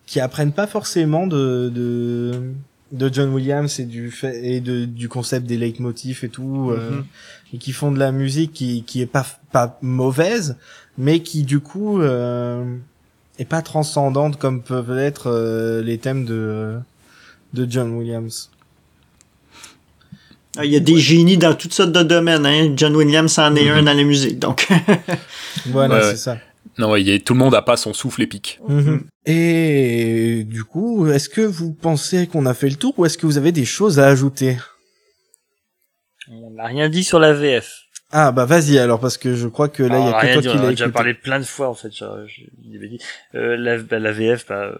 qui 0.06 0.20
apprennent 0.20 0.52
pas 0.52 0.66
forcément 0.66 1.26
de 1.26 1.70
de, 1.74 2.52
de 2.92 3.08
John 3.12 3.32
Williams 3.32 3.78
et 3.78 3.84
du 3.84 4.10
fait 4.10 4.44
et 4.44 4.60
de, 4.60 4.84
du 4.84 5.08
concept 5.08 5.46
des 5.46 5.56
leitmotifs 5.56 6.24
et 6.24 6.28
tout 6.28 6.70
euh, 6.72 6.90
Mhm. 6.90 7.04
et 7.54 7.58
qui 7.58 7.72
font 7.72 7.92
de 7.92 7.98
la 7.98 8.10
musique 8.12 8.52
qui 8.52 8.82
qui 8.84 9.00
est 9.00 9.06
pas 9.06 9.24
pas 9.52 9.78
mauvaise 9.82 10.56
mais 10.98 11.20
qui 11.20 11.44
du 11.44 11.60
coup 11.60 12.00
euh, 12.00 12.64
est 13.38 13.44
pas 13.44 13.62
transcendante 13.62 14.38
comme 14.38 14.62
peuvent 14.62 14.92
l'être 14.94 15.28
euh, 15.30 15.82
les 15.82 15.98
thèmes 15.98 16.24
de 16.24 16.76
de 17.54 17.66
John 17.70 17.92
Williams. 17.92 18.50
Ah, 20.56 20.64
Il 20.64 20.72
y 20.72 20.76
a 20.76 20.80
des 20.80 20.98
génies 20.98 21.36
dans 21.38 21.54
toutes 21.54 21.72
sortes 21.72 21.92
de 21.92 22.02
domaines. 22.02 22.44
Hein. 22.44 22.72
John 22.76 22.94
Williams 22.96 23.38
en 23.38 23.54
est 23.54 23.64
Mhm. 23.70 23.78
un 23.78 23.82
dans 23.84 23.94
la 23.96 24.02
musique. 24.04 24.38
Donc, 24.40 24.66
Voilà, 25.66 25.94
Ouais, 25.96 26.00
c'est 26.02 26.08
ouais. 26.10 26.16
ça. 26.16 26.38
Non, 26.78 26.96
il 26.96 27.08
y 27.08 27.12
a- 27.14 27.18
tout 27.18 27.34
le 27.34 27.38
monde 27.38 27.54
a 27.54 27.62
pas 27.62 27.76
son 27.76 27.92
souffle 27.92 28.22
épique. 28.22 28.60
Mhm. 28.68 29.06
Et 29.26 30.44
du 30.46 30.64
coup, 30.64 31.06
est-ce 31.08 31.28
que 31.28 31.40
vous 31.42 31.72
pensez 31.72 32.26
qu'on 32.26 32.46
a 32.46 32.54
fait 32.54 32.68
le 32.68 32.76
tour 32.76 32.94
ou 32.98 33.04
est-ce 33.06 33.18
que 33.18 33.26
vous 33.26 33.38
avez 33.38 33.52
des 33.52 33.64
choses 33.64 33.98
à 33.98 34.06
ajouter? 34.06 34.56
On 36.30 36.50
n'a 36.50 36.66
rien 36.66 36.88
dit 36.88 37.04
sur 37.04 37.18
la 37.18 37.32
VF. 37.32 37.70
Ah 38.12 38.32
bah 38.32 38.44
vas-y 38.44 38.76
alors 38.78 38.98
parce 38.98 39.16
que 39.18 39.34
je 39.36 39.46
crois 39.46 39.68
que 39.68 39.84
là 39.84 39.98
il 40.00 40.04
y 40.04 40.08
a 40.08 40.12
que 40.20 40.26
rien 40.26 40.32
toi 40.34 40.42
dit, 40.42 40.48
qui 40.48 40.54
on 40.56 40.58
en 40.58 40.62
l'as 40.62 40.68
a 40.68 40.70
déjà 40.70 40.84
écouté. 40.86 40.94
parlé 40.94 41.14
plein 41.14 41.38
de 41.38 41.44
fois 41.44 41.68
en 41.68 41.74
fait. 41.74 41.90
Je, 41.92 42.04
je, 42.26 42.42
je 42.42 42.72
l'avais 42.72 42.88
dit. 42.88 42.98
Euh, 43.36 43.56
la, 43.56 43.78
bah, 43.78 43.98
la 44.00 44.10
VF, 44.12 44.46
bah, 44.48 44.64
euh, 44.64 44.74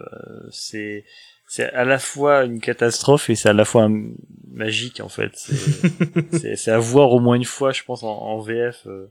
c'est 0.51 1.05
c'est 1.47 1.69
à 1.71 1.85
la 1.85 1.97
fois 1.99 2.43
une 2.43 2.59
catastrophe 2.59 3.29
et 3.29 3.35
c'est 3.35 3.49
à 3.49 3.53
la 3.53 3.63
fois 3.65 3.83
un- 3.83 4.09
magique 4.51 4.99
en 5.01 5.07
fait. 5.09 5.31
C'est- 5.35 6.67
à 6.69 6.77
voir 6.79 7.11
au 7.11 7.19
moins 7.21 7.35
une 7.35 7.45
fois, 7.45 7.71
je 7.71 7.83
pense, 7.83 8.03
en, 8.03 8.09
en 8.09 8.39
VF. 8.39 8.85
euh, 8.87 9.07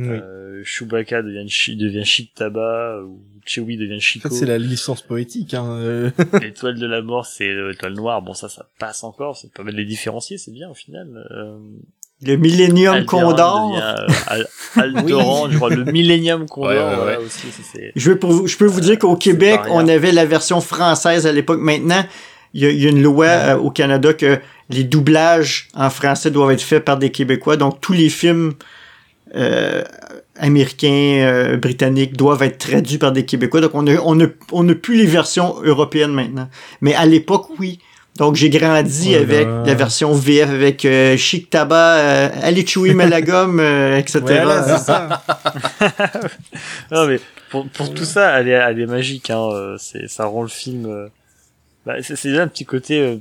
Oui. 0.00 0.08
euh, 0.10 0.62
Chewbacca 0.64 1.22
devient 1.22 1.48
chi, 1.48 1.76
devient 1.76 2.04
Chic 2.04 2.34
Tabac 2.34 3.00
ou 3.04 3.20
Chewie 3.44 3.76
devient 3.76 3.96
En 3.96 4.00
Chico. 4.00 4.28
fait, 4.28 4.34
c'est 4.34 4.46
la 4.46 4.58
licence 4.58 5.02
poétique. 5.02 5.54
Hein. 5.54 5.66
euh. 5.70 6.10
L'étoile 6.42 6.78
de 6.78 6.86
la 6.86 7.00
mort, 7.02 7.26
c'est 7.26 7.52
l'étoile 7.54 7.94
noire. 7.94 8.20
Bon, 8.22 8.34
ça, 8.34 8.48
ça 8.48 8.66
passe 8.78 9.02
encore. 9.04 9.36
C'est 9.36 9.52
pas 9.52 9.62
mal 9.62 9.72
de 9.74 9.78
les 9.78 9.84
différencier, 9.86 10.36
c'est 10.38 10.50
bien 10.52 10.68
au 10.68 10.74
final. 10.74 11.08
Euh, 11.30 11.56
Le 12.22 12.36
Millennium 12.36 12.94
Alderaan 12.94 13.06
Condor. 13.30 13.70
devient, 13.70 13.82
euh, 13.82 14.06
Al- 14.26 14.48
Alderaan, 14.76 15.50
je 15.50 15.56
crois, 15.56 15.70
le 15.70 15.84
Millennium 15.84 16.46
Condor, 16.46 16.70
Ouais, 16.70 16.76
ouais, 16.76 16.84
ouais. 16.90 16.96
voilà, 16.96 17.20
aussi, 17.20 17.46
ça. 17.50 17.78
Je, 17.96 18.10
veux 18.10 18.18
pour 18.18 18.30
vous- 18.32 18.46
je 18.46 18.56
peux 18.56 18.66
vous 18.66 18.80
dire 18.80 18.98
qu'au 18.98 19.16
Québec, 19.16 19.60
on 19.70 19.86
avait 19.88 20.12
la 20.12 20.26
version 20.26 20.60
française 20.60 21.26
à 21.26 21.32
l'époque. 21.32 21.60
Maintenant, 21.60 22.04
il 22.54 22.62
y, 22.62 22.66
a- 22.66 22.70
il 22.70 22.82
y 22.82 22.86
a 22.86 22.90
une 22.90 23.02
loi 23.02 23.26
euh, 23.26 23.56
au 23.56 23.70
Canada 23.70 24.12
que 24.12 24.38
les 24.70 24.84
doublages 24.84 25.68
en 25.74 25.88
français 25.90 26.30
doivent 26.30 26.50
être 26.50 26.62
faits 26.62 26.84
par 26.84 26.98
des 26.98 27.10
Québécois. 27.10 27.56
Donc, 27.56 27.80
tous 27.80 27.92
les 27.94 28.08
films 28.10 28.52
euh, 29.34 29.82
américains, 30.36 30.88
euh, 31.22 31.56
britanniques 31.56 32.16
doivent 32.16 32.42
être 32.42 32.58
traduits 32.58 32.98
par 32.98 33.12
des 33.12 33.24
Québécois. 33.24 33.60
Donc, 33.60 33.72
on 33.74 33.86
a, 33.86 33.96
on 34.04 34.20
a, 34.20 34.26
on 34.52 34.68
a 34.68 34.74
plus 34.74 34.96
les 34.96 35.06
versions 35.06 35.56
européennes 35.62 36.12
maintenant. 36.12 36.48
Mais 36.80 36.94
à 36.94 37.06
l'époque, 37.06 37.48
oui. 37.58 37.78
Donc, 38.16 38.34
j'ai 38.34 38.50
grandi 38.50 39.12
Oh 39.14 39.20
avec 39.20 39.46
la 39.46 39.74
version 39.74 40.12
VF, 40.12 40.50
avec 40.50 40.84
euh, 40.84 41.16
Chic 41.16 41.50
Tabac, 41.50 41.98
euh, 41.98 42.28
Ali 42.42 42.66
Chewy 42.66 42.92
Malagum, 42.92 43.60
euh, 43.60 43.96
etc. 43.96 44.20
Voilà, 44.20 44.62
c'est 44.64 44.84
ça. 44.84 45.22
Non, 46.90 47.06
mais 47.06 47.20
pour, 47.50 47.68
pour 47.68 47.94
tout 47.94 48.04
ça, 48.04 48.40
elle 48.40 48.48
est, 48.48 48.52
elle 48.52 48.80
est 48.80 48.86
magique, 48.86 49.30
hein, 49.30 49.48
euh, 49.52 49.76
c'est, 49.78 50.08
ça 50.08 50.24
rend 50.26 50.42
le 50.42 50.48
film, 50.48 50.86
euh, 50.86 51.08
bah, 51.86 51.94
c'est, 52.02 52.16
c'est 52.16 52.30
déjà 52.30 52.42
un 52.42 52.48
petit 52.48 52.64
côté 52.64 52.98
euh, 52.98 53.16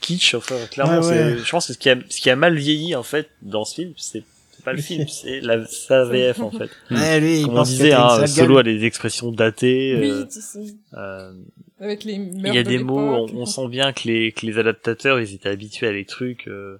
kitsch, 0.00 0.34
enfin, 0.34 0.56
clairement, 0.70 0.98
Ouais, 1.00 1.06
ouais. 1.06 1.34
c'est, 1.36 1.44
je 1.44 1.50
pense 1.50 1.68
que 1.68 1.72
ce 1.74 1.78
qui 1.78 1.88
a, 1.88 1.96
ce 2.08 2.20
qui 2.20 2.28
a 2.28 2.36
mal 2.36 2.56
vieilli, 2.56 2.96
en 2.96 3.02
fait, 3.04 3.28
dans 3.42 3.64
ce 3.64 3.76
film, 3.76 3.92
c'est, 3.96 4.24
c'est 4.60 4.64
pas 4.64 4.72
le 4.72 4.82
film, 4.82 5.06
c'est 5.08 5.40
la, 5.40 5.64
sa 5.66 6.04
VF, 6.04 6.40
en 6.40 6.50
fait. 6.50 6.70
Ouais, 6.90 7.20
lui, 7.20 7.38
il 7.40 7.44
Comme 7.44 7.52
on 7.52 7.56
pense 7.56 7.68
que 7.70 7.74
disait, 7.76 7.92
hein, 7.92 8.26
Solo 8.26 8.58
a 8.58 8.62
des 8.62 8.84
expressions 8.84 9.32
datées, 9.32 9.96
Oui, 9.98 10.10
euh, 10.10 10.26
sais, 10.28 10.58
euh, 10.94 11.32
avec 11.80 12.04
les 12.04 12.12
Il 12.14 12.46
y 12.54 12.58
a 12.58 12.62
de 12.62 12.68
des 12.68 12.78
mots, 12.78 12.98
on, 12.98 13.26
on 13.34 13.46
sent 13.46 13.68
bien 13.68 13.92
que 13.92 14.06
les, 14.06 14.32
que 14.32 14.44
les 14.46 14.58
adaptateurs, 14.58 15.18
ils 15.20 15.34
étaient 15.34 15.48
habitués 15.48 15.86
à 15.88 15.92
des 15.92 16.04
trucs. 16.04 16.46
euh, 16.48 16.78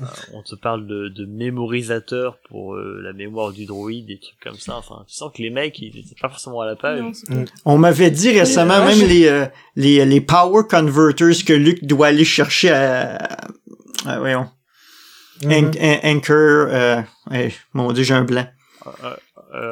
euh, 0.00 0.04
on 0.32 0.42
te 0.44 0.54
parle 0.54 0.86
de, 0.86 1.08
de 1.08 1.26
mémorisateur 1.26 2.38
pour 2.48 2.76
euh, 2.76 3.00
la 3.02 3.12
mémoire 3.12 3.50
du 3.52 3.66
droïde, 3.66 4.06
des 4.06 4.20
trucs 4.20 4.38
comme 4.40 4.54
ça. 4.54 4.76
Enfin, 4.76 5.04
tu 5.08 5.14
sens 5.14 5.32
que 5.36 5.42
les 5.42 5.50
mecs, 5.50 5.76
ils 5.80 5.88
étaient 5.98 6.14
pas 6.20 6.28
forcément 6.28 6.60
à 6.60 6.66
la 6.66 6.76
page. 6.76 7.00
Non. 7.28 7.44
On 7.64 7.78
m'avait 7.78 8.12
dit 8.12 8.30
récemment, 8.30 8.84
même 8.84 9.00
les, 9.08 9.26
euh, 9.26 9.46
les, 9.74 10.04
les 10.06 10.20
power 10.20 10.62
converters 10.70 11.44
que 11.44 11.52
Luc 11.52 11.84
doit 11.84 12.06
aller 12.06 12.24
chercher 12.24 12.70
à, 12.70 13.16
à- 14.06 14.18
voyons, 14.20 14.48
An- 15.46 15.70
An- 15.80 16.00
Anchor, 16.16 16.66
euh, 16.70 17.02
hey, 17.30 17.52
mon 17.74 17.92
dieu, 17.92 18.02
j'ai 18.04 18.14
un 18.14 18.24
blanc. 18.24 18.46
Euh, 19.54 19.70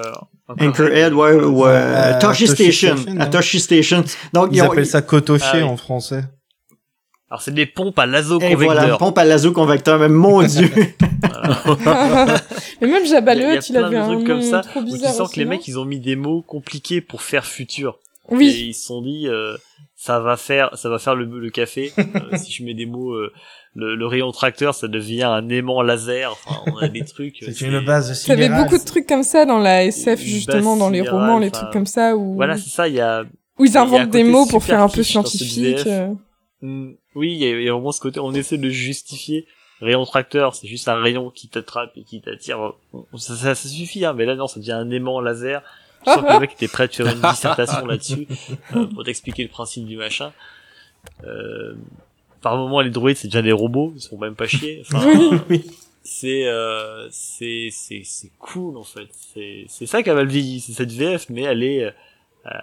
encore- 0.49 0.67
Anchorhead, 0.69 1.13
ouais, 1.13 1.33
ou, 1.35 1.67
euh, 1.67 2.13
À 2.13 2.15
Toshi 2.15 2.47
Station, 2.47 2.97
Station, 2.97 3.21
à 3.21 3.27
Toshi 3.27 3.61
Station. 3.61 4.05
Donc, 4.33 4.51
Ils 4.53 4.63
ont- 4.63 4.71
appellent 4.71 4.87
ça 4.87 5.03
cotoché 5.03 5.61
Ah 5.63 5.67
en 5.67 5.77
français. 5.77 6.25
Alors 7.29 7.43
c'est 7.43 7.53
des 7.53 7.67
pompes 7.67 7.99
à 7.99 8.07
l'azo 8.07 8.39
Et 8.41 8.55
voilà, 8.55 8.75
convecteur. 8.83 8.99
pompe 8.99 9.19
à 9.19 9.25
l'azo 9.25 9.51
convecteur, 9.53 9.99
mais 9.99 10.09
mon 10.09 10.43
dieu. 10.45 10.71
Mais 12.81 12.89
même 12.89 13.07
Jabba 13.07 13.35
Il 13.35 13.41
y 13.41 13.45
a- 13.45 13.49
avait 13.49 13.59
de 13.59 13.97
un 13.97 14.07
trucs 14.07 14.27
comme 14.27 14.41
nom 14.41 14.51
ça 14.51 14.61
trop 14.61 14.81
où 14.81 14.97
tu 14.97 15.05
sens 15.05 15.33
que 15.33 15.39
les 15.41 15.45
mecs, 15.45 15.67
ils 15.67 15.79
ont 15.79 15.85
mis 15.85 16.01
des 16.01 16.17
mots 16.17 16.43
compliqués 16.43 17.01
pour 17.01 17.23
faire 17.23 17.45
futur. 17.45 17.99
Et 18.31 18.35
Oui. 18.35 18.65
ils 18.69 18.75
se 18.75 18.87
sont 18.87 19.03
dit, 19.03 19.29
euh, 19.29 19.57
ça 19.99 20.21
va 20.21 20.37
faire, 20.37 20.77
ça 20.77 20.89
va 20.91 20.99
faire 20.99 21.15
le, 21.15 21.25
le 21.25 21.51
café. 21.51 21.91
Euh, 21.99 22.37
si 22.37 22.53
je 22.53 22.63
mets 22.65 22.75
des 22.75 22.85
mots, 22.87 23.15
euh, 23.15 23.33
le, 23.75 23.97
le 23.97 24.07
rayon 24.07 24.31
tracteur, 24.31 24.75
ça 24.75 24.89
devient 24.89 25.23
un 25.25 25.49
aimant 25.49 25.81
laser. 25.83 26.33
Enfin, 26.33 26.61
on 26.67 26.77
a 26.79 26.89
des 26.89 27.05
trucs. 27.05 27.43
euh, 27.43 27.47
C'est 27.53 27.67
une 27.67 27.81
base 27.85 28.09
de 28.11 28.27
T'avais 28.27 28.45
Cinéras. 28.45 28.63
beaucoup 28.63 28.79
de 28.79 28.85
trucs 28.85 29.07
comme 29.07 29.23
ça 29.23 29.47
dans 29.47 29.59
la 29.59 29.85
SF, 29.87 30.21
justement, 30.21 30.77
dans 30.77 30.91
les 30.91 30.99
sidérale, 30.99 31.21
romans, 31.21 31.39
les 31.39 31.51
trucs 31.51 31.71
comme 31.73 31.87
ça, 31.87 32.15
où, 32.17 32.35
Voilà, 32.35 32.57
c'est 32.59 32.69
ça. 32.71 32.89
Il 32.89 32.95
y 32.95 33.01
a, 33.01 33.25
où 33.59 33.65
ils 33.65 33.71
il 33.71 33.75
y 33.75 33.79
inventent 33.79 34.11
des 34.11 34.23
mots 34.25 34.47
pour 34.47 34.63
faire 34.63 34.83
un 34.83 34.89
peu 34.89 35.03
scientifique. 35.03 35.87
Euh. 35.87 36.13
Mm, 36.61 36.93
oui, 37.15 37.33
il 37.33 37.39
y, 37.39 37.47
a, 37.47 37.59
il 37.59 37.65
y 37.65 37.69
a 37.69 37.73
vraiment 37.73 37.93
ce 37.93 38.01
côté. 38.01 38.21
On 38.21 38.33
essaie 38.35 38.59
de 38.59 38.69
justifier. 38.69 39.47
Rayon 39.81 40.05
tracteur, 40.07 40.55
c'est 40.55 40.67
juste 40.69 40.89
un 40.89 40.95
rayon 41.01 41.31
qui 41.31 41.49
t'attrape 41.49 41.91
et 41.97 42.05
qui 42.05 42.23
t'attire. 42.23 42.73
Ça, 43.17 43.35
ça, 43.35 43.55
ça 43.55 43.69
suffit, 43.69 44.05
hein. 44.07 44.15
Mais 44.15 44.25
là, 44.25 44.35
non, 44.35 44.47
ça 44.47 44.59
devient 44.61 44.73
un 44.73 44.91
aimant 44.91 45.21
laser. 45.21 45.63
Je 46.07 46.13
sens 46.13 46.23
que 46.23 46.33
le 46.33 46.41
mec 46.41 46.53
était 46.53 46.69
prêt 46.69 46.85
à 46.85 46.89
te 46.89 46.97
faire 46.97 47.07
une 47.15 47.21
dissertation 47.31 47.87
là-dessus 47.87 48.27
euh, 48.75 48.87
pour 48.87 49.05
t'expliquer 49.05 49.43
le 49.43 49.49
principe 49.49 49.87
du 49.87 49.97
machin. 49.97 50.33
Euh, 51.25 51.75
par 52.43 52.57
moment, 52.57 52.81
les 52.81 52.91
droïdes, 52.91 53.17
c'est 53.17 53.29
déjà 53.29 53.43
des 53.43 53.53
robots, 53.53 53.93
ils 53.97 54.01
sont 54.01 54.19
même 54.19 54.35
pas 54.35 54.47
chiés. 54.47 54.83
Enfin, 54.91 55.05
Oui. 55.51 55.65
c'est 56.05 56.47
euh, 56.47 57.09
c'est 57.11 57.69
c'est 57.73 58.03
c'est 58.05 58.31
cool 58.39 58.77
en 58.77 58.85
fait. 58.85 59.09
C'est 59.35 59.65
c'est 59.69 59.87
ça 59.87 60.03
qui 60.03 60.11
a 60.11 60.15
mal 60.15 60.27
vieilli, 60.29 60.61
c'est 60.61 60.73
cette 60.73 60.93
VF, 60.93 61.27
mais 61.29 61.43
elle 61.43 61.63
est 61.63 61.85
euh, 61.85 61.91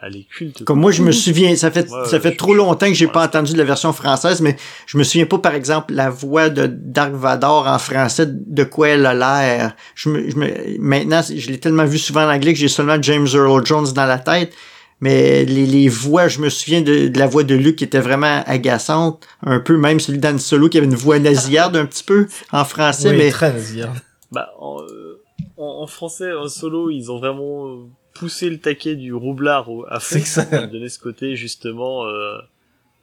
elle 0.01 0.15
est 0.17 0.23
culte. 0.29 0.63
Comme 0.63 0.79
moi, 0.79 0.91
je 0.91 1.01
me 1.03 1.11
souviens, 1.11 1.55
ça 1.55 1.71
fait, 1.71 1.89
Ouais, 1.89 2.05
ça 2.07 2.19
fait 2.19 2.35
trop 2.35 2.53
longtemps 2.53 2.87
que 2.87 2.93
j'ai 2.93 3.05
voilà. 3.05 3.27
pas 3.27 3.37
entendu 3.39 3.55
la 3.55 3.63
version 3.63 3.91
française, 3.93 4.41
mais 4.41 4.55
je 4.85 4.97
me 4.97 5.03
souviens 5.03 5.25
pas, 5.25 5.39
par 5.39 5.53
exemple, 5.55 5.93
la 5.93 6.09
voix 6.09 6.49
de 6.49 6.67
Dark 6.67 7.13
Vador 7.13 7.67
en 7.67 7.79
français, 7.79 8.25
de 8.29 8.63
quoi 8.63 8.89
elle 8.89 9.05
a 9.05 9.13
l'air. 9.13 9.75
Je 9.95 10.09
me, 10.09 10.29
je 10.29 10.35
me, 10.37 10.47
maintenant, 10.79 11.21
je 11.23 11.49
l'ai 11.51 11.59
tellement 11.59 11.85
vu 11.85 11.97
souvent 11.97 12.23
en 12.25 12.33
anglais 12.33 12.53
que 12.53 12.59
j'ai 12.59 12.67
seulement 12.67 13.01
James 13.01 13.27
Earl 13.33 13.65
Jones 13.65 13.87
dans 13.93 14.05
la 14.05 14.19
tête. 14.19 14.53
Mais 15.01 15.43
les, 15.43 15.65
les 15.65 15.89
voix, 15.89 16.29
je 16.29 16.39
me 16.39 16.47
souviens 16.49 16.81
de, 16.81 17.09
de 17.09 17.19
la 17.19 17.27
voix 17.27 17.43
de 17.43 17.55
Luke 17.55 17.75
qui 17.75 17.83
était 17.83 17.99
vraiment 17.99 18.41
agaçante. 18.45 19.27
Un 19.45 19.59
peu, 19.59 19.75
même 19.75 19.99
celui 19.99 20.17
d'Anne 20.19 20.39
Solo 20.39 20.69
qui 20.69 20.77
avait 20.77 20.87
une 20.87 20.95
voix 20.95 21.19
nasillarde 21.19 21.75
un 21.75 21.85
petit 21.85 22.05
peu 22.05 22.27
en 22.53 22.63
français, 22.63 23.09
Oui, 23.09 23.17
mais 23.17 23.29
très 23.31 23.51
nasillarde. 23.51 23.97
Bah 24.31 24.49
en, 24.61 24.79
euh, 24.81 25.21
en, 25.57 25.81
en 25.83 25.87
français, 25.87 26.31
en 26.31 26.47
solo, 26.47 26.89
ils 26.89 27.11
ont 27.11 27.19
vraiment 27.19 27.67
euh, 27.67 27.77
poussé 28.13 28.49
le 28.49 28.59
taquet 28.59 28.95
du 28.95 29.13
roublard 29.13 29.69
au- 29.69 29.85
à 29.89 29.99
fond. 29.99 30.15
C'est 30.15 30.21
que 30.21 30.27
ça- 30.27 30.45
Ils 30.51 30.57
ont 30.59 30.67
donné 30.67 30.89
ce 30.89 30.99
côté 30.99 31.35
justement, 31.35 32.05
euh, 32.05 32.37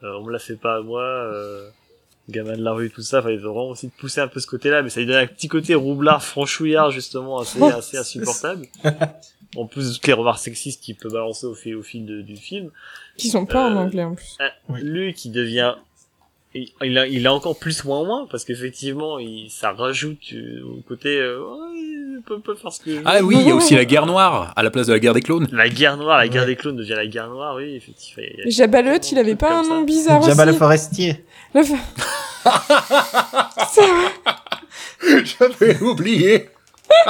euh, 0.03 0.13
on 0.19 0.23
me 0.23 0.31
la 0.31 0.39
fait 0.39 0.55
pas 0.55 0.77
à 0.77 0.81
moi. 0.81 1.03
Euh, 1.03 1.69
gamin 2.29 2.55
de 2.55 2.63
la 2.63 2.71
rue, 2.71 2.89
tout 2.89 3.01
ça, 3.01 3.19
enfin, 3.19 3.31
ils 3.31 3.39
ont 3.45 3.51
vraiment 3.53 3.69
aussi 3.69 3.89
poussé 3.89 4.21
un 4.21 4.27
peu 4.27 4.39
ce 4.39 4.47
côté-là, 4.47 4.83
mais 4.83 4.89
ça 4.89 4.99
lui 5.01 5.07
donne 5.07 5.17
un 5.17 5.27
petit 5.27 5.47
côté 5.49 5.75
roublard, 5.75 6.23
franchouillard, 6.23 6.89
justement, 6.91 7.39
assez, 7.39 7.61
assez 7.61 7.97
insupportable. 7.97 8.67
En 9.57 9.65
plus 9.65 9.89
de 9.89 9.93
toutes 9.95 10.07
les 10.07 10.13
remarques 10.13 10.39
sexistes 10.39 10.81
qu'il 10.81 10.95
peut 10.95 11.09
balancer 11.09 11.45
au 11.45 11.55
fil, 11.55 11.75
au 11.75 11.83
fil 11.83 12.05
de- 12.05 12.21
du 12.21 12.37
film. 12.37 12.71
Qui 13.17 13.27
sont 13.29 13.45
pas 13.45 13.67
en 13.69 13.73
Euh, 13.75 13.79
anglais, 13.79 14.03
en 14.03 14.15
plus. 14.15 14.37
Oui. 14.69 14.81
Lui 14.81 15.13
qui 15.13 15.29
devient, 15.29 15.75
il, 16.53 16.67
il 16.83 16.97
a, 16.97 17.07
il 17.07 17.25
a 17.27 17.33
encore 17.33 17.57
plus 17.57 17.83
moins 17.85 18.03
moins, 18.03 18.27
parce 18.29 18.43
qu'effectivement, 18.45 19.19
il, 19.19 19.49
ça 19.49 19.71
rajoute 19.71 20.19
euh, 20.33 20.61
au 20.65 20.81
côté, 20.87 21.17
euh, 21.19 21.39
Ouais, 21.39 21.77
il 21.77 22.21
peut 22.25 22.39
pas 22.39 22.55
faire 22.55 22.71
ce 22.71 22.81
que. 22.81 23.01
Ah 23.05 23.19
oui, 23.23 23.37
il 23.39 23.47
y 23.47 23.51
a 23.51 23.55
aussi 23.55 23.75
la 23.75 23.85
guerre 23.85 24.05
noire 24.05 24.53
à 24.55 24.63
la 24.63 24.69
place 24.69 24.87
de 24.87 24.93
la 24.93 24.99
guerre 24.99 25.13
des 25.13 25.21
clowns. 25.21 25.47
La 25.51 25.69
guerre 25.69 25.97
noire, 25.97 26.17
la 26.17 26.27
guerre 26.27 26.41
Ouais. 26.43 26.47
des 26.49 26.55
clowns 26.55 26.75
devient 26.75 26.93
la 26.95 27.07
guerre 27.07 27.29
noire, 27.29 27.55
oui, 27.55 27.75
effectivement. 27.75 28.23
Hutt, 28.93 29.11
il 29.11 29.17
avait 29.17 29.35
pas 29.35 29.59
un 29.59 29.63
nom 29.63 29.79
ça. 29.79 29.83
bizarre 29.85 30.21
Jabba 30.21 30.45
le 30.45 30.53
forestier. 30.53 31.23
Le. 31.55 31.61
J'avais 35.23 35.79
oublié. 35.81 36.49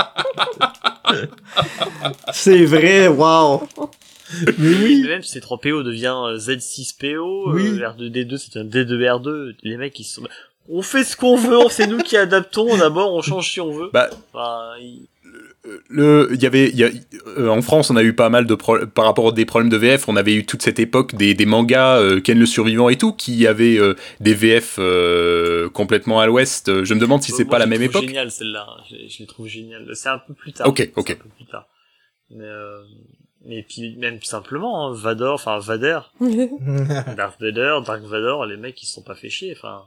c'est 2.34 2.66
vrai, 2.66 3.08
wow. 3.08 3.68
Mais 4.58 4.74
oui. 4.84 5.04
Même 5.08 5.22
si 5.24 5.40
C3PO 5.40 5.84
devient 5.84 6.14
euh, 6.28 6.38
Z6PO, 6.38 7.54
Oui. 7.54 7.80
euh, 7.82 7.90
R2D2 7.90 8.38
c'est 8.38 8.60
un 8.60 8.64
D2R2, 8.66 9.56
les 9.64 9.78
mecs 9.78 10.00
ils 10.00 10.04
sont... 10.04 10.24
On 10.70 10.82
fait 10.82 11.04
ce 11.04 11.18
qu'on 11.18 11.36
veut, 11.36 11.58
c'est 11.70 11.88
nous 11.88 11.98
qui 12.00 12.16
adaptons 12.18 12.78
d'abord, 12.78 13.14
on 13.14 13.22
change 13.22 13.52
si 13.52 13.60
on 13.60 13.72
veut. 13.72 13.90
Bah, 13.94 14.10
Enfin, 14.34 14.74
il- 14.80 15.08
le, 15.90 16.30
il 16.34 16.42
y 16.42 16.46
avait, 16.48 16.70
il 16.70 16.76
y 16.76 16.84
a- 16.84 16.90
euh, 17.38 17.48
en 17.50 17.62
France, 17.62 17.90
on 17.92 17.96
a 17.96 18.02
eu 18.04 18.14
pas 18.14 18.30
mal 18.30 18.46
de 18.48 18.56
pro- 18.56 18.86
par 18.88 19.06
rapport 19.06 19.28
à 19.28 19.32
des 19.32 19.46
problèmes 19.46 19.70
de 19.70 19.78
VF. 19.78 20.08
On 20.10 20.16
avait 20.16 20.34
eu 20.34 20.44
toute 20.46 20.62
cette 20.64 20.80
époque 20.80 21.14
des, 21.16 21.34
des 21.36 21.46
mangas, 21.46 22.00
euh, 22.00 22.20
Ken 22.20 22.38
le 22.40 22.46
survivant 22.48 22.90
et 22.90 22.98
tout, 22.98 23.14
qui 23.14 23.46
avaient 23.46 23.78
euh, 23.78 23.94
des 24.20 24.34
VF 24.34 24.78
euh, 24.80 25.70
complètement 25.70 26.20
à 26.20 26.26
l'ouest. 26.26 26.84
Je 26.84 26.94
me 26.96 27.00
demande 27.00 27.22
si 27.22 27.32
c'est 27.32 27.46
pas 27.46 27.60
la 27.60 27.68
même 27.68 27.82
époque. 27.84 28.02
géniale 28.04 28.32
celle-là, 28.32 28.66
je, 28.90 28.96
je 29.08 29.20
les 29.20 29.28
trouve 29.28 29.48
géniales. 29.48 29.88
C'est 29.94 30.10
un 30.10 30.18
peu 30.18 30.34
plus 30.34 30.52
tard. 30.52 30.68
Ok, 30.68 30.78
C'est 30.80 30.92
ok. 30.98 31.12
un 31.12 31.16
peu 31.16 31.30
plus 31.30 31.46
tard. 31.46 31.68
Mais, 32.32 32.44
euh, 32.46 32.82
et 33.48 33.64
puis 33.64 33.96
même 33.98 34.22
simplement, 34.22 34.88
hein, 34.88 34.94
Vador, 34.94 35.36
enfin 35.36 35.60
Vader, 35.60 36.00
Darth 37.16 37.40
Vader, 37.40 37.80
Dark 37.86 38.02
Vador, 38.04 38.46
les 38.46 38.58
mecs 38.58 38.82
ils 38.82 38.86
se 38.86 38.94
sont 38.94 39.04
pas 39.04 39.16
fait 39.16 39.30
chier, 39.30 39.56
enfin. 39.58 39.84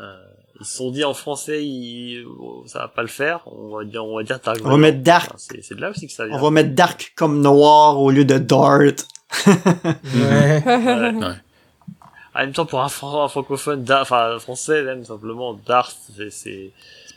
Euh, 0.00 0.16
ils 0.58 0.64
se 0.64 0.78
sont 0.78 0.90
dit 0.90 1.04
en 1.04 1.12
français, 1.12 1.62
ils, 1.66 2.24
oh, 2.24 2.64
ça 2.66 2.78
va 2.78 2.88
pas 2.88 3.02
le 3.02 3.08
faire. 3.08 3.42
On 3.46 3.76
va 3.76 3.84
dire, 3.84 4.02
on 4.04 4.16
va 4.16 4.22
dire 4.22 4.38
Dark 4.42 4.58
On 4.64 4.70
va 4.70 4.76
mettre 4.78 5.00
Dark. 5.02 5.26
Enfin, 5.28 5.36
c'est 5.36 5.62
c'est 5.62 5.74
de 5.74 5.80
là 5.82 5.90
aussi 5.90 6.06
que 6.06 6.12
ça 6.14 6.26
vient. 6.26 6.34
On 6.36 6.40
va 6.40 6.50
mettre 6.50 6.70
Dark 6.74 7.12
comme 7.14 7.42
noir 7.42 8.00
au 8.00 8.10
lieu 8.10 8.24
de 8.24 8.38
Dart. 8.38 8.78
Ouais. 8.78 8.94
Ouais. 9.44 11.34
En 12.34 12.38
même 12.40 12.52
temps, 12.52 12.64
pour 12.64 12.80
un, 12.80 12.88
fran- 12.88 13.24
un 13.24 13.28
francophone, 13.28 13.84
enfin 13.90 14.36
un 14.36 14.38
français 14.38 14.82
même 14.82 15.04
simplement, 15.04 15.52
Darth, 15.52 15.98
C'est 16.30 16.72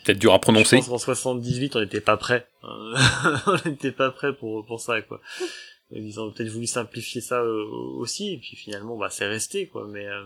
peut-être 0.06 0.18
dur 0.18 0.32
à 0.32 0.36
je 0.36 0.40
prononcer. 0.40 0.76
pense 0.78 0.88
qu'en 0.88 0.98
78, 0.98 1.76
on 1.76 1.80
n'était 1.80 2.00
pas 2.00 2.16
prêt. 2.16 2.46
On 2.62 3.56
n'était 3.68 3.92
pas 3.92 4.10
prêt 4.10 4.32
pour 4.34 4.64
pour 4.66 4.80
ça, 4.80 5.00
quoi. 5.02 5.20
Ils 5.92 6.18
ont 6.20 6.30
peut-être 6.32 6.48
voulu 6.50 6.66
simplifier 6.66 7.20
ça 7.20 7.40
euh, 7.40 7.64
aussi, 7.98 8.32
et 8.34 8.38
puis 8.38 8.56
finalement, 8.56 8.96
bah, 8.96 9.08
c'est 9.10 9.26
resté, 9.28 9.66
quoi. 9.68 9.86
Mais 9.90 10.06
euh, 10.06 10.24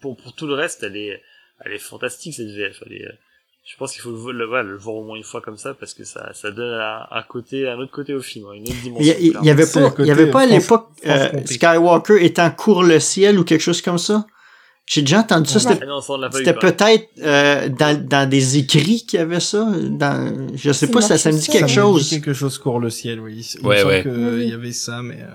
pour 0.00 0.16
pour 0.16 0.32
tout 0.34 0.46
le 0.46 0.54
reste, 0.54 0.82
elle 0.82 0.96
est 0.96 1.20
elle 1.64 1.72
est 1.72 1.78
fantastique 1.78 2.34
cette 2.34 2.48
VF. 2.48 2.82
Elle 2.86 2.92
est, 2.94 3.04
euh, 3.06 3.12
je 3.66 3.76
pense 3.76 3.92
qu'il 3.92 4.00
faut 4.02 4.10
le, 4.10 4.16
vo- 4.16 4.32
le, 4.32 4.44
voilà, 4.46 4.62
le 4.64 4.76
voir 4.76 4.96
au 4.96 5.04
moins 5.04 5.16
une 5.16 5.22
fois 5.24 5.40
comme 5.40 5.56
ça 5.58 5.72
parce 5.74 5.94
que 5.94 6.04
ça 6.04 6.32
ça 6.34 6.50
donne 6.50 6.72
un, 6.80 7.06
un 7.10 7.22
côté 7.22 7.68
un 7.68 7.78
autre 7.78 7.92
côté 7.92 8.14
au 8.14 8.20
film, 8.22 8.46
hein, 8.46 8.52
une 8.54 8.62
autre 8.64 8.72
Il 8.76 8.82
dimension. 8.82 9.14
il 9.18 9.26
y 9.26 9.30
clairement. 9.30 9.50
avait 9.50 9.66
pas, 9.66 9.80
le 9.80 9.90
côté 9.90 10.02
il 10.02 10.06
y 10.08 10.10
avait 10.10 10.30
pas 10.30 10.40
à 10.42 10.46
l'époque 10.46 10.88
euh. 11.06 11.44
Skywalker 11.46 12.24
étant 12.24 12.50
court 12.50 12.82
le 12.82 13.00
ciel 13.00 13.38
ou 13.38 13.44
quelque 13.44 13.60
chose 13.62 13.80
comme 13.82 13.98
ça? 13.98 14.26
J'ai 14.86 15.00
déjà 15.00 15.20
entendu 15.20 15.48
ça. 15.48 15.60
C'était 15.60 16.52
peut-être 16.52 17.08
euh, 17.22 17.68
dans, 17.70 17.98
dans 18.06 18.28
des 18.28 18.58
écrits 18.58 19.04
qu'il 19.06 19.18
y 19.18 19.22
avait 19.22 19.40
ça. 19.40 19.66
Dans, 19.82 20.50
je 20.54 20.72
sais 20.72 20.86
C'est 20.86 20.92
pas, 20.92 21.00
ça, 21.00 21.16
ça 21.16 21.32
me 21.32 21.38
dit 21.38 21.46
quelque 21.46 21.60
Ça 21.60 21.64
me 21.64 21.68
dit 21.68 21.74
chose. 22.00 22.10
quelque 22.10 22.32
chose 22.34 22.58
court 22.58 22.80
le 22.80 22.90
ciel, 22.90 23.18
oui. 23.20 23.50
Il 23.60 23.66
Ouais, 23.66 23.82
ouais. 23.82 24.02
que 24.02 24.08
oui. 24.10 24.42
il 24.44 24.50
y 24.50 24.52
avait 24.52 24.72
ça, 24.72 25.00
mais 25.02 25.20
euh, 25.22 25.26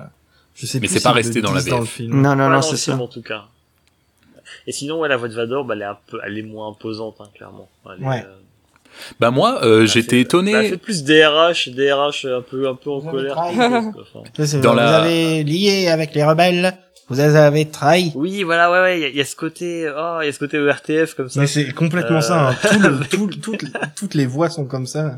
je 0.53 0.67
sais 0.67 0.79
Mais 0.79 0.87
plus 0.87 0.97
c'est 0.97 1.03
pas 1.03 1.13
resté 1.13 1.41
dans 1.41 1.51
la 1.51 1.61
disent 1.61 1.71
le 1.71 1.79
VF. 1.79 1.89
film. 1.89 2.21
Non, 2.21 2.35
non, 2.35 2.47
non, 2.49 2.61
c'est 2.61 2.77
ça. 2.77 2.95
en 2.95 3.07
tout 3.07 3.23
cas. 3.23 3.45
Et 4.67 4.71
sinon, 4.71 4.99
ouais, 4.99 5.09
la 5.09 5.17
voix 5.17 5.27
de 5.27 5.33
Vador, 5.33 5.65
bah, 5.65 5.73
elle 5.75 5.81
est 5.81 5.85
un 5.85 5.97
peu, 6.07 6.19
elle 6.23 6.37
est 6.37 6.43
moins 6.43 6.69
imposante, 6.69 7.15
hein, 7.19 7.29
clairement. 7.35 7.67
Elle 7.87 8.03
est, 8.03 8.07
Ouais. 8.07 8.23
euh, 8.27 8.35
Bah 9.19 9.31
moi, 9.31 9.63
euh, 9.65 9.85
j'étais 9.87 10.19
étonné. 10.19 10.51
bah, 10.51 10.63
elle 10.63 10.69
fait 10.71 10.77
plus 10.77 11.03
DRH, 11.03 11.69
DRH 11.69 12.25
un 12.25 12.41
peu, 12.41 12.67
un 12.67 12.75
peu 12.75 12.91
en 12.91 13.01
colère. 13.01 13.35
chose, 13.35 13.93
quoi. 13.93 14.21
Enfin, 14.37 14.59
Dans 14.59 14.71
vous 14.71 14.75
la- 14.77 14.97
avez 14.97 15.43
lié 15.43 15.87
avec 15.87 16.13
les 16.13 16.23
rebelles, 16.23 16.77
vous 17.09 17.19
avez 17.19 17.69
trahis. 17.69 18.11
Oui, 18.15 18.43
voilà, 18.43 18.71
ouais, 18.71 18.79
ouais, 18.81 18.99
il 18.99 19.01
y, 19.01 19.05
a- 19.05 19.09
il 19.09 19.15
y 19.15 19.21
a 19.21 19.25
ce 19.25 19.35
côté, 19.35 19.89
oh, 19.95 20.19
il 20.21 20.25
y 20.25 20.29
a 20.29 20.31
ce 20.31 20.39
côté 20.39 20.57
ERTF 20.57 21.15
comme 21.15 21.29
ça. 21.29 21.39
Mais 21.41 21.47
c'est 21.47 21.71
complètement 21.73 22.17
Euh, 22.17 22.21
ça. 22.21 22.49
hein. 22.49 22.55
Tout 22.69 22.79
le- 22.79 22.99
tout- 23.09 23.27
toutes, 23.41 23.63
toutes 23.95 24.13
les 24.13 24.25
voix 24.25 24.49
sont 24.49 24.65
comme 24.65 24.85
ça. 24.85 25.17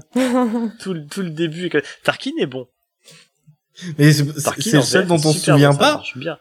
Tout, 0.79 0.93
le- 0.93 1.05
tout 1.05 1.21
le 1.21 1.29
début. 1.31 1.65
est 1.65 1.69
que- 1.69 1.83
Tarkin 2.03 2.31
est 2.39 2.45
bon. 2.45 2.67
Mais 3.97 4.11
c'est 4.13 4.25
le 4.73 4.81
seul 4.81 5.07
dont 5.07 5.15
on 5.15 5.33
se 5.33 5.39
souvient 5.39 5.69
bon, 5.71 5.73
ça 5.73 5.79
pas. 5.79 5.91
marche 5.93 6.17
bien. 6.17 6.37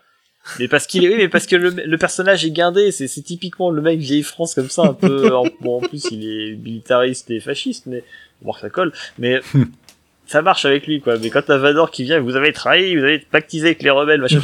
Mais 0.58 0.68
parce 0.68 0.86
qu'il 0.86 1.04
est, 1.04 1.08
oui, 1.08 1.14
mais 1.18 1.28
parce 1.28 1.46
que 1.46 1.54
le, 1.56 1.70
le 1.70 1.98
personnage 1.98 2.44
est 2.44 2.50
guindé, 2.50 2.92
c'est, 2.92 3.08
c'est 3.08 3.22
typiquement 3.22 3.70
le 3.70 3.82
mec 3.82 3.98
vieille 4.00 4.22
France 4.22 4.54
comme 4.54 4.70
ça, 4.70 4.82
un 4.82 4.94
peu, 4.94 5.34
en, 5.34 5.44
bon, 5.60 5.78
en 5.78 5.80
plus 5.80 6.06
il 6.10 6.24
est 6.26 6.56
militariste 6.56 7.30
et 7.30 7.40
fasciste, 7.40 7.84
mais, 7.86 8.02
bon, 8.42 8.52
ça 8.54 8.70
colle, 8.70 8.92
mais, 9.18 9.40
ça 10.26 10.40
marche 10.42 10.64
avec 10.64 10.86
lui, 10.86 11.00
quoi. 11.00 11.18
Mais 11.18 11.28
quand 11.30 11.42
t'as 11.42 11.58
Vador 11.58 11.90
qui 11.90 12.04
vient, 12.04 12.20
vous 12.20 12.36
avez 12.36 12.52
trahi, 12.52 12.96
vous 12.96 13.04
avez 13.04 13.18
pactisé 13.18 13.66
avec 13.66 13.82
les 13.82 13.90
rebelles, 13.90 14.20
machin, 14.22 14.40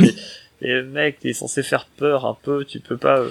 mais 0.62 0.82
mec, 0.82 1.18
t'es 1.20 1.32
censé 1.32 1.62
faire 1.62 1.86
peur 1.96 2.24
un 2.26 2.36
peu, 2.42 2.64
tu 2.64 2.80
peux 2.80 2.96
pas, 2.96 3.18
euh, 3.18 3.30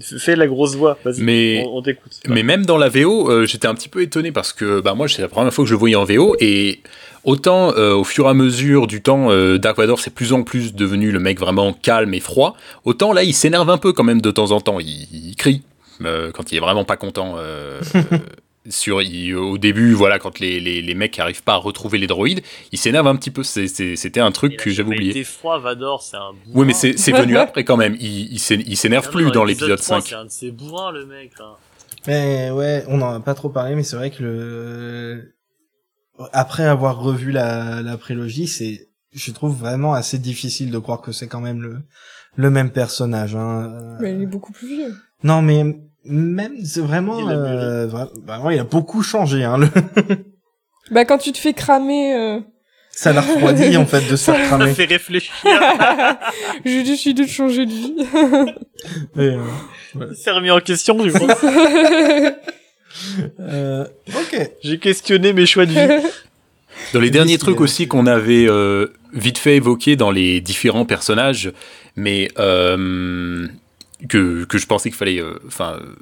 fais 0.00 0.36
la 0.36 0.46
grosse 0.46 0.76
voix, 0.76 0.98
vas-y, 1.04 1.22
Mais- 1.22 1.62
on, 1.66 1.78
on 1.78 1.82
t'écoute. 1.82 2.20
Mais 2.28 2.42
même 2.42 2.64
dans 2.66 2.78
la 2.78 2.88
VO, 2.88 3.30
euh, 3.30 3.46
j'étais 3.46 3.66
un 3.66 3.74
petit 3.74 3.88
peu 3.88 4.02
étonné 4.02 4.32
parce 4.32 4.52
que 4.52 4.80
bah 4.80 4.94
moi 4.94 5.08
c'est 5.08 5.22
la 5.22 5.28
première 5.28 5.52
fois 5.52 5.64
que 5.64 5.68
je 5.68 5.74
le 5.74 5.78
voyais 5.78 5.96
en 5.96 6.04
VO 6.04 6.36
et 6.40 6.80
autant 7.24 7.72
euh, 7.76 7.94
au 7.94 8.04
fur 8.04 8.26
et 8.26 8.28
à 8.28 8.34
mesure 8.34 8.86
du 8.86 9.02
temps, 9.02 9.30
euh, 9.30 9.58
Dark 9.58 9.76
Vador 9.76 9.98
c'est 10.00 10.14
plus 10.14 10.32
en 10.32 10.42
plus 10.42 10.74
devenu 10.74 11.10
le 11.10 11.18
mec 11.18 11.38
vraiment 11.38 11.72
calme 11.72 12.14
et 12.14 12.20
froid. 12.20 12.56
Autant 12.84 13.12
là 13.12 13.22
il 13.24 13.34
s'énerve 13.34 13.68
un 13.70 13.78
peu 13.78 13.92
quand 13.92 14.04
même 14.04 14.20
de 14.20 14.30
temps 14.30 14.52
en 14.52 14.60
temps, 14.60 14.80
il, 14.80 15.06
il 15.12 15.34
crie 15.36 15.62
quand 16.32 16.50
il 16.50 16.56
est 16.56 16.60
vraiment 16.60 16.84
pas 16.86 16.96
content. 16.96 17.36
sur 18.68 19.00
il- 19.02 19.34
au 19.34 19.56
début 19.58 19.92
voilà 19.92 20.18
quand 20.18 20.38
les, 20.38 20.60
les, 20.60 20.82
les 20.82 20.94
mecs 20.94 21.18
arrivent 21.18 21.42
pas 21.42 21.54
à 21.54 21.56
retrouver 21.56 21.96
les 21.98 22.06
droïdes, 22.06 22.42
il 22.72 22.78
s'énerve 22.78 23.06
un 23.06 23.16
petit 23.16 23.30
peu. 23.30 23.42
C'est- 23.42 23.68
c'est- 23.68 23.96
C'était 23.96 24.20
un 24.20 24.30
truc 24.32 24.56
que 24.56 24.70
j'avais 24.70 24.88
oublié. 24.90 25.12
Des 25.14 25.24
froid, 25.24 25.58
Vador, 25.58 26.02
c'est 26.02 26.16
un 26.16 26.32
Oui 26.54 26.66
mais 26.66 26.74
c'est 26.74 26.98
c'est 26.98 27.12
venu 27.12 27.36
après 27.36 27.64
quand 27.64 27.76
même. 27.76 27.96
Il, 28.00 28.32
il 28.32 28.38
s'é- 28.38 28.62
il 28.66 28.76
s'énerve 28.76 29.06
Non, 29.06 29.12
plus 29.12 29.30
dans 29.30 29.44
l'épisode 29.44 29.80
3, 29.80 30.00
5. 30.00 30.06
C'est 30.08 30.14
un 30.14 30.24
de 30.26 30.30
ses 30.30 30.50
bourrins, 30.50 30.92
le 30.92 31.06
mec, 31.06 31.32
hein. 31.40 31.54
Mais 32.06 32.50
ouais, 32.50 32.84
on 32.88 33.00
en 33.02 33.14
a 33.14 33.20
pas 33.20 33.34
trop 33.34 33.50
parlé, 33.50 33.74
mais 33.74 33.82
c'est 33.82 33.96
vrai 33.96 34.10
que 34.10 34.22
le 34.22 35.34
après 36.32 36.64
avoir 36.64 37.00
revu 37.00 37.30
la, 37.32 37.82
la 37.82 37.96
prélogie, 37.96 38.46
c'est 38.46 38.88
je 39.12 39.32
trouve 39.32 39.56
vraiment 39.58 39.92
assez 39.94 40.18
difficile 40.18 40.70
de 40.70 40.78
croire 40.78 41.00
que 41.00 41.12
c'est 41.12 41.26
quand 41.28 41.40
même 41.40 41.62
le 41.62 41.78
le 42.36 42.50
même 42.50 42.70
personnage. 42.70 43.34
Hein. 43.34 43.96
Mais 44.00 44.14
il 44.14 44.22
est 44.22 44.26
beaucoup 44.26 44.52
plus 44.52 44.68
vieux. 44.68 44.94
Non, 45.24 45.42
mais 45.42 45.64
même 46.04 46.54
c'est 46.64 46.80
vraiment, 46.80 47.18
Il 47.20 47.26
euh, 47.30 47.86
bah 48.26 48.40
ouais, 48.40 48.56
il 48.56 48.60
a 48.60 48.64
beaucoup 48.64 49.02
changé. 49.02 49.44
Hein, 49.44 49.58
le... 49.58 49.68
Bah, 50.90 51.04
quand 51.04 51.18
tu 51.18 51.30
te 51.30 51.38
fais 51.38 51.52
cramer, 51.52 52.14
euh... 52.14 52.40
Ça 52.90 53.12
l'a 53.12 53.20
refroidi 53.20 53.76
en 53.76 53.86
fait 53.86 54.00
de 54.10 54.16
se 54.16 54.24
faire 54.32 54.40
Ça 54.40 54.56
cramer. 54.56 54.74
fait 54.74 54.86
réfléchir. 54.86 55.32
j'ai 56.64 56.82
décidé 56.82 57.22
de 57.24 57.28
changer 57.28 57.64
de 57.66 57.70
vie. 57.70 57.94
Et, 59.16 59.20
euh, 59.20 59.38
Il 60.10 60.16
s'est 60.16 60.32
remis 60.32 60.50
en 60.50 60.58
question, 60.58 60.94
du 61.00 61.12
coup. 61.12 61.28
euh, 63.40 63.84
ok. 64.08 64.50
J'ai 64.62 64.78
questionné 64.78 65.32
mes 65.32 65.46
choix 65.46 65.66
de 65.66 65.72
vie. 65.72 66.06
Dans 66.92 67.00
les 67.00 67.10
derniers 67.10 67.38
trucs 67.38 67.60
aussi 67.60 67.86
qu'on 67.86 68.06
avait 68.06 68.46
euh, 68.48 68.88
vite 69.12 69.38
fait 69.38 69.56
évoquer 69.56 69.96
dans 69.96 70.10
les 70.10 70.40
différents 70.40 70.86
personnages, 70.86 71.52
mais 71.94 72.28
euh, 72.38 73.46
que, 74.08 74.44
que 74.44 74.58
je 74.58 74.66
pensais 74.66 74.90
qu'il 74.90 74.96
fallait, 74.98 75.20
euh, 75.20 75.38
enfin, 75.46 75.78
euh, 75.80 75.94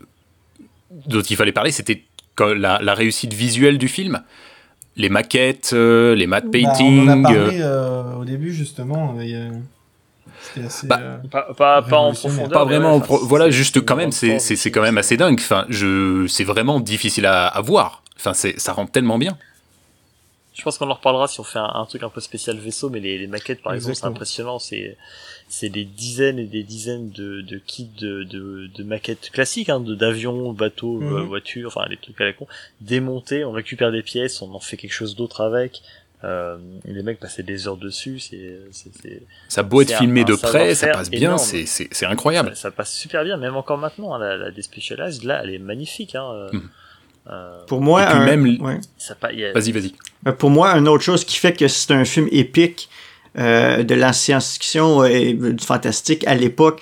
dont 1.07 1.23
il 1.23 1.37
fallait 1.37 1.53
parler, 1.53 1.71
c'était 1.71 2.05
la, 2.39 2.79
la 2.81 2.95
réussite 2.95 3.33
visuelle 3.33 3.79
du 3.79 3.89
film, 3.89 4.23
les 4.97 5.09
maquettes, 5.09 5.71
euh, 5.73 6.15
les 6.15 6.27
matte 6.27 6.45
Bah, 6.45 6.51
on 6.63 6.65
en 6.65 6.69
painting. 6.69 7.09
a 7.09 7.23
parlé 7.23 7.59
euh, 7.61 8.15
au 8.15 8.25
début 8.25 8.53
justement. 8.53 9.15
euh, 9.19 9.25
il 9.25 9.31
y 9.31 9.35
a- 9.37 9.51
C'était 10.41 10.67
assez. 10.67 10.87
Bah, 10.87 11.01
euh, 11.03 11.17
Pas, 11.31 11.49
pas, 11.57 11.83
pas 11.83 11.99
en 11.99 12.13
profondeur. 12.13 12.51
pas 12.51 12.65
vraiment, 12.65 12.91
ouais, 12.91 12.97
en 12.97 13.01
pro- 13.01 13.17
enfin, 13.17 13.27
voilà, 13.27 13.51
juste 13.51 13.85
quand 13.85 13.97
même, 13.97 14.13
c'est 14.13 14.71
quand 14.71 14.83
même 14.83 14.99
assez 14.99 15.17
dingue. 15.17 15.39
Enfin, 15.41 15.67
je, 15.69 16.27
c'est 16.29 16.45
vraiment 16.45 16.79
difficile 16.81 17.27
à, 17.27 17.47
à 17.47 17.61
voir. 17.61 18.03
Enfin, 18.17 18.35
c'est, 18.35 18.59
ça 18.59 18.73
rend 18.73 18.87
tellement 18.87 19.19
bien. 19.19 19.37
Je 20.59 20.65
pense 20.65 20.77
qu'on 20.77 20.91
en 20.91 20.95
reparlera 20.95 21.29
si 21.29 21.39
on 21.39 21.45
fait 21.45 21.61
un, 21.61 21.71
un 21.73 21.87
truc 21.87 22.03
un 22.03 22.09
peu 22.09 22.21
spécial 22.21 22.57
vaisseau, 22.59 22.91
mais 22.91 22.99
les, 23.01 23.17
les 23.17 23.29
maquettes, 23.29 23.63
par 23.63 23.75
exemple, 23.75 23.95
c'est 23.95 24.05
impressionnant. 24.07 24.59
C'est, 24.59 24.97
c'est 25.49 25.69
des 25.69 25.85
dizaines 25.85 26.39
et 26.41 26.47
des 26.47 26.65
dizaines 26.65 27.11
de, 27.11 27.41
de 27.43 27.59
kits 27.59 27.89
de, 27.99 28.25
de, 28.25 28.67
de 28.75 28.83
maquettes 28.83 29.31
classiques, 29.31 29.69
hein, 29.69 29.79
d'avions, 29.81 30.53
bateaux, 30.53 30.99
Mhm. 31.01 31.17
euh, 31.17 31.23
voitures, 31.23 31.69
enfin, 31.69 31.87
les 31.89 31.97
trucs 31.97 32.21
à 32.21 32.25
la 32.25 32.33
con, 32.33 32.47
démontés, 32.81 33.45
on 33.45 33.53
récupère 33.53 33.93
des 33.93 34.03
pièces, 34.03 34.43
on 34.43 34.53
en 34.53 34.59
fait 34.61 34.77
quelque 34.77 34.93
chose 34.93 35.15
d'autre 35.15 35.41
avec. 35.43 35.81
Euh, 36.25 36.57
les 36.85 37.05
mecs 37.05 37.21
passaient 37.21 37.45
des 37.45 37.69
heures 37.69 37.77
dessus, 37.77 38.19
c'est, 38.19 38.59
Ça 39.49 39.61
a 39.61 39.65
beau 39.65 39.83
être 39.83 39.97
filmé 39.97 40.23
un 40.23 40.25
de 40.25 40.35
près, 40.35 40.75
ça 40.75 40.89
passe 40.89 41.09
bien, 41.11 41.39
c'est, 41.39 41.67
c'est, 41.67 42.07
incroyable. 42.07 42.49
ça, 42.51 42.55
ça 42.63 42.71
passe 42.73 42.93
super 42.93 43.23
bien, 43.23 43.37
même 43.37 43.55
encore 43.55 43.79
maintenant, 43.79 44.15
hein, 44.15 44.19
la, 44.19 44.37
la 44.37 44.51
Despecialized, 44.51 45.23
là, 45.23 45.41
elle 45.45 45.51
est 45.55 45.61
magnifique, 45.61 46.17
hein. 46.17 46.29
euh, 46.33 46.51
Mhm. 46.55 46.69
Euh, 47.31 47.65
Pour 47.67 47.81
moi, 47.81 48.03
un- 48.09 48.25
même- 48.25 48.59
ouais. 48.61 48.79
a- 49.51 49.53
Vas-y, 49.53 49.73
vas-y. 49.73 49.93
Euh, 50.27 50.33
Pour 50.33 50.51
moi, 50.51 50.73
une 50.77 50.89
autre 50.89 51.05
chose 51.05 51.25
qui 51.25 51.37
fait 51.37 51.53
que 51.53 51.69
c'est 51.69 51.93
un 51.93 52.05
film 52.05 52.29
épique 52.33 52.89
euh, 53.39 53.83
de 53.85 53.95
la 53.95 54.13
science-fiction 54.13 55.05
et 55.05 55.35
du 55.35 55.63
fantastique 55.65 56.27
à 56.27 56.35
l'époque, 56.35 56.81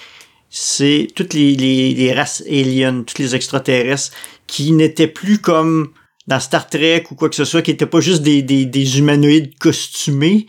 c'est 0.48 1.09
toutes 1.14 1.35
les, 1.35 1.55
les, 1.56 1.93
les 1.93 2.12
races 2.12 2.43
aliens, 2.48 3.02
tous 3.02 3.20
les 3.20 3.35
extraterrestres 3.35 4.12
qui 4.47 4.73
n'étaient 4.73 5.09
plus 5.09 5.39
comme 5.39 5.89
dans 6.28 6.40
Star 6.40 6.68
Trek 6.68 7.05
ou 7.10 7.14
quoi 7.14 7.28
que 7.28 7.35
ce 7.36 7.44
soit, 7.44 7.62
qui 7.62 7.73
n'étaient 7.73 7.85
pas 7.86 8.01
juste 8.01 8.23
des, 8.23 8.43
des, 8.43 8.64
des 8.64 8.98
humanoïdes 8.98 9.59
costumés. 9.59 10.47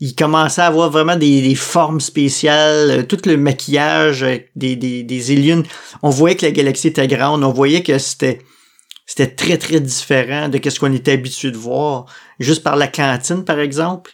Ils 0.00 0.14
commençaient 0.14 0.62
à 0.62 0.66
avoir 0.66 0.90
vraiment 0.90 1.16
des, 1.16 1.40
des 1.40 1.54
formes 1.54 2.00
spéciales, 2.00 2.90
euh, 2.90 3.02
tout 3.04 3.18
le 3.26 3.36
maquillage 3.36 4.24
des, 4.56 4.76
des 4.76 5.30
aliens. 5.30 5.62
On 6.02 6.10
voyait 6.10 6.36
que 6.36 6.44
la 6.46 6.52
galaxie 6.52 6.88
était 6.88 7.06
grande, 7.06 7.44
on 7.44 7.52
voyait 7.52 7.82
que 7.82 7.96
c'était 7.98 8.40
c'était 9.06 9.28
très 9.34 9.58
très 9.58 9.80
différent 9.80 10.48
de 10.48 10.58
ce 10.70 10.80
qu'on 10.80 10.92
était 10.92 11.12
habitué 11.12 11.50
de 11.50 11.56
voir 11.56 12.06
juste 12.40 12.62
par 12.62 12.76
la 12.76 12.88
cantine 12.88 13.44
par 13.44 13.58
exemple 13.60 14.10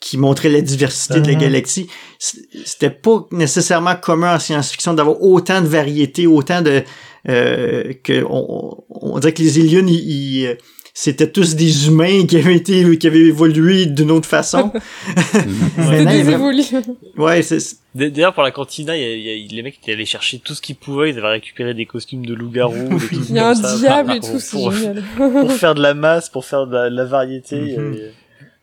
qui 0.00 0.18
montrait 0.18 0.48
la 0.48 0.60
diversité 0.60 1.20
de 1.20 1.26
la 1.28 1.34
Mhm. 1.34 1.40
galaxie 1.40 1.88
c'était 2.18 2.90
pas 2.90 3.26
nécessairement 3.30 3.94
commun 3.94 4.34
en 4.34 4.38
science-fiction 4.40 4.94
d'avoir 4.94 5.22
autant 5.22 5.60
de 5.60 5.66
variétés 5.68 6.26
autant 6.26 6.60
de 6.60 6.82
euh, 7.28 7.92
que 8.02 8.24
on, 8.28 8.82
on 8.90 9.18
dirait 9.20 9.32
que 9.32 9.42
les 9.42 9.60
aliens 9.60 9.86
ils, 9.86 10.10
ils, 10.40 10.46
euh, 10.46 10.54
c'était 10.94 11.30
tous 11.30 11.54
des 11.56 11.86
humains 11.88 12.26
qui 12.26 12.36
avaient 12.36 12.56
été 12.56 12.98
qui 12.98 13.06
avaient 13.06 13.20
évolué 13.20 13.86
d'une 13.86 14.10
autre 14.10 14.28
façon 14.28 14.70
des 15.76 16.30
évolutions. 16.30 16.82
ouais 17.16 17.42
c'est 17.42 17.60
c'est- 17.60 17.76
D- 17.94 18.10
D'ailleurs, 18.10 18.32
pour 18.32 18.42
la 18.42 18.50
cantina, 18.50 18.96
il 18.96 19.02
y 19.02 19.04
a, 19.04 19.14
il 19.14 19.42
y 19.42 19.44
a- 19.52 19.54
les 19.56 19.62
mecs 19.62 19.78
étaient 19.82 19.92
allés 19.92 20.06
chercher 20.06 20.38
tout 20.38 20.54
ce 20.54 20.62
qu'ils 20.62 20.76
pouvaient. 20.76 21.10
Ils 21.10 21.18
avaient 21.18 21.28
récupéré 21.28 21.74
des 21.74 21.84
costumes 21.84 22.24
de 22.24 22.32
loup-garou, 22.32 22.88
des 22.88 22.96
trucs 22.96 23.28
Il 23.28 23.34
y 23.34 23.38
a 23.38 23.50
un 23.50 23.54
ça, 23.54 23.76
diable 23.76 24.06
pour- 24.08 24.16
et 24.16 24.20
tout, 24.32 24.40
c'est 24.40 24.50
pour, 24.56 24.72
génial. 24.72 25.02
pour 25.16 25.52
faire 25.52 25.74
de 25.74 25.82
la 25.82 25.92
masse, 25.92 26.30
pour 26.30 26.46
faire 26.46 26.66
de 26.66 26.74
la, 26.74 26.88
de 26.88 26.96
la 26.96 27.04
variété. 27.04 27.76
Mhm. 27.76 27.92
Ouais. 27.92 28.00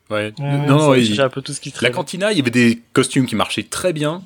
Ouais, 0.10 0.34
non, 0.40 0.66
non, 0.78 0.96
il- 0.96 1.22
un 1.22 1.30
peu 1.30 1.42
tout 1.44 1.54
ce 1.54 1.62
qui 1.62 1.72
la 1.82 1.92
cantina, 1.92 2.32
il 2.32 2.40
y 2.40 2.42
avait 2.42 2.50
des 2.50 2.80
costumes 2.94 3.28
qui 3.28 3.36
marchaient 3.36 3.62
très 3.70 3.94
bien. 3.94 4.24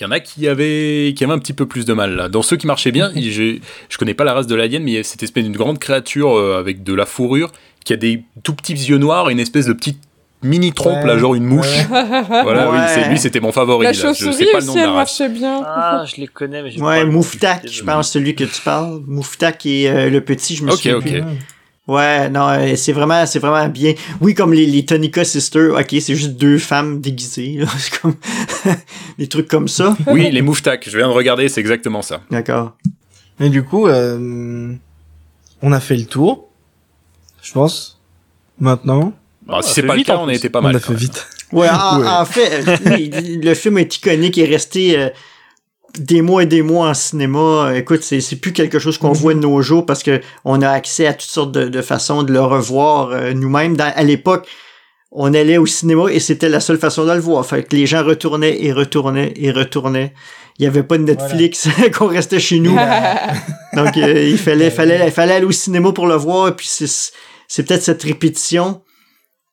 Il 0.00 0.02
y 0.04 0.06
en 0.06 0.10
a 0.10 0.20
qui 0.20 0.46
avaient, 0.48 1.12
qui 1.16 1.24
avaient 1.24 1.32
un 1.32 1.38
petit 1.38 1.52
peu 1.52 1.66
plus 1.66 1.84
de 1.84 1.92
mal 1.92 2.14
là. 2.16 2.28
Dans 2.28 2.42
ceux 2.42 2.56
qui 2.56 2.66
marchaient 2.66 2.92
bien, 2.92 3.10
je, 3.16 3.58
je 3.88 3.98
connais 3.98 4.14
pas 4.14 4.24
la 4.24 4.32
race 4.34 4.46
de 4.46 4.54
l'alien, 4.54 4.82
mais 4.82 4.92
il 4.92 4.94
y 4.94 4.98
a 4.98 5.02
cette 5.04 5.22
espèce 5.22 5.44
d'une 5.44 5.56
grande 5.56 5.78
créature 5.78 6.36
euh, 6.36 6.58
avec 6.58 6.82
de 6.82 6.94
la 6.94 7.06
fourrure 7.06 7.52
qui 7.84 7.92
a 7.92 7.96
des 7.96 8.22
tout 8.42 8.54
petits 8.54 8.74
yeux 8.74 8.98
noirs 8.98 9.28
et 9.28 9.32
une 9.32 9.40
espèce 9.40 9.66
de 9.66 9.72
petite 9.72 9.98
mini 10.42 10.72
trompe 10.72 10.98
Ouais, 11.02 11.06
là, 11.06 11.18
genre 11.18 11.34
une 11.34 11.44
mouche. 11.44 11.66
Voilà, 11.88 12.70
oui, 12.70 12.78
Ouais. 12.78 12.84
c'est 12.88 13.08
lui, 13.08 13.18
c'était 13.18 13.40
mon 13.40 13.52
favori. 13.52 13.84
La. 13.84 13.92
Je 13.92 14.00
chauve-souris 14.02 14.34
sais 14.34 14.46
pas 14.52 14.60
le 14.60 14.66
nom 14.66 14.72
aussi, 14.72 14.78
de 14.80 14.84
elle 14.84 14.90
la 14.90 14.92
race. 14.96 15.20
marchait 15.20 15.28
bien. 15.32 15.62
Ah, 15.64 16.04
je 16.06 16.20
les 16.20 16.26
connais, 16.26 16.62
mais 16.62 16.72
pas 16.72 16.84
Ouais, 16.84 17.04
nom. 17.04 17.12
Mouftak, 17.12 17.66
je 17.68 17.82
pense, 17.82 18.10
celui 18.12 18.34
que 18.34 18.44
tu 18.44 18.60
parles. 18.62 19.00
Mouftak 19.06 19.64
et 19.66 19.88
euh, 19.88 20.10
le 20.10 20.20
petit, 20.20 20.56
je 20.56 20.64
me 20.64 20.70
Ok, 20.72 20.78
souviens 20.78 20.96
ok. 20.96 21.02
plus. 21.02 21.22
Ouais, 21.88 22.28
non, 22.30 22.48
euh, 22.48 22.74
c'est 22.74 22.92
vraiment, 22.92 23.24
c'est 23.26 23.38
vraiment 23.38 23.68
bien. 23.68 23.94
Oui, 24.20 24.34
comme 24.34 24.52
les, 24.52 24.66
les 24.66 24.84
Tonica 24.84 25.24
Sisters, 25.24 25.72
ok, 25.72 25.86
c'est 26.00 26.16
juste 26.16 26.32
deux 26.32 26.58
femmes 26.58 27.00
déguisées, 27.00 27.58
là. 27.58 27.66
c'est 27.78 28.00
comme 28.00 28.16
des 29.18 29.28
trucs 29.28 29.46
comme 29.48 29.68
ça. 29.68 29.96
Oui, 30.08 30.28
les 30.32 30.42
Mouftak, 30.42 30.88
je 30.90 30.96
viens 30.98 31.06
de 31.08 31.12
regarder, 31.12 31.48
c'est 31.48 31.60
exactement 31.60 32.02
ça. 32.02 32.22
D'accord. 32.30 32.76
Mais 33.38 33.50
du 33.50 33.62
coup, 33.62 33.86
euh, 33.86 34.74
on 35.62 35.72
a 35.72 35.78
fait 35.80 35.96
le 35.96 36.06
tour. 36.06 36.48
Je 37.42 37.52
pense. 37.52 38.00
Maintenant, 38.58 39.12
Alors, 39.46 39.60
Ah, 39.60 39.62
si 39.62 39.74
c'est 39.74 39.82
pas 39.82 39.92
le 39.92 39.98
vite, 39.98 40.08
cas, 40.08 40.16
on 40.18 40.26
a 40.28 40.34
été 40.34 40.48
pas 40.48 40.58
on 40.58 40.62
mal. 40.62 40.74
a 40.76 40.80
quand 40.80 40.86
fait 40.86 40.92
même. 40.94 41.00
vite. 41.00 41.26
Ouais, 41.52 41.68
en, 41.70 42.00
Ouais. 42.00 42.08
en 42.08 42.24
fait, 42.24 42.64
le 43.44 43.54
film 43.54 43.78
est 43.78 43.94
iconique, 43.96 44.38
est 44.38 44.46
resté 44.46 44.98
euh, 44.98 45.08
des 45.98 46.22
mois 46.22 46.42
et 46.42 46.46
des 46.46 46.62
mois 46.62 46.88
en 46.88 46.94
cinéma. 46.94 47.72
Écoute, 47.74 48.02
c'est 48.02 48.20
c'est 48.20 48.36
plus 48.36 48.52
quelque 48.52 48.78
chose 48.78 48.98
qu'on 48.98 49.12
voit 49.12 49.34
de 49.34 49.40
nos 49.40 49.60
jours 49.62 49.86
parce 49.86 50.02
que 50.02 50.20
on 50.44 50.60
a 50.62 50.68
accès 50.70 51.06
à 51.06 51.12
toutes 51.14 51.30
sortes 51.30 51.52
de, 51.52 51.68
de 51.68 51.82
façons 51.82 52.22
de 52.22 52.32
le 52.32 52.40
revoir 52.40 53.10
euh, 53.10 53.32
nous-mêmes. 53.32 53.76
Dans- 53.76 53.92
À 53.94 54.02
l'époque, 54.02 54.46
on 55.12 55.32
allait 55.34 55.56
au 55.58 55.66
cinéma 55.66 56.10
et 56.10 56.20
c'était 56.20 56.48
la 56.48 56.60
seule 56.60 56.78
façon 56.78 57.04
de 57.06 57.12
le 57.12 57.20
voir. 57.20 57.44
Fait 57.46 57.62
que 57.62 57.74
les 57.74 57.86
gens 57.86 58.04
retournaient 58.04 58.62
et 58.62 58.72
retournaient 58.72 59.32
et 59.36 59.50
retournaient. 59.50 60.12
Il 60.58 60.64
y 60.64 60.66
avait 60.68 60.82
pas 60.82 60.98
de 60.98 61.04
Netflix 61.04 61.68
qu'on 61.96 62.06
restait 62.08 62.40
chez 62.40 62.60
nous. 62.60 62.74
Donc 63.74 63.96
euh, 63.96 64.28
il 64.28 64.38
fallait 64.38 64.70
fallait 64.70 65.10
fallait 65.10 65.34
aller 65.34 65.46
au 65.46 65.52
cinéma 65.52 65.92
pour 65.92 66.06
le 66.06 66.14
voir 66.16 66.48
et 66.48 66.52
puis 66.52 66.66
c'est 66.68 66.86
c'est 67.48 67.62
peut-être 67.66 67.82
cette 67.82 68.02
répétition 68.02 68.82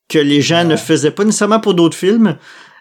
que 0.09 0.17
les 0.19 0.41
gens 0.41 0.63
ne 0.65 0.75
faisaient 0.75 1.11
pas 1.11 1.23
nécessairement 1.23 1.59
pour 1.59 1.73
d'autres 1.75 1.97
films 1.97 2.37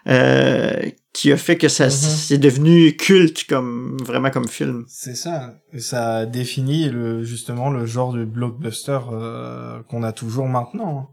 euh, 0.07 0.81
qui 1.13 1.31
a 1.31 1.37
fait 1.37 1.57
que 1.57 1.67
ça 1.69 1.85
Mhm. 1.85 1.91
c'est 1.91 2.37
devenu 2.37 2.95
culte 2.97 3.45
comme 3.47 3.97
vraiment 4.03 4.29
comme 4.31 4.47
film. 4.47 4.85
C'est 4.87 5.15
ça. 5.15 5.53
Ça 5.77 6.25
définit 6.25 6.89
le, 6.89 7.23
justement 7.23 7.69
le 7.69 7.85
genre 7.85 8.13
de 8.13 8.25
blockbuster 8.25 8.99
euh, 9.11 9.81
qu'on 9.83 10.03
a 10.03 10.11
toujours 10.11 10.47
maintenant. 10.47 10.99
hein. 10.99 11.07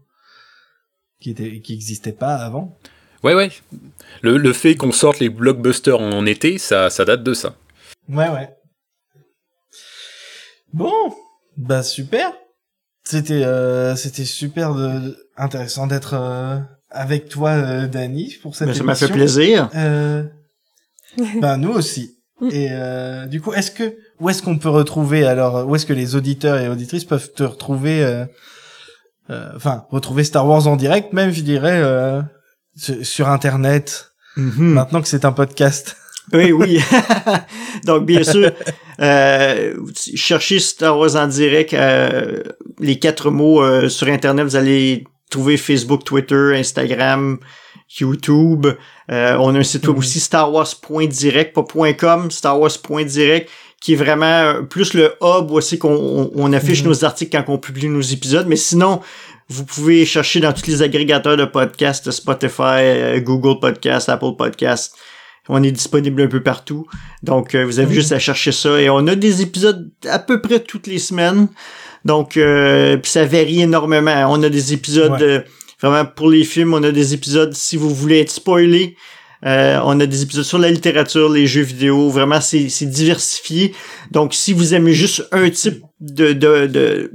Qui 1.21 1.29
était, 1.29 1.61
qui 1.61 1.73
existait 1.73 2.13
pas 2.13 2.35
avant. 2.35 2.77
Ouais, 3.23 3.35
ouais. 3.35 3.51
Le, 4.23 4.37
le 4.37 4.53
fait 4.53 4.73
qu'on 4.75 4.91
sorte 4.91 5.19
les 5.19 5.29
blockbusters 5.29 5.99
en 5.99 6.25
été, 6.25 6.57
ça, 6.57 6.89
ça 6.89 7.05
date 7.05 7.21
de 7.21 7.35
ça. 7.35 7.55
Ouais, 8.09 8.27
ouais. 8.29 8.49
Bon, 10.73 10.91
bah 11.57 11.83
super. 11.83 12.33
C'était 13.03 13.43
euh, 13.43 13.95
c'était 13.95 14.25
super 14.25 14.73
de, 14.73 15.17
intéressant 15.37 15.85
d'être 15.87 16.13
euh, 16.15 16.59
avec 16.91 17.29
toi, 17.29 17.49
euh, 17.51 17.87
Dani, 17.87 18.35
pour 18.41 18.55
cette 18.55 18.67
Mais 18.67 18.73
ça 18.73 18.83
m'a 18.83 18.95
fait 18.95 19.07
plaisir. 19.07 19.69
Euh, 19.75 20.23
ben 21.41 21.57
nous 21.57 21.71
aussi. 21.71 22.17
Et 22.51 22.69
euh, 22.71 23.27
du 23.27 23.39
coup, 23.41 23.53
est-ce 23.53 23.71
que 23.71 23.95
où 24.19 24.29
est-ce 24.29 24.41
qu'on 24.41 24.57
peut 24.57 24.69
retrouver 24.69 25.25
alors 25.25 25.67
où 25.67 25.75
est-ce 25.75 25.85
que 25.85 25.93
les 25.93 26.15
auditeurs 26.15 26.57
et 26.59 26.67
auditrices 26.69 27.05
peuvent 27.05 27.31
te 27.33 27.43
retrouver 27.43 28.03
euh, 28.03 28.25
euh, 29.29 29.49
enfin 29.55 29.85
retrouver 29.91 30.23
Star 30.23 30.47
Wars 30.47 30.65
en 30.67 30.75
direct 30.75 31.13
même 31.13 31.31
je 31.31 31.41
dirais 31.41 31.79
euh, 31.81 32.21
sur, 32.75 33.05
sur 33.05 33.29
internet 33.29 34.07
Mhm. 34.37 34.73
maintenant 34.73 35.01
que 35.01 35.07
c'est 35.09 35.25
un 35.25 35.31
podcast? 35.33 35.97
Oui, 36.33 36.53
oui. 36.53 36.79
Donc, 37.85 38.05
bien 38.05 38.23
sûr, 38.23 38.51
euh, 39.01 39.73
cherchez 40.15 40.59
Star 40.59 40.97
Wars 40.97 41.17
en 41.17 41.27
direct. 41.27 41.73
euh, 41.73 42.41
les 42.79 42.97
quatre 42.99 43.31
mots 43.31 43.61
euh, 43.61 43.89
sur 43.89 44.07
Internet, 44.07 44.45
vous 44.45 44.55
allez 44.55 45.03
trouver 45.31 45.57
Facebook, 45.57 46.03
Twitter, 46.03 46.51
Instagram, 46.55 47.39
YouTube. 47.99 48.67
Euh, 49.11 49.35
on 49.39 49.55
a 49.55 49.59
un 49.59 49.63
site 49.63 49.87
web 49.87 49.97
aussi, 49.97 50.19
starwars.direct, 50.19 51.53
pas 51.55 51.65
.com, 51.93 52.29
starwars.direct, 52.31 53.49
qui 53.81 53.93
est 53.93 53.95
vraiment 53.95 54.25
euh, 54.25 54.61
plus 54.61 54.93
le 54.93 55.13
hub 55.21 55.51
où 55.51 55.59
c'est 55.61 55.77
qu'on 55.77 55.93
on, 55.95 56.31
on 56.35 56.53
affiche 56.53 56.83
Mhm. 56.83 56.89
nos 56.89 57.03
articles 57.05 57.35
quand 57.35 57.51
on 57.51 57.57
publie 57.57 57.89
nos 57.89 58.01
épisodes. 58.01 58.47
Mais 58.47 58.55
sinon, 58.55 59.01
vous 59.49 59.65
pouvez 59.65 60.05
chercher 60.05 60.39
dans 60.39 60.53
tous 60.53 60.67
les 60.67 60.81
agrégateurs 60.81 61.35
de 61.37 61.45
podcasts, 61.45 62.11
Spotify, 62.11 62.61
euh, 62.83 63.19
Google 63.19 63.59
Podcasts, 63.59 64.07
Apple 64.09 64.35
Podcasts. 64.37 64.95
On 65.49 65.61
est 65.63 65.71
disponible 65.71 66.21
un 66.21 66.27
peu 66.27 66.41
partout. 66.43 66.85
Donc, 67.23 67.55
euh, 67.55 67.65
vous 67.65 67.79
avez 67.79 67.93
juste 67.95 68.11
à 68.11 68.19
chercher 68.19 68.51
ça. 68.51 68.79
Et 68.79 68.89
on 68.89 69.07
a 69.07 69.15
des 69.15 69.41
épisodes 69.41 69.91
à 70.07 70.19
peu 70.19 70.39
près 70.39 70.59
toutes 70.59 70.87
les 70.87 70.99
semaines. 70.99 71.47
Donc, 72.05 72.37
euh, 72.37 72.97
puis 72.97 73.11
ça 73.11 73.25
varie 73.25 73.61
énormément. 73.61 74.25
On 74.29 74.41
a 74.43 74.49
des 74.49 74.73
épisodes 74.73 75.11
Ouais. 75.13 75.21
euh, 75.23 75.39
vraiment 75.81 76.05
pour 76.05 76.29
les 76.29 76.43
films. 76.43 76.73
On 76.73 76.83
a 76.83 76.91
des 76.91 77.13
épisodes 77.13 77.53
si 77.53 77.77
vous 77.77 77.89
voulez 77.93 78.19
être 78.21 78.31
spoilé. 78.31 78.95
Euh, 79.45 79.79
on 79.85 79.99
a 79.99 80.05
des 80.05 80.21
épisodes 80.21 80.43
sur 80.45 80.59
la 80.59 80.69
littérature, 80.69 81.27
les 81.29 81.47
jeux 81.47 81.61
vidéo. 81.63 82.09
Vraiment, 82.09 82.41
c'est 82.41 82.69
c'est 82.69 82.85
diversifié. 82.85 83.73
Donc, 84.11 84.33
si 84.33 84.53
vous 84.53 84.73
aimez 84.75 84.93
juste 84.93 85.27
un 85.31 85.49
type 85.49 85.81
de, 85.99 86.33
de, 86.33 86.67
de, 86.67 86.67
de- 86.67 87.11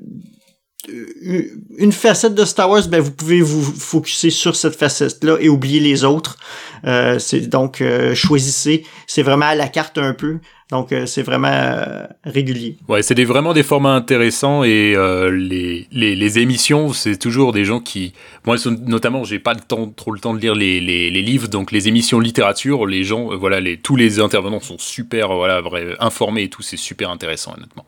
une 1.78 1.92
facette 1.92 2.34
de 2.34 2.44
Star 2.44 2.70
Wars, 2.70 2.86
ben 2.88 3.00
vous 3.00 3.10
pouvez 3.10 3.40
vous 3.40 3.62
focuser 3.62 4.30
sur 4.30 4.54
cette 4.54 4.76
facette-là 4.76 5.36
et 5.40 5.48
oublier 5.48 5.80
les 5.80 6.04
autres. 6.04 6.36
Euh, 6.84 7.18
c'est 7.18 7.40
donc 7.48 7.80
euh, 7.80 8.14
choisissez. 8.14 8.84
C'est 9.06 9.22
vraiment 9.22 9.46
à 9.46 9.54
la 9.56 9.68
carte 9.68 9.98
un 9.98 10.12
peu. 10.14 10.38
Donc 10.70 10.90
euh, 10.90 11.06
c'est 11.06 11.22
vraiment 11.22 11.46
euh, 11.52 12.06
régulier. 12.24 12.76
Ouais, 12.88 13.00
c'est 13.02 13.14
des, 13.14 13.24
vraiment 13.24 13.52
des 13.54 13.62
formats 13.62 13.94
intéressants 13.94 14.64
et 14.64 14.94
euh, 14.96 15.30
les, 15.30 15.86
les, 15.92 16.16
les 16.16 16.38
émissions, 16.40 16.92
c'est 16.92 17.16
toujours 17.18 17.52
des 17.52 17.64
gens 17.64 17.78
qui. 17.78 18.14
Moi, 18.44 18.58
sont- 18.58 18.76
notamment, 18.84 19.22
j'ai 19.22 19.38
pas 19.38 19.54
le 19.54 19.60
temps, 19.60 19.88
trop 19.88 20.10
le 20.10 20.18
temps 20.18 20.34
de 20.34 20.40
lire 20.40 20.56
les, 20.56 20.80
les, 20.80 21.08
les 21.08 21.22
livres, 21.22 21.46
donc 21.46 21.70
les 21.70 21.86
émissions 21.86 22.18
littérature, 22.18 22.84
les 22.86 23.04
gens, 23.04 23.30
euh, 23.32 23.36
voilà, 23.36 23.60
les, 23.60 23.76
tous 23.76 23.94
les 23.94 24.18
intervenants 24.18 24.58
sont 24.58 24.78
super, 24.78 25.28
voilà, 25.28 25.60
vrai, 25.60 25.94
informés 26.00 26.42
et 26.42 26.50
tout, 26.50 26.62
c'est 26.62 26.76
super 26.76 27.10
intéressant, 27.10 27.54
honnêtement. 27.56 27.86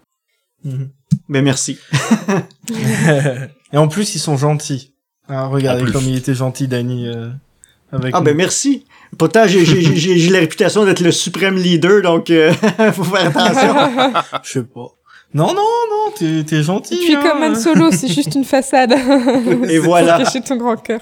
Ben 1.29 1.43
merci. 1.43 1.79
et 3.73 3.77
en 3.77 3.89
plus 3.89 4.15
ils 4.15 4.19
sont 4.21 4.37
gentils. 4.37 4.93
Hein, 5.29 5.47
regardez 5.47 5.91
comme 5.91 6.05
il 6.05 6.17
était 6.17 6.35
gentil 6.35 6.69
Dani 6.69 7.09
euh, 7.09 7.29
avec 7.93 8.15
Ah 8.15 8.19
nous. 8.21 8.25
ben 8.25 8.37
merci. 8.37 8.85
Pourtant 9.17 9.47
j'ai 9.47 9.65
j'ai 9.65 9.97
j'ai 9.97 10.19
j'ai 10.19 10.31
la 10.31 10.41
réputation 10.41 10.85
d'être 10.85 11.01
le 11.01 11.13
suprême 11.13 11.57
leader 11.57 12.03
donc 12.03 12.31
euh, 12.31 12.53
faut 12.93 13.05
faire 13.05 13.27
attention. 13.29 13.75
Je 14.43 14.51
sais 14.51 14.63
pas. 14.65 14.87
Non 15.35 15.49
non 15.49 15.55
non, 15.55 16.13
t'es 16.17 16.45
t'es 16.45 16.63
gentil. 16.63 16.99
Tu 17.05 17.13
es 17.13 17.17
hein. 17.17 17.21
comme 17.23 17.43
Han 17.43 17.55
Solo, 17.55 17.91
c'est 17.91 18.09
juste 18.09 18.35
une 18.35 18.45
façade. 18.45 18.93
Et 19.69 19.79
voilà. 19.79 20.19
Cacher 20.19 20.41
ton 20.41 20.57
grand 20.57 20.77
cœur. 20.77 21.01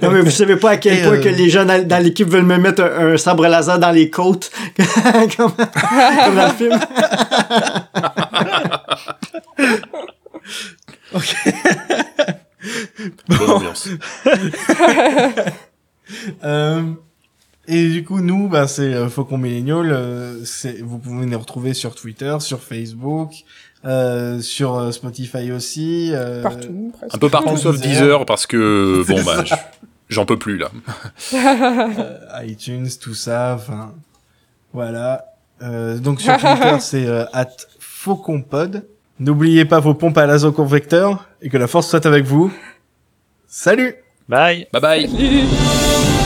Non 0.00 0.10
mais 0.10 0.20
vous 0.20 0.30
savez 0.30 0.56
pas 0.56 0.70
à 0.70 0.76
quel 0.76 0.98
Et, 0.98 1.02
point 1.02 1.14
euh, 1.14 1.22
que 1.22 1.28
les 1.28 1.48
gens 1.48 1.64
dans, 1.64 1.86
dans 1.86 2.02
l'équipe 2.02 2.28
veulent 2.28 2.44
me 2.44 2.58
mettre 2.58 2.82
un, 2.82 3.14
un 3.14 3.16
sabre 3.16 3.46
laser 3.46 3.78
dans 3.78 3.90
les 3.90 4.10
côtes 4.10 4.50
comme, 5.36 5.52
comme 5.52 6.34
dans 6.36 6.46
le 6.46 6.54
film. 6.56 6.78
Bonne 13.28 13.50
ambiance. 13.50 13.88
Euh, 16.44 16.82
et 17.68 17.88
du 17.90 18.04
coup, 18.04 18.20
nous, 18.20 18.48
bah, 18.48 18.66
c'est 18.68 18.92
euh, 18.94 19.08
Faucon 19.08 19.38
Millennial. 19.38 19.92
euh, 19.92 20.44
c'est, 20.44 20.80
vous 20.82 20.98
pouvez 20.98 21.26
nous 21.26 21.38
retrouver 21.38 21.74
sur 21.74 21.94
Twitter, 21.94 22.36
sur 22.40 22.60
Facebook, 22.60 23.32
euh, 23.84 24.40
sur 24.40 24.76
euh, 24.78 24.90
Spotify 24.92 25.52
aussi. 25.52 26.10
euh, 26.12 26.42
Partout, 26.42 26.92
presque. 26.96 27.14
Un 27.14 27.18
peu 27.18 27.28
partout 27.28 27.56
sauf 27.56 27.80
Deezer 27.80 28.24
parce 28.26 28.46
que, 28.46 29.04
bon, 29.08 29.22
bah, 29.24 29.44
je- 29.44 29.54
j'en 30.08 30.24
peux 30.26 30.38
plus 30.38 30.56
là. 30.58 30.70
euh, 31.34 32.18
iTunes, 32.44 32.88
tout 33.00 33.14
ça. 33.14 33.54
Enfin, 33.56 33.92
voilà. 34.72 35.26
Euh, 35.62 35.98
donc 35.98 36.20
sur 36.20 36.36
Twitter, 36.36 36.76
c'est 36.80 37.06
euh, 37.06 37.24
at 37.32 37.48
FauconPod. 37.78 38.84
N'oubliez 39.20 39.64
pas 39.64 39.78
vos 39.78 39.94
pompes 39.94 40.18
à 40.18 40.26
l'azoconvecteur 40.26 41.28
et 41.42 41.48
que 41.48 41.56
la 41.56 41.68
force 41.68 41.88
soit 41.88 42.04
avec 42.06 42.24
vous. 42.24 42.52
Salut 43.46 43.94
Bye. 44.28 44.66
Bye 44.72 44.80
bye! 44.82 46.21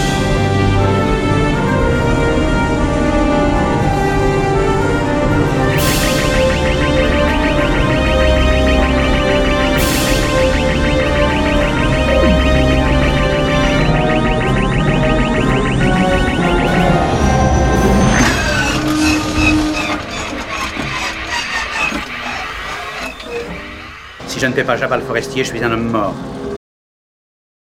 Je 24.46 24.50
ne 24.52 24.54
fais 24.54 24.62
pas 24.62 24.76
Jabal 24.76 25.02
Forestier, 25.02 25.42
je 25.42 25.48
suis 25.48 25.64
un 25.64 25.72
homme 25.72 25.90
mort. 25.90 26.14